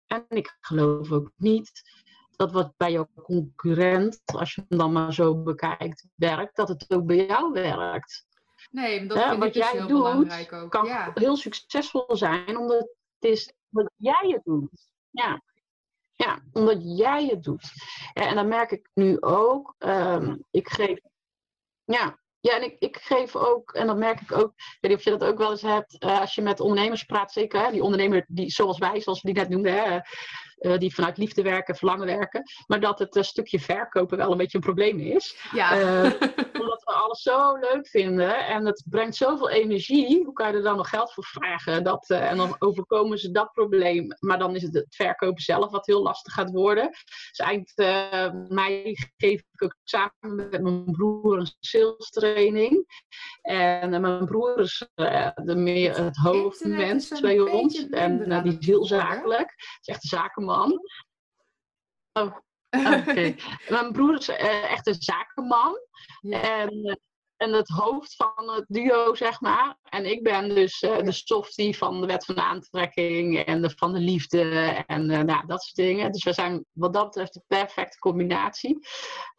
En 0.06 0.24
ik 0.28 0.56
geloof 0.60 1.12
ook 1.12 1.32
niet 1.36 1.82
dat 2.30 2.52
wat 2.52 2.72
bij 2.76 2.92
jouw 2.92 3.08
concurrent, 3.22 4.20
als 4.24 4.54
je 4.54 4.64
hem 4.68 4.78
dan 4.78 4.92
maar 4.92 5.14
zo 5.14 5.42
bekijkt, 5.42 6.06
werkt, 6.14 6.56
dat 6.56 6.68
het 6.68 6.84
ook 6.88 7.06
bij 7.06 7.26
jou 7.26 7.52
werkt. 7.52 8.26
Nee, 8.70 9.06
dat 9.06 9.16
Ja, 9.16 9.28
vind 9.28 9.38
wat 9.38 9.48
ik 9.48 9.54
dus 9.54 9.70
jij 9.70 9.78
heel 9.78 9.88
doet, 9.88 9.96
belangrijk 10.02 10.52
ook. 10.52 10.70
Kan 10.70 10.86
ja. 10.86 11.10
heel 11.14 11.36
succesvol 11.36 12.16
zijn, 12.16 12.56
omdat 12.56 12.80
het 13.18 13.30
is 13.30 13.52
wat 13.68 13.90
jij 13.96 14.24
het 14.28 14.44
doet. 14.44 14.90
Ja. 15.10 15.42
Ja, 16.24 16.38
omdat 16.52 16.98
jij 16.98 17.26
het 17.26 17.42
doet. 17.42 17.72
En 18.12 18.34
dan 18.34 18.48
merk 18.48 18.70
ik 18.70 18.90
nu 18.94 19.20
ook, 19.20 19.74
ehm, 19.78 20.36
ik 20.50 20.68
geef, 20.68 20.98
ja, 21.84 22.18
ja, 22.40 22.56
en 22.56 22.62
ik, 22.62 22.76
ik 22.78 22.96
geef 22.96 23.36
ook, 23.36 23.72
en 23.72 23.86
dat 23.86 23.96
merk 23.96 24.20
ik 24.20 24.32
ook, 24.32 24.52
ik 24.56 24.78
weet 24.80 24.90
niet 24.90 24.98
of 25.00 25.04
je 25.04 25.10
dat 25.10 25.24
ook 25.24 25.38
wel 25.38 25.50
eens 25.50 25.62
hebt, 25.62 25.98
eh, 25.98 26.20
als 26.20 26.34
je 26.34 26.42
met 26.42 26.60
ondernemers 26.60 27.04
praat, 27.04 27.32
zeker, 27.32 27.64
hè, 27.64 27.70
die 27.70 27.82
ondernemer 27.82 28.24
die, 28.28 28.50
zoals 28.50 28.78
wij, 28.78 29.00
zoals 29.00 29.22
we 29.22 29.32
die 29.32 29.42
net 29.42 29.48
noemden, 29.48 29.72
hè, 29.72 30.00
eh, 30.58 30.78
die 30.78 30.94
vanuit 30.94 31.16
liefde 31.16 31.42
werken, 31.42 31.76
verlangen 31.76 32.06
werken, 32.06 32.42
maar 32.66 32.80
dat 32.80 32.98
het 32.98 33.16
eh, 33.16 33.22
stukje 33.22 33.60
verkopen 33.60 34.16
wel 34.16 34.30
een 34.30 34.36
beetje 34.36 34.56
een 34.56 34.64
probleem 34.64 34.98
is. 34.98 35.36
Ja. 35.52 35.80
Eh, 35.80 36.12
omdat 36.60 36.82
alles 37.08 37.22
zo 37.22 37.56
leuk 37.56 37.88
vinden 37.88 38.46
en 38.46 38.66
het 38.66 38.84
brengt 38.90 39.16
zoveel 39.16 39.50
energie. 39.50 40.24
Hoe 40.24 40.32
kan 40.32 40.50
je 40.50 40.56
er 40.56 40.62
dan 40.62 40.76
nog 40.76 40.88
geld 40.88 41.12
voor 41.12 41.24
vragen? 41.24 41.84
Dat, 41.84 42.10
eh, 42.10 42.30
en 42.30 42.36
dan 42.36 42.56
overkomen 42.58 43.18
ze 43.18 43.30
dat 43.30 43.52
probleem. 43.52 44.16
Maar 44.18 44.38
dan 44.38 44.54
is 44.54 44.62
het 44.62 44.74
het 44.74 44.94
verkopen 44.94 45.42
zelf 45.42 45.70
wat 45.70 45.86
heel 45.86 46.02
lastig 46.02 46.32
gaat 46.32 46.50
worden. 46.50 46.88
Dus 47.28 47.38
eind 47.38 47.72
eh, 47.74 48.32
mei 48.48 48.94
geef 49.16 49.42
ik 49.52 49.62
ook 49.62 49.76
samen 49.84 50.34
met 50.50 50.62
mijn 50.62 50.84
broer 50.84 51.38
een 51.38 51.50
sales 51.60 52.10
training. 52.10 52.86
En 53.42 53.94
eh, 53.94 54.00
mijn 54.00 54.24
broer 54.24 54.58
is 54.60 54.88
de 55.34 55.56
meer 55.56 55.96
het 55.96 56.16
hoofdmens 56.16 57.20
bij 57.20 57.40
ons. 57.40 57.88
En 57.88 58.42
die 58.42 58.58
is 58.58 58.66
heel 58.66 58.84
zakelijk. 58.84 59.54
is 59.80 59.88
echt 59.88 60.02
een 60.02 60.18
zakenman. 60.18 60.80
Oh, 62.12 62.36
Oké. 62.70 63.34
Mijn 63.68 63.92
broer 63.92 64.18
is 64.18 64.28
eh, 64.28 64.72
echt 64.72 64.86
een 64.86 65.02
zakenman. 65.02 65.78
Ja. 66.20 66.40
En, 66.60 67.00
en 67.36 67.52
het 67.52 67.68
hoofd 67.68 68.14
van 68.16 68.50
het 68.50 68.64
duo, 68.68 69.14
zeg 69.14 69.40
maar. 69.40 69.76
En 69.82 70.10
ik 70.10 70.22
ben 70.22 70.48
dus 70.48 70.80
eh, 70.80 71.02
de 71.02 71.12
softie 71.12 71.76
van 71.76 72.00
de 72.00 72.06
wet 72.06 72.24
van 72.24 72.34
de 72.34 72.42
aantrekking 72.42 73.38
en 73.38 73.62
de, 73.62 73.70
van 73.70 73.92
de 73.92 73.98
liefde 73.98 74.42
en 74.86 75.10
eh, 75.10 75.20
nou, 75.20 75.46
dat 75.46 75.62
soort 75.62 75.76
dingen. 75.76 76.12
Dus 76.12 76.24
we 76.24 76.32
zijn 76.32 76.64
wat 76.72 76.92
dat 76.92 77.04
betreft 77.04 77.34
de 77.34 77.42
perfecte 77.46 77.98
combinatie. 77.98 78.78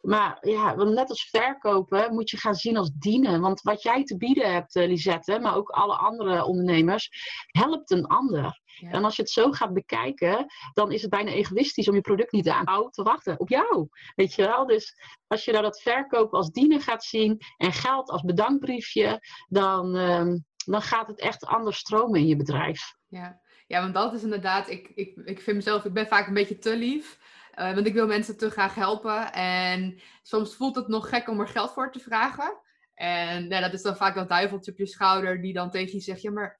Maar 0.00 0.38
ja, 0.40 0.74
net 0.74 1.08
als 1.08 1.28
verkopen 1.30 2.14
moet 2.14 2.30
je 2.30 2.36
gaan 2.36 2.54
zien 2.54 2.76
als 2.76 2.90
dienen. 2.98 3.40
Want 3.40 3.62
wat 3.62 3.82
jij 3.82 4.04
te 4.04 4.16
bieden 4.16 4.52
hebt, 4.52 4.74
Lisette, 4.74 5.38
maar 5.38 5.56
ook 5.56 5.68
alle 5.68 5.96
andere 5.96 6.44
ondernemers, 6.44 7.10
helpt 7.46 7.90
een 7.90 8.06
ander. 8.06 8.60
Ja. 8.80 8.90
En 8.90 9.04
als 9.04 9.16
je 9.16 9.22
het 9.22 9.30
zo 9.30 9.52
gaat 9.52 9.72
bekijken, 9.74 10.46
dan 10.72 10.92
is 10.92 11.00
het 11.02 11.10
bijna 11.10 11.30
egoïstisch 11.30 11.88
om 11.88 11.94
je 11.94 12.00
product 12.00 12.32
niet 12.32 12.48
aan 12.48 12.90
te 12.90 13.02
wachten. 13.02 13.40
Op 13.40 13.48
jou. 13.48 13.88
Weet 14.14 14.34
je 14.34 14.42
wel? 14.46 14.66
Dus 14.66 14.94
als 15.26 15.44
je 15.44 15.52
daar 15.52 15.62
dat 15.62 15.80
verkopen 15.82 16.38
als 16.38 16.50
dienen 16.50 16.80
gaat 16.80 17.04
zien 17.04 17.38
en 17.56 17.72
geld 17.72 18.10
als 18.10 18.22
bedankbriefje, 18.22 19.20
dan, 19.48 19.96
ehm, 19.96 20.38
dan 20.64 20.82
gaat 20.82 21.06
het 21.06 21.20
echt 21.20 21.44
anders 21.46 21.78
stromen 21.78 22.20
in 22.20 22.26
je 22.26 22.36
bedrijf. 22.36 22.94
Ja. 23.08 23.40
ja, 23.66 23.80
want 23.80 23.94
dat 23.94 24.12
is 24.14 24.22
inderdaad, 24.22 24.68
ik, 24.68 24.88
ik, 24.94 25.16
ik 25.24 25.40
vind 25.40 25.56
mezelf, 25.56 25.84
ik 25.84 25.92
ben 25.92 26.06
vaak 26.06 26.26
een 26.26 26.34
beetje 26.34 26.58
te 26.58 26.76
lief. 26.76 27.18
eh, 27.50 27.74
want 27.74 27.86
ik 27.86 27.94
wil 27.94 28.06
mensen 28.06 28.36
te 28.36 28.50
graag 28.50 28.74
helpen. 28.74 29.32
En 29.32 30.00
soms 30.22 30.54
voelt 30.54 30.76
het 30.76 30.88
nog 30.88 31.08
gek 31.08 31.28
om 31.28 31.40
er 31.40 31.48
geld 31.48 31.72
voor 31.72 31.92
te 31.92 31.98
vragen. 32.00 32.58
En 32.94 33.48
ja, 33.48 33.60
dat 33.60 33.72
is 33.72 33.82
dan 33.82 33.96
vaak 33.96 34.14
dat 34.14 34.28
duiveltje 34.28 34.72
op 34.72 34.78
je 34.78 34.86
schouder 34.86 35.40
die 35.40 35.52
dan 35.52 35.70
tegen 35.70 35.92
je 35.92 36.00
zegt, 36.00 36.22
ja 36.22 36.30
maar 36.30 36.56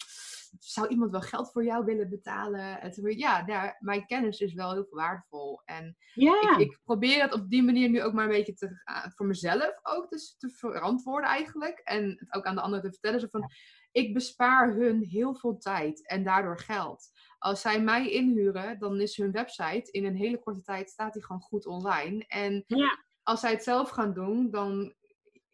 zou 0.58 0.88
iemand 0.88 1.10
wel 1.10 1.20
geld 1.20 1.52
voor 1.52 1.64
jou 1.64 1.84
willen 1.84 2.08
betalen? 2.10 2.80
En 2.80 2.90
toen, 2.90 3.18
ja, 3.18 3.46
nou, 3.46 3.72
mijn 3.78 4.06
kennis 4.06 4.40
is 4.40 4.52
wel 4.54 4.72
heel 4.72 4.84
veel 4.84 4.98
waardevol. 4.98 5.62
En 5.64 5.96
Ja, 6.14 6.50
ik, 6.52 6.58
ik 6.58 6.78
probeer 6.84 7.22
het 7.22 7.32
op 7.32 7.50
die 7.50 7.62
manier 7.62 7.88
nu 7.88 8.02
ook 8.02 8.12
maar 8.12 8.24
een 8.24 8.30
beetje 8.30 8.54
te, 8.54 8.82
uh, 8.90 9.04
voor 9.14 9.26
mezelf 9.26 9.78
ook 9.82 10.10
dus 10.10 10.36
te 10.38 10.48
verantwoorden 10.50 11.30
eigenlijk. 11.30 11.78
En 11.78 12.16
het 12.18 12.34
ook 12.34 12.44
aan 12.44 12.54
de 12.54 12.60
anderen 12.60 12.84
te 12.84 12.90
vertellen. 12.90 13.20
Zo 13.20 13.26
van, 13.30 13.50
ik 13.92 14.14
bespaar 14.14 14.74
hun 14.74 15.02
heel 15.02 15.34
veel 15.34 15.58
tijd 15.58 16.08
en 16.08 16.24
daardoor 16.24 16.58
geld. 16.58 17.10
Als 17.38 17.60
zij 17.60 17.80
mij 17.82 18.10
inhuren, 18.10 18.78
dan 18.78 19.00
is 19.00 19.16
hun 19.16 19.32
website 19.32 19.90
in 19.90 20.04
een 20.04 20.16
hele 20.16 20.38
korte 20.38 20.62
tijd 20.62 20.90
staat 20.90 21.12
die 21.12 21.24
gewoon 21.24 21.40
goed 21.42 21.66
online. 21.66 22.24
En 22.28 22.64
Ja. 22.66 22.98
als 23.22 23.40
zij 23.40 23.50
het 23.50 23.62
zelf 23.62 23.88
gaan 23.88 24.12
doen, 24.12 24.50
dan 24.50 24.94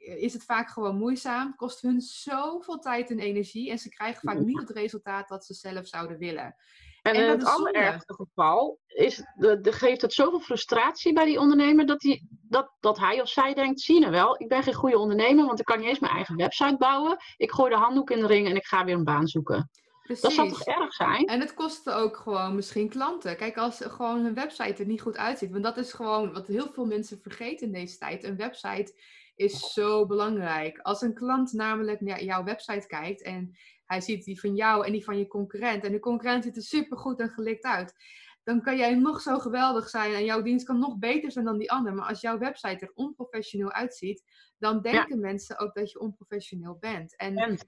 is 0.07 0.33
het 0.33 0.45
vaak 0.45 0.69
gewoon 0.69 0.97
moeizaam. 0.97 1.57
Kost 1.57 1.83
hun 1.83 2.01
zoveel 2.01 2.79
tijd 2.79 3.11
en 3.11 3.19
energie. 3.19 3.71
En 3.71 3.79
ze 3.79 3.89
krijgen 3.89 4.21
vaak 4.21 4.39
niet 4.39 4.61
het 4.61 4.71
resultaat 4.71 5.29
dat 5.29 5.45
ze 5.45 5.55
zelf 5.55 5.87
zouden 5.87 6.19
willen. 6.19 6.57
En, 7.03 7.15
En 7.15 7.23
in 7.23 7.29
het 7.29 7.45
allerergste 7.45 8.15
geval 8.15 8.79
is, 8.87 9.23
de, 9.35 9.61
de, 9.61 9.73
geeft 9.73 10.03
het 10.03 10.13
zoveel 10.13 10.41
frustratie 10.41 11.13
bij 11.13 11.25
die 11.25 11.41
ondernemer 11.41 11.87
dat, 11.87 12.01
die, 12.01 12.29
dat, 12.31 12.73
dat 12.81 12.99
hij 12.99 13.21
of 13.21 13.29
zij 13.29 13.55
denkt, 13.55 13.81
zie 13.81 14.01
je 14.01 14.11
wel, 14.11 14.43
ik 14.43 14.49
ben 14.49 14.63
geen 14.63 14.75
goede 14.75 14.99
ondernemer, 14.99 15.47
want 15.47 15.59
ik 15.59 15.65
kan 15.65 15.79
niet 15.79 15.89
eens 15.89 15.99
mijn 15.99 16.13
eigen 16.13 16.37
website 16.37 16.77
bouwen. 16.77 17.17
Ik 17.37 17.53
gooi 17.53 17.71
de 17.71 17.77
handdoek 17.77 18.11
in 18.11 18.21
de 18.21 18.27
ring 18.27 18.49
en 18.49 18.57
ik 18.57 18.67
ga 18.67 18.85
weer 18.85 18.95
een 18.95 19.05
baan 19.05 19.27
zoeken. 19.27 19.71
Precies. 20.03 20.23
Dat 20.23 20.33
zou 20.33 20.49
toch 20.49 20.65
erg 20.65 20.93
zijn? 20.93 21.27
En 21.27 21.41
het 21.41 21.55
kostte 21.55 21.93
ook 21.93 22.17
gewoon 22.17 22.55
misschien 22.55 22.89
klanten. 22.89 23.37
Kijk, 23.37 23.57
als 23.57 23.81
gewoon 23.81 24.25
hun 24.25 24.35
website 24.35 24.83
er 24.83 24.89
niet 24.89 25.01
goed 25.01 25.17
uitziet. 25.17 25.51
Want 25.51 25.63
dat 25.63 25.77
is 25.77 25.93
gewoon 25.93 26.33
wat 26.33 26.47
heel 26.47 26.69
veel 26.73 26.87
mensen 26.87 27.21
vergeten 27.21 27.67
in 27.67 27.73
deze 27.73 27.99
tijd. 27.99 28.25
Een 28.25 28.37
website 28.37 28.95
is 29.37 29.73
zo 29.73 30.07
belangrijk. 30.07 30.79
Als 30.79 31.03
een 31.03 31.15
klant 31.15 31.53
namelijk 31.53 32.01
naar 32.01 32.23
jouw 32.23 32.45
website 32.45 32.87
kijkt 32.87 33.23
en 33.23 33.57
hij 33.85 34.01
ziet 34.01 34.25
die 34.25 34.41
van 34.41 34.55
jou 34.55 34.87
en 34.87 34.93
die 34.93 35.05
van 35.05 35.19
je 35.19 35.27
concurrent. 35.27 35.85
En 35.85 35.93
de 35.93 35.99
concurrent 35.99 36.45
ziet 36.45 36.57
er 36.57 36.63
super 36.63 36.99
goed 36.99 37.21
en 37.21 37.29
gelikt 37.29 37.65
uit. 37.65 37.95
Dan 38.43 38.63
kan 38.63 38.77
jij 38.77 38.95
nog 38.95 39.21
zo 39.21 39.39
geweldig 39.39 39.89
zijn 39.89 40.15
en 40.15 40.25
jouw 40.25 40.43
dienst 40.43 40.67
kan 40.67 40.79
nog 40.79 40.99
beter 40.99 41.33
zijn 41.33 41.45
dan 41.45 41.59
die 41.59 41.71
ander. 41.71 41.95
Maar 41.95 42.09
als 42.09 42.21
jouw 42.21 42.39
website 42.39 42.87
er 42.87 42.93
onprofessioneel 42.95 43.73
uitziet, 43.73 44.23
dan 44.59 44.83
denken 44.83 45.21
mensen 45.21 45.59
ook 45.59 45.75
dat 45.75 45.91
je 45.91 46.01
onprofessioneel 46.01 46.77
bent. 46.81 47.17
En 47.17 47.59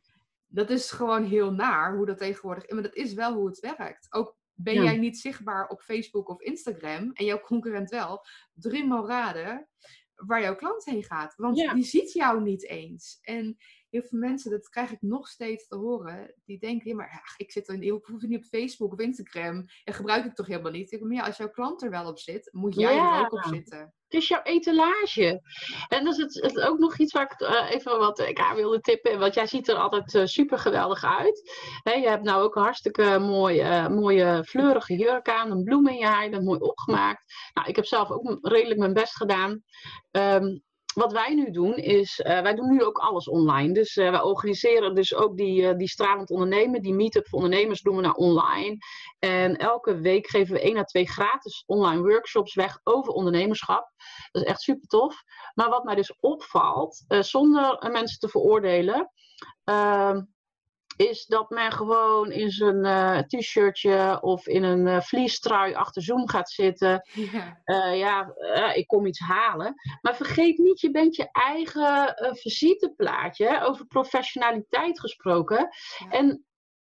dat 0.46 0.70
is 0.70 0.90
gewoon 0.90 1.24
heel 1.24 1.52
naar 1.52 1.96
hoe 1.96 2.06
dat 2.06 2.18
tegenwoordig. 2.18 2.70
Maar 2.70 2.82
dat 2.82 2.94
is 2.94 3.14
wel 3.14 3.34
hoe 3.34 3.46
het 3.46 3.60
werkt. 3.60 4.06
Ook 4.10 4.36
ben 4.54 4.82
jij 4.82 4.96
niet 4.96 5.18
zichtbaar 5.18 5.68
op 5.68 5.80
Facebook 5.80 6.28
of 6.28 6.40
Instagram 6.40 7.10
en 7.12 7.24
jouw 7.24 7.40
concurrent 7.40 7.90
wel, 7.90 8.24
drie 8.52 8.88
raden 9.06 9.68
waar 10.26 10.40
jouw 10.40 10.56
klant 10.56 10.84
heen 10.84 11.04
gaat. 11.04 11.34
Want 11.36 11.56
die 11.56 11.84
ziet 11.84 12.12
jou 12.12 12.42
niet 12.42 12.68
eens. 12.68 13.18
En 13.22 13.56
heel 13.91 14.03
veel 14.03 14.18
mensen, 14.18 14.51
dat 14.51 14.68
krijg 14.68 14.91
ik 14.91 15.03
nog 15.03 15.28
steeds 15.28 15.68
te 15.68 15.76
horen, 15.76 16.34
die 16.45 16.59
denken, 16.59 16.91
ja, 16.91 16.97
maar 16.97 17.34
ik 17.36 17.53
zit 17.53 17.68
in, 17.68 17.82
ik 17.82 18.05
hoef 18.05 18.22
niet 18.22 18.39
op 18.39 18.45
Facebook 18.45 18.93
of 18.93 18.99
Instagram 18.99 19.64
en 19.84 19.95
gebruik 19.95 20.24
ik 20.24 20.34
toch 20.34 20.47
helemaal 20.47 20.72
niet. 20.72 20.93
Ik 20.93 21.01
maar 21.01 21.12
ja, 21.12 21.22
als 21.22 21.36
jouw 21.36 21.51
klant 21.51 21.82
er 21.82 21.91
wel 21.91 22.09
op 22.09 22.18
zit, 22.18 22.49
moet 22.53 22.74
jij 22.74 22.99
er 22.99 23.20
ook 23.20 23.32
op 23.32 23.45
zitten. 23.45 23.93
Het 24.09 24.20
is 24.20 24.28
jouw 24.28 24.43
etalage. 24.43 25.41
En 25.89 26.05
dat 26.05 26.18
is 26.18 26.22
het, 26.22 26.34
het 26.34 26.61
ook 26.61 26.78
nog 26.78 26.99
iets 26.99 27.12
waar 27.12 27.32
ik 27.32 27.41
uh, 27.41 27.70
even 27.70 27.99
wat 27.99 28.18
ik 28.18 28.39
aan 28.39 28.57
wilde 28.57 28.80
tippen. 28.80 29.18
Want 29.18 29.34
jij 29.34 29.47
ziet 29.47 29.68
er 29.68 29.74
altijd 29.74 30.14
uh, 30.14 30.24
super 30.24 30.59
geweldig 30.59 31.05
uit. 31.05 31.51
je 31.82 32.09
hebt 32.09 32.24
nou 32.24 32.43
ook 32.43 32.57
een 32.57 32.62
hartstikke 32.62 33.18
mooie, 33.18 33.62
uh, 33.62 33.89
mooie 33.89 34.45
fleurige 34.45 34.97
jurk 34.97 35.28
aan. 35.28 35.51
Een 35.51 35.64
bloem 35.64 35.89
in 35.89 35.97
je 35.97 36.05
haar. 36.05 36.30
Bent 36.30 36.45
mooi 36.45 36.61
opgemaakt. 36.61 37.22
Nou, 37.55 37.68
ik 37.68 37.76
heb 37.76 37.84
zelf 37.84 38.11
ook 38.11 38.39
redelijk 38.43 38.80
mijn 38.80 38.93
best 38.93 39.16
gedaan. 39.16 39.62
Um, 40.11 40.62
wat 40.95 41.12
wij 41.12 41.34
nu 41.34 41.51
doen 41.51 41.76
is, 41.76 42.18
uh, 42.18 42.41
wij 42.41 42.55
doen 42.55 42.70
nu 42.70 42.82
ook 42.82 42.99
alles 42.99 43.28
online. 43.28 43.72
Dus 43.72 43.97
uh, 43.97 44.11
wij 44.11 44.22
organiseren 44.22 44.95
dus 44.95 45.14
ook 45.14 45.36
die, 45.36 45.62
uh, 45.62 45.76
die 45.76 45.89
stralend 45.89 46.30
ondernemen, 46.30 46.82
die 46.82 46.95
meetup 46.95 47.28
voor 47.28 47.39
ondernemers 47.39 47.80
doen 47.80 47.97
we 47.97 48.03
nou 48.03 48.14
online. 48.16 48.76
En 49.18 49.57
elke 49.57 50.01
week 50.01 50.26
geven 50.26 50.55
we 50.55 50.61
één 50.61 50.76
à 50.76 50.84
twee 50.84 51.09
gratis 51.09 51.62
online 51.66 52.03
workshops 52.03 52.55
weg 52.55 52.80
over 52.84 53.12
ondernemerschap. 53.12 53.91
Dat 54.32 54.43
is 54.43 54.49
echt 54.49 54.61
super 54.61 54.89
tof. 54.89 55.22
Maar 55.55 55.68
wat 55.68 55.84
mij 55.84 55.95
dus 55.95 56.16
opvalt, 56.20 57.05
zonder 57.09 57.89
mensen 57.93 58.18
te 58.18 58.28
veroordelen, 58.28 59.11
ehm, 59.64 60.20
is 60.99 61.26
dat 61.26 61.51
men 61.51 61.72
gewoon 61.72 62.30
in 62.30 62.51
zijn 62.51 62.84
uh, 62.84 63.18
t-shirtje 63.18 64.18
of 64.22 64.46
in 64.46 64.62
een 64.62 64.86
uh, 64.86 65.01
vliestrui 65.01 65.74
achter 65.74 66.03
Zoom 66.03 66.28
gaat 66.28 66.51
zitten. 66.51 67.09
Ja, 67.12 67.61
uh, 67.64 67.99
ja 67.99 68.34
ik 68.74 68.86
kom 68.86 69.07
iets 69.07 69.18
halen. 69.20 69.74
Maar 70.01 70.16
vergeet 70.16 70.59
niet, 70.59 70.80
je 70.80 70.90
bent 70.90 71.16
je 71.16 71.28
eigen 71.32 72.14
visiteplaatje, 72.36 73.61
over 73.62 73.86
professionaliteit 73.86 75.01
gesproken. 75.01 75.68
En 76.11 76.44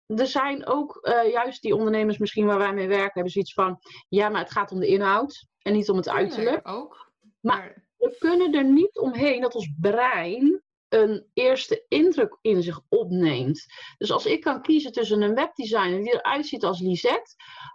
er 0.06 0.26
zijn 0.26 0.66
ook 0.66 1.08
juist 1.30 1.62
die 1.62 1.76
ondernemers 1.76 2.18
misschien 2.18 2.46
waar 2.46 2.58
wij 2.58 2.72
mee 2.72 2.88
werken, 2.88 3.12
hebben 3.12 3.32
zoiets 3.32 3.54
van, 3.54 3.78
ja, 4.08 4.28
maar 4.28 4.40
het 4.40 4.52
gaat 4.52 4.72
om 4.72 4.80
de 4.80 4.86
inhoud 4.86 5.46
en 5.62 5.72
niet 5.72 5.90
om 5.90 5.96
het 5.96 6.08
uiterlijk. 6.08 6.68
ook. 6.68 7.10
Maar 7.40 7.86
we 7.96 8.16
kunnen 8.18 8.54
er 8.54 8.64
niet 8.64 8.98
omheen 8.98 9.40
dat 9.40 9.54
ons 9.54 9.72
brein 9.80 10.62
een 10.92 11.26
eerste 11.32 11.84
indruk 11.88 12.38
in 12.40 12.62
zich 12.62 12.80
opneemt. 12.88 13.66
Dus 13.98 14.12
als 14.12 14.26
ik 14.26 14.40
kan 14.40 14.62
kiezen 14.62 14.92
tussen 14.92 15.22
een 15.22 15.34
webdesigner 15.34 16.02
die 16.02 16.12
eruit 16.12 16.46
ziet 16.46 16.64
als 16.64 16.80
Lisette, 16.80 17.34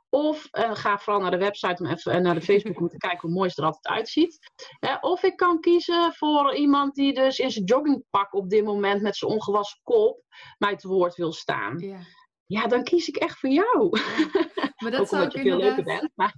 of 0.09 0.47
ga 0.51 0.97
vooral 0.97 1.21
naar 1.21 1.31
de 1.31 1.37
website 1.37 1.83
om 1.83 1.89
even 1.89 2.21
naar 2.21 2.33
de 2.33 2.41
Facebook 2.41 2.79
om 2.79 2.87
te 2.87 2.97
kijken 2.97 3.19
hoe 3.21 3.37
mooi 3.37 3.49
ze 3.49 3.61
er 3.61 3.67
altijd 3.67 3.87
uitziet. 3.87 4.39
of 5.01 5.23
ik 5.23 5.35
kan 5.35 5.59
kiezen 5.59 6.13
voor 6.13 6.55
iemand 6.55 6.95
die 6.95 7.13
dus 7.13 7.39
in 7.39 7.51
zijn 7.51 7.65
joggingpak 7.65 8.33
op 8.33 8.49
dit 8.49 8.63
moment 8.63 9.01
met 9.01 9.15
zijn 9.15 9.31
ongewassen 9.31 9.79
kop 9.83 10.23
mij 10.57 10.75
te 10.75 10.87
woord 10.87 11.15
wil 11.15 11.33
staan. 11.33 12.05
Ja, 12.47 12.67
dan 12.67 12.83
kies 12.83 13.07
ik 13.07 13.15
echt 13.15 13.39
voor 13.39 13.49
jou. 13.49 13.89
Maar 14.77 14.91
dat 14.91 15.09
zou 15.09 15.25
ik 15.25 15.31
je 15.31 15.41
veel 15.41 15.57
leuker 15.57 15.83
bent. 15.83 16.11
Maar... 16.15 16.33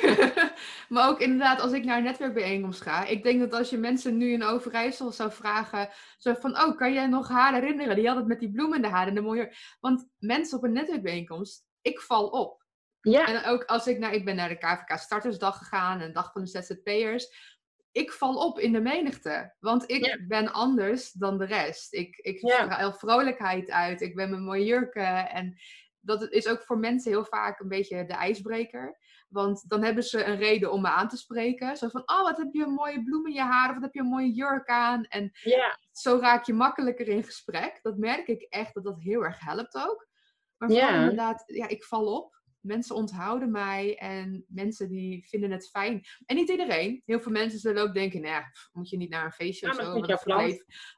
maar 0.88 1.08
ook 1.08 1.20
inderdaad, 1.20 1.60
als 1.60 1.72
ik 1.72 1.84
naar 1.84 1.96
een 1.96 2.04
netwerkbijeenkomst 2.04 2.80
ga. 2.80 3.04
Ik 3.04 3.22
denk 3.22 3.40
dat 3.40 3.52
als 3.52 3.70
je 3.70 3.76
mensen 3.76 4.16
nu 4.16 4.32
in 4.32 4.44
Overijssel 4.44 5.12
zou 5.12 5.32
vragen. 5.32 5.88
Zo 6.18 6.34
van, 6.34 6.50
oh, 6.50 6.76
kan 6.76 6.92
jij 6.92 7.06
nog 7.06 7.28
haar 7.28 7.54
herinneren? 7.54 7.96
Die 7.96 8.06
had 8.06 8.16
het 8.16 8.26
met 8.26 8.40
die 8.40 8.50
bloemen 8.50 8.76
in 8.76 8.82
de 8.82 8.88
haar 8.88 9.06
en 9.06 9.14
de 9.14 9.20
mooie... 9.20 9.54
Want 9.80 10.08
mensen 10.18 10.58
op 10.58 10.64
een 10.64 10.72
netwerkbijeenkomst, 10.72 11.64
ik 11.80 12.00
val 12.00 12.28
op. 12.28 12.64
Ja. 13.00 13.26
En 13.26 13.44
ook 13.44 13.64
als 13.64 13.86
ik 13.86 13.98
naar, 13.98 14.12
ik 14.12 14.24
ben 14.24 14.36
naar 14.36 14.48
de 14.48 14.58
KVK 14.58 14.98
Startersdag 14.98 15.58
gegaan, 15.58 16.00
een 16.00 16.12
dag 16.12 16.32
van 16.32 16.44
de 16.44 16.48
ZZP'ers 16.48 17.53
ik 17.94 18.12
val 18.12 18.46
op 18.46 18.58
in 18.58 18.72
de 18.72 18.80
menigte. 18.80 19.54
Want 19.60 19.90
ik 19.90 20.24
ben 20.28 20.52
anders 20.52 21.12
dan 21.12 21.38
de 21.38 21.44
rest. 21.44 21.92
Ik, 21.92 22.16
ik 22.16 22.38
straal 22.38 22.92
vrolijkheid 22.92 23.70
uit. 23.70 24.00
Ik 24.00 24.14
ben 24.14 24.30
mijn 24.30 24.42
mooie 24.42 24.64
jurken. 24.64 25.30
En 25.30 25.56
dat 26.00 26.32
is 26.32 26.48
ook 26.48 26.62
voor 26.62 26.78
mensen 26.78 27.10
heel 27.10 27.24
vaak 27.24 27.60
een 27.60 27.68
beetje 27.68 28.04
de 28.04 28.12
ijsbreker. 28.12 28.98
Want 29.28 29.68
dan 29.68 29.82
hebben 29.82 30.02
ze 30.02 30.24
een 30.24 30.36
reden 30.36 30.72
om 30.72 30.80
me 30.80 30.88
aan 30.88 31.08
te 31.08 31.16
spreken. 31.16 31.76
Zo 31.76 31.88
van, 31.88 32.02
oh, 32.06 32.22
wat 32.22 32.36
heb 32.36 32.52
je 32.52 32.64
een 32.64 32.72
mooie 32.72 33.02
bloem 33.02 33.26
in 33.26 33.32
je 33.32 33.40
haar. 33.40 33.68
Of 33.68 33.74
wat 33.74 33.84
heb 33.84 33.94
je 33.94 34.00
een 34.00 34.06
mooie 34.06 34.32
jurk 34.32 34.68
aan. 34.68 35.04
En 35.04 35.32
zo 35.92 36.18
raak 36.18 36.44
je 36.44 36.52
makkelijker 36.52 37.08
in 37.08 37.24
gesprek. 37.24 37.78
Dat 37.82 37.96
merk 37.96 38.26
ik 38.26 38.42
echt 38.42 38.74
dat 38.74 38.84
dat 38.84 39.00
heel 39.00 39.24
erg 39.24 39.40
helpt 39.40 39.74
ook. 39.74 40.08
Maar 40.56 40.70
inderdaad, 40.70 41.42
ja, 41.46 41.68
ik 41.68 41.84
val 41.84 42.14
op 42.14 42.42
mensen 42.64 42.94
onthouden 42.94 43.50
mij 43.50 43.98
en 43.98 44.44
mensen 44.48 44.88
die 44.88 45.28
vinden 45.28 45.50
het 45.50 45.68
fijn. 45.68 46.04
En 46.26 46.36
niet 46.36 46.48
iedereen. 46.48 47.02
Heel 47.04 47.20
veel 47.20 47.32
mensen 47.32 47.58
zullen 47.58 47.82
ook 47.82 47.94
denken, 47.94 48.20
nou 48.20 48.32
ja, 48.32 48.52
moet 48.72 48.88
je 48.88 48.96
niet 48.96 49.10
naar 49.10 49.24
een 49.24 49.32
feestje 49.32 49.68
of 49.68 49.74
zo. 49.74 50.00
Dat 50.00 50.26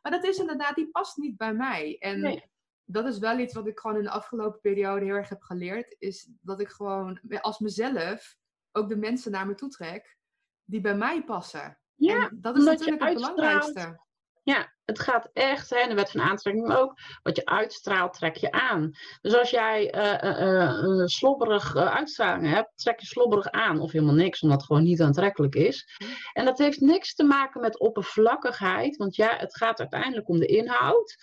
maar 0.03 0.13
dat 0.13 0.25
is 0.25 0.39
inderdaad, 0.39 0.75
die 0.75 0.91
past 0.91 1.17
niet 1.17 1.37
bij 1.37 1.55
mij. 1.55 1.97
En 1.99 2.43
dat 2.85 3.07
is 3.07 3.19
wel 3.19 3.39
iets 3.39 3.55
wat 3.55 3.67
ik 3.67 3.79
gewoon 3.79 3.97
in 3.97 4.03
de 4.03 4.11
afgelopen 4.11 4.61
periode 4.61 5.05
heel 5.05 5.15
erg 5.15 5.29
heb 5.29 5.43
geleerd. 5.43 5.97
Is 5.99 6.31
dat 6.41 6.61
ik 6.61 6.69
gewoon 6.69 7.21
als 7.41 7.59
mezelf 7.59 8.37
ook 8.73 8.89
de 8.89 8.97
mensen 8.97 9.33
naar 9.33 9.47
me 9.47 9.55
toe 9.55 9.69
trek 9.69 10.19
die 10.65 10.81
bij 10.81 10.97
mij 10.97 11.25
passen. 11.25 11.79
Ja, 11.95 12.29
en 12.29 12.39
dat 12.41 12.57
is 12.57 12.65
natuurlijk 12.65 13.03
het 13.03 13.15
belangrijkste. 13.15 14.05
Ja, 14.47 14.75
het 14.85 14.99
gaat 14.99 15.31
echt, 15.33 15.71
hè, 15.71 15.89
de 15.89 15.95
wet 15.95 16.11
van 16.11 16.21
aantrekking 16.21 16.75
ook, 16.75 16.99
wat 17.23 17.37
je 17.37 17.45
uitstraalt, 17.47 18.13
trek 18.13 18.37
je 18.37 18.51
aan. 18.51 18.91
Dus 19.21 19.37
als 19.37 19.51
jij 19.51 19.95
uh, 19.95 20.47
uh, 20.47 21.05
slobberig 21.05 21.77
uitstraling 21.77 22.49
hebt, 22.49 22.71
trek 22.75 23.01
je 23.01 23.07
slobberig 23.07 23.51
aan 23.51 23.81
of 23.81 23.93
helemaal 23.93 24.15
niks, 24.15 24.41
omdat 24.41 24.59
het 24.59 24.67
gewoon 24.67 24.83
niet 24.83 25.03
aantrekkelijk 25.03 25.55
is. 25.55 25.99
En 26.33 26.45
dat 26.45 26.59
heeft 26.59 26.81
niks 26.81 27.15
te 27.15 27.25
maken 27.25 27.61
met 27.61 27.79
oppervlakkigheid, 27.79 28.97
want 28.97 29.17
ja, 29.17 29.37
het 29.37 29.57
gaat 29.57 29.79
uiteindelijk 29.79 30.29
om 30.29 30.39
de 30.39 30.47
inhoud. 30.47 31.17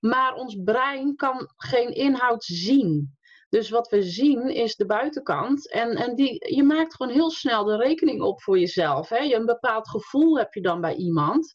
Maar 0.00 0.34
ons 0.34 0.56
brein 0.64 1.16
kan 1.16 1.50
geen 1.56 1.94
inhoud 1.94 2.44
zien. 2.44 3.16
Dus 3.48 3.70
wat 3.70 3.88
we 3.88 4.02
zien 4.02 4.54
is 4.54 4.76
de 4.76 4.86
buitenkant. 4.86 5.70
En, 5.70 5.90
en 5.90 6.14
die, 6.14 6.54
je 6.54 6.62
maakt 6.62 6.94
gewoon 6.94 7.12
heel 7.12 7.30
snel 7.30 7.64
de 7.64 7.76
rekening 7.76 8.22
op 8.22 8.42
voor 8.42 8.58
jezelf. 8.58 9.08
Hè? 9.08 9.18
Je, 9.18 9.34
een 9.34 9.46
bepaald 9.46 9.88
gevoel 9.88 10.38
heb 10.38 10.54
je 10.54 10.60
dan 10.60 10.80
bij 10.80 10.94
iemand. 10.94 11.54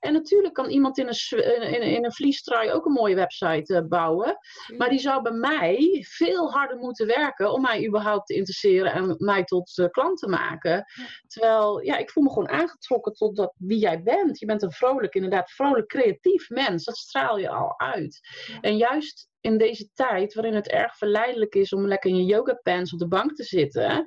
En 0.00 0.12
natuurlijk 0.12 0.54
kan 0.54 0.68
iemand 0.68 0.98
in 0.98 1.06
een, 1.08 1.72
in, 1.72 1.82
in 1.82 2.04
een 2.04 2.12
vliestrui 2.12 2.72
ook 2.72 2.86
een 2.86 2.92
mooie 2.92 3.14
website 3.14 3.74
uh, 3.74 3.88
bouwen. 3.88 4.38
Maar 4.76 4.88
die 4.88 4.98
zou 4.98 5.22
bij 5.22 5.32
mij 5.32 6.06
veel 6.08 6.52
harder 6.52 6.76
moeten 6.76 7.06
werken 7.06 7.52
om 7.52 7.60
mij 7.60 7.86
überhaupt 7.86 8.26
te 8.26 8.34
interesseren 8.34 8.92
en 8.92 9.14
mij 9.18 9.44
tot 9.44 9.78
uh, 9.78 9.86
klant 9.88 10.18
te 10.18 10.28
maken. 10.28 10.84
Terwijl, 11.26 11.84
ja, 11.84 11.96
ik 11.96 12.10
voel 12.10 12.24
me 12.24 12.28
gewoon 12.30 12.48
aangetrokken 12.48 13.12
tot 13.12 13.36
dat, 13.36 13.54
wie 13.58 13.78
jij 13.78 14.02
bent. 14.02 14.38
Je 14.38 14.46
bent 14.46 14.62
een 14.62 14.72
vrolijk, 14.72 15.14
inderdaad, 15.14 15.50
vrolijk, 15.50 15.88
creatief 15.88 16.48
mens. 16.48 16.84
Dat 16.84 16.96
straal 16.96 17.38
je 17.38 17.48
al 17.48 17.78
uit. 17.78 18.20
En 18.60 18.76
juist 18.76 19.28
in 19.40 19.58
deze 19.58 19.90
tijd, 19.94 20.34
waarin 20.34 20.54
het 20.54 20.68
erg 20.68 20.96
verleidelijk 20.96 21.54
is 21.54 21.72
om 21.72 21.86
lekker 21.86 22.10
in 22.10 22.16
je 22.16 22.24
yoga 22.24 22.54
pants 22.62 22.92
op 22.92 22.98
de 22.98 23.08
bank 23.08 23.34
te 23.34 23.44
zitten, 23.44 24.04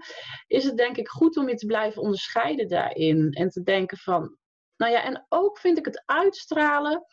is 0.48 0.64
het 0.64 0.78
denk 0.78 0.98
ik 0.98 1.08
goed 1.08 1.38
om 1.38 1.50
je 1.50 1.56
te 1.56 1.66
blijven 1.66 2.02
onderscheiden 2.02 2.68
daarin. 2.68 3.32
En 3.32 3.50
te 3.50 3.64
denken 3.64 3.98
van, 3.98 4.38
nou 4.84 4.96
ja, 4.96 5.04
en 5.04 5.26
ook 5.30 5.60
vind 5.60 5.78
ik 5.78 5.86
het 5.86 6.04
uitstralen. 6.06 7.06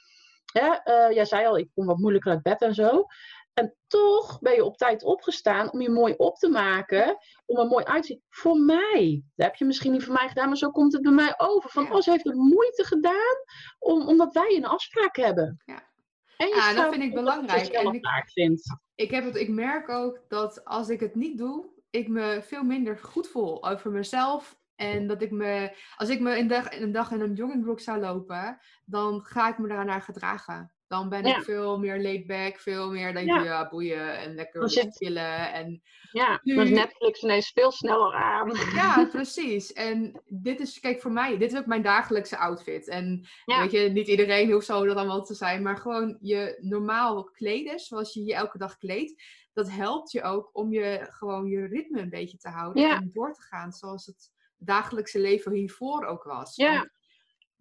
Ja, 0.53 0.87
uh, 0.87 1.15
jij 1.15 1.25
zei 1.25 1.47
al, 1.47 1.59
ik 1.59 1.69
kom 1.75 1.87
wat 1.87 1.99
moeilijker 1.99 2.31
uit 2.31 2.43
bed 2.43 2.63
en 2.63 2.75
zo. 2.75 3.07
En 3.55 3.77
toch 3.87 4.39
ben 4.41 4.55
je 4.55 4.65
op 4.65 4.77
tijd 4.77 5.03
opgestaan 5.03 5.73
om 5.73 5.81
je 5.81 5.91
mooi 5.91 6.15
op 6.17 6.37
te 6.37 6.49
maken. 6.49 7.19
Om 7.47 7.59
er 7.59 7.67
mooi 7.67 7.85
uit 7.85 8.03
te 8.03 8.09
zien. 8.09 8.23
Voor 8.29 8.57
mij. 8.57 9.23
Dat 9.37 9.47
heb 9.47 9.57
je 9.57 9.65
misschien 9.65 9.93
niet 9.93 10.05
voor 10.05 10.15
mij 10.15 10.29
gedaan, 10.29 10.49
maar 10.49 10.57
zo 10.57 10.71
komt 10.71 10.93
het 10.93 11.03
bij 11.03 11.13
mij 11.13 11.35
over. 11.37 11.71
Van, 11.71 11.93
oh, 11.93 12.01
ze 12.01 12.11
heeft 12.11 12.27
er 12.27 12.37
moeite 12.37 12.85
gedaan 12.85 13.37
om, 13.79 14.09
omdat 14.09 14.33
wij 14.33 14.57
een 14.57 14.67
afspraak 14.67 15.17
hebben. 15.17 15.63
Ja. 15.65 15.89
En 16.37 16.49
ja, 16.49 16.75
dat 16.75 16.93
vind 16.93 17.03
ik 17.03 17.15
belangrijk. 17.15 17.67
En 17.67 17.93
ik, 17.93 18.31
vind. 18.33 18.63
Ik, 18.95 19.11
heb 19.11 19.25
het, 19.25 19.37
ik 19.37 19.49
merk 19.49 19.89
ook 19.89 20.21
dat 20.29 20.65
als 20.65 20.89
ik 20.89 21.01
het 21.01 21.15
niet 21.15 21.39
doe, 21.39 21.67
ik 21.91 22.09
me 22.09 22.43
veel 22.43 22.63
minder 22.63 22.99
goed 22.99 23.29
voel 23.29 23.69
over 23.69 23.91
mezelf 23.91 24.60
en 24.81 25.07
dat 25.07 25.23
ik 25.23 25.31
me, 25.31 25.77
als 25.97 26.09
ik 26.09 26.21
me 26.21 26.39
een 26.39 26.47
dag, 26.47 26.81
een 26.81 26.93
dag 26.93 27.11
in 27.11 27.21
een 27.21 27.35
joggingbroek 27.35 27.81
zou 27.81 28.01
lopen, 28.01 28.59
dan 28.85 29.25
ga 29.25 29.49
ik 29.49 29.59
me 29.59 29.69
daarnaar 29.69 30.03
gedragen. 30.03 30.73
Dan 30.87 31.09
ben 31.09 31.25
ik 31.25 31.43
veel 31.43 31.79
meer 31.79 32.03
laid 32.03 32.27
back, 32.27 32.59
veel 32.59 32.91
meer 32.91 33.13
denk 33.13 33.27
je, 33.27 33.45
ja, 33.45 33.69
boeien 33.69 34.19
en 34.19 34.35
lekker 34.35 34.69
chillen. 34.69 35.53
En 35.53 35.83
ja, 36.13 36.41
nu... 36.43 36.71
Netflix 36.71 37.23
ineens 37.23 37.51
veel 37.55 37.71
sneller 37.71 38.15
aan. 38.15 38.53
Ja, 38.75 39.05
precies. 39.13 39.73
En 39.73 40.23
dit 40.27 40.61
is, 40.61 40.81
kijk, 40.81 41.01
voor 41.01 41.13
mij, 41.13 41.39
dit 41.39 41.53
is 41.53 41.59
ook 41.59 41.67
mijn 41.67 41.83
dagelijkse 41.83 42.37
outfit. 42.37 42.89
En 42.89 43.27
weet 43.45 43.71
je, 43.71 43.79
niet 43.79 44.09
iedereen 44.09 44.53
hoeft 44.53 44.67
zo 44.67 44.87
dat 44.87 44.97
allemaal 44.97 45.25
te 45.25 45.35
zijn, 45.35 45.63
maar 45.63 45.77
gewoon 45.77 46.19
je 46.21 46.59
normaal 46.61 47.25
kleden, 47.25 47.79
zoals 47.79 48.15
je 48.15 48.25
je 48.25 48.35
elke 48.35 48.59
dag 48.59 48.77
kleedt, 48.77 49.23
dat 49.53 49.71
helpt 49.71 50.13
je 50.13 50.23
ook 50.23 50.51
om 50.53 50.73
je 50.73 51.09
gewoon 51.11 51.47
je 51.47 51.67
ritme 51.67 52.01
een 52.01 52.11
beetje 52.11 52.39
te 52.39 52.49
houden 52.49 52.91
en 52.91 53.11
door 53.13 53.33
te 53.33 53.43
gaan 53.43 53.73
zoals 53.73 54.07
het 54.07 54.31
dagelijkse 54.61 55.21
leven 55.21 55.53
hiervoor 55.53 56.05
ook 56.05 56.25
was. 56.25 56.57
Ja 56.57 56.91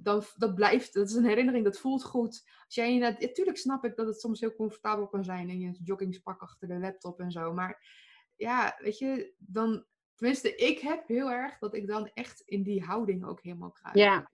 dan 0.01 0.23
dat 0.35 0.55
blijft, 0.55 0.93
dat 0.93 1.09
is 1.09 1.15
een 1.15 1.25
herinnering, 1.25 1.63
dat 1.63 1.79
voelt 1.79 2.03
goed. 2.03 2.43
Als 2.65 2.75
jij 2.75 2.91
inderdaad, 2.91 3.21
natuurlijk 3.21 3.57
snap 3.57 3.85
ik 3.85 3.95
dat 3.95 4.07
het 4.07 4.19
soms 4.19 4.39
heel 4.39 4.55
comfortabel 4.55 5.07
kan 5.07 5.23
zijn 5.23 5.49
in 5.49 5.59
je 5.59 5.79
joggingspak 5.83 6.41
achter 6.41 6.67
de 6.67 6.79
laptop 6.79 7.19
en 7.19 7.31
zo. 7.31 7.53
Maar 7.53 7.85
ja, 8.35 8.75
weet 8.77 8.97
je, 8.97 9.33
dan, 9.37 9.85
tenminste, 10.15 10.55
ik 10.55 10.79
heb 10.79 11.07
heel 11.07 11.31
erg 11.31 11.57
dat 11.57 11.73
ik 11.73 11.87
dan 11.87 12.11
echt 12.13 12.41
in 12.45 12.63
die 12.63 12.83
houding 12.83 13.25
ook 13.25 13.41
helemaal 13.41 13.71
kruip. 13.71 13.95
Ja, 13.95 14.31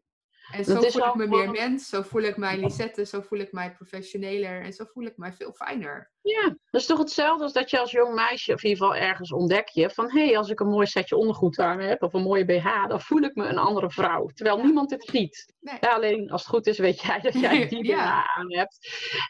en 0.51 0.65
zo 0.65 0.81
voel 0.81 1.07
ik 1.07 1.15
me 1.15 1.27
meer 1.27 1.51
mens, 1.51 1.89
zo 1.89 2.01
voel 2.01 2.21
ik 2.21 2.37
mij 2.37 2.57
Lisette, 2.57 3.05
zo 3.05 3.21
voel 3.21 3.39
ik 3.39 3.51
mij 3.51 3.73
professioneler 3.73 4.61
en 4.61 4.73
zo 4.73 4.85
voel 4.93 5.05
ik 5.05 5.17
mij 5.17 5.33
veel 5.33 5.53
fijner. 5.53 6.13
Ja, 6.21 6.43
dat 6.43 6.81
is 6.81 6.85
toch 6.85 6.97
hetzelfde 6.97 7.43
als 7.43 7.53
dat 7.53 7.69
je 7.69 7.79
als 7.79 7.91
jong 7.91 8.13
meisje, 8.13 8.53
of 8.53 8.63
in 8.63 8.69
ieder 8.69 8.85
geval 8.85 9.01
ergens 9.01 9.31
ontdek 9.31 9.67
je, 9.67 9.89
van 9.89 10.11
hé, 10.11 10.25
hey, 10.25 10.37
als 10.37 10.49
ik 10.49 10.59
een 10.59 10.67
mooi 10.67 10.87
setje 10.87 11.15
ondergoed 11.15 11.59
aan 11.59 11.79
heb, 11.79 12.03
of 12.03 12.13
een 12.13 12.21
mooie 12.21 12.45
BH, 12.45 12.87
dan 12.87 13.01
voel 13.01 13.21
ik 13.21 13.35
me 13.35 13.45
een 13.45 13.57
andere 13.57 13.89
vrouw. 13.89 14.25
Terwijl 14.33 14.63
niemand 14.63 14.89
het 14.89 15.09
ziet. 15.11 15.53
Ja, 15.59 15.93
alleen 15.93 16.31
als 16.31 16.41
het 16.41 16.49
goed 16.49 16.67
is, 16.67 16.77
weet 16.77 17.01
jij 17.01 17.19
dat 17.19 17.33
jij 17.33 17.67
die 17.67 17.93
BH 17.93 18.37
aan 18.37 18.53
hebt. 18.53 18.77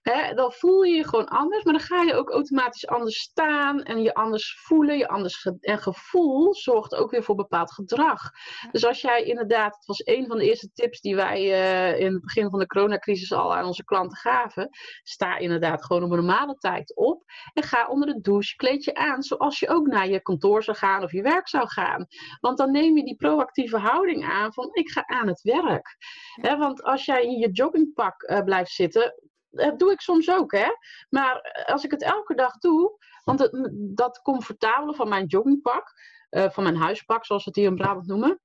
Hè, 0.01 0.33
dan 0.33 0.51
voel 0.51 0.83
je 0.83 0.95
je 0.95 1.07
gewoon 1.07 1.27
anders, 1.27 1.63
maar 1.63 1.73
dan 1.73 1.81
ga 1.81 2.01
je 2.01 2.13
ook 2.13 2.29
automatisch 2.29 2.87
anders 2.87 3.19
staan 3.19 3.83
en 3.83 4.01
je 4.01 4.13
anders 4.13 4.59
voelen. 4.61 4.97
Je 4.97 5.07
anders 5.07 5.49
en 5.59 5.79
gevoel 5.79 6.53
zorgt 6.53 6.95
ook 6.95 7.11
weer 7.11 7.23
voor 7.23 7.35
bepaald 7.35 7.73
gedrag. 7.73 8.29
Dus 8.71 8.85
als 8.85 9.01
jij 9.01 9.23
inderdaad, 9.23 9.75
het 9.75 9.85
was 9.85 10.05
een 10.05 10.27
van 10.27 10.37
de 10.37 10.45
eerste 10.45 10.69
tips 10.73 11.01
die 11.05 11.15
wij 11.15 11.41
uh, 11.41 11.99
in 11.99 12.13
het 12.13 12.21
begin 12.21 12.49
van 12.49 12.59
de 12.59 12.67
coronacrisis 12.67 13.33
al 13.33 13.55
aan 13.55 13.65
onze 13.65 13.83
klanten 13.83 14.17
gaven, 14.17 14.69
sta 15.03 15.37
inderdaad 15.37 15.85
gewoon 15.85 16.03
op 16.03 16.11
een 16.11 16.25
normale 16.25 16.55
tijd 16.55 16.95
op 16.95 17.23
en 17.53 17.63
ga 17.63 17.87
onder 17.87 18.13
de 18.13 18.21
douche, 18.21 18.55
kleed 18.55 18.83
je 18.83 18.95
aan 18.95 19.23
zoals 19.23 19.59
je 19.59 19.69
ook 19.69 19.87
naar 19.87 20.07
je 20.07 20.21
kantoor 20.21 20.63
zou 20.63 20.77
gaan 20.77 21.03
of 21.03 21.11
je 21.11 21.21
werk 21.21 21.47
zou 21.47 21.67
gaan. 21.67 22.07
Want 22.39 22.57
dan 22.57 22.71
neem 22.71 22.97
je 22.97 23.03
die 23.03 23.15
proactieve 23.15 23.77
houding 23.77 24.23
aan 24.23 24.53
van 24.53 24.69
ik 24.71 24.89
ga 24.89 25.07
aan 25.07 25.27
het 25.27 25.41
werk. 25.41 25.97
want 26.41 26.83
als 26.83 27.05
jij 27.05 27.23
in 27.23 27.37
je 27.37 27.51
joggingpak 27.51 28.21
uh, 28.21 28.39
blijft 28.39 28.71
zitten, 28.71 29.13
dat 29.49 29.79
doe 29.79 29.91
ik 29.91 30.01
soms 30.01 30.29
ook, 30.29 30.51
hè. 30.51 30.67
Maar 31.09 31.65
als 31.65 31.83
ik 31.83 31.91
het 31.91 32.03
elke 32.03 32.35
dag 32.35 32.57
doe, 32.57 32.97
want 33.23 33.49
dat 33.95 34.21
comfortabele 34.21 34.95
van 34.95 35.09
mijn 35.09 35.25
joggingpak, 35.25 35.93
van 36.29 36.63
mijn 36.63 36.75
huispak, 36.75 37.25
zoals 37.25 37.43
we 37.43 37.49
het 37.49 37.59
hier 37.59 37.69
in 37.69 37.75
Brabant 37.75 38.07
noemen, 38.07 38.39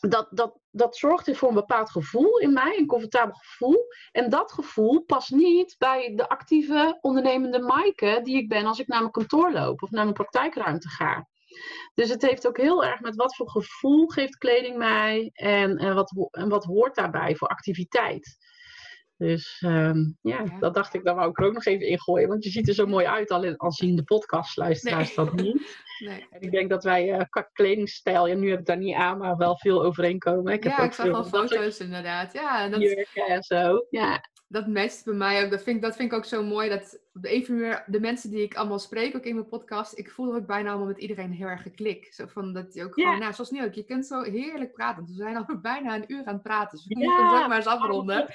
dat, 0.00 0.28
dat, 0.30 0.58
dat 0.70 0.96
zorgt 0.96 1.36
voor 1.36 1.48
een 1.48 1.54
bepaald 1.54 1.90
gevoel 1.90 2.38
in 2.38 2.52
mij, 2.52 2.78
een 2.78 2.86
comfortabel 2.86 3.34
gevoel. 3.34 3.86
En 4.12 4.30
dat 4.30 4.52
gevoel 4.52 5.00
past 5.00 5.30
niet 5.30 5.74
bij 5.78 6.12
de 6.14 6.28
actieve, 6.28 6.98
ondernemende 7.00 7.58
Maaike 7.58 8.20
die 8.22 8.36
ik 8.36 8.48
ben 8.48 8.66
als 8.66 8.78
ik 8.78 8.86
naar 8.86 9.00
mijn 9.00 9.12
kantoor 9.12 9.52
loop 9.52 9.82
of 9.82 9.90
naar 9.90 10.02
mijn 10.02 10.14
praktijkruimte 10.14 10.88
ga. 10.88 11.28
Dus 11.94 12.08
het 12.08 12.22
heeft 12.22 12.46
ook 12.46 12.56
heel 12.56 12.84
erg 12.84 13.00
met 13.00 13.16
wat 13.16 13.36
voor 13.36 13.50
gevoel 13.50 14.06
geeft 14.06 14.36
kleding 14.36 14.76
mij 14.76 15.30
en, 15.32 15.76
en, 15.76 15.94
wat, 15.94 16.28
en 16.30 16.48
wat 16.48 16.64
hoort 16.64 16.94
daarbij 16.94 17.36
voor 17.36 17.48
activiteit. 17.48 18.36
Dus 19.16 19.62
um, 19.66 20.18
ja, 20.20 20.44
dat 20.60 20.74
dacht 20.74 20.94
ik, 20.94 21.04
daar 21.04 21.14
wou 21.14 21.30
ik 21.30 21.38
er 21.38 21.44
ook 21.44 21.52
nog 21.52 21.64
even 21.64 21.86
ingooien. 21.86 22.28
Want 22.28 22.44
je 22.44 22.50
ziet 22.50 22.68
er 22.68 22.74
zo 22.74 22.86
mooi 22.86 23.06
uit, 23.06 23.30
al 23.30 23.44
in, 23.44 23.56
als 23.56 23.78
je 23.78 23.86
in 23.86 23.96
de 23.96 24.04
podcast 24.04 24.56
luistert, 24.56 24.94
nee. 24.94 25.12
dat 25.14 25.32
niet. 25.32 25.62
Nee. 25.98 26.26
En 26.30 26.40
ik 26.40 26.50
denk 26.50 26.70
dat 26.70 26.84
wij 26.84 27.08
uh, 27.08 27.20
qua 27.30 27.48
kledingstijl, 27.52 28.26
ja, 28.26 28.34
nu 28.34 28.50
heb 28.50 28.58
ik 28.58 28.66
daar 28.66 28.76
niet 28.76 28.94
aan, 28.94 29.18
maar 29.18 29.36
wel 29.36 29.58
veel 29.58 29.84
overeenkomen. 29.84 30.52
Ik 30.52 30.64
heb 30.64 30.72
ja, 30.72 30.84
ik 30.84 30.92
zag 30.92 31.10
al 31.10 31.24
foto's 31.24 31.78
inderdaad. 31.78 32.32
Ja, 32.32 32.68
dat... 32.68 32.80
Jurken 32.80 33.26
en 33.26 33.42
zo, 33.42 33.86
ja 33.90 34.20
dat 34.48 34.66
matcht 34.66 35.04
bij 35.04 35.14
mij 35.14 35.44
ook. 35.44 35.50
Dat 35.50 35.62
vind, 35.62 35.82
dat 35.82 35.96
vind 35.96 36.12
ik 36.12 36.18
ook 36.18 36.24
zo 36.24 36.42
mooi. 36.42 36.68
Dat 36.68 36.98
op 37.16 37.22
de 37.22 37.34
een 37.34 37.44
manier, 37.48 37.84
de 37.86 38.00
mensen 38.00 38.30
die 38.30 38.42
ik 38.42 38.54
allemaal 38.54 38.78
spreek, 38.78 39.16
ook 39.16 39.24
in 39.24 39.34
mijn 39.34 39.48
podcast, 39.48 39.98
ik 39.98 40.10
voel 40.10 40.34
ook 40.34 40.46
bijna 40.46 40.68
allemaal 40.68 40.86
met 40.86 40.98
iedereen 40.98 41.32
heel 41.32 41.46
erg 41.46 41.62
geklik. 41.62 42.12
Zo 42.12 42.26
van 42.26 42.52
dat 42.52 42.74
je 42.74 42.84
ook 42.84 42.94
gewoon, 42.94 43.18
nou, 43.18 43.32
zoals 43.32 43.50
nu 43.50 43.64
ook, 43.64 43.72
je 43.72 43.84
kunt 43.84 44.06
zo 44.06 44.22
heerlijk 44.22 44.72
praten. 44.72 45.04
We 45.04 45.12
zijn 45.12 45.36
al 45.36 45.60
bijna 45.60 45.94
een 45.94 46.12
uur 46.12 46.24
aan 46.24 46.34
het 46.34 46.42
praten. 46.42 46.78
Dus 46.78 46.86
we 46.86 46.94
moeten 46.94 47.14
ja, 47.14 47.42
ook 47.42 47.48
maar 47.48 47.56
eens 47.56 47.66
afronden. 47.66 48.26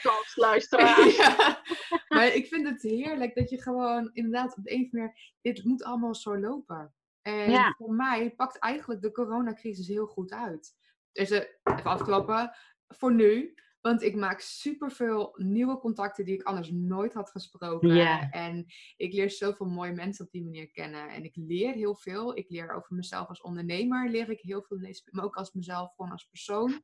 ja. 1.18 1.62
Maar 2.08 2.28
ik 2.28 2.48
vind 2.48 2.70
het 2.70 2.82
heerlijk 2.82 3.36
dat 3.36 3.50
je 3.50 3.62
gewoon 3.62 4.10
inderdaad 4.14 4.58
op 4.58 4.64
de 4.64 4.74
een 4.74 4.88
manier, 4.92 5.36
dit 5.42 5.64
moet 5.64 5.84
allemaal 5.84 6.16
zo 6.16 6.40
lopen. 6.40 6.94
En 7.22 7.76
voor 7.78 7.94
mij 7.94 8.34
pakt 8.36 8.60
eigenlijk 8.60 9.02
de 9.02 9.12
coronacrisis 9.12 9.88
heel 9.88 10.06
goed 10.06 10.32
uit. 10.32 10.76
Dus 11.12 11.30
even 11.30 11.48
afkloppen, 11.84 12.52
voor 12.88 13.14
nu. 13.14 13.54
Want 13.82 14.02
ik 14.02 14.16
maak 14.16 14.40
superveel 14.40 15.34
nieuwe 15.36 15.78
contacten 15.78 16.26
die 16.26 16.34
ik 16.34 16.44
anders 16.44 16.72
nooit 16.72 17.14
had 17.14 17.30
gesproken. 17.30 17.90
En 18.32 18.66
ik 18.98 19.14
leer 19.14 19.30
zoveel 19.30 19.66
mooie 19.66 19.94
mensen 19.94 20.26
op 20.26 20.32
die 20.32 20.44
manier 20.44 20.72
kennen. 20.72 21.10
En 21.10 21.24
ik 21.24 21.36
leer 21.36 21.74
heel 21.74 21.96
veel. 21.96 22.38
Ik 22.38 22.50
leer 22.50 22.72
over 22.72 22.96
mezelf 22.96 23.28
als 23.28 23.42
ondernemer, 23.42 24.10
leer 24.10 24.30
ik 24.30 24.42
heel 24.42 24.62
veel. 24.62 24.80
Maar 25.10 25.24
ook 25.26 25.36
als 25.36 25.54
mezelf, 25.54 25.94
gewoon 25.96 26.12
als 26.12 26.26
persoon. 26.26 26.82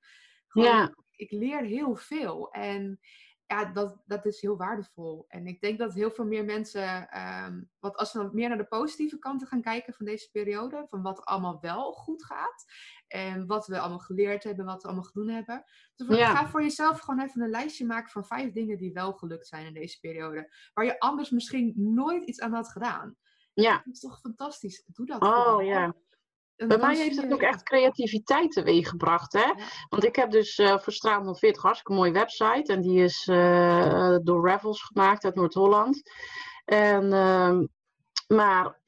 ja. 0.54 0.96
Ik 1.12 1.32
leer 1.32 1.62
heel 1.62 1.96
veel. 1.96 2.52
En 2.52 3.00
ja, 3.48 3.66
dat, 3.66 4.02
dat 4.06 4.26
is 4.26 4.42
heel 4.42 4.58
waardevol. 4.58 5.26
En 5.28 5.48
ik 5.48 5.62
denk 5.62 5.80
dat 5.80 5.94
heel 5.94 6.12
veel 6.12 6.26
meer 6.26 6.46
mensen, 6.46 7.20
um, 7.46 7.70
wat 7.80 7.96
als 7.96 8.14
we 8.14 8.30
meer 8.32 8.50
naar 8.50 8.58
de 8.58 8.68
positieve 8.68 9.18
kanten 9.18 9.48
gaan 9.48 9.62
kijken 9.62 9.94
van 9.94 10.06
deze 10.06 10.30
periode, 10.32 10.86
van 10.90 11.02
wat 11.02 11.26
allemaal 11.26 11.58
wel 11.62 11.92
goed 11.92 12.26
gaat 12.26 12.66
en 13.08 13.46
wat 13.46 13.68
we 13.68 13.80
allemaal 13.80 14.00
geleerd 14.00 14.44
hebben, 14.44 14.66
wat 14.66 14.82
we 14.82 14.88
allemaal 14.88 15.06
gedaan 15.06 15.30
hebben. 15.30 15.64
Dus 15.96 16.18
ga 16.18 16.48
voor 16.48 16.62
jezelf 16.62 17.00
gewoon 17.00 17.22
even 17.22 17.42
een 17.42 17.50
lijstje 17.50 17.86
maken 17.86 18.12
van 18.12 18.26
vijf 18.26 18.52
dingen 18.52 18.78
die 18.78 18.94
wel 18.94 19.14
gelukt 19.14 19.48
zijn 19.48 19.66
in 19.66 19.74
deze 19.74 20.00
periode, 20.00 20.54
waar 20.74 20.86
je 20.86 21.00
anders 21.00 21.30
misschien 21.30 21.74
nooit 21.76 22.24
iets 22.24 22.40
aan 22.40 22.54
had 22.54 22.70
gedaan. 22.70 23.16
Ja. 23.54 23.82
Dat 23.86 23.94
is 23.94 24.00
toch 24.00 24.20
fantastisch. 24.20 24.84
Doe 24.86 25.06
dat. 25.06 25.22
Oh 25.22 25.64
ja. 25.64 25.96
Bij 26.56 26.78
mij 26.78 26.96
heeft 26.96 27.22
het 27.22 27.34
ook 27.34 27.42
echt 27.42 27.64
creativiteit 27.64 28.52
teweeggebracht. 28.52 29.34
Hè? 29.34 29.54
Want 29.90 30.04
ik 30.04 30.16
heb 30.16 30.32
dus 30.32 30.58
uh, 30.58 30.78
voor 30.78 30.94
Straat 30.94 31.40
40 31.40 31.62
hartstikke 31.62 31.94
mooie 31.94 32.12
website. 32.12 32.74
En 32.74 32.82
die 32.82 33.04
is 33.04 33.28
uh, 33.28 34.18
door 34.24 34.48
Ravels 34.48 34.82
gemaakt 34.82 35.26
uit 35.26 35.36
Noord-Holland. 35.36 36.02
En, 36.66 37.04
uh, 37.04 37.60
maar 38.28 38.80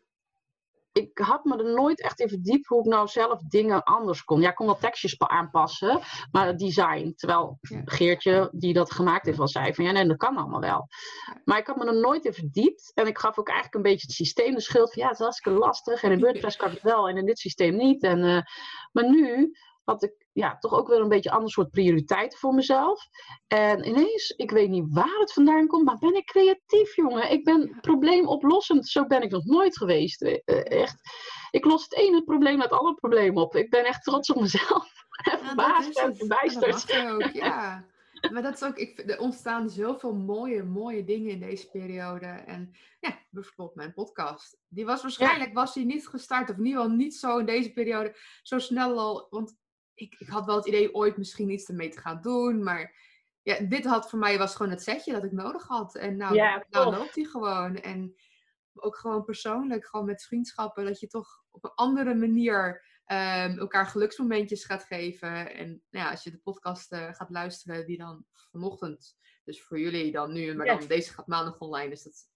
ik 1.00 1.18
had 1.18 1.44
me 1.44 1.58
er 1.58 1.74
nooit 1.74 2.02
echt 2.02 2.20
in 2.20 2.30
verdiept 2.30 2.68
hoe 2.68 2.80
ik 2.80 2.86
nou 2.86 3.08
zelf 3.08 3.42
dingen 3.42 3.84
anders 3.84 4.24
kon. 4.24 4.42
Ja, 4.42 4.50
ik 4.50 4.56
kon 4.56 4.66
wel 4.66 4.78
tekstjes 4.78 5.20
aanpassen, 5.20 6.00
maar 6.32 6.48
het 6.48 6.60
design. 6.60 7.14
Terwijl 7.16 7.58
Geertje, 7.86 8.50
die 8.52 8.74
dat 8.74 8.92
gemaakt 8.92 9.26
heeft, 9.26 9.38
wel 9.38 9.48
zei 9.48 9.74
van 9.74 9.86
ja, 9.86 9.92
nee, 9.92 10.08
dat 10.08 10.18
kan 10.18 10.38
allemaal 10.38 10.60
wel. 10.60 10.88
Maar 11.46 11.58
ik 11.58 11.68
had 11.68 11.76
me 11.76 11.86
er 11.86 12.00
nooit 12.00 12.26
in 12.26 12.34
verdiept. 12.34 12.92
En 12.94 13.08
ik 13.08 13.18
gaf 13.18 13.38
ook 13.38 13.48
eigenlijk 13.48 13.78
een 13.78 13.92
beetje 13.92 14.08
het 14.08 14.16
systeem 14.16 14.54
de 14.54 14.62
schuld 14.62 14.94
van 14.94 15.02
ja, 15.02 15.08
het 15.08 15.18
is 15.18 15.24
hartstikke 15.24 15.60
lastig. 15.60 16.04
En 16.04 16.12
in 16.12 16.20
WordPress 16.20 16.58
kan 16.58 16.70
het 16.70 16.82
wel 16.82 17.10
en 17.10 17.18
in 17.18 17.26
dit 17.26 17.40
systeem 17.40 17.76
niet. 17.76 18.04
En, 18.04 18.20
uh, 18.20 18.42
maar 18.92 19.10
nu 19.10 19.52
had 19.90 20.04
ik 20.04 20.28
ja, 20.32 20.58
toch 20.58 20.74
ook 20.74 20.88
weer 20.88 21.00
een 21.00 21.10
beetje 21.10 21.32
ander 21.32 21.50
soort 21.50 21.70
prioriteiten 21.70 22.40
voor 22.40 22.54
mezelf. 22.54 23.08
En 23.48 23.88
ineens, 23.88 24.30
ik 24.30 24.52
weet 24.52 24.70
niet 24.70 24.94
waar 24.94 25.20
het 25.20 25.34
vandaan 25.34 25.68
komt, 25.68 25.86
maar 25.86 25.98
ben 25.98 26.16
ik 26.16 26.26
creatief, 26.26 26.96
jongen. 26.96 27.32
Ik 27.32 27.44
ben 27.44 27.78
probleemoplossend. 27.82 28.88
Zo 28.88 29.06
ben 29.06 29.22
ik 29.22 29.32
nog 29.32 29.46
nooit 29.46 29.78
geweest. 29.78 30.22
Eh, 30.22 30.82
echt. 30.82 31.00
Ik 31.52 31.66
los 31.66 31.84
het 31.84 31.96
ene 31.96 32.24
probleem 32.24 32.62
uit 32.62 32.72
alle 32.72 32.94
problemen 32.94 33.44
op. 33.44 33.56
Ik 33.56 33.70
ben 33.70 33.86
echt 33.86 34.04
trots 34.04 34.30
op 34.30 34.42
mezelf. 34.42 34.88
En 35.20 35.40
verbaasd 35.40 36.00
en 36.00 36.16
verbijsterd. 36.16 36.86
Ja, 37.34 37.86
Maar 38.34 38.42
dat 38.42 38.54
is 38.54 38.64
ook, 38.64 38.78
ik, 38.78 39.10
er 39.10 39.20
ontstaan 39.20 39.70
zoveel 39.70 40.14
mooie, 40.14 40.64
mooie 40.64 41.04
dingen 41.04 41.32
in 41.32 41.40
deze 41.40 41.70
periode. 41.70 42.26
En 42.26 42.74
ja, 43.00 43.20
bijvoorbeeld 43.30 43.76
mijn 43.76 43.94
podcast. 43.94 44.58
Die 44.68 44.86
was 44.86 45.02
waarschijnlijk, 45.02 45.54
was 45.54 45.74
die 45.74 45.86
niet 45.86 46.08
gestart, 46.08 46.50
of 46.50 46.58
in 46.58 46.66
ieder 46.66 46.82
geval 46.82 46.98
niet 46.98 47.16
zo 47.16 47.38
in 47.38 47.46
deze 47.46 47.72
periode, 47.72 48.16
zo 48.44 48.60
snel 48.60 49.00
al. 49.00 49.28
Want 49.30 49.58
ik, 50.00 50.16
ik 50.20 50.28
had 50.28 50.46
wel 50.46 50.56
het 50.56 50.68
idee 50.68 50.94
ooit 50.94 51.18
misschien 51.18 51.50
iets 51.50 51.70
ermee 51.70 51.90
te 51.90 52.00
gaan 52.00 52.22
doen. 52.22 52.64
Maar 52.64 52.96
ja, 53.42 53.60
dit 53.60 53.86
had 53.86 54.10
voor 54.10 54.20
mij 54.20 54.38
was 54.38 54.56
gewoon 54.56 54.72
het 54.72 54.84
setje 54.84 55.12
dat 55.12 55.24
ik 55.24 55.32
nodig 55.32 55.68
had. 55.68 55.96
En 55.96 56.18
nou, 56.18 56.36
nou 56.70 56.96
loopt 56.96 57.16
hij 57.16 57.24
gewoon. 57.24 57.76
En 57.76 58.16
ook 58.74 58.98
gewoon 58.98 59.24
persoonlijk, 59.24 59.86
gewoon 59.86 60.06
met 60.06 60.24
vriendschappen, 60.24 60.86
dat 60.86 61.00
je 61.00 61.08
toch 61.08 61.44
op 61.52 61.64
een 61.64 61.76
andere 61.76 62.16
manier 62.16 62.86
um, 63.06 63.60
elkaar 63.60 63.86
geluksmomentjes 63.86 64.66
gaat 64.66 64.84
geven. 64.84 65.54
En 65.54 65.68
nou 65.68 66.06
ja, 66.06 66.12
als 66.12 66.24
je 66.24 66.32
de 66.32 66.38
podcast 66.38 66.94
uh, 66.94 67.14
gaat 67.14 67.30
luisteren, 67.30 67.86
die 67.86 67.98
dan 67.98 68.26
vanochtend, 68.52 69.18
dus 69.44 69.64
voor 69.64 69.80
jullie 69.80 70.12
dan 70.12 70.34
nu, 70.34 70.56
maar 70.56 70.66
dan 70.66 70.88
deze 70.88 71.14
gaat 71.14 71.28
maandag 71.28 71.60
online. 71.60 71.90
Dus 71.90 72.04
dat, 72.04 72.28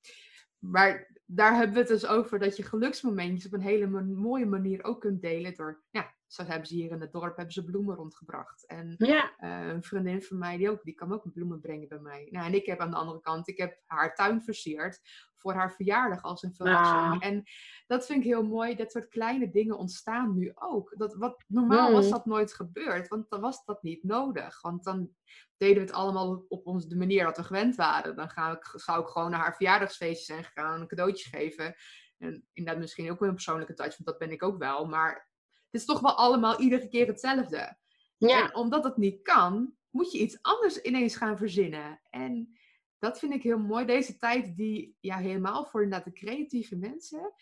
maar 0.59 1.11
daar 1.26 1.55
hebben 1.55 1.74
we 1.74 1.80
het 1.80 1.88
dus 1.88 2.05
over 2.05 2.39
dat 2.39 2.57
je 2.57 2.64
geluksmomentjes 2.64 3.45
op 3.45 3.53
een 3.53 3.61
hele 3.61 3.88
mooie 4.03 4.45
manier 4.45 4.84
ook 4.84 5.01
kunt 5.01 5.22
delen 5.22 5.55
door 5.55 5.84
ja, 5.89 6.14
Zo 6.28 6.43
hebben 6.43 6.67
ze 6.67 6.74
hier 6.74 6.91
in 6.91 7.01
het 7.01 7.11
dorp 7.11 7.36
hebben 7.36 7.53
ze 7.53 7.63
bloemen 7.63 7.95
rondgebracht. 7.95 8.65
En 8.65 8.95
Ja, 8.97 9.36
eh, 9.38 9.67
een 9.67 9.84
vriendin 9.84 10.21
van 10.21 10.38
mij, 10.38 10.57
die, 10.57 10.69
ook, 10.69 10.84
die 10.84 10.93
kan 10.93 11.13
ook 11.13 11.34
bloemen 11.34 11.59
brengen 11.59 11.88
bij 11.88 11.99
mij. 11.99 12.28
Nou, 12.32 12.45
en 12.45 12.53
ik 12.53 12.65
heb 12.65 12.80
aan 12.80 12.89
de 12.91 12.97
andere 12.97 13.19
kant, 13.21 13.47
ik 13.47 13.57
heb 13.57 13.82
haar 13.86 14.15
tuin 14.15 14.43
versierd 14.43 14.99
voor 15.36 15.53
haar 15.53 15.71
verjaardag 15.76 16.21
als 16.21 16.43
een 16.43 16.55
verrassing. 16.55 17.24
Ah. 17.24 17.28
En 17.30 17.43
dat 17.88 18.05
vind 18.05 18.19
ik 18.19 18.26
heel 18.26 18.43
mooi. 18.43 18.76
Dat 18.76 18.91
soort 18.91 19.07
kleine 19.07 19.49
dingen 19.49 19.78
ontstaan 19.78 20.36
nu 20.36 20.51
ook. 20.55 20.93
Dat, 20.97 21.15
wat, 21.15 21.43
normaal 21.47 21.91
was 21.91 22.05
Mm. 22.05 22.11
dat 22.11 22.26
nooit 22.26 22.53
gebeurd, 22.53 23.07
want 23.07 23.30
dan 23.30 23.41
was 23.41 23.65
dat 23.65 23.84
niet 23.84 24.03
nodig. 24.03 24.61
Want 24.61 24.84
dan 24.84 25.09
deden 25.57 25.76
we 25.76 25.82
het 25.82 25.91
allemaal 25.91 26.45
op 26.47 26.65
ons, 26.67 26.88
de 26.88 26.95
manier 26.95 27.24
dat 27.24 27.38
we 27.38 27.43
gewend 27.43 27.76
waren. 27.76 28.15
Dan 28.15 28.30
ga 28.30 28.51
ik, 28.51 28.74
zou 28.76 29.01
ik 29.01 29.07
gewoon 29.07 29.32
naar 29.32 29.39
haar 29.39 29.55
verjaardagsfeestje 29.55 30.34
zijn 30.34 30.43
gegaan, 30.43 30.82
een 30.82 30.88
cadeautje 30.88 31.30
geven. 31.30 31.76
En 32.17 32.47
inderdaad 32.53 32.82
misschien 32.82 33.11
ook 33.11 33.19
wel 33.19 33.30
een 33.30 33.36
persoonlijke 33.36 33.74
touch, 33.74 33.97
want 33.97 34.05
dat 34.05 34.17
ben 34.17 34.32
ik 34.32 34.43
ook 34.43 34.57
wel. 34.57 34.86
Maar 34.86 35.32
is 35.74 35.86
toch 35.86 35.99
wel 35.99 36.15
allemaal 36.15 36.59
iedere 36.59 36.88
keer 36.88 37.07
hetzelfde. 37.07 37.78
ja, 38.17 38.43
En 38.43 38.55
omdat 38.55 38.84
het 38.84 38.97
niet 38.97 39.21
kan, 39.21 39.76
moet 39.89 40.11
je 40.11 40.19
iets 40.19 40.38
anders 40.41 40.82
ineens 40.82 41.15
gaan 41.15 41.38
verzinnen. 41.38 42.01
En 42.09 42.57
dat 42.99 43.19
vind 43.19 43.34
ik 43.34 43.43
heel 43.43 43.59
mooi. 43.59 43.86
Deze 43.86 44.17
tijd 44.17 44.55
die, 44.55 44.97
ja, 44.99 45.17
helemaal 45.17 45.65
voor 45.65 45.84
inderdaad 45.84 46.05
de 46.07 46.13
creatieve 46.19 46.76
mensen. 46.76 47.34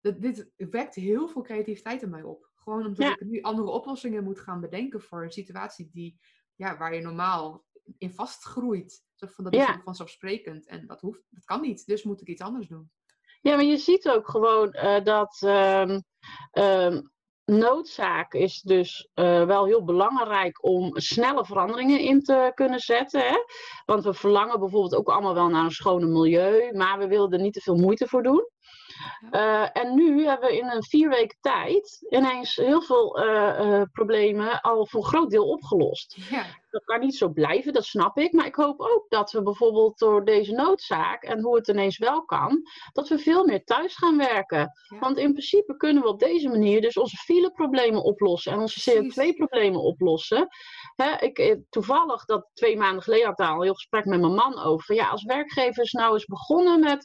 Dat, 0.00 0.20
dit 0.20 0.50
wekt 0.56 0.94
heel 0.94 1.28
veel 1.28 1.42
creativiteit 1.42 2.02
in 2.02 2.10
mij 2.10 2.22
op. 2.22 2.50
Gewoon 2.54 2.86
omdat 2.86 3.06
Ja. 3.06 3.12
ik 3.12 3.20
nu 3.26 3.40
andere 3.40 3.70
oplossingen 3.70 4.24
moet 4.24 4.40
gaan 4.40 4.60
bedenken 4.60 5.00
voor 5.00 5.22
een 5.24 5.32
situatie 5.32 5.90
die, 5.92 6.20
ja, 6.54 6.76
waar 6.76 6.94
je 6.94 7.00
normaal 7.00 7.64
in 7.98 8.12
vastgroeit. 8.12 9.06
Van, 9.16 9.44
dat 9.44 9.52
is 9.54 9.58
Ja. 9.60 9.80
vanzelfsprekend. 9.84 10.66
En 10.66 10.86
dat, 10.86 11.00
hoeft, 11.00 11.22
dat 11.30 11.44
kan 11.44 11.60
niet, 11.60 11.86
dus 11.86 12.02
moet 12.02 12.20
ik 12.20 12.28
iets 12.28 12.42
anders 12.42 12.68
doen. 12.68 12.90
Ja, 13.40 13.54
maar 13.54 13.64
je 13.64 13.76
ziet 13.76 14.08
ook 14.08 14.28
gewoon 14.28 14.72
eh, 14.72 15.04
dat 15.04 15.36
ehm, 15.42 16.00
ehm, 16.50 17.02
noodzaak 17.48 18.32
is 18.34 18.60
dus 18.60 19.10
eh, 19.14 19.44
wel 19.44 19.66
heel 19.66 19.84
belangrijk 19.84 20.64
om 20.64 20.90
snelle 20.94 21.44
veranderingen 21.44 22.00
in 22.00 22.22
te 22.22 22.52
kunnen 22.54 22.80
zetten. 22.80 23.20
Hè? 23.20 23.36
Want 23.86 24.04
we 24.04 24.14
verlangen 24.14 24.60
bijvoorbeeld 24.60 24.94
ook 24.94 25.08
allemaal 25.08 25.34
wel 25.34 25.48
naar 25.48 25.64
een 25.64 25.70
schone 25.70 26.06
milieu, 26.06 26.72
maar 26.72 26.98
we 26.98 27.06
willen 27.06 27.32
er 27.32 27.40
niet 27.40 27.52
te 27.52 27.60
veel 27.60 27.76
moeite 27.76 28.08
voor 28.08 28.22
doen. 28.22 28.48
Eh, 29.30 29.76
en 29.76 29.94
nu 29.94 30.26
hebben 30.26 30.48
we 30.48 30.56
in 30.56 30.70
een 30.70 30.84
vier 30.84 31.08
weken 31.08 31.38
tijd 31.40 32.06
ineens 32.08 32.56
heel 32.56 32.82
veel 32.82 33.18
eh, 33.18 33.80
eh, 33.80 33.82
problemen 33.92 34.60
al 34.60 34.86
voor 34.86 35.00
een 35.00 35.06
groot 35.06 35.30
deel 35.30 35.48
opgelost. 35.48 36.16
Ja, 36.30 36.44
Dat 36.70 36.84
kan 36.84 37.00
niet 37.00 37.16
zo 37.16 37.28
blijven, 37.28 37.72
dat 37.72 37.84
snap 37.84 38.18
ik. 38.18 38.32
Maar 38.32 38.46
ik 38.46 38.54
hoop 38.54 38.80
ook 38.80 39.04
dat 39.08 39.32
we 39.32 39.42
bijvoorbeeld 39.42 39.98
door 39.98 40.24
deze 40.24 40.52
noodzaak 40.52 41.22
en 41.22 41.40
hoe 41.40 41.56
het 41.56 41.68
ineens 41.68 41.98
wel 41.98 42.24
kan, 42.24 42.62
dat 42.92 43.08
we 43.08 43.18
veel 43.18 43.44
meer 43.44 43.64
thuis 43.64 43.96
gaan 43.96 44.16
werken. 44.16 44.72
Ja. 44.88 44.98
Want 44.98 45.18
in 45.18 45.32
principe 45.32 45.76
kunnen 45.76 46.02
we 46.02 46.08
op 46.08 46.18
deze 46.20 46.48
manier 46.48 46.80
dus 46.80 46.96
onze 46.96 47.16
fileproblemen 47.16 48.02
oplossen 48.02 48.52
en 48.52 48.58
onze 48.58 48.90
Precies. 48.90 49.34
CO2-problemen 49.34 49.80
oplossen. 49.80 50.48
Hè, 50.96 51.16
ik, 51.20 51.58
toevallig, 51.70 52.24
dat 52.24 52.50
twee 52.54 52.76
maanden 52.76 53.02
geleden 53.02 53.24
had 53.24 53.38
ik 53.38 53.44
daar 53.44 53.52
al 53.52 53.58
een 53.58 53.62
heel 53.62 53.74
gesprek 53.74 54.04
met 54.04 54.20
mijn 54.20 54.34
man 54.34 54.58
over. 54.58 54.94
Ja, 54.94 55.08
als 55.08 55.24
werkgevers 55.24 55.92
nou 55.92 56.12
eens 56.12 56.26
begonnen 56.26 56.80
met 56.80 57.04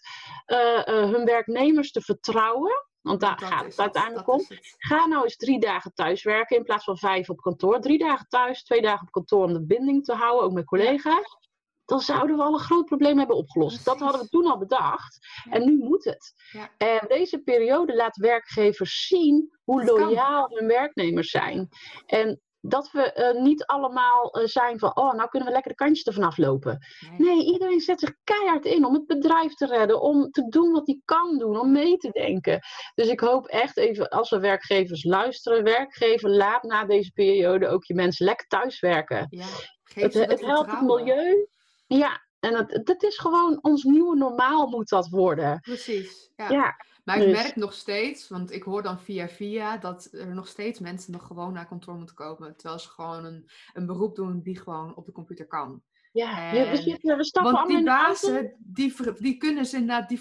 hun 0.85 1.25
werknemers 1.53 1.91
te 1.91 2.01
vertrouwen. 2.01 2.85
Want 3.01 3.19
daar 3.19 3.37
dat 3.37 3.49
gaat 3.49 3.65
het 3.65 3.79
uiteindelijk 3.79 4.27
om. 4.27 4.45
Ga 4.77 5.05
nou 5.05 5.23
eens 5.23 5.35
drie 5.35 5.59
dagen 5.59 5.93
thuis 5.93 6.23
werken 6.23 6.57
in 6.57 6.63
plaats 6.63 6.83
van 6.83 6.97
vijf 6.97 7.29
op 7.29 7.41
kantoor. 7.41 7.79
Drie 7.79 7.97
dagen 7.97 8.25
thuis, 8.29 8.63
twee 8.63 8.81
dagen 8.81 9.07
op 9.07 9.11
kantoor 9.11 9.43
om 9.43 9.53
de 9.53 9.65
binding 9.65 10.03
te 10.03 10.13
houden, 10.13 10.43
ook 10.43 10.53
met 10.53 10.65
collega's. 10.65 11.41
Dan 11.85 11.99
zouden 11.99 12.37
we 12.37 12.43
al 12.43 12.53
een 12.53 12.59
groot 12.59 12.85
probleem 12.85 13.17
hebben 13.17 13.35
opgelost. 13.35 13.85
Dat 13.85 13.99
hadden 13.99 14.21
we 14.21 14.27
toen 14.27 14.47
al 14.47 14.57
bedacht. 14.57 15.17
Ja. 15.43 15.51
En 15.51 15.65
nu 15.65 15.77
moet 15.77 16.03
het. 16.03 16.33
Ja. 16.51 16.69
En 16.77 17.07
deze 17.07 17.39
periode 17.39 17.95
laat 17.95 18.15
werkgevers 18.17 19.07
zien 19.07 19.57
hoe 19.63 19.85
kan. 19.85 19.99
loyaal 19.99 20.49
hun 20.49 20.67
werknemers 20.67 21.29
zijn. 21.29 21.69
En 22.05 22.41
dat 22.65 22.91
we 22.91 23.13
eh, 23.13 23.41
niet 23.41 23.65
allemaal 23.65 24.31
eh, 24.31 24.45
zijn 24.45 24.79
van, 24.79 24.95
oh, 24.95 25.13
nou 25.13 25.29
kunnen 25.29 25.47
we 25.47 25.53
lekker 25.53 25.71
de 25.71 25.77
kantjes 25.77 26.05
ervan 26.05 26.23
aflopen. 26.23 26.85
Nee. 27.17 27.35
Nee, 27.35 27.45
iedereen 27.45 27.79
zet 27.79 27.99
zich 27.99 28.13
keihard 28.23 28.65
in 28.65 28.85
om 28.85 28.93
het 28.93 29.05
bedrijf 29.05 29.53
te 29.53 29.65
redden, 29.65 30.01
om 30.01 30.31
te 30.31 30.47
doen 30.47 30.71
wat 30.71 30.87
hij 30.87 31.01
kan 31.05 31.37
doen, 31.37 31.59
om 31.59 31.71
mee 31.71 31.97
te 31.97 32.09
denken. 32.09 32.59
Dus 32.95 33.07
ik 33.07 33.19
hoop 33.19 33.47
echt 33.47 33.77
even, 33.77 34.09
als 34.09 34.29
we 34.29 34.39
werkgevers 34.39 35.03
luisteren, 35.03 35.63
werkgever, 35.63 36.29
laat 36.29 36.63
na 36.63 36.85
deze 36.85 37.11
periode 37.11 37.67
ook 37.67 37.83
je 37.83 37.93
mensen 37.93 38.25
lekker 38.25 38.47
thuiswerken. 38.47 39.27
Ja, 39.29 39.45
Het, 39.83 40.13
dat 40.13 40.29
het 40.29 40.41
helpt 40.41 40.71
het 40.71 40.81
milieu. 40.81 41.47
Ja, 41.87 42.21
en 42.39 42.55
het, 42.55 42.81
dat 42.85 43.03
is 43.03 43.17
gewoon 43.17 43.59
ons 43.61 43.83
nieuwe 43.83 44.15
normaal 44.15 44.67
moet 44.67 44.89
dat 44.89 45.09
worden. 45.09 45.59
Precies. 45.59 46.31
Ja. 46.35 46.49
Ja, 46.49 46.75
Maar 47.03 47.17
ik 47.17 47.23
dus- 47.23 47.41
merk 47.41 47.55
nog 47.55 47.73
steeds, 47.73 48.27
want 48.29 48.51
ik 48.51 48.63
hoor 48.63 48.83
dan 48.83 48.99
via 48.99 49.29
via 49.29 49.77
dat 49.77 50.09
er 50.11 50.33
nog 50.33 50.47
steeds 50.47 50.79
mensen 50.79 51.11
nog 51.11 51.27
gewoon 51.27 51.53
naar 51.53 51.67
kantoor 51.67 51.95
moeten 51.95 52.15
komen. 52.15 52.55
Terwijl 52.55 52.79
ze 52.79 52.89
gewoon 52.89 53.25
een, 53.25 53.49
een 53.73 53.85
beroep 53.85 54.15
doen 54.15 54.41
die 54.41 54.59
gewoon 54.59 54.95
op 54.95 55.05
de 55.05 55.11
computer 55.11 55.47
kan. 55.47 55.81
ja. 56.11 56.51
En- 56.51 56.57
ja 56.57 56.69
we, 56.69 56.77
zitten, 56.77 57.17
we 57.17 57.23
stappen 57.23 57.51
Want 57.51 57.63
allemaal 57.63 57.77
die 57.77 58.31
bazen, 58.31 58.55
die, 58.59 58.93
die 59.17 59.37
kunnen 59.37 59.65
ze 59.65 59.77
inderdaad, 59.77 60.09
die, 60.09 60.19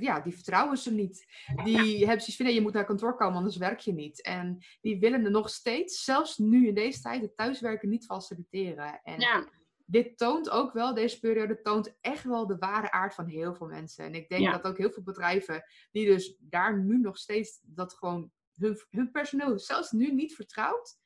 ja, 0.00 0.20
die 0.20 0.34
vertrouwen 0.34 0.78
ze 0.78 0.92
niet. 0.92 1.26
Die 1.64 1.98
hebben 1.98 2.06
zoiets 2.06 2.36
van, 2.36 2.46
nee, 2.46 2.54
je 2.54 2.60
moet 2.60 2.72
naar 2.72 2.84
kantoor 2.84 3.16
komen, 3.16 3.36
anders 3.36 3.56
werk 3.56 3.80
je 3.80 3.92
niet. 3.92 4.22
En 4.22 4.58
die 4.80 4.98
willen 4.98 5.24
er 5.24 5.30
nog 5.30 5.50
steeds, 5.50 6.04
zelfs 6.04 6.38
nu 6.38 6.66
in 6.66 6.74
deze 6.74 7.00
tijd, 7.00 7.22
het 7.22 7.36
thuiswerken 7.36 7.88
niet 7.88 8.04
faciliteren. 8.04 9.00
En 9.02 9.20
Ja, 9.20 9.48
dit 9.84 10.18
toont 10.18 10.50
ook 10.50 10.72
wel, 10.72 10.94
deze 10.94 11.18
periode 11.18 11.60
toont 11.60 11.96
echt 12.00 12.24
wel 12.24 12.46
de 12.46 12.56
ware 12.58 12.90
aard 12.90 13.14
van 13.14 13.26
heel 13.26 13.54
veel 13.54 13.66
mensen. 13.66 14.04
En 14.04 14.14
ik 14.14 14.28
denk 14.28 14.42
Ja. 14.42 14.52
dat 14.52 14.64
ook 14.64 14.78
heel 14.78 14.90
veel 14.90 15.02
bedrijven, 15.02 15.64
die 15.90 16.06
dus 16.06 16.36
daar 16.40 16.78
nu 16.78 16.98
nog 16.98 17.18
steeds 17.18 17.60
dat 17.62 17.94
gewoon 17.94 18.30
hun, 18.54 18.80
hun 18.90 19.10
personeel 19.10 19.58
zelfs 19.58 19.90
nu 19.90 20.12
niet 20.12 20.34
vertrouwt. 20.34 20.98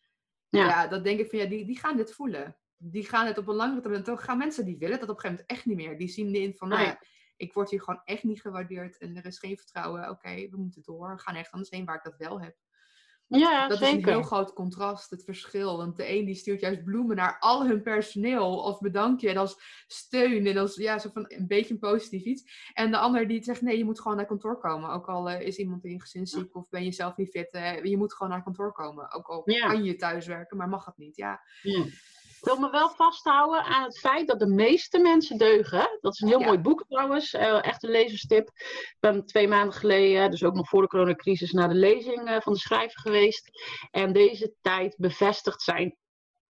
Ja. 0.49 0.67
Ja, 0.67 0.87
dat 0.87 1.05
denk 1.05 1.21
ik 1.21 1.31
van 1.31 1.39
ja, 1.39 1.47
die, 1.47 1.67
die 1.67 1.79
gaan 1.79 1.97
dit 1.97 2.15
voelen. 2.15 2.57
Die 2.77 3.05
gaan 3.07 3.27
het 3.27 3.39
op 3.39 3.49
een 3.49 3.55
langere 3.55 3.81
termijn. 3.81 4.03
Dan 4.03 4.19
gaan 4.19 4.39
mensen 4.39 4.65
die 4.65 4.79
willen 4.79 5.01
dat 5.01 5.09
op 5.09 5.15
een 5.15 5.21
gegeven 5.21 5.45
moment 5.47 5.51
echt 5.59 5.67
niet 5.67 5.77
meer. 5.89 5.99
Die 5.99 6.09
zien 6.09 6.35
in 6.35 6.55
van, 6.57 6.69
nou 6.69 6.83
ja, 6.83 7.01
ik 7.37 7.53
word 7.53 7.71
hier 7.71 7.83
gewoon 7.83 8.01
echt 8.05 8.23
niet 8.23 8.41
gewaardeerd 8.41 8.99
en 8.99 9.17
er 9.17 9.25
is 9.27 9.39
geen 9.39 9.57
vertrouwen. 9.57 10.09
Oké, 10.11 10.49
we 10.49 10.57
moeten 10.57 10.83
door. 10.83 11.15
We 11.15 11.21
gaan 11.21 11.35
echt 11.35 11.51
anders 11.51 11.71
heen 11.71 11.85
waar 11.85 11.97
ik 11.97 12.03
dat 12.05 12.17
wel 12.17 12.41
heb. 12.41 12.57
Ja 13.29 13.69
Dat 13.69 13.81
is 13.81 13.89
een 13.89 13.95
zeker. 13.95 14.13
heel 14.13 14.23
groot 14.23 14.53
contrast, 14.53 15.11
het 15.11 15.25
verschil. 15.25 15.77
Want 15.77 15.97
de 15.97 16.09
een 16.17 16.25
die 16.25 16.35
stuurt 16.35 16.61
juist 16.61 16.85
bloemen 16.85 17.17
naar 17.17 17.37
al 17.41 17.67
hun 17.67 17.83
personeel 17.83 18.65
als 18.65 18.79
bedankje 18.79 19.29
en 19.31 19.37
als 19.37 19.57
steun 19.87 20.47
en 20.47 20.57
als 20.57 20.77
ja, 20.77 20.99
zo 20.99 21.11
van 21.13 21.25
een 21.29 21.47
beetje 21.47 21.75
een 21.75 21.81
positief 21.81 22.25
iets. 22.25 22.71
En 22.75 22.91
de 22.91 22.99
ander 22.99 23.29
die 23.29 23.43
zegt 23.43 23.61
nee, 23.63 23.79
je 23.79 23.85
moet 23.85 24.01
gewoon 24.01 24.17
naar 24.17 24.27
kantoor 24.27 24.59
komen. 24.59 24.91
Ook 24.91 25.09
al 25.09 25.31
eh, 25.31 25.47
is 25.47 25.57
iemand 25.57 25.85
in 25.85 25.91
je 25.93 26.01
gezin 26.01 26.27
ziek 26.27 26.57
of 26.57 26.69
ben 26.69 26.85
je 26.85 26.93
zelf 26.93 27.17
niet 27.17 27.31
fit, 27.31 27.51
eh, 27.51 27.85
je 27.85 27.97
moet 27.97 28.15
gewoon 28.15 28.33
naar 28.33 28.43
kantoor 28.43 28.73
komen. 28.73 29.13
Ook 29.13 29.27
al 29.27 29.43
Ja. 29.51 29.67
kan 29.67 29.85
je 29.85 29.97
thuis 29.97 30.27
werken, 30.27 30.57
maar 30.57 30.69
mag 30.69 30.85
het 30.85 30.97
niet. 30.97 31.17
Ja, 31.17 31.41
Ja. 31.63 31.85
Ik 32.41 32.45
wil 32.45 32.57
me 32.59 32.71
wel 32.71 32.89
vasthouden 32.89 33.63
aan 33.65 33.83
het 33.83 33.99
feit 33.99 34.27
dat 34.27 34.39
de 34.39 34.47
meeste 34.47 34.99
mensen 34.99 35.39
deugen. 35.39 35.99
Dat 36.01 36.13
is 36.13 36.21
een 36.21 36.29
heel 36.29 36.41
Ja. 36.41 36.47
mooi 36.47 36.59
boek 36.59 36.85
trouwens, 36.89 37.33
eh, 37.35 37.65
echt 37.65 37.83
een 37.83 37.91
lezerstip. 37.91 38.49
Ik 38.49 38.97
ben 39.01 39.27
twee 39.27 39.49
maanden 39.49 39.75
geleden, 39.75 40.31
dus 40.31 40.45
ook 40.45 40.55
nog 40.55 40.69
voor 40.69 40.83
de 40.83 40.89
coronacrisis, 40.89 41.53
naar 41.53 41.69
de 41.69 41.75
lezing 41.75 42.29
eh, 42.29 42.41
van 42.41 42.53
de 42.53 42.59
schrijver 42.59 43.01
geweest. 43.01 43.51
En 43.91 44.13
deze 44.13 44.55
tijd 44.61 44.95
bevestigt 44.99 45.63
zijn 45.63 45.97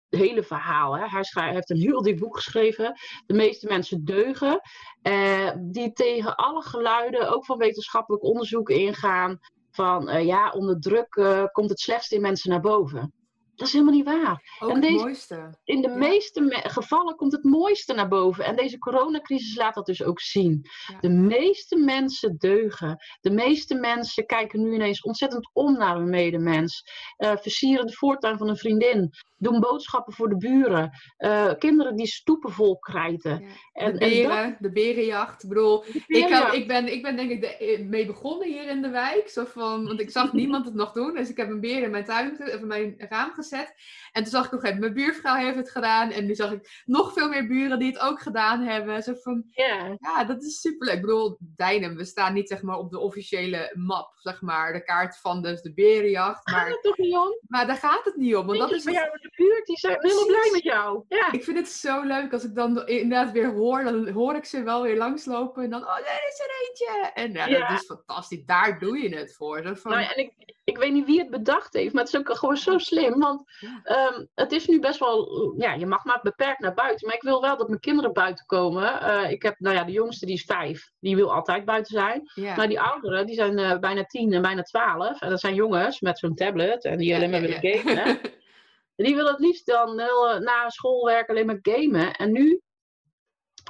hele 0.10 0.44
verhaal. 0.44 0.98
Hè. 0.98 1.06
Hij, 1.08 1.54
heeft 1.54 1.70
een 1.70 1.82
heel 1.82 2.02
dik 2.02 2.20
boek 2.20 2.36
geschreven. 2.36 2.94
De 3.26 3.34
meeste 3.34 3.68
mensen 3.68 4.06
deugen. 4.06 4.62
eh, 5.02 5.52
die 5.58 5.94
tegen 5.94 6.36
alle 6.36 6.62
geluiden, 6.62 7.30
ook 7.34 7.46
van 7.46 7.58
wetenschappelijk 7.58 8.24
onderzoek, 8.24 8.70
ingaan. 8.70 9.40
Van 9.72 10.10
eh, 10.10 10.26
ja, 10.26 10.50
onder 10.52 10.80
druk 10.80 11.16
eh, 11.16 11.44
komt 11.52 11.70
het 11.70 11.80
slechtste 11.80 12.16
in 12.16 12.22
mensen 12.22 12.50
naar 12.50 12.62
boven. 12.62 13.14
Dat 13.58 13.68
is 13.68 13.74
helemaal 13.74 13.94
niet 13.96 14.06
waar 14.06 14.56
ook 14.60 14.70
En 14.70 14.84
het 14.84 14.92
mooiste. 14.92 15.58
in 15.64 15.82
de 15.82 15.88
Ja. 15.90 15.96
meeste 15.96 16.42
me- 16.42 16.70
gevallen 16.70 17.16
komt 17.16 17.32
het 17.32 17.44
mooiste 17.44 17.94
naar 17.94 18.08
boven. 18.08 18.46
En 18.46 18.56
deze 18.56 18.78
coronacrisis 18.78 19.56
laat 19.56 19.74
dat 19.76 19.86
dus 19.86 20.04
ook 20.04 20.20
zien. 20.20 20.62
Ja. 20.92 21.00
De 21.00 21.10
meeste 21.10 21.78
mensen 21.78 22.36
deugen. 22.38 22.98
De 23.22 23.30
meeste 23.32 23.76
mensen 23.76 24.26
kijken 24.26 24.62
nu 24.62 24.74
ineens 24.74 25.02
ontzettend 25.02 25.50
om 25.54 25.78
naar 25.78 25.96
hun 25.96 26.10
medemens. 26.10 26.84
Eh, 27.18 27.32
versieren 27.38 27.86
de 27.86 27.94
voortuin 27.94 28.38
van 28.38 28.50
een 28.50 28.58
vriendin. 28.58 29.10
Doen 29.38 29.60
boodschappen 29.60 30.14
voor 30.14 30.30
de 30.30 30.38
buren. 30.38 30.92
Eh, 31.18 31.52
kinderen 31.58 31.96
die 31.96 32.08
stoepen 32.08 32.52
vol 32.52 32.78
krijten. 32.80 33.40
Ja. 33.42 33.48
En, 33.74 33.94
de 33.94 34.00
en 34.00 34.10
beren, 34.10 34.58
de 34.60 34.72
berenjacht. 34.72 35.44
Ik 35.44 35.50
bedoel, 35.50 35.84
Ik, 36.08 36.30
had- 36.30 36.54
ik, 36.54 36.68
ben, 36.68 36.92
ik 36.94 37.02
ben 37.02 37.16
denk 37.16 37.30
ik 37.32 37.42
de, 37.42 37.58
eh, 37.58 37.86
mee 37.86 38.06
begonnen 38.06 38.48
hier 38.48 38.68
in 38.70 38.82
de 38.82 38.90
wijk. 38.90 39.30
Zo 39.30 39.46
van, 39.46 39.86
want 39.88 40.00
ik 40.02 40.10
zag 40.12 40.34
niemand 40.34 40.66
het 40.66 40.74
nog 40.74 40.92
doen. 40.92 41.14
Dus 41.14 41.30
ik 41.30 41.38
heb 41.38 41.50
een 41.50 41.60
beer 41.60 41.84
in 41.84 41.92
mijn, 41.92 42.06
tuin, 42.06 42.32
of 42.40 42.48
in 42.62 42.68
mijn 42.68 42.96
raam 42.98 43.30
gezet. 43.34 43.46
En 43.52 44.24
toen 44.24 44.32
zag 44.32 44.46
ik 44.46 44.54
op 44.54 44.54
een 44.54 44.60
gegeven 44.60 44.82
moment, 44.82 44.96
mijn 44.96 45.08
buurvrouw 45.08 45.36
heeft 45.36 45.56
het 45.58 45.70
gedaan. 45.72 46.12
En 46.12 46.26
nu 46.26 46.36
zag 46.36 46.52
ik 46.52 46.82
nog 46.86 47.14
veel 47.14 47.30
meer 47.30 47.48
buren 47.48 47.80
die 47.80 47.92
het 47.92 48.00
ook 48.00 48.22
gedaan 48.22 48.62
hebben. 48.62 49.04
Zo 49.04 49.14
van, 49.22 49.44
ja. 49.50 49.96
ja, 50.00 50.24
dat 50.24 50.44
is 50.44 50.60
superleuk. 50.62 50.96
Ik 50.96 51.02
bedoel, 51.02 51.38
Dijnem, 51.40 51.96
we 51.96 52.06
staan 52.06 52.34
niet 52.34 52.48
zeg 52.48 52.62
maar 52.62 52.78
op 52.78 52.92
de 52.92 53.00
officiële 53.00 53.72
map. 53.78 54.12
Zeg 54.16 54.42
maar, 54.42 54.74
de 54.74 54.84
kaart 54.84 55.18
van 55.18 55.42
dus 55.42 55.62
de 55.62 55.74
berenjacht. 55.74 56.50
Gaat 56.50 56.56
Maar, 56.56 56.70
het 56.70 56.82
toch 56.84 56.98
niet 56.98 57.16
om? 57.16 57.38
maar 57.48 57.68
daar 57.68 57.76
gaat 57.78 58.06
het 58.06 58.16
niet 58.16 58.36
om. 58.36 58.46
Want 58.46 58.60
dat 58.60 58.72
is 58.72 58.84
het- 58.84 58.94
jou 58.94 59.10
de 59.22 59.32
buurt, 59.36 59.66
die 59.66 59.78
zijn 59.78 59.96
helemaal 60.00 60.26
blij 60.26 60.50
met 60.54 60.64
jou. 60.64 61.04
Ja. 61.08 61.32
ik 61.32 61.44
vind 61.44 61.58
het 61.58 61.70
zo 61.70 62.02
leuk 62.04 62.34
als 62.34 62.44
ik 62.44 62.56
dan 62.56 62.88
inderdaad 62.88 63.32
weer 63.32 63.52
hoor. 63.54 63.84
Dan 63.84 64.10
hoor 64.10 64.36
ik 64.36 64.46
ze 64.46 64.64
wel 64.64 64.82
weer 64.82 64.98
langslopen. 64.98 65.64
En 65.64 65.70
dan, 65.70 65.82
oh, 65.82 65.96
daar 65.96 66.26
is 66.30 66.40
er 66.40 66.68
eentje. 66.68 67.12
En 67.14 67.32
ja, 67.32 67.46
Ja. 67.46 67.68
dat 67.68 67.80
is 67.80 67.86
fantastisch. 67.86 68.46
Daar 68.46 68.80
doe 68.80 68.98
je 68.98 69.16
het 69.16 69.36
voor. 69.36 69.62
Zo 69.64 69.74
van, 69.74 69.92
Nou 69.92 70.04
ja, 70.04 70.14
en 70.14 70.24
ik, 70.24 70.34
ik 70.64 70.78
weet 70.78 70.94
niet 70.94 71.06
wie 71.06 71.20
het 71.20 71.30
bedacht 71.30 71.74
heeft, 71.74 71.94
maar 71.94 72.04
het 72.04 72.14
is 72.14 72.20
ook 72.20 72.38
gewoon 72.38 72.58
zo 72.58 72.78
slim. 72.78 73.20
Want 73.20 73.37
ehm, 73.84 74.26
het 74.36 74.52
is 74.52 74.68
nu 74.68 74.80
best 74.80 75.00
wel, 75.00 75.54
ja, 75.58 75.74
je 75.74 75.86
mag 75.86 76.04
maar 76.04 76.20
beperkt 76.24 76.60
naar 76.60 76.74
buiten. 76.74 77.08
Maar 77.08 77.16
ik 77.16 77.22
wil 77.22 77.42
wel 77.42 77.58
dat 77.58 77.68
mijn 77.68 77.80
kinderen 77.80 78.14
buiten 78.14 78.46
komen. 78.46 78.84
Uh, 78.84 79.32
ik 79.32 79.44
heb, 79.44 79.60
nou 79.60 79.76
ja, 79.76 79.84
de 79.84 79.92
jongste 79.92 80.26
die 80.26 80.36
is 80.36 80.44
vijf, 80.44 80.92
die 81.00 81.16
wil 81.16 81.34
altijd 81.34 81.66
buiten 81.66 81.94
zijn. 81.94 82.32
Maar 82.56 82.68
die 82.68 82.80
ouderen, 82.80 83.26
die 83.26 83.36
zijn 83.36 83.58
uh, 83.58 83.78
bijna 83.78 84.06
tien 84.06 84.34
en 84.34 84.42
bijna 84.42 84.62
twaalf. 84.62 85.22
En 85.22 85.30
dat 85.30 85.40
zijn 85.40 85.56
jongens 85.56 86.00
met 86.00 86.20
zo'n 86.20 86.36
tablet 86.36 86.86
en 86.86 86.98
die 86.98 87.16
alleen 87.16 87.30
maar 87.30 87.42
willen 87.42 87.60
gamen. 87.62 88.20
die 88.96 89.16
willen 89.16 89.32
het 89.32 89.40
liefst 89.40 89.66
dan 89.66 90.00
heel, 90.00 90.40
na 90.40 90.70
schoolwerk 90.70 91.30
alleen 91.30 91.46
maar 91.46 91.60
gamen. 91.62 92.14
En 92.14 92.32
nu 92.32 92.62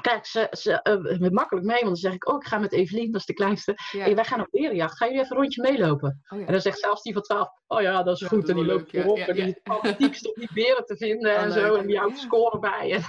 Kijk, 0.01 0.25
ze, 0.25 0.47
ze 0.51 0.79
uh, 1.21 1.29
makkelijk 1.29 1.65
mee, 1.65 1.75
want 1.75 1.85
dan 1.85 1.95
zeg 1.95 2.13
ik, 2.13 2.27
oh, 2.29 2.35
ik 2.35 2.47
ga 2.47 2.57
met 2.57 2.71
Evelien, 2.71 3.11
dat 3.11 3.19
is 3.19 3.27
de 3.27 3.33
kleinste. 3.33 3.77
Ja. 3.91 4.03
Hey, 4.03 4.15
wij 4.15 4.25
gaan 4.25 4.41
op 4.41 4.47
berenjacht. 4.51 4.97
Gaan 4.97 5.07
jullie 5.07 5.23
even 5.23 5.35
een 5.35 5.41
rondje 5.41 5.61
meelopen? 5.61 6.21
Oh, 6.29 6.39
ja. 6.39 6.45
En 6.45 6.51
dan 6.51 6.61
zegt 6.61 6.79
zelfs 6.79 7.01
die 7.01 7.13
van 7.13 7.21
12, 7.21 7.49
oh 7.67 7.81
ja, 7.81 8.03
dat 8.03 8.21
is 8.21 8.27
goed. 8.27 8.49
En 8.49 8.55
die 8.55 8.65
loopt 8.65 8.93
erop 8.93 9.17
en 9.17 9.35
die 9.35 9.45
is 9.45 9.59
fantastiek 9.63 10.27
om 10.27 10.33
die 10.35 10.53
beren 10.53 10.85
te 10.85 10.97
vinden 10.97 11.35
oh, 11.35 11.41
en 11.41 11.51
zo. 11.51 11.75
En 11.75 11.87
die 11.87 11.97
houdt 11.97 12.17
scoren 12.17 12.59
bij. 12.59 12.91
En 12.91 13.01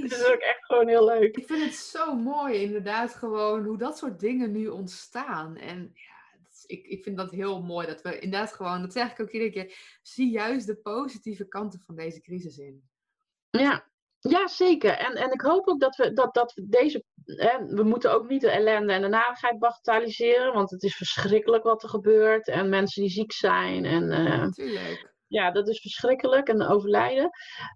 dat 0.00 0.10
is 0.18 0.24
ook 0.26 0.40
echt 0.40 0.64
gewoon 0.66 0.88
heel 0.88 1.04
leuk. 1.04 1.36
Ik 1.36 1.46
vind 1.46 1.64
het 1.64 1.74
zo 1.74 2.14
mooi, 2.14 2.62
inderdaad, 2.62 3.14
gewoon 3.14 3.64
hoe 3.64 3.78
dat 3.78 3.98
soort 3.98 4.20
dingen 4.20 4.52
nu 4.52 4.68
ontstaan. 4.68 5.56
En 5.56 5.90
ja, 5.94 6.18
ik, 6.66 6.86
ik 6.86 7.02
vind 7.02 7.16
dat 7.16 7.30
heel 7.30 7.62
mooi 7.62 7.86
dat 7.86 8.02
we 8.02 8.18
inderdaad 8.18 8.52
gewoon, 8.52 8.80
dat 8.80 8.92
zeg 8.92 9.12
ik 9.12 9.20
ook 9.20 9.30
iedere 9.30 9.50
keer, 9.50 9.98
zie 10.02 10.30
juist 10.30 10.66
de 10.66 10.76
positieve 10.76 11.48
kanten 11.48 11.80
van 11.80 11.94
deze 11.94 12.20
crisis 12.20 12.58
in. 12.58 12.82
Ja, 13.50 13.87
ja, 14.20 14.48
zeker. 14.48 14.90
En, 14.90 15.14
en 15.14 15.32
ik 15.32 15.40
hoop 15.40 15.68
ook 15.68 15.80
dat 15.80 15.96
we, 15.96 16.12
dat, 16.12 16.34
dat 16.34 16.52
we 16.54 16.66
deze. 16.68 17.04
Hè, 17.24 17.66
we 17.66 17.82
moeten 17.82 18.12
ook 18.12 18.28
niet 18.28 18.40
de 18.40 18.50
ellende 18.50 18.92
en 18.92 19.02
de 19.02 19.08
narigheid 19.08 19.58
bagatelliseren. 19.58 20.52
Want 20.52 20.70
het 20.70 20.82
is 20.82 20.96
verschrikkelijk 20.96 21.64
wat 21.64 21.82
er 21.82 21.88
gebeurt. 21.88 22.48
En 22.48 22.68
mensen 22.68 23.02
die 23.02 23.10
ziek 23.10 23.32
zijn. 23.32 23.84
En, 23.84 24.02
uh, 24.02 24.38
Natuurlijk. 24.38 25.16
Ja, 25.26 25.50
dat 25.50 25.68
is 25.68 25.80
verschrikkelijk 25.80 26.48
en 26.48 26.66
overlijden. 26.66 27.30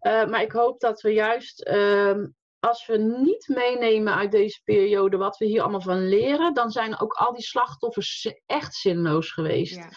Uh, 0.07 0.27
maar 0.27 0.43
ik 0.43 0.53
hoop 0.53 0.81
dat 0.81 1.01
we 1.01 1.11
juist. 1.11 1.69
Uh, 1.69 2.25
als 2.59 2.87
we 2.87 2.97
niet 2.99 3.49
meenemen 3.49 4.15
uit 4.15 4.31
deze 4.31 4.61
periode 4.65 5.17
wat 5.17 5.37
we 5.37 5.45
hier 5.45 5.63
allemaal 5.63 5.81
van 5.81 6.09
leren, 6.09 6.55
dan 6.55 6.71
zijn 6.71 7.01
ook 7.01 7.13
al 7.13 7.33
die 7.33 7.43
slachtoffers 7.43 8.35
echt 8.47 8.75
zinloos 8.75 9.33
geweest. 9.33 9.75
Ja. 9.75 9.91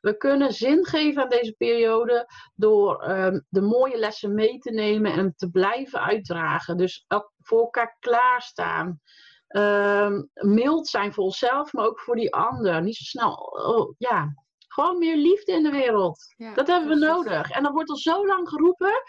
We 0.00 0.16
kunnen 0.16 0.52
zin 0.52 0.86
geven 0.86 1.22
aan 1.22 1.28
deze 1.28 1.52
periode 1.52 2.26
door 2.54 3.10
um, 3.10 3.46
de 3.48 3.60
mooie 3.60 3.98
lessen 3.98 4.34
mee 4.34 4.58
te 4.58 4.70
nemen 4.70 5.12
en 5.12 5.34
te 5.36 5.50
blijven 5.50 6.00
uitdragen. 6.00 6.76
Dus 6.76 7.06
voor 7.38 7.60
elkaar 7.60 7.96
klaarstaan. 8.00 9.00
Um, 9.56 10.30
mild 10.32 10.88
zijn 10.88 11.12
voor 11.12 11.24
onszelf, 11.24 11.72
maar 11.72 11.84
ook 11.84 12.00
voor 12.00 12.16
die 12.16 12.34
ander. 12.34 12.82
Niet 12.82 12.96
zo 12.96 13.04
snel, 13.04 13.34
oh, 13.34 13.94
ja, 13.98 14.34
gewoon 14.68 14.98
meer 14.98 15.16
liefde 15.16 15.52
in 15.52 15.62
de 15.62 15.70
wereld. 15.70 16.34
Ja, 16.36 16.54
dat 16.54 16.66
hebben 16.66 16.88
we 16.88 17.06
nodig. 17.06 17.50
En 17.50 17.62
dat 17.62 17.72
wordt 17.72 17.90
al 17.90 17.96
zo 17.96 18.26
lang 18.26 18.48
geroepen. 18.48 19.02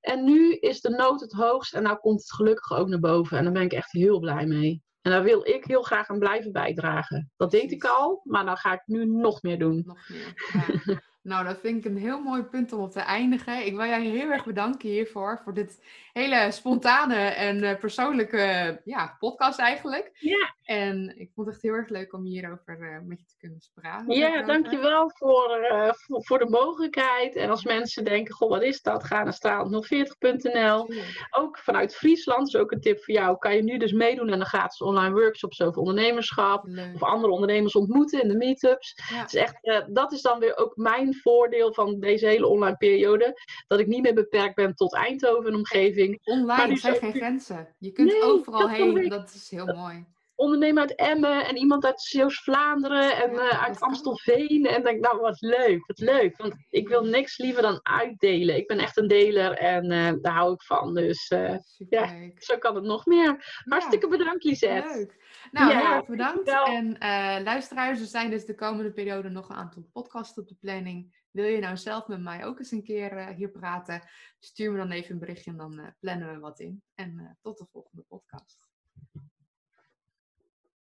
En 0.00 0.24
nu 0.24 0.54
is 0.54 0.80
de 0.80 0.90
nood 0.90 1.20
het 1.20 1.32
hoogst. 1.32 1.74
En 1.74 1.82
nou 1.82 1.98
komt 1.98 2.20
het 2.20 2.32
gelukkig 2.32 2.78
ook 2.78 2.88
naar 2.88 2.98
boven. 2.98 3.38
En 3.38 3.44
daar 3.44 3.52
ben 3.52 3.62
ik 3.62 3.72
echt 3.72 3.92
heel 3.92 4.18
blij 4.18 4.46
mee. 4.46 4.82
En 5.08 5.14
daar 5.14 5.22
wil 5.22 5.46
ik 5.46 5.64
heel 5.64 5.82
graag 5.82 6.08
aan 6.08 6.18
blijven 6.18 6.52
bijdragen. 6.52 7.32
Dat 7.36 7.50
deed 7.50 7.72
ik 7.72 7.84
al, 7.84 8.20
maar 8.24 8.44
dan 8.44 8.56
ga 8.56 8.72
ik 8.72 8.82
nu 8.84 9.04
nog 9.04 9.42
meer 9.42 9.58
doen. 9.58 9.82
Nog 9.86 10.08
meer. 10.08 10.34
Ja. 10.52 11.00
Nou, 11.28 11.44
dat 11.44 11.60
vind 11.60 11.84
ik 11.84 11.90
een 11.90 11.98
heel 11.98 12.20
mooi 12.20 12.42
punt 12.42 12.72
om 12.72 12.80
op 12.80 12.90
te 12.90 13.00
eindigen. 13.00 13.66
Ik 13.66 13.76
wil 13.76 13.84
jij 13.84 14.02
heel 14.02 14.30
erg 14.30 14.44
bedanken 14.44 14.88
hiervoor, 14.88 15.40
voor 15.44 15.54
dit 15.54 15.80
hele 16.12 16.50
spontane 16.50 17.14
en 17.16 17.62
uh, 17.62 17.78
persoonlijke 17.78 18.80
ja, 18.84 19.16
podcast 19.18 19.58
eigenlijk. 19.58 20.10
Ja. 20.12 20.54
En 20.62 21.18
ik 21.18 21.30
vond 21.34 21.46
het 21.46 21.54
echt 21.56 21.64
heel 21.64 21.74
erg 21.74 21.88
leuk 21.88 22.12
om 22.12 22.24
hierover 22.24 22.78
uh, 22.80 22.98
met 23.06 23.20
je 23.20 23.26
te 23.26 23.36
kunnen 23.38 23.60
spraken. 23.60 24.16
Ja, 24.16 24.42
dankjewel 24.42 25.10
voor, 25.14 25.68
uh, 25.72 25.92
voor, 25.92 26.24
voor, 26.24 26.38
de 26.38 26.48
mogelijkheid. 26.48 27.36
En 27.36 27.50
als 27.50 27.64
mensen 27.64 28.04
denken, 28.04 28.34
goh, 28.34 28.48
wat 28.48 28.62
is 28.62 28.82
dat? 28.82 29.04
Ga 29.04 29.22
naar 29.22 29.34
straal040.nl. 29.34 30.88
Ook 31.30 31.58
vanuit 31.58 31.96
Friesland, 31.96 32.46
is 32.48 32.56
ook 32.56 32.72
een 32.72 32.80
tip 32.80 33.04
voor 33.04 33.14
jou, 33.14 33.38
kan 33.38 33.54
je 33.54 33.62
nu 33.62 33.78
dus 33.78 33.92
meedoen 33.92 34.32
aan 34.32 34.38
de 34.38 34.44
gratis 34.44 34.80
online 34.80 35.14
workshops 35.14 35.60
over 35.60 35.78
ondernemerschap. 35.78 36.64
Leuk. 36.66 36.94
Of 36.94 37.02
andere 37.02 37.32
ondernemers 37.32 37.74
ontmoeten 37.74 38.22
in 38.22 38.28
de 38.28 38.36
meetups. 38.36 38.94
Ja. 39.10 39.16
Het 39.16 39.34
is 39.34 39.40
echt, 39.40 39.86
dat 39.94 40.12
is 40.12 40.22
dan 40.22 40.38
weer 40.38 40.56
ook 40.56 40.76
mijn 40.76 41.14
voordeel 41.20 41.72
van 41.72 42.00
deze 42.00 42.26
hele 42.26 42.46
online 42.46 42.76
periode. 42.76 43.40
Dat 43.66 43.78
ik 43.80 43.86
niet 43.86 44.02
meer 44.02 44.14
beperkt 44.14 44.54
ben 44.54 44.74
tot 44.74 44.94
Eindhoven 44.94 45.50
en 45.50 45.56
omgeving. 45.56 46.20
Online 46.24 46.76
zijn 46.76 46.96
geen 46.96 47.12
grenzen. 47.12 47.74
Je 47.78 47.92
kunt 47.92 48.22
overal 48.22 48.68
heen. 48.68 49.08
Dat 49.08 49.34
is 49.34 49.50
heel 49.50 49.66
mooi 49.66 50.06
ondernemer 50.38 50.82
uit 50.82 50.94
Emmen 50.94 51.46
en 51.46 51.56
iemand 51.56 51.84
uit 51.84 52.00
Zeeuws-Vlaanderen 52.00 53.16
en 53.16 53.32
uh, 53.32 53.62
uit 53.62 53.80
Amstelveen. 53.80 54.66
En 54.66 54.82
denk, 54.82 55.00
nou, 55.00 55.20
wat 55.20 55.40
leuk, 55.40 55.86
wat 55.86 55.98
leuk. 55.98 56.36
Want 56.36 56.54
ik 56.70 56.88
wil 56.88 57.04
niks 57.04 57.38
liever 57.38 57.62
dan 57.62 57.80
uitdelen. 57.82 58.56
Ik 58.56 58.66
ben 58.66 58.78
echt 58.78 58.96
een 58.96 59.08
deler 59.08 59.52
en 59.52 59.92
uh, 59.92 60.12
daar 60.22 60.32
hou 60.32 60.52
ik 60.52 60.62
van. 60.62 60.94
Dus 60.94 61.30
uh, 61.30 61.56
ja, 61.88 62.30
zo 62.36 62.58
kan 62.58 62.74
het 62.74 62.84
nog 62.84 63.06
meer. 63.06 63.62
Hartstikke 63.64 64.08
bedankt, 64.08 64.44
Lisette. 64.44 64.96
Leuk. 64.96 65.16
Nou, 65.50 65.70
ja, 65.70 65.78
heel 65.78 65.92
erg 65.92 66.06
bedankt. 66.06 66.48
En 66.48 66.98
luisteraars, 67.42 68.00
er 68.00 68.06
zijn 68.06 68.30
dus 68.30 68.44
de 68.44 68.54
komende 68.54 68.92
periode 68.92 69.28
nog 69.28 69.48
een 69.48 69.56
aantal 69.56 69.88
podcasts 69.92 70.38
op 70.38 70.48
de 70.48 70.56
planning. 70.60 71.26
Wil 71.30 71.44
je 71.44 71.58
nou 71.58 71.76
zelf 71.76 72.06
met 72.06 72.20
mij 72.20 72.44
ook 72.44 72.58
eens 72.58 72.70
een 72.70 72.84
keer 72.84 73.34
hier 73.36 73.50
praten? 73.50 74.02
Stuur 74.38 74.72
me 74.72 74.78
dan 74.78 74.90
even 74.90 75.12
een 75.12 75.18
berichtje 75.18 75.50
en 75.50 75.56
dan 75.56 75.94
plannen 76.00 76.32
we 76.32 76.38
wat 76.38 76.60
in. 76.60 76.82
En 76.94 77.38
tot 77.42 77.58
de 77.58 77.66
volgende 77.72 78.04
podcast. 78.08 78.58